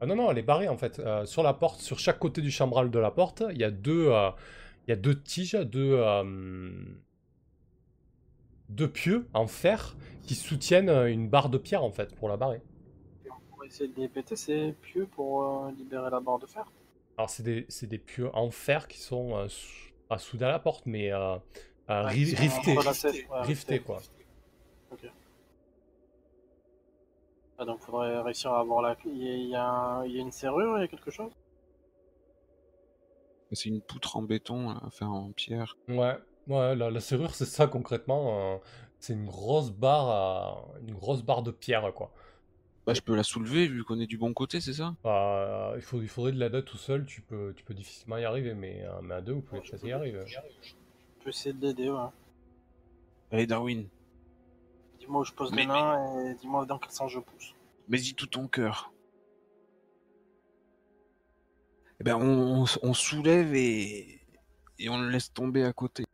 Ah 0.01 0.07
non, 0.07 0.17
non, 0.17 0.31
elle 0.31 0.39
est 0.39 0.43
barrée 0.43 0.69
en 0.69 0.77
fait. 0.77 0.99
Euh, 0.99 1.27
sur 1.27 1.43
la 1.43 1.53
porte, 1.55 1.81
sur 1.81 1.99
chaque 1.99 2.19
côté 2.19 2.41
du 2.43 2.51
chambral 2.51 2.91
de 2.91 2.99
la 2.99 3.11
porte, 3.11 3.43
il 3.51 3.59
y 3.59 3.65
a 3.65 3.71
deux, 3.71 4.09
euh, 4.11 4.31
il 4.87 4.91
y 4.91 4.93
a 4.93 4.97
deux 4.97 5.21
tiges, 5.23 5.53
deux, 5.55 5.95
euh, 5.99 6.75
deux 8.71 8.89
pieux 8.91 9.29
en 9.35 9.47
fer 9.47 9.97
qui 10.27 10.35
soutiennent 10.35 10.89
une 10.89 11.29
barre 11.29 11.51
de 11.51 11.59
pierre 11.59 11.85
en 11.85 11.91
fait 11.91 12.15
pour 12.15 12.29
la 12.29 12.37
barrer. 12.39 12.63
On 13.53 13.61
va 13.61 13.67
essayer 13.67 13.89
de 13.89 14.01
les 14.01 14.09
péter 14.09 14.37
ces 14.37 14.73
pieux 14.83 15.07
pour 15.07 15.67
libérer 15.77 16.11
la 16.11 16.21
barre 16.21 16.39
de 16.39 16.47
fer? 16.47 16.65
Alors 17.17 17.31
c'est 17.31 17.43
des, 17.43 17.67
c'est 17.69 17.87
des 17.87 17.99
pieux 17.99 18.35
en 18.35 18.51
fer 18.51 18.89
qui 18.89 18.99
sont 18.99 19.37
euh, 19.37 19.47
pas 20.09 20.19
soudés 20.19 20.47
à 20.47 20.49
la 20.49 20.59
porte, 20.59 20.87
mais 20.87 21.13
euh, 21.13 21.37
euh, 21.91 22.03
ri-. 22.07 22.35
Ouais, 23.31 23.43
riftés. 23.43 23.81
quoi. 23.81 24.01
Ah, 27.59 27.65
donc 27.65 27.79
faudrait 27.79 28.21
réussir 28.23 28.51
à 28.53 28.59
avoir 28.59 28.83
la. 28.83 28.97
Il 29.05 29.17
y 29.23 29.29
a, 29.31 29.35
il 29.37 29.49
y 29.51 29.55
a 29.55 29.65
un- 29.65 30.05
il 30.05 30.17
y 30.17 30.19
a 30.19 30.21
une 30.23 30.33
serrure, 30.33 30.79
il 30.79 30.81
y 30.81 30.85
a 30.85 30.89
quelque 30.89 31.13
chose? 31.13 31.31
C'est 33.53 33.69
une 33.69 33.83
poutre 33.83 34.17
en 34.17 34.23
béton, 34.23 34.71
là, 34.71 34.81
enfin 34.85 35.07
en 35.07 35.33
pierre. 35.33 35.77
Ouais, 35.89 36.17
ouais, 36.47 36.77
la, 36.77 36.91
la 36.91 37.01
serrure 37.01 37.35
c'est 37.35 37.47
ça 37.47 37.67
concrètement. 37.67 38.55
euh, 38.55 38.59
c'est 39.01 39.13
une 39.15 39.27
grosse 39.27 39.71
barre, 39.73 40.09
à- 40.09 40.69
une 40.83 40.95
grosse 40.95 41.23
barre 41.23 41.43
de 41.43 41.51
pierre 41.51 41.93
quoi. 41.95 42.13
Bah, 42.87 42.95
je 42.95 43.01
peux 43.03 43.15
la 43.17 43.23
soulever 43.23 43.67
vu 43.69 43.85
qu'on 43.85 44.01
est 44.01 44.07
du 44.07 44.19
bon 44.19 44.33
côté, 44.35 44.61
c'est 44.61 44.73
ça? 44.75 44.95
Bah, 45.05 45.75
il, 45.77 45.83
faut, 45.83 46.01
il 46.03 46.09
faudrait 46.09 46.33
de 46.33 46.39
l'aide 46.39 46.65
tout 46.65 46.79
seul, 46.79 47.05
tu 47.07 47.23
peux, 47.23 47.53
tu 47.57 47.65
peux 47.65 47.75
difficilement 47.75 48.19
y 48.19 48.25
arriver, 48.25 48.55
mais, 48.55 48.85
euh, 48.85 49.01
mais 49.03 49.17
à 49.17 49.21
deux, 49.21 49.33
vous 49.35 49.43
pouvez 49.43 49.61
peut-être 49.61 49.87
y 49.87 49.93
arriver. 49.93 50.25
Peux 51.23 51.31
essayer 51.31 51.53
de 51.53 51.61
l'aider, 51.67 51.91
ouais. 51.91 52.09
Allez, 53.31 53.47
Darwin, 53.47 53.87
Dis-moi 54.99 55.21
où 55.21 55.25
je 55.25 55.33
pose 55.33 55.53
les 55.55 55.67
mains 55.67 56.25
et 56.31 56.35
dis-moi 56.35 56.67
dans 56.67 56.79
quel 56.79 56.91
sens 56.91 57.11
je 57.13 57.19
pousse. 57.21 57.55
mais 57.89 57.99
dis 57.99 58.15
tout 58.15 58.27
ton 58.27 58.49
cœur. 58.49 58.93
Eh 62.01 62.05
ben, 62.05 62.17
on, 62.17 62.63
on- 62.63 62.67
on 62.83 62.95
soulève 62.95 63.55
et, 63.55 64.21
et 64.79 64.89
on 64.89 64.99
le 65.01 65.11
laisse 65.11 65.33
tomber 65.33 65.65
à 65.65 65.73
côté. 65.73 66.05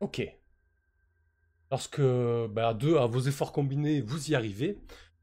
Ok. 0.00 0.22
Lorsque, 1.70 2.00
bah, 2.00 2.68
à 2.68 2.74
deux, 2.74 2.96
à 2.98 3.06
vos 3.06 3.20
efforts 3.20 3.52
combinés, 3.52 4.00
vous 4.00 4.30
y 4.30 4.34
arrivez, 4.34 4.78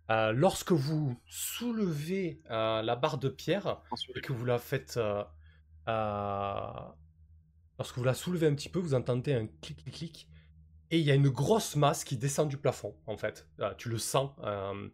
euh, 0.09 0.32
lorsque 0.32 0.72
vous 0.72 1.15
soulevez 1.28 2.41
euh, 2.49 2.82
la 2.82 2.95
barre 2.95 3.18
de 3.18 3.30
pierre 3.30 3.82
et 4.15 4.22
que 4.22 4.34
vous 4.34 4.45
la 4.45 4.57
faites, 4.57 4.97
euh, 4.97 5.24
euh, 5.89 6.63
lorsque 7.78 7.97
vous 7.97 8.03
la 8.03 8.13
soulevez 8.13 8.47
un 8.47 8.55
petit 8.55 8.69
peu, 8.69 8.80
vous 8.80 8.93
entendez 8.93 9.34
un 9.34 9.47
clic, 9.61 9.78
clic, 9.84 9.95
clic, 9.95 10.30
et 10.91 10.99
il 10.99 11.05
y 11.05 11.11
a 11.11 11.15
une 11.15 11.30
grosse 11.30 11.75
masse 11.75 12.03
qui 12.03 12.17
descend 12.17 12.49
du 12.49 12.57
plafond, 12.57 12.95
en 13.07 13.17
fait. 13.17 13.47
Euh, 13.59 13.73
tu 13.75 13.89
le 13.89 13.97
sens, 13.97 14.32
euh, 14.43 14.89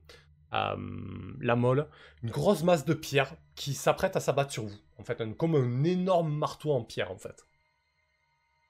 euh, 0.53 1.33
la 1.39 1.55
molle, 1.55 1.87
une 2.23 2.31
grosse 2.31 2.63
masse 2.63 2.85
de 2.85 2.93
pierre 2.93 3.35
qui 3.55 3.73
s'apprête 3.73 4.15
à 4.15 4.19
s'abattre 4.19 4.51
sur 4.51 4.65
vous, 4.65 4.79
en 4.97 5.03
fait, 5.03 5.21
un- 5.21 5.33
comme 5.33 5.55
un 5.55 5.83
énorme 5.83 6.33
marteau 6.33 6.71
en 6.73 6.83
pierre, 6.83 7.11
en 7.11 7.17
fait. 7.17 7.45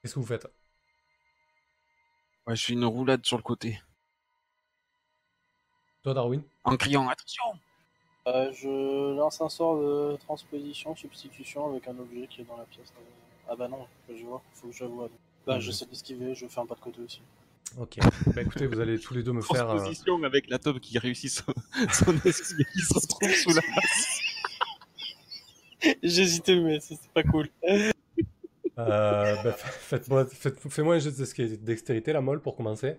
Qu'est-ce 0.01 0.13
que 0.15 0.19
vous 0.19 0.25
faites? 0.25 0.47
Ouais, 2.47 2.55
je 2.55 2.65
fais 2.65 2.73
une 2.73 2.85
roulade 2.85 3.25
sur 3.25 3.37
le 3.37 3.43
côté. 3.43 3.81
Toi, 6.03 6.13
Darwin? 6.13 6.43
En 6.63 6.77
criant 6.77 7.07
attention 7.09 7.43
Euh, 8.27 8.51
je 8.53 9.15
lance 9.17 9.41
un 9.41 9.49
sort 9.49 9.77
de 9.81 10.15
transposition, 10.17 10.95
substitution 10.95 11.69
avec 11.69 11.87
un 11.87 11.97
objet 11.99 12.27
qui 12.27 12.41
est 12.41 12.45
dans 12.45 12.57
la 12.57 12.65
pièce. 12.65 12.93
Ah 13.49 13.55
bah 13.55 13.67
non, 13.67 13.85
je 14.09 14.23
vois, 14.23 14.41
faut 14.53 14.67
que 14.67 14.73
je 14.73 14.85
vois. 14.85 15.09
Bah, 15.45 15.55
Mhm. 15.55 15.61
j'essaie 15.61 15.85
d'esquiver, 15.85 16.33
je 16.35 16.47
fais 16.47 16.59
un 16.61 16.65
pas 16.65 16.75
de 16.75 16.79
côté 16.79 17.01
aussi. 17.01 17.21
Ok. 17.77 17.97
Bah 18.35 18.41
écoutez, 18.43 18.67
vous 18.67 18.79
allez 18.79 18.99
tous 18.99 19.13
les 19.13 19.23
deux 19.23 19.31
me 19.33 19.41
faire. 19.41 19.69
euh, 19.69 19.75
Transposition 19.75 20.23
avec 20.23 20.49
la 20.49 20.59
taupe 20.59 20.79
qui 20.79 20.97
réussit 20.99 21.31
son, 21.31 21.43
son 21.91 22.13
esquive 22.25 22.65
qui 22.71 22.79
se 22.81 22.93
retrouve 22.93 23.29
sous 23.31 23.49
la 23.49 23.61
masse. 23.75 24.19
J'hésitais, 26.03 26.59
mais 26.59 26.79
c'était 26.79 27.09
pas 27.13 27.23
cool. 27.23 27.49
euh, 27.67 27.91
bah, 28.77 29.51
fa- 29.53 29.53
faites-moi- 29.97 30.25
faites- 30.27 30.59
Fais-moi 30.69 30.95
un 30.95 30.99
jeu 30.99 31.11
de 31.11 31.15
dexté- 31.17 31.57
dextérité, 31.57 32.13
la 32.13 32.21
molle, 32.21 32.39
pour 32.41 32.55
commencer. 32.55 32.95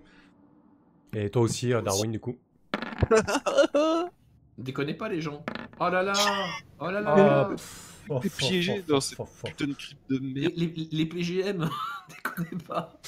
Et 1.15 1.31
toi 1.31 1.43
aussi, 1.43 1.73
euh, 1.73 1.81
Darwin, 1.81 2.11
du 2.11 2.21
coup. 2.21 2.37
Déconnez 4.59 4.95
pas 4.95 5.09
les 5.09 5.21
gens. 5.21 5.45
Oh 5.81 5.89
là 5.89 6.03
là 6.03 6.13
Oh 6.81 6.91
là 6.91 7.03
Ah, 7.07 7.17
là 7.17 7.49
oh, 7.53 7.57
T'es 8.23 8.29
piégé 8.31 8.83
dans 8.83 9.01
cette 9.01 9.19
putain 9.45 9.67
de 9.67 9.73
crypte 9.75 10.11
de 10.11 10.19
les, 10.19 10.41
merde. 10.43 10.53
les, 10.57 10.89
les 10.93 11.07
PGM 11.07 11.69
Déconnez 12.09 12.63
pas 12.69 12.99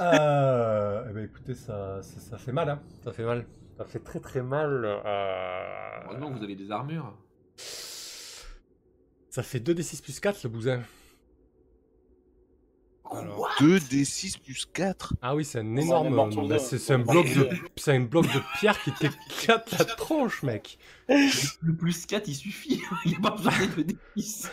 Euh, 0.00 1.06
eh 1.10 1.12
ben, 1.12 1.24
écoutez, 1.24 1.54
ça, 1.54 2.00
ça, 2.02 2.20
ça 2.20 2.38
fait 2.38 2.52
mal, 2.52 2.68
hein. 2.70 2.80
Ça 3.04 3.12
fait 3.12 3.24
mal. 3.24 3.46
Ça 3.76 3.84
fait 3.84 3.98
très 4.00 4.20
très 4.20 4.42
mal. 4.42 4.84
euh, 4.84 6.00
Heureusement 6.06 6.32
que 6.32 6.38
vous 6.38 6.44
avez 6.44 6.56
des 6.56 6.70
armures. 6.70 7.16
Ça 9.30 9.42
fait 9.42 9.60
2d6 9.60 10.02
plus 10.02 10.20
4 10.20 10.40
le 10.44 10.50
bousin. 10.50 10.82
Alors. 13.10 13.36
Quoi 13.36 13.50
2d6 13.60 14.38
plus 14.40 14.66
4 14.66 15.14
Ah 15.22 15.34
oui, 15.34 15.44
c'est 15.44 15.60
un 15.60 15.76
est 15.76 15.82
énorme. 15.82 16.58
c'est 16.58 16.92
un 16.92 16.98
bloc 16.98 17.26
de, 17.26 17.44
tous 17.44 17.50
les 17.50 17.62
c'est 17.76 17.92
un 17.96 18.00
bloc 18.00 18.24
de 18.26 18.40
pierre 18.58 18.80
qui 18.82 18.92
t'éclate 18.92 19.70
la 19.78 19.84
tronche, 19.84 20.42
mec. 20.42 20.78
Le 21.08 21.74
plus 21.74 22.06
4 22.06 22.28
il 22.28 22.34
suffit. 22.34 22.82
Il 23.04 23.12
n'y 23.12 23.16
a 23.16 23.20
pas 23.20 23.30
besoin 23.36 23.52
de 23.76 23.82
D10. 24.16 24.50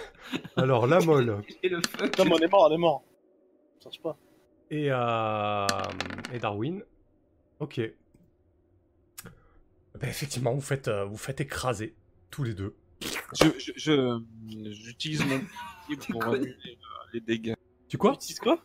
Alors 0.57 0.87
la 0.87 0.99
molle 0.99 1.41
Et 1.63 1.69
le 1.69 1.81
fuck 1.81 2.17
Non, 2.17 2.25
mais 2.25 2.31
on 2.33 2.37
est 2.39 2.51
mort, 2.51 2.67
on 2.69 2.73
est 2.73 2.77
mort. 2.77 3.03
Cherche 3.83 4.01
pas. 4.01 4.17
et 4.71 4.87
euh, 4.89 5.67
et 6.33 6.39
Darwin. 6.39 6.81
Ok. 7.59 7.79
Ben, 9.99 10.09
effectivement, 10.09 10.53
vous 10.53 10.61
faites 10.61 10.87
euh, 10.87 11.05
vous 11.05 11.17
faites 11.17 11.39
écraser 11.41 11.95
tous 12.31 12.43
les 12.43 12.53
deux. 12.53 12.75
Je, 13.33 13.47
je, 13.59 13.71
je- 13.75 14.71
j'utilise 14.71 15.23
mon 15.25 15.39
pour 16.11 16.23
annuler 16.25 16.51
euh, 16.51 16.75
les 17.13 17.21
dégâts. 17.21 17.54
Tu 17.87 17.97
quoi 17.97 18.11
Tu 18.11 18.15
utilises 18.17 18.39
quoi 18.39 18.57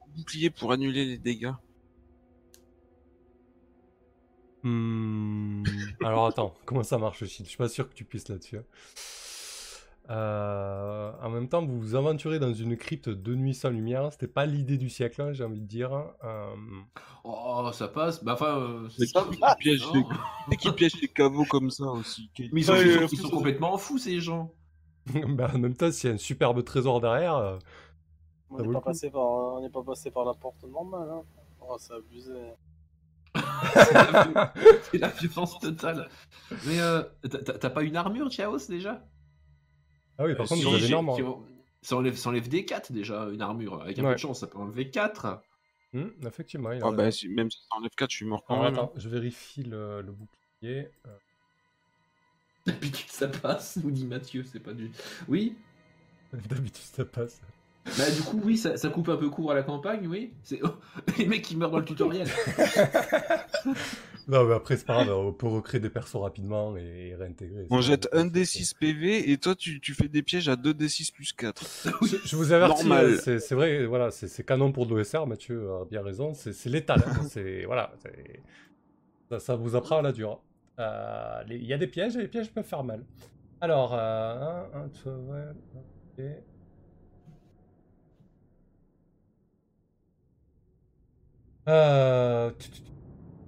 Mon 0.00 0.12
bouclier 0.16 0.50
pour 0.50 0.72
annuler 0.72 1.04
les 1.04 1.18
dégâts. 1.18 1.52
Hmm, 4.62 5.62
Alors 6.04 6.26
attends, 6.26 6.54
comment 6.64 6.82
ça 6.82 6.98
marche 6.98 7.20
le 7.20 7.26
shield? 7.26 7.46
Je 7.46 7.50
suis 7.50 7.58
pas 7.58 7.68
sûr 7.68 7.88
que 7.88 7.94
tu 7.94 8.04
puisses 8.04 8.28
là-dessus. 8.28 8.58
hein. 8.58 8.64
Euh, 10.08 11.10
en 11.20 11.30
même 11.30 11.48
temps, 11.48 11.66
vous 11.66 11.80
vous 11.80 11.94
aventurez 11.96 12.38
dans 12.38 12.52
une 12.52 12.76
crypte 12.76 13.08
de 13.08 13.34
nuit 13.34 13.54
sans 13.54 13.70
lumière. 13.70 14.08
C'était 14.12 14.28
pas 14.28 14.46
l'idée 14.46 14.76
du 14.78 14.88
siècle, 14.88 15.20
hein, 15.20 15.32
j'ai 15.32 15.42
envie 15.42 15.60
de 15.60 15.66
dire. 15.66 15.92
Euh, 16.22 16.54
Oh, 17.24 17.68
ça 17.72 17.88
passe. 17.88 18.22
Bah, 18.22 18.34
enfin. 18.34 18.56
euh, 18.60 18.82
Mais 19.00 19.06
c'est- 19.06 19.12
ça, 19.12 19.26
les- 19.64 19.76
Dès 20.48 20.56
qu'ils 20.56 20.72
piègent 20.74 21.00
les 21.02 21.08
caveaux 21.08 21.44
comme 21.44 21.70
ça 21.70 21.86
aussi. 21.86 22.30
quel- 22.34 22.50
Mais 22.52 22.60
ils 22.60 22.64
sont, 22.64 22.72
Ouais, 22.74 22.86
ils 22.86 22.94
sont- 22.94 23.06
ils 23.10 23.18
sont 23.18 23.30
complètement 23.30 23.76
fous, 23.78 23.98
ces 23.98 24.20
gens. 24.20 24.52
bah, 25.28 25.50
en 25.52 25.58
même 25.58 25.74
temps, 25.74 25.90
s'il 25.90 26.08
y 26.10 26.12
a 26.12 26.14
un 26.14 26.18
superbe 26.18 26.62
trésor 26.62 27.00
derrière, 27.00 27.34
euh, 27.36 27.58
On 28.50 28.58
n'est 28.62 28.72
pas, 28.72 28.80
passé 28.80 29.10
par, 29.10 29.22
on 29.22 29.60
n'est 29.60 29.70
pas 29.70 29.82
passé 29.82 30.10
par 30.10 30.24
la 30.24 30.34
porte 30.34 30.62
normale. 30.64 31.08
Hein. 31.10 31.22
Oh, 31.60 31.76
c'est 31.78 31.94
abusé. 31.94 32.32
C'est 34.90 34.98
la 34.98 35.08
violence 35.08 35.58
totale. 35.58 36.08
Mais 36.66 36.80
euh, 36.80 37.02
t'as- 37.28 37.70
pas 37.70 37.82
une 37.82 37.96
armure, 37.96 38.30
Chaos, 38.30 38.66
déjà? 38.68 39.04
Ah 40.18 40.24
oui, 40.24 40.34
par 40.34 40.46
Euh, 40.46 40.48
contre, 40.48 40.60
si, 40.60 40.64
vous 40.64 40.74
avez 40.74 40.86
énorme. 40.86 41.14
qui- 41.14 41.22
Ça 41.82 41.96
enlève, 41.96 42.16
ça 42.16 42.30
enlève 42.30 42.48
des 42.48 42.64
4 42.64 42.92
déjà, 42.92 43.28
une 43.28 43.42
armure. 43.42 43.82
Avec 43.82 43.98
un 43.98 44.02
Ouais. 44.04 44.08
peu 44.10 44.14
de 44.14 44.20
chance, 44.20 44.40
ça 44.40 44.46
peut 44.46 44.58
enlever 44.58 44.90
4. 44.90 45.42
Hmm, 45.92 46.08
effectivement, 46.26 46.72
il 46.72 46.80
Ah 46.82 46.86
en 46.86 46.92
a- 46.94 46.96
bah, 46.96 47.10
si- 47.10 47.28
même 47.28 47.50
si 47.50 47.58
ça 47.60 47.76
enlève 47.76 47.90
4, 47.96 48.10
je 48.10 48.16
suis 48.16 48.26
mort 48.26 48.44
quand 48.44 48.62
même. 48.62 48.72
attends, 48.72 48.92
je 48.96 49.08
vérifie 49.08 49.62
le, 49.64 50.00
le 50.02 50.12
bouclier. 50.12 50.90
Euh, 51.06 51.16
D'habitude, 52.66 53.10
ça 53.10 53.28
passe, 53.28 53.76
nous 53.76 53.90
dit 53.90 54.06
Mathieu, 54.06 54.42
c'est 54.44 54.58
pas 54.60 54.72
du. 54.72 54.90
Oui? 55.28 55.56
D'habitude, 56.32 56.76
ça 56.84 57.04
passe. 57.04 57.40
Bah, 57.98 58.10
du 58.10 58.20
coup, 58.22 58.40
oui, 58.44 58.56
ça, 58.56 58.76
ça 58.76 58.88
coupe 58.88 59.08
un 59.08 59.16
peu 59.16 59.30
court 59.30 59.52
à 59.52 59.54
la 59.54 59.62
campagne, 59.62 60.06
oui. 60.08 60.32
C'est 60.42 60.60
les 61.18 61.26
mecs 61.26 61.42
qui 61.42 61.56
meurent 61.56 61.70
dans 61.70 61.78
le 61.78 61.84
tutoriel. 61.84 62.26
Non, 64.28 64.44
mais 64.44 64.54
après, 64.54 64.76
c'est 64.76 64.84
pas 64.84 65.04
grave, 65.04 65.16
on 65.16 65.32
peut 65.32 65.46
recréer 65.46 65.80
des 65.80 65.88
persos 65.88 66.16
rapidement 66.20 66.76
et 66.76 67.14
réintégrer. 67.14 67.68
On 67.70 67.80
jette 67.80 68.08
un 68.12 68.26
D6 68.26 68.74
PV 68.76 69.30
et 69.30 69.38
toi 69.38 69.54
tu, 69.54 69.80
tu 69.80 69.94
fais 69.94 70.08
des 70.08 70.24
pièges 70.24 70.48
à 70.48 70.56
2D6 70.56 71.12
plus 71.12 71.32
4. 71.32 71.62
Je, 72.02 72.16
je 72.24 72.34
vous 72.36 72.50
avertis, 72.52 72.88
Normal. 72.88 73.12
hein, 73.14 73.20
c'est 73.22 73.38
c'est 73.38 73.54
vrai, 73.54 73.86
voilà, 73.86 74.10
c'est 74.10 74.26
c'est 74.26 74.42
canon 74.44 74.72
pour 74.72 74.84
l'OSR, 74.86 75.28
Mathieu 75.28 75.70
a 75.70 75.84
bien 75.84 76.02
raison, 76.02 76.34
c'est 76.34 76.52
c'est 76.52 76.70
létal. 76.70 77.04
hein, 77.06 77.22
c'est 77.30 77.66
voilà, 77.66 77.92
ça, 79.30 79.38
ça 79.38 79.54
vous 79.54 79.76
apprend 79.76 79.98
à 79.98 80.02
la 80.02 80.10
dure. 80.10 80.40
Euh, 80.80 81.44
les- 81.46 81.58
Il 81.58 81.66
y 81.66 81.72
a 81.72 81.78
des 81.78 81.86
pièges 81.86 82.16
et 82.16 82.22
les 82.22 82.28
pièges 82.28 82.50
peuvent 82.50 82.64
faire 82.66 82.82
mal. 82.82 83.04
Alors, 83.60 83.94
euh, 83.94 83.98
un, 84.74 84.80
un, 84.80 84.86
deux, 85.04 85.10
ouais, 85.12 85.44
ok. 86.18 86.24
Euh, 91.68 92.50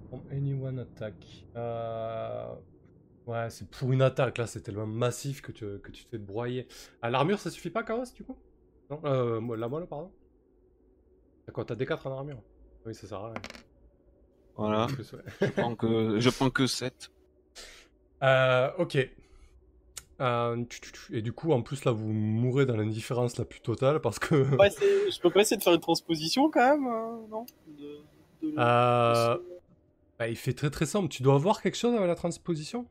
from 0.08 0.22
anyone 0.32 0.80
attack. 0.80 1.14
Euh, 1.56 2.54
ouais, 3.26 3.50
c'est 3.50 3.68
pour 3.70 3.92
une 3.92 4.02
attaque, 4.02 4.38
là, 4.38 4.46
c'est 4.46 4.60
tellement 4.60 4.86
massif 4.86 5.40
que 5.40 5.52
tu, 5.52 5.64
que 5.80 5.90
tu 5.90 6.04
te 6.04 6.08
fais 6.10 6.18
broyer. 6.18 6.66
Ah, 7.02 7.10
l'armure, 7.10 7.38
ça 7.38 7.50
suffit 7.50 7.70
pas, 7.70 7.82
Chaos, 7.82 8.04
du 8.14 8.24
coup? 8.24 8.36
Non, 8.90 9.00
euh, 9.04 9.56
la 9.56 9.68
moelle, 9.68 9.86
pardon? 9.86 10.10
T'as 11.46 11.52
quoi, 11.52 11.64
t'as 11.64 11.74
D4 11.74 12.08
en 12.08 12.18
armure 12.18 12.42
Oui, 12.84 12.94
ça 12.94 13.06
sert 13.06 13.18
à 13.18 13.32
rien. 13.32 13.42
Voilà, 14.56 14.88
je 15.40 15.46
prends 15.50 15.76
que, 15.76 16.18
je 16.18 16.30
prends 16.30 16.50
que 16.50 16.66
7. 16.66 17.10
Euh, 18.24 18.70
ok. 18.78 18.98
Euh, 20.20 20.64
et 21.12 21.22
du 21.22 21.32
coup, 21.32 21.52
en 21.52 21.62
plus, 21.62 21.84
là, 21.84 21.92
vous 21.92 22.12
mourrez 22.12 22.66
dans 22.66 22.76
l'indifférence 22.76 23.36
la 23.38 23.44
plus 23.44 23.60
totale 23.60 24.00
parce 24.00 24.18
que. 24.18 24.34
Essayer- 24.64 25.10
Je 25.10 25.20
peux 25.20 25.30
pas 25.30 25.40
essayer 25.42 25.56
de 25.56 25.62
faire 25.62 25.74
une 25.74 25.80
transposition 25.80 26.50
quand 26.50 26.76
même, 26.76 26.86
euh, 26.86 27.26
non 27.30 27.46
de, 28.42 28.48
de- 28.48 28.54
Euh, 28.58 29.38
bah, 30.18 30.28
il 30.28 30.36
fait 30.36 30.54
très 30.54 30.70
très 30.70 30.86
sombre. 30.86 31.08
Tu 31.08 31.22
dois 31.22 31.34
avoir 31.36 31.62
quelque 31.62 31.76
chose 31.76 31.94
avec 31.94 32.08
la 32.08 32.14
transposition? 32.16 32.86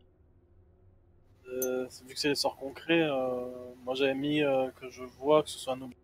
Euh, 1.49 1.85
vu 2.07 2.13
que 2.13 2.19
c'est 2.19 2.29
les 2.29 2.35
sorts 2.35 2.57
concrets, 2.57 3.01
euh, 3.01 3.45
moi 3.85 3.95
j'avais 3.95 4.13
mis 4.13 4.43
euh, 4.43 4.67
que 4.81 4.89
je 4.89 5.03
vois 5.03 5.43
que 5.43 5.49
ce 5.49 5.57
soit 5.57 5.73
un 5.73 5.81
objet 5.81 5.95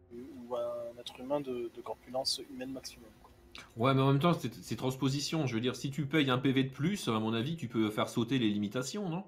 ou 0.48 0.56
un 0.56 1.00
être 1.00 1.20
humain 1.20 1.42
de, 1.42 1.70
de 1.76 1.82
corpulence 1.82 2.42
humaine 2.50 2.72
maximum. 2.72 3.10
quoi. 3.22 3.32
Ouais, 3.78 3.94
mais 3.94 4.02
en 4.02 4.12
même 4.12 4.20
temps, 4.22 4.34
c'est 4.34 4.76
transposition. 4.76 5.46
Je 5.46 5.54
veux 5.56 5.62
dire, 5.62 5.76
si 5.76 5.92
tu 5.92 6.06
payes 6.06 6.30
un 6.30 6.38
PV 6.38 6.64
de 6.64 6.70
plus, 6.70 7.08
à 7.08 7.20
mon 7.20 7.34
avis, 7.34 7.56
tu 7.56 7.68
peux 7.68 7.90
faire 7.90 8.10
sauter 8.10 8.40
les 8.40 8.50
limitations, 8.50 9.10
non? 9.10 9.24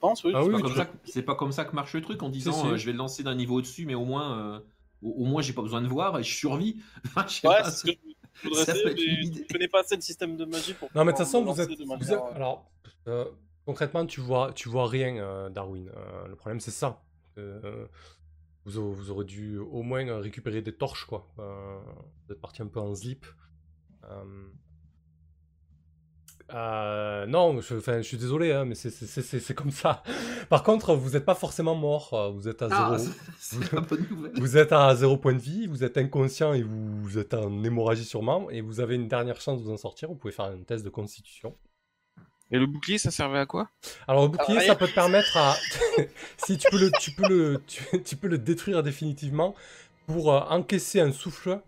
Pense, 0.00 0.24
oui. 0.24 0.32
Ah 0.34 0.40
C'est 0.42 0.48
oui, 0.48 0.52
pas, 0.54 0.62
comme 0.62 0.74
ça 0.76 0.84
que- 0.86 0.96
c'est 1.04 1.22
pas 1.22 1.34
comme 1.36 1.52
ça 1.52 1.64
que 1.64 1.74
marche 1.76 1.94
le 1.94 2.00
truc 2.02 2.22
en 2.22 2.28
disant 2.28 2.66
euh, 2.70 2.76
je 2.76 2.86
vais 2.86 2.92
le 2.92 2.98
lancer 2.98 3.22
d'un 3.22 3.34
niveau 3.34 3.56
au-dessus, 3.58 3.86
mais 3.86 3.94
au 3.94 4.04
moins, 4.04 4.38
euh, 4.56 4.60
au, 5.02 5.10
au 5.10 5.24
moins 5.24 5.42
j'ai 5.42 5.52
pas 5.52 5.62
besoin 5.62 5.82
de 5.82 5.88
voir 5.88 6.18
et 6.18 6.22
je 6.22 6.34
survis. 6.34 6.80
Enfin, 7.06 7.24
je 7.28 7.34
sais 7.34 7.48
Ouais, 7.48 7.60
pas, 7.62 7.70
c'est 7.70 7.86
ce 7.88 7.92
que 7.92 7.98
je 8.42 8.48
voudrais 8.48 8.64
ça 8.64 8.72
essayer, 8.72 8.84
peut 8.84 8.90
être 8.90 9.02
une 9.06 9.14
mais 9.16 9.24
idée. 9.26 9.46
je 9.48 9.52
connais 9.52 9.68
pas 9.68 9.80
assez 9.80 9.96
de 9.96 10.02
système 10.02 10.36
de 10.36 10.44
magie 10.44 10.74
pour. 10.74 10.88
Non, 10.94 11.04
mais 11.04 11.12
de 11.12 11.16
toute 11.16 11.26
façon, 11.26 11.44
vous 11.44 11.60
êtes. 11.60 11.70
vous 11.78 12.12
euh, 12.12 12.18
Alors, 12.34 12.70
euh, 13.08 13.24
concrètement, 13.66 14.06
tu 14.06 14.20
vois, 14.20 14.52
tu 14.52 14.68
vois 14.68 14.88
rien, 14.88 15.16
euh, 15.16 15.50
Darwin. 15.50 15.88
Euh, 15.88 16.26
le 16.28 16.36
problème, 16.36 16.60
c'est 16.60 16.70
ça. 16.70 17.02
Euh, 17.38 17.86
vous, 18.64 18.78
au- 18.78 18.92
vous 18.92 19.10
aurez 19.10 19.24
dû 19.24 19.58
au 19.58 19.82
moins 19.82 20.20
récupérer 20.20 20.62
des 20.62 20.72
torches, 20.74 21.04
quoi. 21.06 21.28
Euh, 21.38 21.78
vous 22.26 22.32
êtes 22.32 22.40
parti 22.40 22.62
un 22.62 22.66
peu 22.66 22.80
en 22.80 22.94
slip. 22.94 23.26
Euh, 26.54 27.26
non, 27.26 27.60
je, 27.60 28.00
suis 28.02 28.16
désolé, 28.16 28.52
hein, 28.52 28.64
mais 28.64 28.74
c'est- 28.74 29.54
comme 29.54 29.70
ça. 29.70 30.02
Par 30.48 30.62
contre, 30.62 30.94
vous 30.94 31.10
n'êtes 31.10 31.24
pas 31.24 31.34
forcément 31.34 31.74
mort. 31.74 32.12
euh, 32.14 32.30
Vous 32.30 32.48
êtes 32.48 32.62
à 32.62 32.68
Ah, 32.70 32.96
zéro. 32.98 33.12
c'est- 33.38 33.58
c'est 33.60 33.72
la 33.72 33.80
bonne 33.80 34.06
nouvelle. 34.10 34.32
Vous 34.40 34.56
êtes 34.56 34.72
à 34.72 34.94
zéro 34.96 35.16
point 35.16 35.32
de 35.34 35.38
vie, 35.38 35.66
vous 35.66 35.84
êtes 35.84 35.96
inconscient 35.98 36.52
et 36.52 36.62
vous, 36.62 37.02
vous 37.02 37.18
êtes 37.18 37.34
en 37.34 37.62
hémorragie 37.64 38.04
sûrement, 38.04 38.50
et 38.50 38.60
vous 38.60 38.80
avez 38.80 38.94
une 38.96 39.08
dernière 39.08 39.40
chance 39.40 39.58
de 39.60 39.64
vous 39.64 39.72
en 39.72 39.76
sortir. 39.76 40.08
Vous 40.08 40.16
pouvez 40.16 40.32
faire 40.32 40.46
un 40.46 40.62
test 40.62 40.84
de 40.84 40.90
constitution. 40.90 41.56
Et 42.52 42.58
le 42.58 42.66
bouclier, 42.66 42.98
ça 42.98 43.12
servait 43.12 43.38
à 43.38 43.46
quoi? 43.46 43.68
Alors, 44.08 44.22
le 44.24 44.28
bouclier, 44.28 44.58
Ah, 44.60 44.66
ça 44.66 44.74
peut 44.74 44.88
te 44.88 44.94
permettre 44.94 45.36
à. 45.36 45.54
si 46.36 46.58
tu 46.58 46.68
peux 46.68 46.78
le, 46.80 46.90
tu 47.00 47.12
peux 47.12 47.28
le, 47.28 47.62
tu, 47.66 48.02
tu 48.02 48.16
peux 48.16 48.26
le 48.26 48.38
détruire 48.38 48.82
définitivement 48.82 49.54
pour 50.08 50.32
euh, 50.34 50.40
encaisser 50.48 50.98
un 51.00 51.12
souffle, 51.12 51.60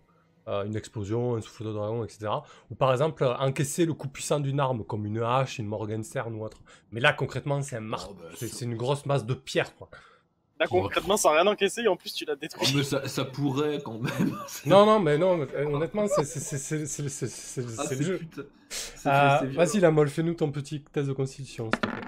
euh, 0.47 0.65
une 0.65 0.75
explosion, 0.75 1.35
un 1.35 1.41
souffle 1.41 1.65
de 1.65 1.73
dragon, 1.73 2.03
etc. 2.03 2.31
Ou 2.71 2.75
par 2.75 2.91
exemple, 2.91 3.23
euh, 3.23 3.35
encaisser 3.37 3.85
le 3.85 3.93
coup 3.93 4.07
puissant 4.07 4.39
d'une 4.39 4.59
arme, 4.59 4.83
comme 4.83 5.05
une 5.05 5.19
hache, 5.21 5.59
une 5.59 5.67
Morgenstern 5.67 6.33
ou 6.35 6.43
autre. 6.43 6.57
Mais 6.91 6.99
là, 6.99 7.13
concrètement, 7.13 7.61
c'est 7.61 7.77
un 7.77 7.81
marteau. 7.81 8.15
Oh, 8.19 8.23
bah, 8.23 8.35
c'est 8.35 8.65
une 8.65 8.75
grosse 8.75 9.05
masse 9.05 9.25
de 9.25 9.33
pierre, 9.33 9.75
quoi. 9.75 9.89
Là, 10.59 10.67
concrètement, 10.67 11.17
sans 11.17 11.31
rien 11.31 11.47
encaisser, 11.47 11.81
et 11.81 11.87
en 11.87 11.95
plus, 11.95 12.13
tu 12.13 12.25
l'as 12.25 12.35
détruit. 12.35 12.67
Oh, 12.69 12.77
mais 12.77 12.83
ça, 12.83 13.07
ça 13.07 13.25
pourrait 13.25 13.81
quand 13.83 13.99
même. 13.99 14.37
Non, 14.65 14.85
non, 14.85 14.99
mais 14.99 15.17
non, 15.17 15.37
mais, 15.37 15.47
euh, 15.55 15.65
honnêtement, 15.65 16.05
c'est 16.07 16.21
Ah, 17.75 17.87
le 17.91 18.01
jeu. 18.03 18.19
Euh. 19.05 19.37
Vas-y, 19.55 19.79
la 19.79 19.91
molle, 19.91 20.09
fais-nous 20.09 20.35
ton 20.35 20.51
petit 20.51 20.81
test 20.81 21.07
de 21.07 21.13
constitution, 21.13 21.69
s'il 21.71 21.81
te 21.81 21.87
plaît. 21.87 22.01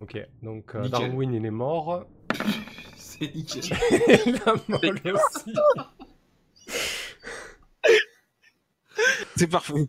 Ok, 0.00 0.28
donc 0.42 0.74
euh. 0.74 0.88
Darwin, 0.88 1.34
il 1.34 1.44
est 1.44 1.50
mort. 1.50 2.06
C'est 2.96 3.34
nickel. 3.34 3.62
La 4.46 4.54
molle 4.68 5.14
aussi. 5.14 5.52
C'est 9.36 9.46
parfait. 9.46 9.88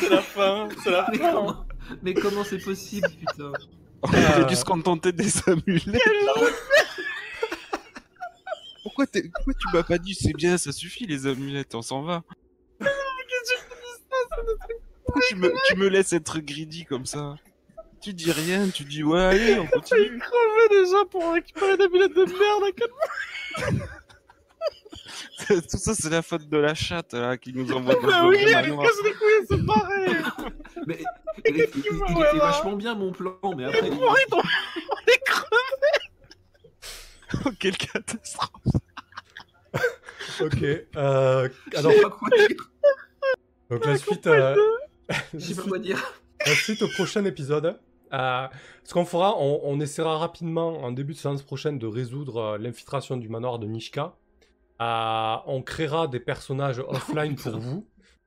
C'est 0.00 0.08
la 0.10 0.20
fin, 0.22 0.68
c'est 0.82 0.90
la 0.90 1.06
Mais 1.10 1.18
fin. 1.18 1.32
comment, 1.32 1.66
mais 2.02 2.14
comment 2.14 2.44
c'est 2.44 2.58
possible, 2.58 3.08
putain 3.08 3.52
On 4.02 4.08
aurait 4.08 4.40
Euh. 4.42 4.44
dû 4.44 4.54
se 4.56 4.64
contenter 4.64 5.12
des 5.12 5.30
amulettes. 5.48 6.02
Pourquoi, 8.82 9.06
t'es- 9.06 9.30
pourquoi 9.34 9.54
tu 9.54 9.66
m'as 9.76 9.82
pas 9.82 9.98
dit 9.98 10.14
c'est 10.14 10.34
bien, 10.34 10.58
ça 10.58 10.70
suffit 10.70 11.06
les 11.06 11.26
amulettes, 11.26 11.74
on 11.74 11.80
s'en 11.82 12.02
va 12.02 12.22
Pourquoi 15.06 15.22
tu 15.28 15.36
me, 15.36 15.52
tu 15.66 15.76
me 15.76 15.88
laisses 15.88 16.12
être 16.12 16.38
greedy 16.40 16.84
comme 16.84 17.06
ça 17.06 17.36
Tu 18.02 18.12
dis 18.12 18.30
rien, 18.32 18.68
tu 18.68 18.84
dis 18.84 19.02
ouais 19.02 19.20
allez 19.20 19.58
on 19.58 19.64
J'ai 19.64 19.70
continue. 19.70 20.18
crevé 20.18 20.68
déjà 20.82 21.04
pour 21.10 21.32
récupérer 21.32 21.76
des 21.78 21.88
billets 21.88 22.08
de 22.08 22.24
merde 22.24 22.64
à 22.68 22.72
quatre 22.72 22.94
Tout 25.48 25.78
ça 25.78 25.94
c'est 25.94 26.10
la 26.10 26.22
faute 26.22 26.48
de 26.48 26.56
la 26.58 26.74
chatte 26.74 27.12
là 27.14 27.36
qui 27.36 27.52
nous 27.52 27.70
envoie 27.72 27.94
dans 28.00 28.06
Bah 28.08 28.26
oui, 28.26 28.36
elle 28.40 28.52
manoir. 28.52 28.86
casse 28.86 29.02
les 29.04 29.12
couilles, 29.12 29.46
c'est 29.48 29.66
pareil. 29.66 30.16
Mais 30.86 30.98
il, 31.46 31.56
il- 31.56 31.68
il- 31.76 32.14
Ouais, 32.16 32.28
était 32.28 32.38
vachement 32.38 32.76
bien 32.76 32.94
mon 32.94 33.10
plan, 33.12 33.36
mais 33.56 33.64
après. 33.64 33.88
il- 33.88 33.96
Pourri, 33.98 34.20
ton- 34.30 34.38
on 34.38 35.10
est 35.12 35.22
crevé. 35.24 35.92
Oh, 37.46 37.50
quelle 37.58 37.76
catastrophe 37.76 38.50
Ok, 40.40 40.62
euh, 40.96 41.48
alors, 41.76 41.92
pas 42.02 42.10
quoi 42.10 42.28
dire. 42.36 42.56
donc 43.70 43.84
la 43.86 43.96
suite, 43.98 44.26
euh, 44.26 44.54
sais 45.38 45.54
pas 45.54 45.62
quoi 45.62 45.78
dire. 45.78 46.02
la 46.46 46.54
suite 46.54 46.82
au 46.82 46.88
prochain 46.88 47.24
épisode. 47.24 47.78
Euh, 48.12 48.46
ce 48.84 48.94
qu'on 48.94 49.04
fera, 49.04 49.36
on, 49.38 49.60
on 49.64 49.80
essaiera 49.80 50.18
rapidement, 50.18 50.82
en 50.84 50.92
début 50.92 51.14
de 51.14 51.18
séance 51.18 51.42
prochaine, 51.42 51.78
de 51.78 51.86
résoudre 51.86 52.36
euh, 52.36 52.58
l'infiltration 52.58 53.16
du 53.16 53.28
manoir 53.28 53.58
de 53.58 53.66
Nishka. 53.66 54.14
On 54.80 55.62
créera 55.64 56.08
des 56.08 56.20
personnages 56.20 56.78
offline 56.88 57.36
pour 57.36 57.58
vous. 57.58 57.86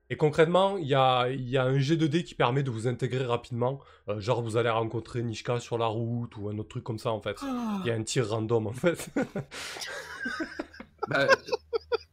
Et 0.09 0.15
concrètement, 0.15 0.77
il 0.77 0.87
y 0.87 0.95
a, 0.95 1.27
il 1.29 1.49
y 1.49 1.57
a 1.57 1.63
un 1.63 1.77
G2D 1.77 2.23
qui 2.23 2.33
permet 2.33 2.63
de 2.63 2.71
vous 2.71 2.87
intégrer 2.87 3.25
rapidement. 3.25 3.81
Euh, 4.07 4.21
genre, 4.21 4.41
vous 4.41 4.55
allez 4.55 4.69
rencontrer 4.69 5.21
Nishka 5.21 5.59
sur 5.59 5.77
la 5.77 5.87
route 5.87 6.37
ou 6.37 6.47
un 6.47 6.57
autre 6.57 6.69
truc 6.69 6.83
comme 6.85 6.99
ça, 6.99 7.11
en 7.11 7.19
fait. 7.19 7.35
Il 7.81 7.87
y 7.87 7.91
a 7.91 7.93
un 7.93 8.03
tir 8.03 8.29
random, 8.29 8.67
en 8.67 8.71
fait. 8.71 9.09
Bah, 11.09 11.27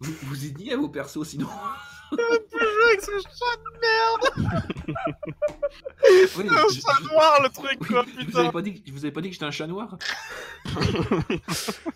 vous, 0.01 0.13
vous 0.23 0.45
y 0.45 0.53
dites 0.53 0.73
à 0.73 0.77
vos 0.77 0.89
persos 0.89 1.25
sinon. 1.29 1.49
Avec 2.13 3.01
ce 3.01 3.11
chat 3.11 3.57
de 3.57 3.81
merde. 3.81 4.95
Oui, 6.05 6.29
C'est 6.29 6.49
un 6.49 6.69
je- 6.69 6.81
chat 6.81 6.93
je- 7.01 7.09
noir, 7.09 7.41
le 7.43 7.49
truc, 7.49 7.79
oui, 7.81 7.87
quoi, 7.89 8.05
je 8.07 8.13
vous 8.13 8.19
avais 8.19 8.27
putain. 8.27 8.51
pas 8.51 8.63
dit, 8.63 8.75
que- 8.75 8.81
je 8.89 8.93
vous 8.93 9.05
avais 9.05 9.13
pas 9.13 9.21
dit 9.21 9.29
que 9.29 9.35
j'étais 9.35 9.47
un 9.47 9.51
chat 9.51 9.67
noir. 9.67 9.99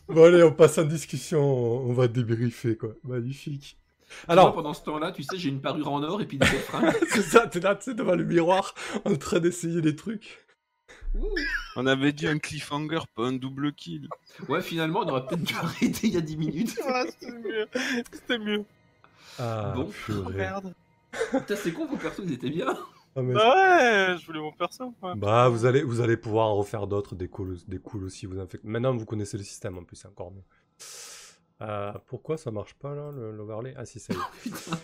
bon, 0.08 0.24
allez, 0.24 0.42
on 0.42 0.52
passe 0.52 0.78
en 0.78 0.84
discussion. 0.84 1.40
On 1.40 1.92
va 1.92 2.08
débriefer, 2.08 2.76
quoi. 2.76 2.90
Magnifique. 3.04 3.78
Alors 4.26 4.54
pendant 4.54 4.72
ce 4.72 4.82
temps-là, 4.84 5.12
tu 5.12 5.22
sais, 5.22 5.36
j'ai 5.36 5.50
une 5.50 5.60
parure 5.60 5.92
en 5.92 6.02
or 6.02 6.22
et 6.22 6.26
puis 6.26 6.38
des 6.38 6.46
fringues. 6.46 6.94
c'est 7.10 7.22
ça, 7.22 7.46
t'es 7.46 7.60
là, 7.60 7.74
tu 7.76 7.84
sais, 7.90 7.94
devant 7.94 8.14
le 8.14 8.24
miroir, 8.24 8.74
en 9.04 9.14
train 9.16 9.38
d'essayer 9.38 9.82
des 9.82 9.94
trucs. 9.94 10.38
On 11.76 11.86
avait 11.86 12.12
dit 12.12 12.26
un 12.26 12.38
cliffhanger, 12.38 13.00
pas 13.14 13.24
un 13.24 13.32
double 13.32 13.72
kill. 13.72 14.08
Ouais, 14.48 14.62
finalement, 14.62 15.00
on 15.00 15.08
aurait 15.08 15.26
peut-être 15.26 15.42
dû 15.42 15.54
arrêter 15.54 16.06
il 16.08 16.14
y 16.14 16.16
a 16.16 16.20
10 16.20 16.36
minutes. 16.36 16.78
Ouais, 16.86 17.10
c'était 17.10 17.32
mieux. 17.32 17.66
C'était 18.12 18.38
mieux. 18.38 18.64
Ah, 19.38 19.72
Bon, 19.74 19.86
purée. 19.86 20.22
Oh, 20.26 20.30
merde. 20.30 20.74
Putain, 21.30 21.56
c'est 21.56 21.72
con, 21.72 21.86
vos 21.86 21.96
persos, 21.96 22.22
ils 22.24 22.32
étaient 22.32 22.50
bien. 22.50 22.76
Ah, 23.16 23.22
mais- 23.22 23.34
Ouais, 23.34 24.16
je 24.20 24.26
voulais 24.26 24.40
mon 24.40 24.52
perso. 24.52 24.94
ouais. 25.02 25.12
Bah, 25.16 25.48
vous 25.48 25.64
allez, 25.64 25.82
vous 25.82 26.00
allez 26.00 26.16
pouvoir 26.16 26.48
en 26.48 26.56
refaire 26.56 26.86
d'autres, 26.86 27.14
des 27.14 27.28
cools, 27.28 27.56
des 27.66 27.78
cools 27.78 28.04
aussi. 28.04 28.26
Vous 28.26 28.36
faites... 28.46 28.62
Maintenant, 28.64 28.94
vous 28.96 29.06
connaissez 29.06 29.36
le 29.38 29.44
système 29.44 29.78
en 29.78 29.84
plus, 29.84 29.96
c'est 29.96 30.08
encore 30.08 30.30
mieux. 30.32 30.42
Euh, 31.60 31.92
pourquoi 32.06 32.36
ça 32.36 32.50
marche 32.52 32.74
pas 32.74 32.94
là, 32.94 33.10
l'overlay? 33.10 33.74
Ah, 33.76 33.84
si, 33.84 33.98
ça 33.98 34.12
y 34.12 34.16
est. 34.16 34.20
Putain, 34.42 34.78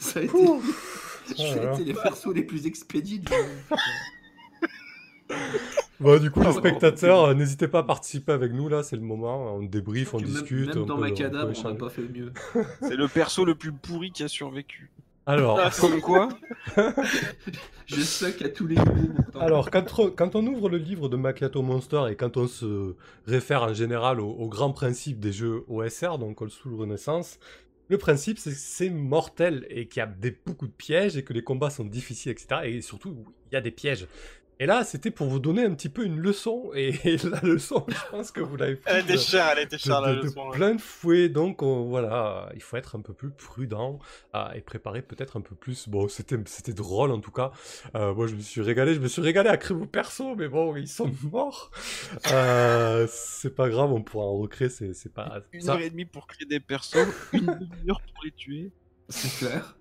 ça 0.00 0.20
a 0.20 0.22
été, 0.22 0.34
Ouh. 0.36 0.60
ça 1.36 1.42
a 1.42 1.70
Oh 1.70 1.74
été 1.74 1.84
les 1.84 1.94
persos 1.94 2.34
les 2.34 2.42
plus 2.42 2.66
expédiés 2.66 3.18
du 3.18 3.30
monde. 3.30 3.78
Bon, 5.98 6.20
du 6.20 6.30
coup, 6.30 6.42
les 6.42 6.52
spectateurs, 6.52 7.24
euh, 7.24 7.34
n'hésitez 7.34 7.68
pas 7.68 7.78
à 7.78 7.82
participer 7.82 8.32
avec 8.32 8.52
nous 8.52 8.68
là, 8.68 8.82
c'est 8.82 8.96
le 8.96 9.02
moment. 9.02 9.54
On 9.56 9.62
débrief, 9.62 10.12
on 10.14 10.18
même- 10.18 10.26
discute. 10.28 10.68
Même 10.74 10.82
on 10.82 10.86
dans 10.86 10.96
peut- 10.96 11.00
ma 11.02 11.10
cadavre, 11.10 11.52
on 11.64 11.68
n'a 11.70 11.74
pas 11.74 11.88
fait 11.88 12.02
mieux. 12.02 12.32
C'est 12.82 12.96
le 12.96 13.08
perso 13.08 13.44
le 13.46 13.54
plus 13.54 13.72
pourri 13.72 14.10
qui 14.12 14.22
a 14.22 14.28
survécu. 14.28 14.90
Alors, 15.28 15.58
Ah, 15.60 15.70
Comme 15.80 16.00
quoi 16.00 16.28
Je 17.86 18.00
suck 18.00 18.42
à 18.42 18.48
tous 18.48 18.66
les 18.66 18.76
niveaux. 18.76 19.40
Alors, 19.40 19.70
quand, 19.70 19.98
on- 19.98 20.10
quand 20.10 20.36
on 20.36 20.46
ouvre 20.46 20.68
le 20.68 20.76
livre 20.78 21.08
de 21.08 21.16
Macchiato 21.16 21.62
Monster 21.62 22.02
et 22.10 22.14
quand 22.16 22.36
on 22.36 22.46
se 22.46 22.94
réfère 23.26 23.62
en 23.62 23.74
général 23.74 24.20
au, 24.20 24.28
au 24.28 24.48
grand 24.48 24.70
principe 24.72 25.18
des 25.18 25.32
jeux 25.32 25.64
OSR, 25.68 26.18
donc 26.18 26.40
Old 26.42 26.52
School 26.52 26.74
Renaissance, 26.74 27.38
le 27.88 27.98
principe 27.98 28.38
c'est 28.38 28.50
que 28.50 28.56
c'est 28.56 28.90
mortel 28.90 29.66
et 29.70 29.86
qu'il 29.88 30.00
y 30.00 30.02
a 30.02 30.06
des, 30.06 30.36
beaucoup 30.44 30.66
de 30.66 30.72
pièges 30.72 31.16
et 31.16 31.22
que 31.24 31.32
les 31.32 31.42
combats 31.42 31.70
sont 31.70 31.84
difficiles, 31.84 32.32
etc. 32.32 32.60
Et 32.64 32.80
surtout, 32.82 33.16
il 33.50 33.54
y 33.54 33.56
a 33.56 33.60
des 33.60 33.70
pièges. 33.70 34.06
Et 34.58 34.64
là, 34.64 34.84
c'était 34.84 35.10
pour 35.10 35.26
vous 35.26 35.38
donner 35.38 35.64
un 35.64 35.74
petit 35.74 35.90
peu 35.90 36.04
une 36.04 36.18
leçon. 36.18 36.70
Et, 36.74 36.92
la 37.30 37.40
leçon, 37.42 37.84
je 37.88 37.96
pense 38.10 38.30
que 38.30 38.40
vous 38.40 38.56
l'avez 38.56 38.76
pris 38.76 38.90
Elle 38.90 39.04
était 39.04 39.12
de- 39.12 39.18
chère, 39.18 39.48
elle 39.52 39.64
était 39.64 39.76
de, 39.76 39.80
chère 39.82 40.00
la 40.00 40.12
de- 40.14 40.20
de 40.20 40.22
leçon. 40.22 40.48
là. 40.48 40.56
plein 40.56 40.74
de 40.76 40.80
fouets. 40.80 41.28
Donc 41.28 41.62
on- 41.62 41.84
voilà, 41.84 42.50
il 42.54 42.62
faut 42.62 42.76
être 42.78 42.96
un 42.96 43.00
peu 43.02 43.12
plus 43.12 43.30
prudent 43.30 43.98
euh, 44.34 44.50
et 44.54 44.62
préparer 44.62 45.02
peut-être 45.02 45.36
un 45.36 45.42
peu 45.42 45.54
plus. 45.54 45.88
Bon, 45.88 46.08
c'était 46.08 46.38
c'était 46.46 46.72
drôle 46.72 47.10
en 47.12 47.20
tout 47.20 47.30
cas. 47.32 47.52
Euh, 47.94 48.14
moi, 48.14 48.26
je 48.26 48.34
me 48.34 48.40
suis 48.40 48.62
régalé. 48.62 48.94
Je 48.94 49.00
me 49.00 49.08
suis 49.08 49.20
régalé 49.20 49.50
à 49.50 49.58
créer 49.58 49.76
vos 49.76 49.84
persos, 49.86 50.34
mais 50.38 50.48
bon, 50.48 50.74
ils 50.76 50.88
sont 50.88 51.10
morts. 51.30 51.70
Euh, 52.32 53.06
c'est 53.10 53.54
pas 53.54 53.68
grave, 53.68 53.92
on 53.92 54.02
pourra 54.02 54.24
en 54.24 54.38
recréer. 54.38 54.70
C'est 54.70 54.94
c'est 54.94 55.12
pas 55.12 55.40
Une 55.52 55.60
ça. 55.60 55.74
heure 55.74 55.80
et 55.80 55.90
demie 55.90 56.06
pour 56.06 56.26
créer 56.26 56.46
des 56.46 56.60
persos, 56.60 56.96
une 57.34 57.44
demi-heure 57.44 58.00
pour 58.00 58.24
les 58.24 58.30
tuer. 58.32 58.72
C'est 59.10 59.44
clair. 59.46 59.76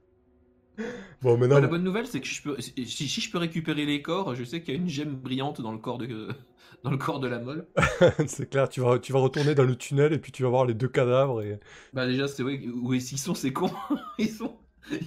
Bon, 1.21 1.33
Bah, 1.33 1.37
maintenant, 1.37 1.59
la 1.59 1.67
bonne 1.67 1.83
nouvelle, 1.83 2.07
c'est 2.07 2.19
que 2.21 2.27
je 2.27 2.41
peux, 2.41 2.55
si, 2.59 2.85
si 2.85 3.21
je 3.21 3.31
peux 3.31 3.37
récupérer 3.37 3.85
les 3.85 4.01
corps, 4.01 4.35
je 4.35 4.43
sais 4.43 4.61
qu'il 4.61 4.73
y 4.73 4.77
a 4.77 4.79
une 4.79 4.89
gemme 4.89 5.15
brillante 5.15 5.61
dans 5.61 5.71
le 5.71 5.77
corps 5.77 5.97
de, 5.97 6.27
dans 6.83 6.91
le 6.91 6.97
corps 6.97 7.19
de 7.19 7.27
la 7.27 7.39
molle. 7.39 7.67
c'est 8.27 8.49
clair. 8.49 8.69
Tu 8.69 8.81
vas 8.81 8.99
tu 8.99 9.13
vas 9.13 9.19
retourner 9.19 9.55
dans 9.55 9.63
le 9.63 9.75
tunnel 9.75 10.13
et 10.13 10.19
puis 10.19 10.31
tu 10.31 10.43
vas 10.43 10.49
voir 10.49 10.65
les 10.65 10.73
deux 10.73 10.87
cadavres 10.89 11.41
et 11.41 11.59
Bah 11.93 12.05
déjà, 12.05 12.27
c'est 12.27 12.43
vrai, 12.43 12.59
que- 12.59 12.67
où 12.69 12.93
est-ce 12.93 13.09
qu'ils 13.09 13.19
sont 13.19 13.35
ces 13.35 13.53
cons? 13.53 13.71
Ils 14.19 14.29
sont, 14.29 14.57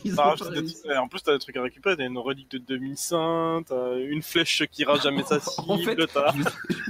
ils 0.05 0.13
Ah, 0.19 0.35
des 0.51 0.97
En 0.97 1.07
plus, 1.07 1.23
t'as 1.23 1.35
des 1.35 1.39
trucs 1.39 1.57
à 1.57 1.63
récupérer. 1.63 1.97
T'as 1.97 2.05
une 2.07 2.19
relique 2.19 2.51
de 2.51 2.59
demi-saint, 2.59 3.63
t'as 3.67 3.97
une 3.99 4.23
flèche 4.23 4.65
qui 4.73 4.85
rate 4.85 5.03
jamais 5.03 5.23
sa 5.23 5.39
cible. 5.39 5.71
En 5.71 5.79
fait, 5.79 5.97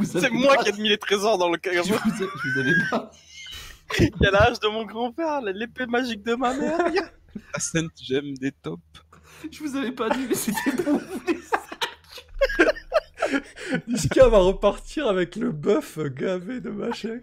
C'est 0.05 0.31
moi 0.31 0.55
pas- 0.57 0.63
qui 0.65 0.71
ai 0.71 0.73
mis 0.83 0.89
les 0.89 0.97
trésors 0.97 1.37
dans 1.37 1.49
le 1.51 1.59
Je 1.63 1.71
caveau. 1.71 1.95
vous, 2.05 2.23
ai- 2.25 2.27
je 2.27 2.49
vous 2.55 2.61
avais 2.61 2.73
pas. 2.91 3.11
Il 4.01 4.11
y 4.23 4.27
a 4.27 4.31
la 4.31 4.43
hache 4.45 4.61
de 4.61 4.69
mon 4.69 4.85
grand-père, 4.85 5.41
l'épée 5.43 5.87
magique 5.87 6.23
de 6.23 6.35
ma 6.35 6.55
mère. 6.55 6.79
La 7.35 7.61
scène, 7.61 7.89
j'aime 8.01 8.35
des 8.35 8.53
tops. 8.53 8.83
Je 9.51 9.63
vous 9.63 9.77
avais 9.77 9.93
pas 9.93 10.11
dit, 10.11 10.27
mais 10.29 10.35
c'était 10.35 10.83
pour 10.83 10.99
vous 10.99 11.21
les 11.27 11.39
Nishka 13.87 14.29
va 14.29 14.39
repartir 14.39 15.07
avec 15.07 15.37
le 15.37 15.53
bœuf 15.53 15.99
gavé 15.99 16.61
de 16.61 16.71
machin. 16.71 17.21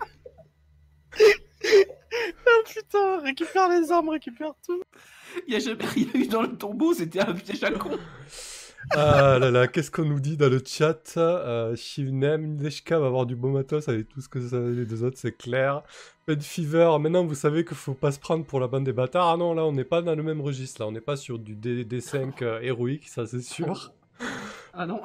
Oh 1.19 2.63
putain, 2.65 3.19
récupère 3.21 3.69
les 3.69 3.91
armes, 3.91 4.09
récupère 4.09 4.53
tout. 4.65 4.83
Il 5.47 5.53
y 5.53 5.57
a 5.57 5.59
jamais 5.59 5.85
rien 5.85 6.07
eu 6.13 6.27
dans 6.27 6.43
le 6.43 6.55
tombeau, 6.55 6.93
c'était 6.93 7.21
un 7.21 7.33
piège 7.33 7.63
à 7.63 7.71
con. 7.71 7.97
Ah 8.91 9.39
là 9.39 9.51
là, 9.51 9.67
qu'est-ce 9.67 9.89
qu'on 9.91 10.05
nous 10.05 10.19
dit 10.19 10.37
dans 10.37 10.49
le 10.49 10.61
chat 10.65 11.17
euh, 11.17 11.75
Shivnem, 11.75 12.55
Nishka 12.57 12.99
va 12.99 13.07
avoir 13.07 13.25
du 13.25 13.35
beau 13.35 13.49
matos 13.49 13.87
avec 13.89 14.09
tout 14.09 14.21
ce 14.21 14.29
que 14.29 14.39
ça, 14.47 14.59
les 14.59 14.85
deux 14.85 15.03
autres, 15.03 15.17
c'est 15.17 15.35
clair. 15.35 15.81
Fed 16.25 16.41
Fever, 16.41 16.97
maintenant 16.99 17.25
vous 17.25 17.35
savez 17.35 17.65
qu'il 17.65 17.77
faut 17.77 17.93
pas 17.93 18.11
se 18.11 18.19
prendre 18.19 18.45
pour 18.45 18.59
la 18.59 18.67
bande 18.67 18.83
des 18.83 18.93
bâtards. 18.93 19.29
Ah 19.29 19.37
non, 19.37 19.53
là 19.53 19.63
on 19.65 19.71
n'est 19.71 19.83
pas 19.83 20.01
dans 20.01 20.15
le 20.15 20.23
même 20.23 20.41
registre, 20.41 20.81
là 20.81 20.87
on 20.87 20.91
n'est 20.91 21.01
pas 21.01 21.17
sur 21.17 21.39
du 21.39 21.55
D- 21.55 21.83
D5 21.85 22.43
euh, 22.43 22.59
héroïque, 22.61 23.07
ça 23.07 23.25
c'est 23.25 23.41
sûr. 23.41 23.93
Ah 24.73 24.85
non. 24.85 25.01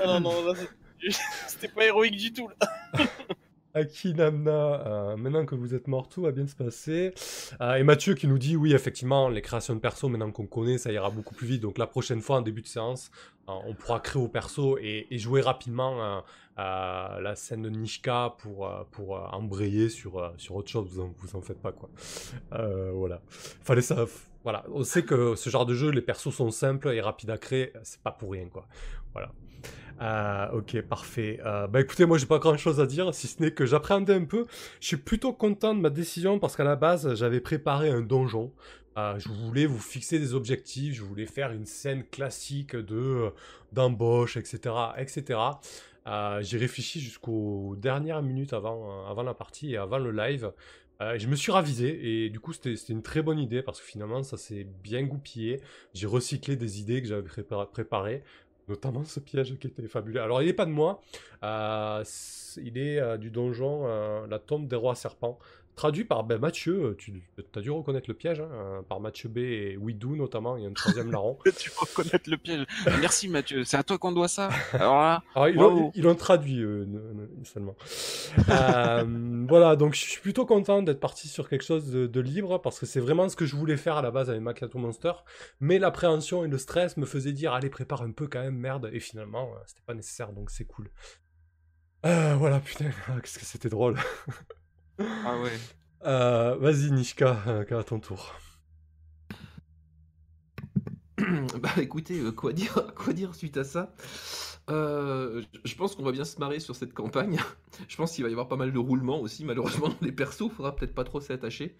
Ah 0.00 0.20
non, 0.20 0.42
non, 0.42 0.54
c'était 1.48 1.68
pas 1.68 1.84
héroïque 1.86 2.16
du 2.16 2.32
tout. 2.32 2.48
Là. 2.48 3.04
Akinamna, 3.74 4.50
euh, 4.50 5.16
maintenant 5.16 5.44
que 5.44 5.54
vous 5.54 5.74
êtes 5.74 5.88
mort, 5.88 6.08
tout 6.08 6.22
va 6.22 6.32
bien 6.32 6.46
se 6.46 6.54
passer. 6.54 7.14
Euh, 7.60 7.74
et 7.74 7.82
Mathieu 7.82 8.14
qui 8.14 8.26
nous 8.26 8.38
dit 8.38 8.56
oui, 8.56 8.74
effectivement, 8.74 9.28
les 9.28 9.42
créations 9.42 9.74
de 9.74 9.80
persos, 9.80 10.04
maintenant 10.04 10.30
qu'on 10.30 10.46
connaît, 10.46 10.78
ça 10.78 10.90
ira 10.92 11.10
beaucoup 11.10 11.34
plus 11.34 11.46
vite. 11.46 11.62
Donc 11.62 11.78
la 11.78 11.86
prochaine 11.86 12.20
fois, 12.20 12.38
en 12.38 12.42
début 12.42 12.62
de 12.62 12.66
séance, 12.66 13.10
euh, 13.48 13.52
on 13.66 13.74
pourra 13.74 14.00
créer 14.00 14.20
vos 14.20 14.28
persos 14.28 14.78
et, 14.80 15.06
jouer 15.18 15.40
rapidement 15.40 16.22
euh, 16.58 17.20
la 17.20 17.34
scène 17.36 17.62
de 17.62 17.70
Nishka 17.70 18.36
pour, 18.38 18.64
embrayer 19.32 19.88
sur, 19.88 20.16
autre 20.50 20.68
chose. 20.68 20.88
Vous 20.90 21.00
en, 21.00 21.14
vous 21.18 21.36
en 21.36 21.42
faites 21.42 21.60
pas, 21.60 21.72
quoi. 21.72 21.90
Voilà. 22.92 23.20
Fallait 23.28 23.82
ça. 23.82 24.06
Voilà, 24.44 24.64
on 24.72 24.84
sait 24.84 25.02
que 25.02 25.34
ce 25.34 25.50
genre 25.50 25.66
de 25.66 25.74
jeu, 25.74 25.90
les 25.90 26.00
persos 26.00 26.32
sont 26.32 26.50
simples 26.50 26.88
et 26.88 27.00
rapides 27.00 27.28
à 27.28 27.38
créer, 27.38 27.72
c'est 27.82 28.00
pas 28.00 28.12
pour 28.12 28.30
rien, 28.32 28.48
quoi. 28.48 28.66
Voilà. 29.12 29.32
Euh, 30.00 30.48
ok, 30.52 30.80
parfait. 30.82 31.40
Euh, 31.44 31.66
bah 31.66 31.80
écoutez, 31.80 32.06
moi 32.06 32.18
j'ai 32.18 32.26
pas 32.26 32.38
grand 32.38 32.56
chose 32.56 32.80
à 32.80 32.86
dire, 32.86 33.12
si 33.14 33.26
ce 33.26 33.42
n'est 33.42 33.50
que 33.50 33.66
j'appréhendais 33.66 34.14
un 34.14 34.24
peu. 34.24 34.46
Je 34.80 34.86
suis 34.86 34.96
plutôt 34.96 35.32
content 35.32 35.74
de 35.74 35.80
ma 35.80 35.90
décision 35.90 36.38
parce 36.38 36.56
qu'à 36.56 36.64
la 36.64 36.76
base, 36.76 37.14
j'avais 37.14 37.40
préparé 37.40 37.90
un 37.90 38.00
donjon. 38.00 38.52
Euh, 38.96 39.18
je 39.18 39.28
voulais 39.28 39.66
vous 39.66 39.78
fixer 39.78 40.18
des 40.18 40.34
objectifs, 40.34 40.94
je 40.94 41.02
voulais 41.02 41.26
faire 41.26 41.52
une 41.52 41.66
scène 41.66 42.04
classique 42.04 42.74
de 42.76 43.30
d'embauche, 43.72 44.36
etc., 44.36 44.74
etc. 44.96 45.40
J'ai 46.40 46.56
réfléchi 46.56 47.00
jusqu'aux 47.00 47.76
dernières 47.76 48.22
minutes 48.22 48.54
avant, 48.54 49.06
avant 49.06 49.22
la 49.22 49.34
partie 49.34 49.72
et 49.72 49.76
avant 49.76 49.98
le 49.98 50.10
live. 50.10 50.52
je 51.00 51.26
me 51.26 51.36
suis 51.36 51.52
ravisé 51.52 52.24
et 52.24 52.30
du 52.30 52.40
coup 52.40 52.54
c'était 52.54 52.74
une 52.88 53.02
très 53.02 53.20
bonne 53.20 53.38
idée 53.38 53.60
parce 53.62 53.78
que 53.78 53.86
finalement 53.86 54.22
ça 54.22 54.38
s'est 54.38 54.66
bien 54.82 55.02
goupillé. 55.02 55.60
J'ai 55.92 56.06
recyclé 56.06 56.56
des 56.56 56.80
idées 56.80 57.02
que 57.02 57.08
j'avais 57.08 57.28
préparées 57.66 58.22
notamment 58.68 59.04
ce 59.04 59.20
piège 59.20 59.56
qui 59.58 59.66
était 59.66 59.86
fabuleux. 59.86 60.20
Alors, 60.20 60.42
il 60.42 60.46
n'est 60.46 60.52
pas 60.52 60.66
de 60.66 60.70
moi, 60.70 61.00
euh, 61.42 62.04
il 62.56 62.78
est 62.78 62.98
euh, 62.98 63.16
du 63.16 63.30
donjon 63.30 63.84
euh, 63.86 64.26
La 64.26 64.38
tombe 64.38 64.68
des 64.68 64.76
rois 64.76 64.94
serpents 64.94 65.38
traduit 65.78 66.04
par 66.04 66.24
ben, 66.24 66.38
Mathieu. 66.38 66.96
Tu 66.98 67.22
as 67.54 67.60
dû 67.60 67.70
reconnaître 67.70 68.06
le 68.08 68.14
piège, 68.14 68.40
hein, 68.40 68.48
euh, 68.52 68.82
par 68.82 69.00
Mathieu 69.00 69.28
B 69.28 69.38
et 69.38 69.76
Widou 69.76 70.16
notamment. 70.16 70.56
Il 70.56 70.64
y 70.64 70.66
a 70.66 70.68
un 70.68 70.72
troisième 70.72 71.10
larron. 71.10 71.38
tu 71.58 71.70
reconnaître 71.74 72.28
le 72.28 72.36
piège. 72.36 72.66
Merci 73.00 73.28
Mathieu, 73.28 73.64
c'est 73.64 73.76
à 73.76 73.82
toi 73.82 73.96
qu'on 73.96 74.12
doit 74.12 74.28
ça. 74.28 74.50
Alors 74.72 74.96
là, 74.96 75.22
ils, 75.46 76.02
l'ont 76.02 76.14
traduit 76.14 76.62
euh, 76.62 76.84
seulement. 77.44 77.76
Euh, 78.50 79.04
voilà, 79.48 79.76
donc 79.76 79.94
je 79.94 80.00
suis 80.00 80.20
plutôt 80.20 80.44
content 80.44 80.82
d'être 80.82 81.00
parti 81.00 81.28
sur 81.28 81.48
quelque 81.48 81.64
chose 81.64 81.90
de, 81.90 82.20
libre 82.20 82.60
parce 82.60 82.80
que 82.80 82.86
c'est 82.86 82.98
vraiment 82.98 83.28
ce 83.28 83.36
que 83.36 83.46
je 83.46 83.54
voulais 83.54 83.76
faire 83.76 83.96
à 83.96 84.02
la 84.02 84.10
base 84.10 84.28
avec 84.28 84.42
Macchiato 84.42 84.78
Monster. 84.78 85.12
Mais 85.60 85.78
l'appréhension 85.78 86.44
et 86.44 86.48
le 86.48 86.58
stress 86.58 86.96
me 86.96 87.06
faisaient 87.06 87.32
dire 87.32 87.52
allez, 87.52 87.70
prépare 87.70 88.02
un 88.02 88.10
peu 88.10 88.26
quand 88.26 88.40
même, 88.40 88.56
merde. 88.56 88.90
Et 88.92 88.98
finalement, 88.98 89.52
c'était 89.66 89.82
pas 89.86 89.94
nécessaire, 89.94 90.32
donc 90.32 90.50
c'est 90.50 90.64
cool. 90.64 90.90
voilà, 92.02 92.58
putain, 92.58 92.86
qu'est-ce 93.22 93.38
que 93.38 93.44
c'était 93.44 93.68
drôle. 93.68 93.96
Ah 94.98 95.38
ouais. 95.40 95.58
Euh, 96.04 96.56
vas-y, 96.56 96.90
Nishka, 96.90 97.42
euh, 97.46 97.78
à 97.78 97.84
ton 97.84 98.00
tour. 98.00 98.34
bah 101.18 101.70
écoutez, 101.78 102.20
euh, 102.20 102.32
quoi 102.32 102.52
dire, 102.52 102.92
quoi 102.96 103.12
dire 103.12 103.34
suite 103.34 103.56
à 103.56 103.64
ça? 103.64 103.94
Je 104.68 105.74
pense 105.76 105.96
qu'on 105.96 106.02
va 106.02 106.12
bien 106.12 106.24
se 106.24 106.38
marrer 106.38 106.60
sur 106.60 106.76
cette 106.76 106.92
campagne. 106.92 107.38
Je 107.88 107.96
pense 107.96 108.12
qu'il 108.14 108.22
va 108.22 108.30
y 108.30 108.32
avoir 108.32 108.48
pas 108.48 108.56
mal 108.56 108.72
de 108.72 108.78
roulements 108.78 109.20
aussi, 109.20 109.44
malheureusement, 109.44 109.88
dans 109.88 109.96
les 110.02 110.12
persos. 110.12 110.50
Faudra 110.50 110.76
peut-être 110.76 110.94
pas 110.94 111.04
trop 111.04 111.20
s'y 111.20 111.32
attacher. 111.32 111.76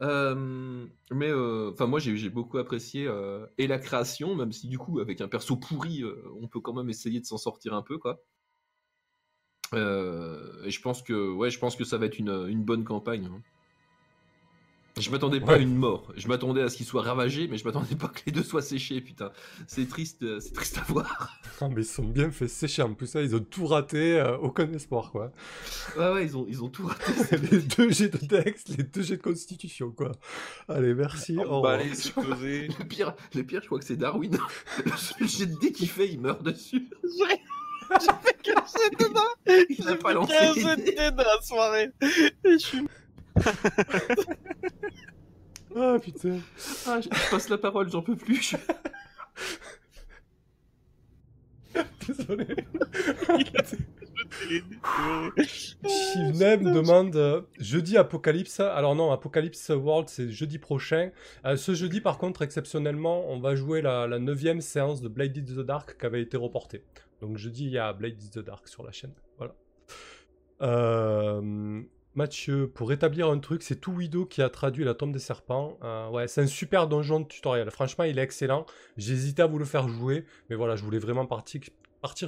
mais 0.00 1.32
enfin, 1.32 1.86
moi 1.86 1.98
j'ai 2.00 2.30
beaucoup 2.30 2.58
apprécié 2.58 3.10
et 3.58 3.66
la 3.66 3.78
création, 3.78 4.34
même 4.34 4.52
si 4.52 4.68
du 4.68 4.78
coup, 4.78 5.00
avec 5.00 5.20
un 5.20 5.28
perso 5.28 5.56
pourri, 5.56 6.02
on 6.40 6.48
peut 6.48 6.60
quand 6.60 6.72
même 6.72 6.88
essayer 6.88 7.20
de 7.20 7.26
s'en 7.26 7.38
sortir 7.38 7.74
un 7.74 7.82
peu, 7.82 7.98
quoi. 7.98 8.22
Euh, 9.72 10.64
et 10.64 10.70
je 10.70 10.80
pense 10.80 11.02
que, 11.02 11.32
ouais, 11.32 11.50
je 11.50 11.58
pense 11.58 11.76
que 11.76 11.84
ça 11.84 11.98
va 11.98 12.06
être 12.06 12.18
une, 12.18 12.46
une 12.48 12.62
bonne 12.62 12.84
campagne. 12.84 13.26
Hein. 13.26 13.40
Je 14.96 15.10
m'attendais 15.10 15.40
pas 15.40 15.54
à 15.54 15.58
une 15.58 15.74
mort. 15.74 16.12
Je 16.16 16.28
m'attendais 16.28 16.62
à 16.62 16.68
ce 16.68 16.76
qu'il 16.76 16.86
soit 16.86 17.02
ravagé, 17.02 17.48
mais 17.48 17.58
je 17.58 17.64
m'attendais 17.64 17.96
pas 17.96 18.06
que 18.06 18.20
les 18.26 18.32
deux 18.32 18.44
soient 18.44 18.62
séchés. 18.62 19.00
Putain, 19.00 19.32
c'est 19.66 19.88
triste, 19.88 20.22
euh, 20.22 20.38
c'est 20.38 20.52
triste 20.52 20.78
à 20.78 20.82
voir. 20.82 21.40
Non, 21.60 21.68
mais 21.68 21.82
ils 21.82 21.86
sont 21.86 22.04
bien 22.04 22.30
fait 22.30 22.46
sécher 22.46 22.82
en 22.82 22.94
plus. 22.94 23.08
Ça, 23.08 23.20
ils 23.20 23.34
ont 23.34 23.40
tout 23.40 23.66
raté, 23.66 24.20
euh, 24.20 24.36
aucun 24.38 24.72
espoir, 24.72 25.10
quoi. 25.10 25.32
Ouais, 25.96 26.12
ouais, 26.12 26.24
ils 26.24 26.36
ont, 26.36 26.46
ils 26.48 26.62
ont 26.62 26.68
tout 26.68 26.86
raté. 26.86 27.36
les 27.50 27.58
deux 27.58 27.90
jets 27.90 28.08
de 28.08 28.18
texte, 28.18 28.68
les 28.76 28.84
deux 28.84 29.02
jets 29.02 29.16
de 29.16 29.22
constitution, 29.22 29.90
quoi. 29.90 30.12
Allez, 30.68 30.94
merci. 30.94 31.36
Oh, 31.44 31.60
bah, 31.60 31.72
allez, 31.72 31.90
le 32.78 32.84
pire, 32.84 33.14
le 33.34 33.42
pire, 33.42 33.62
je 33.62 33.66
crois 33.66 33.80
que 33.80 33.84
c'est 33.84 33.96
Darwin. 33.96 34.38
le 35.20 35.26
jet 35.26 35.46
de 35.46 35.58
dé 35.58 35.72
qu'il 35.72 35.88
fait, 35.88 36.08
il 36.08 36.20
meurt 36.20 36.42
dessus. 36.44 36.88
J'ai 38.00 38.12
fait 38.22 38.36
15 38.42 38.74
dedans. 38.98 39.32
Il 39.68 39.88
a 39.88 39.96
pas 39.96 40.12
lancé 40.12 40.34
15 40.54 40.76
dés 40.76 40.94
dans 40.94 41.16
la 41.16 41.40
soirée. 41.42 41.90
Et 42.02 42.52
je 42.52 42.58
suis... 42.58 42.86
ah 45.76 45.96
putain. 46.00 46.38
Ah, 46.86 47.00
je, 47.00 47.08
passe 47.30 47.48
la 47.48 47.58
parole, 47.58 47.90
j'en 47.90 48.02
peux 48.02 48.16
plus 48.16 48.54
Désolé. 52.06 52.46
Shivnem 55.86 56.72
demande 56.72 57.16
euh, 57.16 57.42
jeudi 57.58 57.96
Apocalypse. 57.96 58.60
Alors 58.60 58.94
non, 58.94 59.10
Apocalypse 59.12 59.70
World 59.70 60.08
c'est 60.08 60.30
jeudi 60.30 60.58
prochain. 60.58 61.10
Euh, 61.44 61.56
ce 61.56 61.74
jeudi 61.74 62.00
par 62.00 62.18
contre 62.18 62.42
exceptionnellement 62.42 63.28
on 63.28 63.40
va 63.40 63.54
jouer 63.54 63.82
la, 63.82 64.06
la 64.06 64.18
9 64.18 64.60
séance 64.60 65.00
de 65.00 65.08
Blade 65.08 65.36
in 65.36 65.42
the 65.42 65.66
Dark 65.66 65.98
qui 65.98 66.06
avait 66.06 66.22
été 66.22 66.36
reportée. 66.36 66.84
Donc 67.20 67.38
jeudi, 67.38 67.64
il 67.64 67.70
y 67.70 67.78
a 67.78 67.92
Blade 67.92 68.20
is 68.22 68.30
the 68.30 68.40
Dark 68.40 68.68
sur 68.68 68.82
la 68.82 68.92
chaîne. 68.92 69.14
Voilà. 69.38 69.54
Euh, 70.62 71.82
Mathieu, 72.14 72.68
pour 72.68 72.88
rétablir 72.88 73.28
un 73.28 73.38
truc, 73.38 73.62
c'est 73.62 73.80
tout 73.80 73.90
Widow 73.90 74.24
qui 74.24 74.40
a 74.40 74.48
traduit 74.48 74.84
La 74.84 74.94
tombe 74.94 75.12
des 75.12 75.18
serpents. 75.18 75.78
Euh, 75.82 76.08
ouais, 76.10 76.28
c'est 76.28 76.42
un 76.42 76.46
super 76.46 76.86
donjon 76.86 77.20
de 77.20 77.26
tutoriel. 77.26 77.70
Franchement, 77.70 78.04
il 78.04 78.18
est 78.18 78.22
excellent. 78.22 78.66
J'hésitais 78.96 79.42
à 79.42 79.46
vous 79.46 79.58
le 79.58 79.64
faire 79.64 79.88
jouer, 79.88 80.24
mais 80.48 80.54
voilà, 80.54 80.76
je 80.76 80.84
voulais 80.84 81.00
vraiment 81.00 81.26
partir, 81.26 81.60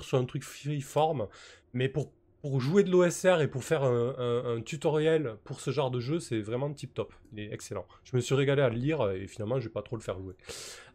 sur 0.02 0.18
un 0.18 0.24
truc 0.24 0.42
freeform. 0.42 1.28
Mais 1.72 1.88
pour, 1.88 2.10
pour 2.40 2.60
jouer 2.60 2.82
de 2.82 2.90
l'OSR 2.90 3.40
et 3.42 3.48
pour 3.48 3.62
faire 3.62 3.84
un, 3.84 4.60
tutoriel 4.62 5.36
pour 5.44 5.60
ce 5.60 5.70
genre 5.70 5.92
de 5.92 6.00
jeu, 6.00 6.18
c'est 6.18 6.40
vraiment 6.40 6.72
tip 6.72 6.92
top. 6.92 7.14
Il 7.32 7.38
est 7.38 7.52
excellent. 7.52 7.86
Je 8.02 8.16
me 8.16 8.20
suis 8.20 8.34
régalé 8.34 8.62
à 8.62 8.68
le 8.68 8.76
lire 8.76 9.08
et 9.12 9.28
finalement, 9.28 9.60
je 9.60 9.68
vais 9.68 9.72
pas 9.72 9.82
trop 9.82 9.94
le 9.94 10.02
faire 10.02 10.18
jouer. 10.18 10.34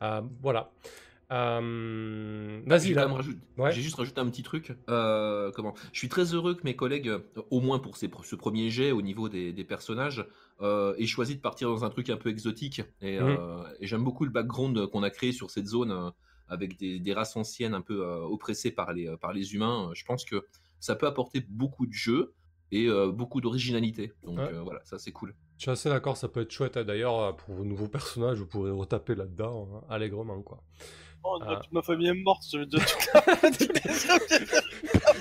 Euh, 0.01 0.21
voilà. 0.41 0.71
Euh, 1.31 2.61
vas-y, 2.65 2.93
là. 2.93 3.07
J'ai 3.71 3.81
juste 3.81 3.95
rajouté 3.95 4.19
un 4.19 4.29
petit 4.29 4.43
truc. 4.43 4.73
Euh, 4.89 5.51
comment? 5.55 5.73
Je 5.93 5.99
suis 5.99 6.09
très 6.09 6.33
heureux 6.33 6.55
que 6.55 6.63
mes 6.63 6.75
collègues, 6.75 7.07
euh, 7.07 7.19
au 7.49 7.61
moins 7.61 7.79
pour 7.79 7.97
ce 7.97 8.35
premier 8.35 8.69
jet 8.69 8.91
au 8.91 9.01
niveau 9.01 9.29
des, 9.29 9.63
personnages, 9.63 10.25
aient 10.61 11.07
choisi 11.07 11.35
de 11.35 11.41
partir 11.41 11.69
dans 11.69 11.85
un 11.85 11.89
truc 11.89 12.09
un 12.09 12.17
peu 12.17 12.29
exotique. 12.29 12.81
Et, 13.01 13.19
mhm. 13.19 13.63
j'aime 13.81 14.03
beaucoup 14.03 14.25
le 14.25 14.31
background 14.31 14.87
qu'on 14.87 15.03
a 15.03 15.09
créé 15.09 15.31
sur 15.31 15.49
cette 15.49 15.67
zone 15.67 16.11
avec 16.47 16.77
des, 16.77 17.13
races 17.13 17.35
anciennes 17.35 17.73
un 17.73 17.81
peu 17.81 18.03
oppressées 18.03 18.71
par 18.71 18.93
les, 18.93 19.15
par 19.17 19.33
les 19.33 19.53
humains. 19.53 19.91
Je 19.93 20.03
pense 20.03 20.25
que 20.25 20.45
ça 20.79 20.95
peut 20.95 21.07
apporter 21.07 21.45
beaucoup 21.47 21.85
de 21.85 21.93
jeu 21.93 22.33
et 22.71 22.89
beaucoup 23.13 23.39
d'originalité. 23.39 24.11
Donc 24.23 24.39
voilà, 24.63 24.81
ça 24.83 24.99
c'est 24.99 25.13
cool. 25.13 25.33
Je 25.57 25.65
suis 25.65 25.71
assez 25.71 25.89
d'accord, 25.89 26.17
ça 26.17 26.27
peut 26.27 26.41
être 26.41 26.51
chouette. 26.51 26.77
D'ailleurs, 26.77 27.35
pour 27.37 27.53
vos 27.53 27.63
nouveaux 27.63 27.87
personnages, 27.87 28.39
vous 28.39 28.47
pourrez 28.47 28.71
retaper 28.71 29.15
là-dedans 29.15 29.69
hein, 29.73 29.85
allègrement. 29.89 30.41
quoi. 30.41 30.63
Oh, 31.23 31.39
ah. 31.41 31.59
toute 31.61 31.71
ma 31.71 31.81
famille 31.81 32.07
est 32.07 32.13
morte, 32.13 32.43
je 32.51 32.57
veux 32.57 32.65
dire 32.65 32.83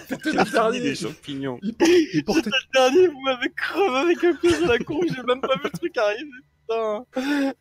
C'était 0.08 0.32
le 0.32 0.50
dernier. 0.50 0.80
des 0.80 0.94
champignons. 0.94 1.58
Il, 1.62 1.74
il 2.14 2.24
portait... 2.24 2.48
le 2.48 2.72
dernier, 2.72 3.06
vous 3.08 3.20
m'avez 3.20 3.50
crevé 3.50 3.96
avec 3.96 4.24
un 4.24 4.34
pied 4.34 4.54
sur 4.54 4.66
la 4.66 4.78
cour, 4.78 5.04
j'ai 5.06 5.22
même 5.22 5.40
pas 5.40 5.54
vu 5.56 5.62
le 5.64 5.70
truc 5.70 5.96
arriver, 5.98 6.30
putain. 6.60 7.04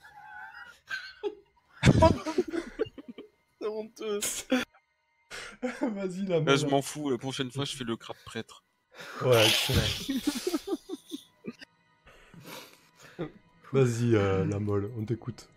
C'est 3.60 3.68
honteux. 3.68 4.20
Vas-y, 5.82 6.26
là. 6.26 6.40
Là, 6.40 6.56
je 6.56 6.66
m'en 6.66 6.82
fous, 6.82 7.10
la 7.10 7.18
prochaine 7.18 7.52
fois, 7.52 7.66
je 7.66 7.76
fais 7.76 7.84
le 7.84 7.98
crabe 7.98 8.16
prêtre. 8.26 8.64
Ouais, 9.22 9.46
excellent. 9.46 9.82
Vas-y, 13.72 14.16
euh, 14.16 14.46
la 14.46 14.60
molle, 14.60 14.92
on 14.98 15.04
t'écoute. 15.06 15.48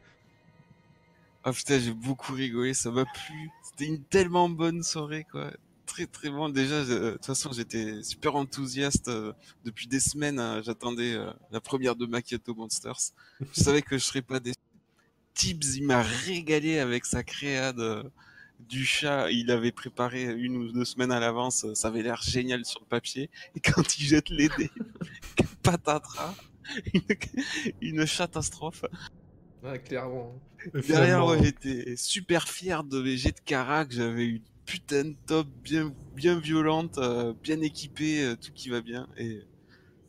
Ah 1.44 1.52
putain, 1.52 1.81
j'ai 1.81 1.93
beaucoup 1.93 2.35
rigolé, 2.35 2.73
ça 2.73 2.90
m'a 2.90 3.05
plu. 3.05 3.51
C'était 3.64 3.86
une 3.86 4.05
tellement 4.05 4.48
bonne 4.48 4.82
soirée, 4.85 5.27
quoi. 5.31 5.51
Très 5.86 6.06
très 6.06 6.31
bon. 6.31 6.48
Déjà, 6.48 6.85
de 6.85 7.12
toute 7.12 7.27
façon, 7.27 7.51
j'étais 7.52 8.02
super 8.05 8.36
enthousiaste 8.36 9.09
euh, 9.09 9.32
depuis 9.64 9.89
des 9.89 9.98
semaines. 9.98 10.39
Hein. 10.39 10.62
J'attendais 10.64 11.14
euh, 11.14 11.32
la 11.51 11.60
première 11.60 11.97
de 11.97 12.06
Macchiato 12.06 12.55
Monsters. 12.55 13.12
Je 13.40 13.60
savais 13.60 13.82
que 13.82 13.98
je 13.98 14.05
serais 14.05 14.23
pas 14.23 14.39
déçu. 14.39 14.56
Tibbs, 15.35 15.77
il 15.77 15.85
m'a 15.85 16.02
régalé 16.02 16.78
avec 16.78 17.05
sa 17.06 17.24
créade 17.24 17.81
euh, 17.81 18.05
du 18.60 18.85
chat. 18.85 19.28
Il 19.32 19.51
avait 19.51 19.73
préparé 19.73 20.24
une 20.24 20.56
ou 20.56 20.73
deux 20.73 20.85
semaines 20.85 21.12
à 21.12 21.19
l'avance. 21.19 21.66
Ça 21.74 21.89
avait 21.89 22.02
l'air 22.02 22.23
génial 22.23 22.64
sur 22.64 22.81
le 22.81 22.86
papier. 22.86 23.31
Et 23.56 23.60
quand 23.60 23.98
il 23.98 24.05
jette 24.05 24.31
les 24.31 24.48
dés, 24.56 24.70
patatras, 25.64 26.36
une, 26.94 27.02
une 27.81 28.06
catastrophe. 28.06 28.85
Ouais, 29.62 29.78
clairement. 29.78 30.34
Derrière, 30.89 31.43
j'étais 31.43 31.94
super 31.97 32.48
fier 32.48 32.82
de 32.84 33.01
mes 33.01 33.16
jets 33.16 33.32
de 33.32 33.40
carac. 33.44 33.93
J'avais 33.93 34.26
une 34.26 34.43
putain 34.66 35.05
de 35.05 35.16
top 35.26 35.47
bien, 35.62 35.93
bien 36.14 36.39
violente, 36.39 36.98
euh, 36.98 37.32
bien 37.43 37.60
équipée, 37.60 38.24
euh, 38.24 38.36
tout 38.36 38.52
qui 38.52 38.70
va 38.70 38.80
bien. 38.80 39.09
Et, 39.16 39.43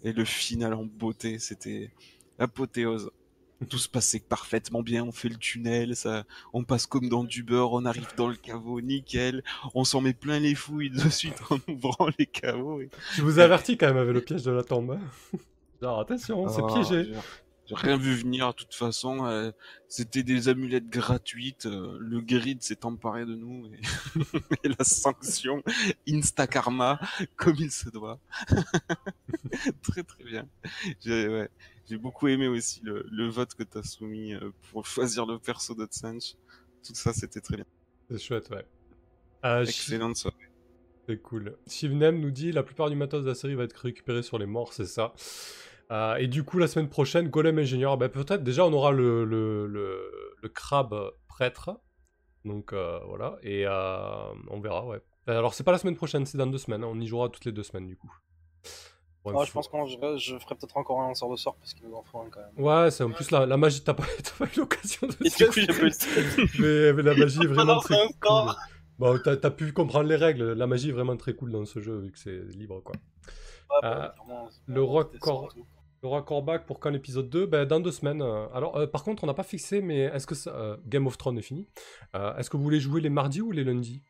et 0.03 0.11
le 0.11 0.25
final 0.25 0.73
en 0.73 0.85
beauté, 0.85 1.37
c'était 1.37 1.91
l'apothéose. 2.39 3.11
Tout 3.69 3.77
se 3.77 3.87
passait 3.87 4.19
parfaitement 4.19 4.81
bien. 4.81 5.05
On 5.05 5.11
fait 5.11 5.29
le 5.29 5.37
tunnel, 5.37 5.95
ça, 5.95 6.25
on 6.51 6.63
passe 6.63 6.85
comme 6.85 7.07
dans 7.07 7.23
du 7.23 7.43
beurre. 7.43 7.73
On 7.73 7.85
arrive 7.85 8.09
dans 8.17 8.27
le 8.27 8.35
caveau, 8.35 8.81
nickel. 8.81 9.43
On 9.73 9.83
s'en 9.83 10.01
met 10.01 10.13
plein 10.13 10.39
les 10.39 10.55
fouilles 10.55 10.89
de 10.89 11.09
suite 11.09 11.39
en 11.49 11.59
ouvrant 11.71 12.09
les 12.17 12.25
caveaux. 12.25 12.81
Je 13.13 13.21
vous 13.21 13.39
avertis 13.39 13.77
quand 13.77 13.87
même 13.87 13.97
avec 13.97 14.13
le 14.13 14.21
piège 14.21 14.43
de 14.43 14.51
la 14.51 14.63
tombe. 14.63 14.99
Genre 15.81 15.99
attention, 15.99 16.47
c'est 16.49 16.61
oh, 16.61 16.67
piégé. 16.67 17.11
Rien 17.73 17.97
vu 17.97 18.15
venir, 18.15 18.49
de 18.49 18.53
toute 18.55 18.73
façon. 18.73 19.25
euh, 19.25 19.51
C'était 19.87 20.23
des 20.23 20.49
amulettes 20.49 20.89
gratuites. 20.89 21.65
euh, 21.67 21.97
le 21.99 22.21
grid 22.21 22.61
s'est 22.63 22.85
emparé 22.85 23.25
de 23.25 23.35
nous. 23.35 23.67
Et, 23.73 23.79
et 24.63 24.69
la 24.69 24.83
sanction, 24.85 25.63
Insta 26.07 26.47
Karma, 26.47 26.99
comme 27.35 27.55
il 27.59 27.71
se 27.71 27.89
doit. 27.89 28.19
très 29.81 30.03
très 30.03 30.23
bien. 30.23 30.47
J'ai 31.01 31.27
ouais, 31.27 31.49
beaucoup 31.99 32.27
aimé 32.27 32.47
aussi 32.47 32.81
le, 32.83 33.05
le 33.11 33.27
vote 33.29 33.53
que 33.55 33.63
tu 33.63 33.77
as 33.77 33.83
soumis 33.83 34.33
euh, 34.33 34.51
pour 34.71 34.85
choisir 34.87 35.25
le 35.25 35.39
perso 35.39 35.75
de 35.75 35.85
Tsanch. 35.85 36.35
Tout 36.85 36.95
ça, 36.95 37.13
c'était 37.13 37.41
très 37.41 37.57
bien. 37.57 37.65
C'est 38.09 38.19
chouette, 38.19 38.49
ouais. 38.51 38.65
Euh, 39.45 39.65
Excellente 39.65 40.15
soirée. 40.17 40.49
C'est 41.07 41.21
cool. 41.21 41.57
Shivnem 41.67 42.19
nous 42.19 42.31
dit 42.31 42.51
la 42.51 42.63
plupart 42.63 42.89
du 42.89 42.95
matos 42.95 43.23
de 43.23 43.27
la 43.29 43.35
série 43.35 43.55
va 43.55 43.63
être 43.65 43.75
récupéré 43.77 44.23
sur 44.23 44.37
les 44.37 44.45
morts, 44.45 44.73
c'est 44.73 44.85
ça. 44.85 45.13
Euh, 45.93 46.15
et 46.15 46.27
du 46.27 46.43
coup, 46.43 46.57
la 46.57 46.67
semaine 46.67 46.89
prochaine, 46.89 47.29
Golem 47.29 47.59
Ingénieur, 47.59 47.97
ben, 47.97 48.09
peut-être 48.09 48.43
déjà 48.43 48.65
on 48.65 48.73
aura 48.73 48.91
le, 48.91 49.23
le, 49.25 49.67
le, 49.67 50.11
le 50.41 50.49
crabe 50.49 51.11
prêtre. 51.27 51.69
Donc 52.45 52.73
euh, 52.73 52.99
voilà, 53.07 53.37
et 53.43 53.65
euh, 53.65 54.33
on 54.49 54.59
verra, 54.59 54.85
ouais. 54.85 54.99
Alors, 55.27 55.53
c'est 55.53 55.63
pas 55.63 55.71
la 55.71 55.77
semaine 55.77 55.95
prochaine, 55.95 56.25
c'est 56.25 56.37
dans 56.37 56.47
deux 56.47 56.57
semaines. 56.57 56.83
hein. 56.83 56.89
On 56.91 56.99
y 56.99 57.07
jouera 57.07 57.29
toutes 57.29 57.45
les 57.45 57.53
deux 57.53 57.63
semaines 57.63 57.87
du 57.87 57.95
coup. 57.95 58.11
Ouais, 59.23 59.33
Ah, 59.39 59.45
je 59.45 59.51
pense 59.53 59.69
que 59.69 59.77
je, 59.87 60.17
je 60.17 60.37
ferai 60.39 60.55
peut-être 60.55 60.75
encore 60.75 60.99
un 60.99 61.07
lanceur 61.07 61.29
de 61.29 61.37
sort 61.37 61.55
parce 61.55 61.73
qu'il 61.73 61.87
nous 61.87 61.95
en 61.95 62.03
faut 62.03 62.19
un 62.19 62.29
quand 62.29 62.41
même. 62.41 62.65
Ouais, 62.65 62.91
c'est 62.91 63.05
en 63.05 63.11
plus 63.11 63.31
la, 63.31 63.45
la 63.45 63.55
magie, 63.55 63.81
t'as 63.81 63.93
pas, 63.93 64.03
t'as 64.23 64.45
pas 64.45 64.51
eu 64.53 64.57
l'occasion 64.59 65.07
de 65.07 65.13
Et 65.25 65.29
du 65.29 65.45
coup, 65.45 65.51
j'ai 65.53 65.67
pas 65.67 65.73
eu 65.73 65.85
le 65.85 65.91
temps. 65.91 66.53
mais, 66.59 66.93
mais 66.93 67.03
la 67.03 67.15
magie 67.15 67.41
est 67.41 67.47
vraiment 67.55 67.79
très 67.79 67.95
cool. 67.95 68.15
encore. 68.15 68.57
Bon, 68.99 69.17
t'as 69.23 69.37
t'as 69.37 69.49
pu 69.51 69.71
comprendre 69.71 70.09
les 70.09 70.17
règles. 70.17 70.51
La 70.53 70.67
magie 70.67 70.89
est 70.89 70.93
vraiment 70.93 71.15
très 71.15 71.33
cool 71.35 71.51
dans 71.51 71.63
ce 71.65 71.79
jeu 71.79 71.97
vu 71.99 72.11
que 72.11 72.19
c'est 72.19 72.41
libre, 72.57 72.81
quoi. 72.81 72.95
Ouais, 72.95 73.79
bah, 73.81 74.13
Euh, 74.19 74.33
le 74.67 74.85
c'était 75.03 75.19
cor- 75.19 75.53
tout. 76.03 76.07
Le 76.07 76.09
roi 76.09 76.21
Corbac 76.23 76.65
pour 76.65 76.79
quand 76.79 76.89
l'épisode 76.89 77.29
2 77.29 77.45
ben, 77.45 77.65
Dans 77.65 77.79
deux 77.79 77.91
semaines. 77.91 78.21
euh. 78.21 78.47
Alors, 78.53 78.75
euh, 78.77 78.87
par 78.87 79.03
contre, 79.03 79.23
on 79.23 79.27
n'a 79.27 79.33
pas 79.33 79.43
fixé, 79.43 79.81
mais 79.81 79.99
est-ce 79.99 80.27
que 80.27 80.35
ça- 80.35 80.53
euh, 80.55 80.77
Game 80.85 81.07
of 81.07 81.17
Thrones 81.17 81.37
est 81.37 81.41
fini? 81.43 81.67
Euh, 82.15 82.35
Est-ce 82.37 82.49
que 82.49 82.57
vous 82.57 82.63
voulez 82.63 82.79
jouer 82.79 83.01
les 83.01 83.09
mardis 83.09 83.41
ou 83.41 83.51
les 83.51 83.63
lundis? 83.63 84.01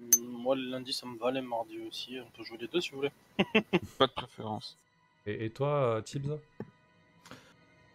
Hum, 0.00 0.08
Moi, 0.42 0.56
le 0.56 0.70
lundi, 0.70 0.92
ça 0.92 1.06
me 1.06 1.18
va, 1.18 1.30
les 1.30 1.40
mardis 1.40 1.78
aussi. 1.88 2.16
On 2.20 2.30
peut 2.36 2.44
jouer 2.44 2.58
les 2.60 2.68
deux 2.68 2.80
si 2.80 2.90
vous 2.90 2.98
voulez. 2.98 3.12
Pas 3.98 4.06
de 4.06 4.12
préférence. 4.12 4.76
et, 5.26 5.46
et 5.46 5.50
toi, 5.50 6.00
Tibbs? 6.04 6.38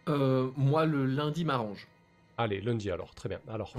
Euh, 0.08 0.50
moi, 0.56 0.84
le 0.84 1.06
lundi 1.06 1.44
m'arrange. 1.44 1.86
Allez, 2.36 2.60
lundi 2.60 2.90
alors, 2.90 3.14
très 3.14 3.28
bien. 3.28 3.40
Alors, 3.48 3.72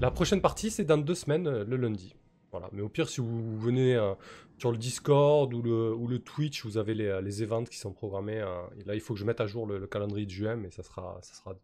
la 0.00 0.10
prochaine 0.10 0.40
partie, 0.40 0.70
c'est 0.70 0.84
dans 0.84 0.96
deux 0.98 1.14
semaines, 1.14 1.62
le 1.62 1.76
lundi. 1.76 2.14
Voilà. 2.52 2.68
Mais 2.72 2.82
au 2.82 2.88
pire, 2.88 3.08
si 3.08 3.20
vous 3.20 3.58
venez 3.58 3.94
euh, 3.96 4.14
sur 4.58 4.70
le 4.72 4.78
Discord 4.78 5.52
ou 5.52 5.62
le, 5.62 5.94
ou 5.94 6.06
le 6.08 6.18
Twitch, 6.18 6.64
vous 6.64 6.78
avez 6.78 6.94
les, 6.94 7.06
euh, 7.06 7.20
les 7.20 7.42
events 7.42 7.64
qui 7.64 7.76
sont 7.78 7.92
programmés. 7.92 8.40
euh, 8.40 8.62
et 8.80 8.84
là, 8.84 8.94
il 8.94 9.00
faut 9.00 9.14
que 9.14 9.20
je 9.20 9.24
mette 9.26 9.40
à 9.40 9.46
jour 9.46 9.66
le, 9.66 9.78
le 9.78 9.86
calendrier 9.86 10.26
de 10.26 10.30
juin, 10.30 10.56
mais 10.56 10.70
ça 10.70 10.82
sera, 10.82 11.18
ça 11.22 11.34
sera. 11.34 11.54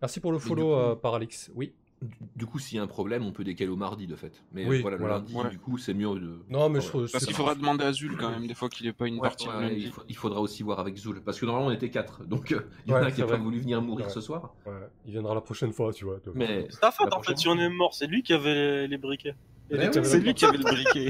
Merci 0.00 0.20
pour 0.20 0.32
le 0.32 0.38
du 0.38 0.44
follow, 0.44 0.68
coup- 0.68 0.72
euh, 0.80 0.94
Paralix. 0.94 1.50
Oui. 1.54 1.72
Du, 2.00 2.16
du 2.34 2.46
coup, 2.46 2.58
s'il 2.58 2.76
y 2.78 2.80
a 2.80 2.82
un 2.82 2.88
problème, 2.88 3.24
on 3.24 3.30
peut 3.30 3.44
décaler 3.44 3.70
au 3.70 3.76
mardi, 3.76 4.08
de 4.08 4.16
fait. 4.16 4.42
Mais 4.52 4.66
Oui, 4.66 4.82
voilà, 4.82 4.96
voilà. 4.96 5.14
le 5.18 5.20
lundi, 5.20 5.34
Ouais. 5.36 5.48
du 5.50 5.58
coup, 5.60 5.78
c'est 5.78 5.94
mieux 5.94 6.18
de. 6.18 6.40
Non, 6.48 6.68
mais 6.68 6.80
je 6.80 6.88
trouve. 6.88 7.08
Parce 7.10 7.24
qu'il 7.24 7.34
faudra 7.34 7.54
demander 7.54 7.84
à 7.84 7.92
Zul 7.92 8.16
quand 8.16 8.28
même, 8.30 8.48
des 8.48 8.54
fois 8.54 8.68
qu'il 8.68 8.88
est 8.88 8.92
pas 8.92 9.06
une 9.06 9.14
Ouais, 9.14 9.20
partie 9.20 9.46
ouais, 9.48 9.54
le 9.54 9.60
lundi. 9.68 9.82
il, 9.84 9.92
faut- 9.92 10.02
il 10.08 10.16
faudra 10.16 10.40
aussi 10.40 10.64
voir 10.64 10.80
avec 10.80 10.96
Zoul. 10.96 11.22
Parce 11.22 11.38
que 11.38 11.46
normalement, 11.46 11.68
on 11.68 11.72
était 11.72 11.90
quatre. 11.90 12.24
Donc, 12.24 12.50
euh, 12.50 12.62
il 12.86 12.90
y 12.90 12.94
en 12.94 12.96
a 12.96 13.12
qui 13.12 13.20
n'a 13.20 13.28
pas 13.28 13.36
voulu 13.36 13.60
venir 13.60 13.80
mourir 13.80 14.06
Ouais. 14.06 14.12
ce 14.12 14.20
soir. 14.20 14.52
Ouais, 14.66 14.72
il 15.06 15.12
viendra 15.12 15.32
la 15.36 15.40
prochaine 15.42 15.72
fois, 15.72 15.92
tu 15.92 16.04
vois. 16.04 16.16
donc- 16.18 16.34
Mais 16.34 16.66
C'est 16.70 16.80
ta 16.80 16.90
faute 16.90 17.12
en 17.14 17.22
fait 17.22 17.38
si 17.38 17.46
on 17.46 17.56
est 17.56 17.68
mort. 17.68 17.94
C'est 17.94 18.08
lui 18.08 18.24
qui 18.24 18.32
avait 18.32 18.52
les, 18.54 18.88
les 18.88 18.98
briquets. 18.98 19.36
Et 19.72 20.04
C'est 20.04 20.18
lui 20.20 20.34
qui 20.34 20.44
avait 20.44 20.58
le 20.58 20.64
briquet. 20.64 21.08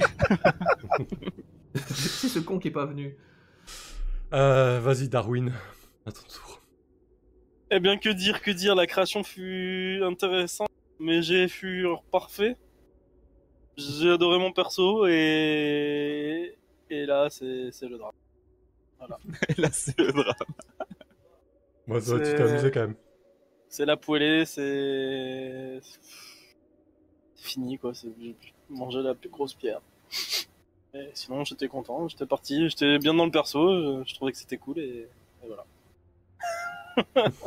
c'est 1.74 2.28
ce 2.28 2.38
con 2.38 2.58
qui 2.58 2.68
est 2.68 2.72
pas 2.72 2.86
venu. 2.86 3.16
Euh, 4.32 4.80
Vas-y, 4.80 5.08
Darwin. 5.08 5.52
À 6.06 6.12
ton 6.12 6.22
tour. 6.22 6.60
Eh 7.70 7.80
bien, 7.80 7.96
que 7.98 8.08
dire, 8.10 8.42
que 8.42 8.50
dire, 8.50 8.74
la 8.74 8.86
création 8.86 9.22
fut 9.24 10.00
intéressante, 10.04 10.68
mais 11.00 11.22
j'ai 11.22 11.48
furent 11.48 12.02
parfait. 12.04 12.56
J'ai 13.76 14.10
adoré 14.10 14.38
mon 14.38 14.52
perso 14.52 15.06
et. 15.06 16.56
Et 16.90 17.06
là, 17.06 17.28
c'est 17.30 17.70
c'est 17.72 17.88
le 17.88 17.96
drame. 17.98 18.12
Là, 19.58 19.68
c'est 19.72 19.98
le 19.98 20.12
drame. 20.12 20.34
Moi, 21.86 22.00
ça, 22.00 22.18
tu 22.18 22.24
C'est- 22.26 22.36
t'es 22.36 22.42
amusé 22.42 22.70
quand 22.70 22.80
même. 22.80 22.94
C'est 23.68 23.86
la 23.86 23.96
poêlée, 23.96 24.44
c'est. 24.44 25.80
Fini 27.42 27.78
quoi, 27.78 27.94
c'est 27.94 28.08
j'ai 28.18 28.36
mangé 28.70 29.02
la 29.02 29.14
plus 29.14 29.28
grosse 29.30 29.54
pierre. 29.54 29.80
Et 30.94 31.10
sinon, 31.14 31.44
j'étais 31.44 31.68
content, 31.68 32.08
j'étais 32.08 32.26
parti, 32.26 32.68
j'étais 32.68 32.98
bien 32.98 33.14
dans 33.14 33.24
le 33.26 33.30
perso, 33.30 33.60
je, 34.02 34.04
je 34.08 34.14
trouvais 34.14 34.32
que 34.32 34.38
c'était 34.38 34.58
cool 34.58 34.78
et, 34.78 35.08
et 35.42 35.46
voilà. 35.46 35.66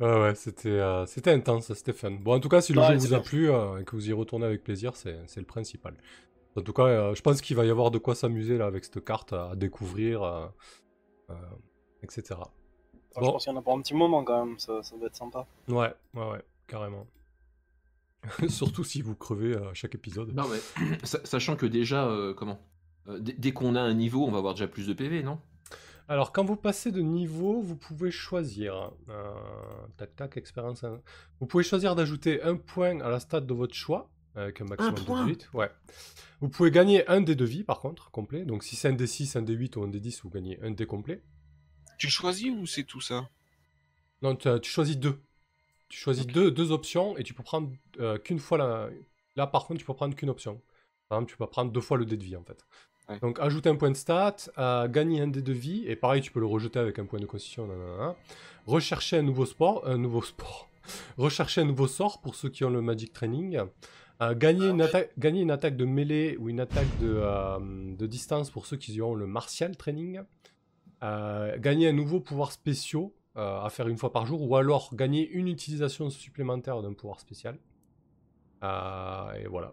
Ouais, 0.00 0.20
ouais, 0.20 0.34
c'était 0.34 0.68
euh, 0.70 1.06
c'était 1.06 1.30
intense, 1.30 1.72
c'était 1.72 1.92
fun. 1.92 2.10
Bon, 2.12 2.34
en 2.34 2.40
tout 2.40 2.48
cas, 2.48 2.60
si 2.60 2.72
le 2.72 2.80
Ouais, 2.80 2.82
jeu 2.82 2.94
vous 2.94 3.14
a 3.14 3.20
bien. 3.20 3.22
plu 3.22 3.50
euh, 3.50 3.78
et 3.80 3.84
que 3.84 3.92
vous 3.94 4.08
y 4.08 4.12
retournez 4.12 4.44
avec 4.46 4.64
plaisir, 4.64 4.96
c'est 4.96 5.18
c'est 5.26 5.40
le 5.40 5.46
principal. 5.46 5.96
En 6.56 6.62
tout 6.62 6.72
cas, 6.72 6.84
euh, 6.84 7.14
je 7.14 7.22
pense 7.22 7.40
qu'il 7.42 7.56
va 7.56 7.66
y 7.66 7.70
avoir 7.70 7.90
de 7.92 7.98
quoi 7.98 8.14
s'amuser 8.16 8.58
là 8.58 8.66
avec 8.66 8.84
cette 8.84 9.04
carte 9.04 9.32
à 9.34 9.54
découvrir, 9.56 10.22
euh, 10.24 10.46
euh, 11.30 11.34
etc. 12.02 12.40
Bon. 13.16 13.26
Je 13.26 13.30
pense 13.30 13.44
qu'il 13.44 13.52
y 13.52 13.56
en 13.56 13.58
a 13.58 13.62
pour 13.62 13.74
un 13.74 13.80
petit 13.82 13.94
moment 13.94 14.24
quand 14.24 14.44
même, 14.44 14.58
ça, 14.58 14.82
ça 14.82 14.96
va 14.96 15.06
être 15.06 15.16
sympa. 15.16 15.46
Ouais, 15.68 15.94
ouais, 16.14 16.30
ouais, 16.30 16.42
carrément. 16.66 17.06
Surtout 18.48 18.84
si 18.84 19.02
vous 19.02 19.14
crevez 19.14 19.56
à 19.56 19.74
chaque 19.74 19.94
épisode. 19.94 20.32
Non, 20.34 20.44
mais 20.48 20.98
sa- 21.04 21.24
sachant 21.24 21.56
que 21.56 21.66
déjà, 21.66 22.06
euh, 22.06 22.34
comment 22.34 22.60
Euh, 23.08 23.18
dès- 23.20 23.52
qu'on 23.52 23.74
a 23.76 23.80
un 23.82 23.92
niveau, 23.94 24.24
on 24.26 24.30
va 24.30 24.38
avoir 24.38 24.54
déjà 24.54 24.66
plus 24.66 24.86
de 24.86 24.94
PV, 24.94 25.22
non? 25.22 25.38
Alors, 26.08 26.32
quand 26.32 26.44
vous 26.44 26.56
passez 26.56 26.90
de 26.92 27.00
niveau, 27.02 27.60
vous 27.60 27.76
pouvez 27.76 28.10
choisir. 28.10 28.92
euh, 29.08 29.32
tac, 29.96 30.14
tac, 30.16 30.36
expérience. 30.36 30.84
hein. 30.84 31.00
Vous 31.40 31.46
pouvez 31.46 31.64
choisir 31.64 31.94
d'ajouter 31.94 32.42
un 32.42 32.56
point 32.56 33.00
à 33.00 33.08
la 33.10 33.20
stade 33.20 33.46
de 33.46 33.54
votre 33.54 33.74
choix, 33.74 34.10
avec 34.34 34.60
un 34.60 34.64
maximum 34.64 34.94
de 34.94 35.00
point 35.00 35.24
18. 35.26 35.50
Ouais. 35.54 35.70
Vous 36.40 36.48
pouvez 36.48 36.70
gagner 36.70 37.06
un 37.08 37.20
dé 37.22 37.34
de 37.34 37.44
vie, 37.44 37.62
par 37.64 37.80
contre, 37.80 38.10
complet. 38.10 38.44
Donc, 38.44 38.64
si 38.64 38.74
c'est 38.76 38.88
un 38.88 38.94
D6, 38.94 39.36
un 39.38 39.42
D8 39.42 39.76
ou 39.78 39.82
un 39.84 39.88
D10, 39.88 40.20
vous 40.22 40.30
gagnez 40.30 40.58
un 40.62 40.70
dé 40.72 40.84
complet. 40.86 41.22
Tu 41.98 42.08
choisis 42.10 42.50
ou 42.50 42.66
c'est 42.66 42.84
tout 42.84 43.00
ça? 43.00 43.28
Non, 44.22 44.34
tu, 44.36 44.48
tu 44.62 44.70
choisis 44.70 44.96
deux. 44.98 45.20
Tu 45.94 46.00
choisis 46.00 46.26
deux, 46.26 46.50
deux 46.50 46.72
options 46.72 47.16
et 47.16 47.22
tu 47.22 47.34
peux 47.34 47.44
prendre 47.44 47.70
euh, 48.00 48.18
qu'une 48.18 48.40
fois 48.40 48.58
la. 48.58 48.88
Là, 49.36 49.46
par 49.46 49.64
contre, 49.64 49.78
tu 49.78 49.86
peux 49.86 49.94
prendre 49.94 50.16
qu'une 50.16 50.28
option. 50.28 50.60
Par 51.08 51.18
exemple, 51.18 51.30
tu 51.30 51.36
peux 51.36 51.46
prendre 51.46 51.70
deux 51.70 51.80
fois 51.80 51.96
le 51.96 52.04
dé 52.04 52.16
de 52.16 52.24
vie, 52.24 52.34
en 52.34 52.42
fait. 52.42 52.66
Ouais. 53.08 53.20
Donc, 53.20 53.38
ajouter 53.38 53.68
un 53.68 53.76
point 53.76 53.92
de 53.92 53.96
stat, 53.96 54.34
euh, 54.58 54.88
gagner 54.88 55.20
un 55.20 55.28
dé 55.28 55.40
de 55.40 55.52
vie, 55.52 55.84
et 55.86 55.94
pareil, 55.94 56.20
tu 56.20 56.32
peux 56.32 56.40
le 56.40 56.46
rejeter 56.46 56.80
avec 56.80 56.98
un 56.98 57.04
point 57.04 57.20
de 57.20 57.26
constitution. 57.26 57.68
nanana. 57.68 58.16
Rechercher 58.66 59.18
un 59.18 59.22
nouveau 59.22 59.46
sport, 59.46 59.86
un 59.86 59.96
nouveau 59.96 60.20
sport. 60.32 60.68
Rechercher 61.16 61.60
un 61.60 61.66
nouveau 61.66 61.86
sort 61.86 62.20
pour 62.20 62.34
ceux 62.34 62.48
qui 62.48 62.64
ont 62.64 62.70
le 62.70 62.82
Magic 62.82 63.12
Training. 63.12 63.60
Euh, 64.20 64.34
gagner, 64.34 64.66
une 64.66 64.82
attaque, 64.82 65.12
gagner 65.16 65.42
une 65.42 65.52
attaque 65.52 65.76
de 65.76 65.84
mêlée 65.84 66.36
ou 66.40 66.48
une 66.48 66.58
attaque 66.58 66.90
de, 67.00 67.20
euh, 67.22 67.58
de 67.94 68.06
distance 68.06 68.50
pour 68.50 68.66
ceux 68.66 68.78
qui 68.78 69.00
ont 69.00 69.14
le 69.14 69.28
Martial 69.28 69.76
Training. 69.76 70.22
Gagner 71.02 71.88
un 71.88 71.92
nouveau 71.92 72.18
pouvoir 72.18 72.50
spécial 72.50 73.10
euh, 73.36 73.60
à 73.60 73.68
faire 73.70 73.88
une 73.88 73.96
fois 73.98 74.12
par 74.12 74.26
jour, 74.26 74.42
ou 74.42 74.56
alors 74.56 74.94
gagner 74.94 75.28
une 75.28 75.48
utilisation 75.48 76.10
supplémentaire 76.10 76.82
d'un 76.82 76.92
pouvoir 76.92 77.20
spécial. 77.20 77.58
Euh, 78.62 79.32
et 79.34 79.46
voilà. 79.46 79.72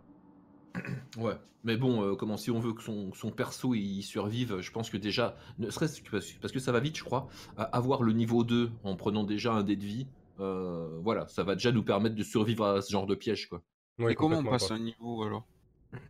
Ouais. 1.18 1.36
Mais 1.64 1.78
bon, 1.78 2.02
euh, 2.02 2.16
comment 2.16 2.38
si 2.38 2.50
on 2.50 2.60
veut 2.60 2.74
que 2.74 2.82
son, 2.82 3.14
son 3.14 3.30
perso 3.30 3.76
il 3.76 4.02
survive, 4.02 4.62
je 4.62 4.72
pense 4.72 4.90
que 4.90 4.98
déjà, 4.98 5.36
ne 5.60 5.70
serait-ce 5.70 6.02
que 6.02 6.10
parce, 6.10 6.32
parce 6.34 6.52
que 6.52 6.60
ça 6.60 6.72
va 6.72 6.80
vite, 6.80 6.98
je 6.98 7.04
crois, 7.04 7.28
à 7.56 7.64
avoir 7.66 8.02
le 8.02 8.14
niveau 8.14 8.44
2 8.44 8.72
en 8.84 8.96
prenant 8.96 9.24
déjà 9.24 9.54
un 9.54 9.62
dé 9.62 9.76
de 9.76 9.86
vie, 9.86 10.08
euh, 10.40 10.98
voilà, 11.04 11.28
ça 11.28 11.44
va 11.44 11.54
déjà 11.54 11.72
nous 11.72 11.84
permettre 11.84 12.16
de 12.16 12.24
survivre 12.24 12.66
à 12.66 12.82
ce 12.82 12.92
genre 12.92 13.06
de 13.06 13.14
piège, 13.14 13.48
quoi. 13.48 13.62
Ouais, 14.00 14.14
Et 14.14 14.16
comment 14.16 14.40
on 14.40 14.44
passe 14.44 14.68
quoi. 14.70 14.78
un 14.78 14.80
niveau 14.80 15.22
alors? 15.22 15.46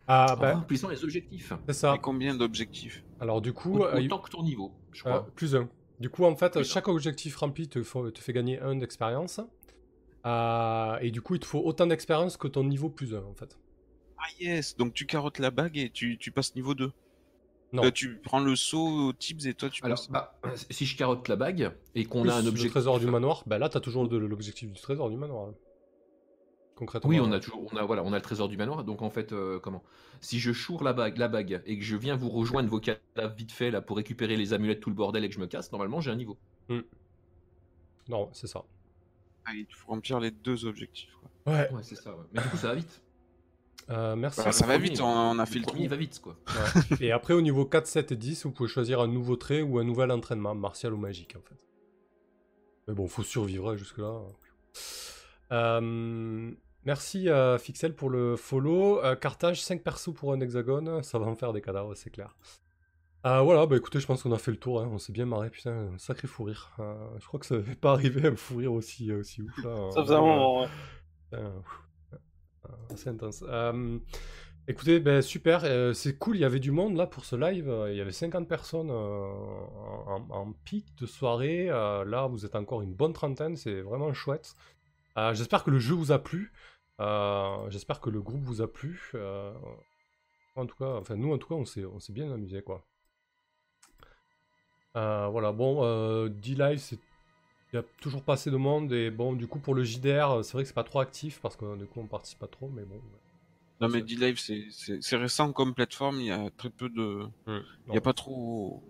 Ah, 0.06 0.34
En 0.34 0.40
ben, 0.40 0.54
remplissant 0.54 0.88
les 0.88 1.04
objectifs. 1.04 1.52
c'est 1.66 1.72
ça. 1.74 1.96
Et 1.96 1.98
combien 1.98 2.34
d'objectifs? 2.34 3.04
Alors, 3.20 3.42
du 3.42 3.52
coup, 3.52 3.74
Autant, 3.80 3.94
euh, 3.94 4.18
que 4.22 4.30
ton 4.30 4.42
niveau, 4.42 4.72
je 4.92 5.00
euh, 5.06 5.10
crois. 5.10 5.26
plus 5.34 5.54
un. 5.54 5.68
Du 6.02 6.10
coup, 6.10 6.24
en 6.24 6.34
fait, 6.34 6.64
chaque 6.64 6.88
objectif 6.88 7.36
rempli 7.36 7.68
te, 7.68 7.80
faut- 7.84 8.10
te 8.10 8.20
fait 8.20 8.32
gagner 8.32 8.58
un 8.58 8.74
d'expérience. 8.74 9.40
Euh, 10.26 10.98
et 11.00 11.12
du 11.12 11.20
coup, 11.22 11.34
il 11.36 11.40
te 11.40 11.46
faut 11.46 11.60
autant 11.64 11.86
d'expérience 11.86 12.36
que 12.36 12.48
ton 12.48 12.64
niveau 12.64 12.90
plus 12.90 13.14
un, 13.14 13.22
en 13.22 13.34
fait. 13.34 13.56
Ah 14.18 14.26
yes 14.40 14.76
Donc 14.76 14.94
tu 14.94 15.06
carottes 15.06 15.38
la 15.38 15.52
bague 15.52 15.78
et 15.78 15.90
tu, 15.90 16.18
tu 16.18 16.32
passes 16.32 16.56
niveau 16.56 16.74
2. 16.74 16.90
Non. 17.72 17.84
Euh, 17.84 17.90
tu 17.92 18.18
prends 18.18 18.40
le 18.40 18.56
saut 18.56 19.08
aux 19.08 19.12
tips 19.12 19.46
et 19.46 19.54
toi 19.54 19.70
tu 19.70 19.84
Alors, 19.84 19.96
passes. 19.96 20.10
bah, 20.10 20.38
si 20.70 20.86
je 20.86 20.96
carotte 20.96 21.28
la 21.28 21.36
bague 21.36 21.72
et 21.94 22.04
qu'on 22.04 22.28
a 22.28 22.34
un 22.34 22.42
le 22.42 22.48
objectif. 22.48 22.72
trésor 22.72 22.98
du 22.98 23.06
manoir, 23.06 23.44
ben 23.46 23.58
là, 23.58 23.68
t'as 23.68 23.80
toujours 23.80 24.04
l'objectif 24.04 24.72
du 24.72 24.80
trésor 24.80 25.08
du 25.08 25.16
manoir. 25.16 25.50
Hein. 26.72 26.76
Concrètement. 26.76 27.10
Oui, 27.10 27.20
on 27.20 27.30
a 27.32 27.36
hein. 27.36 27.40
toujours, 27.40 27.68
on 27.72 27.76
a 27.76 27.84
voilà, 27.84 28.02
on 28.04 28.12
a 28.12 28.16
le 28.16 28.22
trésor 28.22 28.48
du 28.48 28.56
manoir. 28.56 28.84
Donc 28.84 29.02
en 29.02 29.10
fait, 29.10 29.32
euh, 29.32 29.58
comment? 29.58 29.82
Si 30.20 30.40
je 30.40 30.52
choure 30.52 30.82
la 30.84 30.92
bague, 30.92 31.18
la 31.18 31.28
bague 31.28 31.62
et 31.66 31.78
que 31.78 31.84
je 31.84 31.96
viens 31.96 32.16
vous 32.16 32.28
rejoindre 32.28 32.68
vos 32.68 32.80
cadavres 32.80 33.34
vite 33.36 33.52
fait 33.52 33.70
là 33.70 33.80
pour 33.80 33.96
récupérer 33.96 34.36
les 34.36 34.52
amulettes, 34.52 34.80
tout 34.80 34.90
le 34.90 34.96
bordel 34.96 35.24
et 35.24 35.28
que 35.28 35.34
je 35.34 35.40
me 35.40 35.46
casse, 35.46 35.70
normalement 35.72 36.00
j'ai 36.00 36.10
un 36.10 36.16
niveau. 36.16 36.36
Non, 38.08 38.30
c'est 38.32 38.46
ça. 38.46 38.64
Ah, 39.44 39.52
il 39.54 39.66
faut 39.70 39.90
remplir 39.90 40.20
les 40.20 40.30
deux 40.30 40.66
objectifs. 40.66 41.16
Quoi. 41.20 41.52
Ouais. 41.52 41.70
Ouais, 41.72 41.82
c'est 41.82 41.96
ça. 41.96 42.10
ouais. 42.12 42.24
Mais 42.32 42.42
du 42.42 42.48
coup, 42.48 42.56
ça 42.56 42.68
va 42.68 42.74
vite. 42.74 43.02
Euh, 43.90 44.14
merci. 44.14 44.38
Bah, 44.38 44.46
le 44.46 44.52
ça 44.52 44.66
va 44.66 44.74
premier, 44.74 44.90
vite, 44.90 45.00
on, 45.00 45.06
on 45.06 45.38
a 45.38 45.46
fait 45.46 45.58
le 45.58 45.64
premier 45.64 45.86
trou. 45.86 45.90
va 45.90 45.96
vite, 45.96 46.20
quoi. 46.20 46.36
Ouais. 46.46 46.96
Et 47.00 47.12
après, 47.12 47.34
au 47.34 47.40
niveau 47.40 47.64
4, 47.64 47.86
7 47.86 48.12
et 48.12 48.16
10, 48.16 48.44
vous 48.44 48.52
pouvez 48.52 48.68
choisir 48.68 49.00
un 49.00 49.08
nouveau 49.08 49.36
trait 49.36 49.62
ou 49.62 49.78
un 49.78 49.84
nouvel 49.84 50.10
entraînement, 50.12 50.54
martial 50.54 50.94
ou 50.94 50.96
magique, 50.96 51.34
en 51.36 51.42
fait. 51.42 51.56
Mais 52.86 52.94
bon, 52.94 53.08
faut 53.08 53.22
survivre 53.22 53.70
hein, 53.70 53.76
jusque-là. 53.76 54.20
Euh, 55.52 56.50
merci 56.84 57.28
euh, 57.28 57.58
Fixel 57.58 57.94
pour 57.94 58.10
le 58.10 58.36
follow. 58.36 59.02
Euh, 59.04 59.14
Carthage, 59.14 59.62
5 59.62 59.82
persos 59.82 60.12
pour 60.14 60.32
un 60.32 60.40
hexagone, 60.40 61.02
ça 61.02 61.18
va 61.18 61.26
en 61.26 61.36
faire 61.36 61.52
des 61.52 61.60
cadavres, 61.60 61.94
c'est 61.94 62.10
clair. 62.10 62.34
Euh, 63.24 63.40
voilà, 63.40 63.66
bah 63.66 63.76
écoutez, 63.76 64.00
je 64.00 64.06
pense 64.06 64.22
qu'on 64.22 64.32
a 64.32 64.38
fait 64.38 64.50
le 64.50 64.56
tour, 64.56 64.80
hein. 64.80 64.88
on 64.90 64.98
s'est 64.98 65.12
bien 65.12 65.26
marré, 65.26 65.48
putain, 65.48 65.90
un 65.94 65.98
sacré 65.98 66.26
fou 66.26 66.44
rire. 66.44 66.72
Euh, 66.80 66.94
je 67.20 67.26
crois 67.26 67.38
que 67.38 67.46
ça 67.46 67.54
n'avait 67.56 67.74
pas 67.80 67.92
arrivé 67.92 68.26
un 68.26 68.34
fou 68.34 68.56
rire 68.56 68.72
aussi, 68.72 69.12
aussi 69.12 69.42
ouf. 69.42 69.64
Là, 69.64 69.90
Ça 69.92 70.02
faisait 70.02 70.14
un 70.14 70.20
moment, 70.20 70.66
assez 72.90 73.08
intense. 73.08 73.44
Euh, 73.46 73.98
écoutez, 74.66 74.98
ben, 74.98 75.22
super, 75.22 75.62
c'est 75.94 76.18
cool, 76.18 76.36
il 76.36 76.40
y 76.40 76.44
avait 76.44 76.58
du 76.58 76.72
monde 76.72 76.96
là 76.96 77.06
pour 77.06 77.24
ce 77.24 77.36
live, 77.36 77.72
il 77.90 77.94
y 77.94 78.00
avait 78.00 78.10
50 78.10 78.48
personnes 78.48 78.90
en, 78.90 80.26
en 80.28 80.52
pic 80.64 80.86
de 80.98 81.06
soirée, 81.06 81.66
là 81.66 82.26
vous 82.26 82.44
êtes 82.44 82.56
encore 82.56 82.82
une 82.82 82.94
bonne 82.94 83.12
trentaine, 83.12 83.56
c'est 83.56 83.82
vraiment 83.82 84.12
chouette. 84.12 84.56
Euh, 85.18 85.34
J'espère 85.34 85.64
que 85.64 85.70
le 85.70 85.78
jeu 85.78 85.94
vous 85.94 86.12
a 86.12 86.18
plu, 86.22 86.52
euh, 87.00 87.68
j'espère 87.70 88.00
que 88.00 88.10
le 88.10 88.20
groupe 88.22 88.42
vous 88.42 88.62
a 88.62 88.72
plu. 88.72 89.10
euh, 89.14 89.52
en 90.56 90.66
tout 90.66 90.76
cas, 90.76 90.96
enfin 91.00 91.16
nous 91.16 91.32
en 91.32 91.38
tout 91.38 91.48
cas 91.48 91.54
on 91.54 91.64
s'est 91.64 92.12
bien 92.12 92.30
amusé 92.32 92.62
quoi. 92.62 92.84
Voilà, 94.94 95.52
bon, 95.52 96.26
D-Live, 96.28 96.78
c'est 96.78 96.98
il 97.72 97.76
y 97.76 97.78
a 97.78 97.84
toujours 98.02 98.22
pas 98.22 98.34
assez 98.34 98.50
de 98.50 98.56
monde 98.58 98.92
et 98.92 99.10
bon 99.10 99.32
du 99.32 99.46
coup 99.46 99.58
pour 99.58 99.74
le 99.74 99.82
JDR 99.82 100.44
c'est 100.44 100.52
vrai 100.52 100.62
que 100.62 100.68
c'est 100.68 100.74
pas 100.74 100.84
trop 100.84 101.00
actif 101.00 101.40
parce 101.40 101.56
que 101.56 101.74
du 101.78 101.86
coup 101.86 102.00
on 102.00 102.06
participe 102.06 102.38
pas 102.38 102.46
trop 102.46 102.68
mais 102.68 102.82
bon 102.84 103.00
Non 103.80 103.88
mais 103.88 104.02
D-Live, 104.02 104.38
c'est- 104.38 105.16
récent 105.16 105.52
comme 105.54 105.72
plateforme, 105.74 106.20
il 106.20 106.26
y 106.26 106.30
a 106.30 106.50
très 106.50 106.68
peu 106.68 106.90
de... 106.90 107.26
Il 107.46 107.52
n'y 107.54 107.62
Non. 107.88 107.94
a 107.96 108.00
pas 108.02 108.12
trop... 108.12 108.82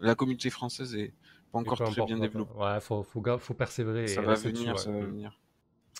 La 0.00 0.14
communauté 0.14 0.50
française 0.50 0.94
est 0.94 1.12
pas 1.50 1.58
encore 1.58 1.78
très 1.78 2.04
bien 2.06 2.16
développée. 2.18 2.56
ouais 2.60 2.80
faut, 2.80 3.02
faut, 3.02 3.54
persévérer 3.54 4.06
Ça 4.06 4.22
et 4.22 4.24
va 4.24 4.34
venir, 4.34 4.74
ouais. 4.74 4.78
ça 4.78 4.92
va 4.92 4.98
Mm. 4.98 5.06
venir. 5.06 5.40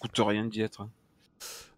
Coûte 0.00 0.18
rien 0.18 0.44
d'y 0.44 0.60
être. 0.62 0.82
hein. 0.82 0.90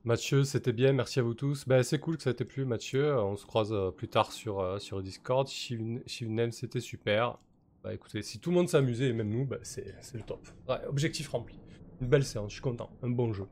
Mathieu 0.05 0.45
c'était 0.45 0.73
bien 0.73 0.93
merci 0.95 1.19
à 1.21 1.23
vous 1.23 1.35
tous 1.35 1.67
ben, 1.69 1.83
c'est 1.83 1.99
cool 1.99 2.17
que 2.17 2.23
ça 2.23 2.33
t'ait 2.33 2.47
plu 2.47 2.65
Mathieu 2.65 3.15
on 3.19 3.37
se 3.37 3.45
croise 3.45 3.71
euh, 3.75 3.91
plus 3.91 4.09
tard 4.09 4.33
sur, 4.33 4.61
euh, 4.61 4.79
sur 4.79 5.03
Discord 5.03 5.47
Shivn- 5.47 6.01
Shivnem 6.07 6.53
c'était 6.53 6.81
super 6.81 7.37
bah 7.85 7.93
écoutez 7.93 8.23
si 8.23 8.39
tout 8.41 8.49
le 8.51 8.57
monde 8.57 8.69
s'est 8.71 8.79
amusé 8.79 9.09
et 9.09 9.13
même 9.13 9.29
nous 9.29 9.45
bah, 9.45 9.59
c'est 9.63 9.95
c'est 10.01 10.17
le 10.17 10.23
top 10.23 10.49
Ouais, 10.69 10.83
objectif 10.87 11.29
rempli 11.29 11.59
une 12.01 12.09
belle 12.09 12.25
séance 12.25 12.49
je 12.49 12.55
suis 12.55 12.63
content 12.63 12.91
un 13.03 13.11
bon 13.11 13.35
jeu 13.35 13.47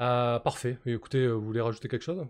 Euh, 0.00 0.38
parfait 0.38 0.78
Et 0.86 0.92
écoutez 0.92 1.18
euh, 1.24 1.32
vous 1.32 1.44
voulez 1.44 1.60
rajouter 1.60 1.88
quelque 1.88 2.02
chose? 2.04 2.24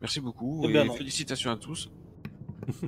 Merci 0.00 0.20
beaucoup 0.20 0.60
Eh 0.64 0.68
et 0.68 0.72
ben 0.72 0.84
non. 0.86 0.94
félicitations 0.94 1.50
à 1.50 1.56
tous. 1.56 1.90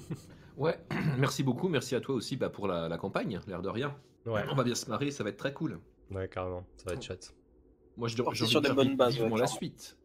Ouais, 0.57 0.79
merci 1.19 1.43
beaucoup, 1.43 1.69
merci 1.69 1.95
à 1.95 2.01
toi 2.01 2.15
aussi 2.15 2.37
bah, 2.37 2.51
pour 2.51 2.69
la, 2.69 2.87
la 2.89 2.99
campagne, 2.99 3.41
l'air 3.47 3.63
de 3.63 3.69
rien. 3.71 3.97
ouais 4.27 4.45
On 4.51 4.55
va 4.55 4.63
bien 4.63 4.75
se 4.75 4.91
marrer, 4.91 5.11
ça 5.11 5.25
va 5.25 5.31
être 5.31 5.39
très 5.39 5.55
cool. 5.55 5.81
Ouais 6.11 6.29
carrément 6.29 6.65
ça 6.77 6.85
va 6.91 6.95
être 6.95 7.03
chouette 7.03 7.35
Moi, 7.97 8.09
je 8.09 8.17
envie 8.45 8.51
sur 8.51 8.61
de 8.63 8.69
des 8.69 8.75
bonnes 8.75 8.97
bases, 8.97 9.17
ouais, 9.17 9.23
la 9.39 9.47
clairement. 9.47 9.47
suite. 9.47 9.97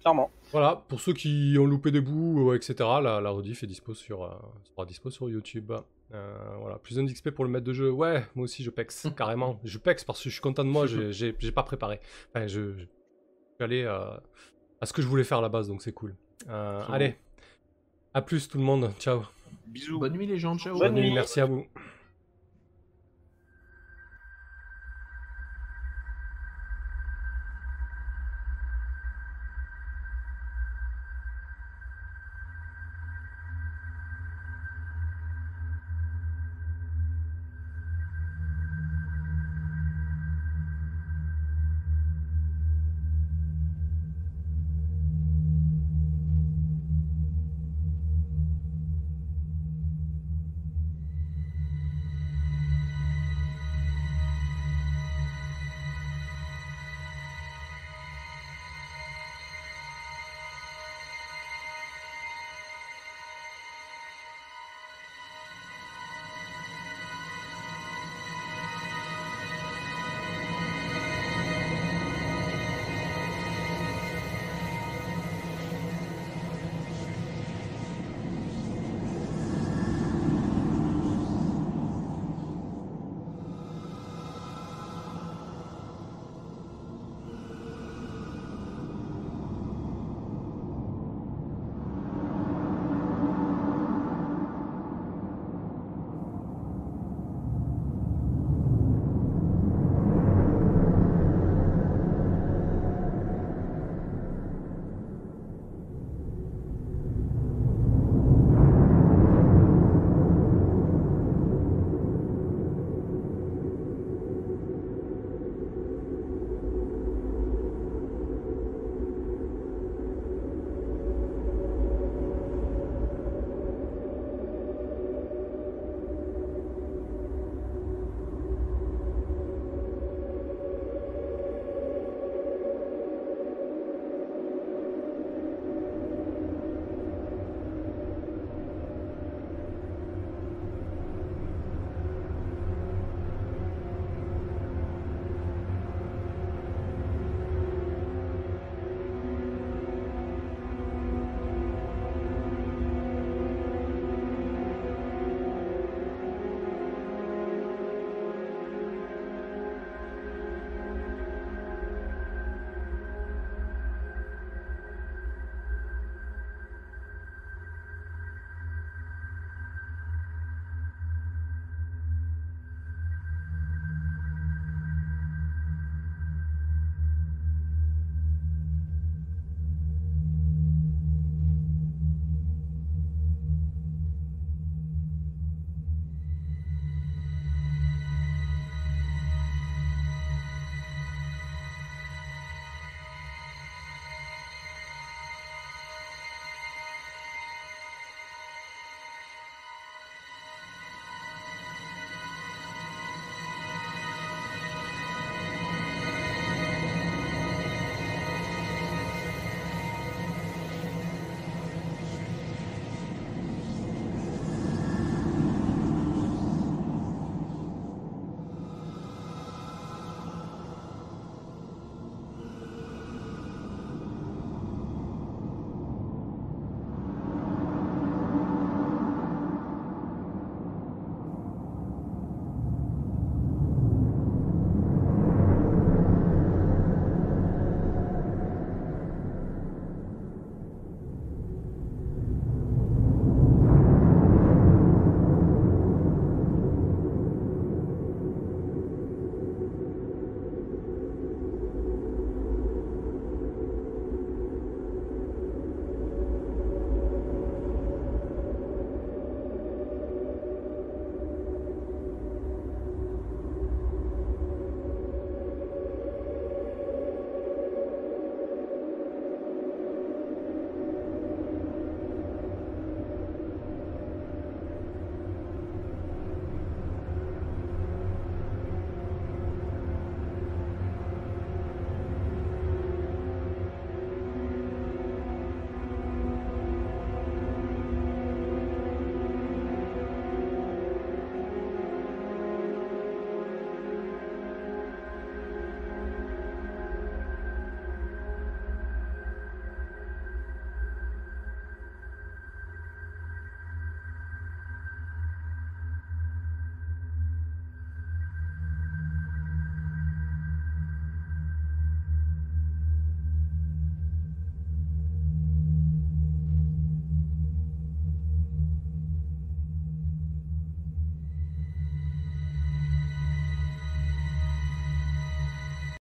Clairement. 0.00 0.30
Voilà, 0.52 0.76
pour 0.88 1.00
ceux 1.00 1.12
qui 1.12 1.56
ont 1.58 1.66
loupé 1.66 1.90
des 1.90 2.00
bouts, 2.00 2.50
euh, 2.50 2.54
etc., 2.56 2.74
la, 3.02 3.20
la 3.20 3.30
rediff 3.30 3.64
est 3.64 3.66
dispo 3.66 3.94
sur, 3.94 4.22
euh, 4.22 4.28
sera 4.62 4.86
dispo 4.86 5.10
sur 5.10 5.28
YouTube. 5.28 5.72
Euh, 6.14 6.56
voilà, 6.60 6.78
plus 6.78 7.00
un 7.00 7.02
d'XP 7.02 7.30
pour 7.30 7.44
le 7.44 7.50
maître 7.50 7.64
de 7.66 7.72
jeu. 7.72 7.90
Ouais, 7.90 8.24
moi 8.36 8.44
aussi 8.44 8.62
je 8.62 8.70
pex, 8.70 9.08
carrément. 9.16 9.58
Je 9.64 9.76
pex 9.76 10.04
parce 10.04 10.22
que 10.22 10.28
je 10.28 10.34
suis 10.34 10.40
content 10.40 10.62
de 10.64 10.70
moi, 10.70 10.86
j'ai- 11.10 11.32
pas 11.52 11.64
préparé. 11.64 11.98
Enfin, 12.32 12.46
je, 12.46 12.74
je 12.74 12.78
suis 12.84 12.88
allé 13.58 13.82
euh, 13.82 14.16
à 14.80 14.86
ce 14.86 14.92
que 14.92 15.02
je 15.02 15.08
voulais 15.08 15.24
faire 15.24 15.38
à 15.38 15.42
la 15.42 15.48
base, 15.48 15.66
donc 15.66 15.82
c'est 15.82 15.92
cool. 15.92 16.14
Euh, 16.48 16.80
allez, 16.88 17.16
à 18.14 18.22
plus 18.22 18.48
tout 18.48 18.58
le 18.58 18.64
monde, 18.64 18.92
ciao. 19.00 19.22
Bisous. 19.66 19.98
Bonne 19.98 20.12
nuit 20.12 20.26
les 20.28 20.38
gens, 20.38 20.56
ciao. 20.56 20.74
Bonne 20.78 20.92
Bonne 20.92 20.94
nuit, 21.02 21.08
nuit. 21.08 21.14
merci 21.14 21.40
à 21.40 21.44
vous. 21.44 21.66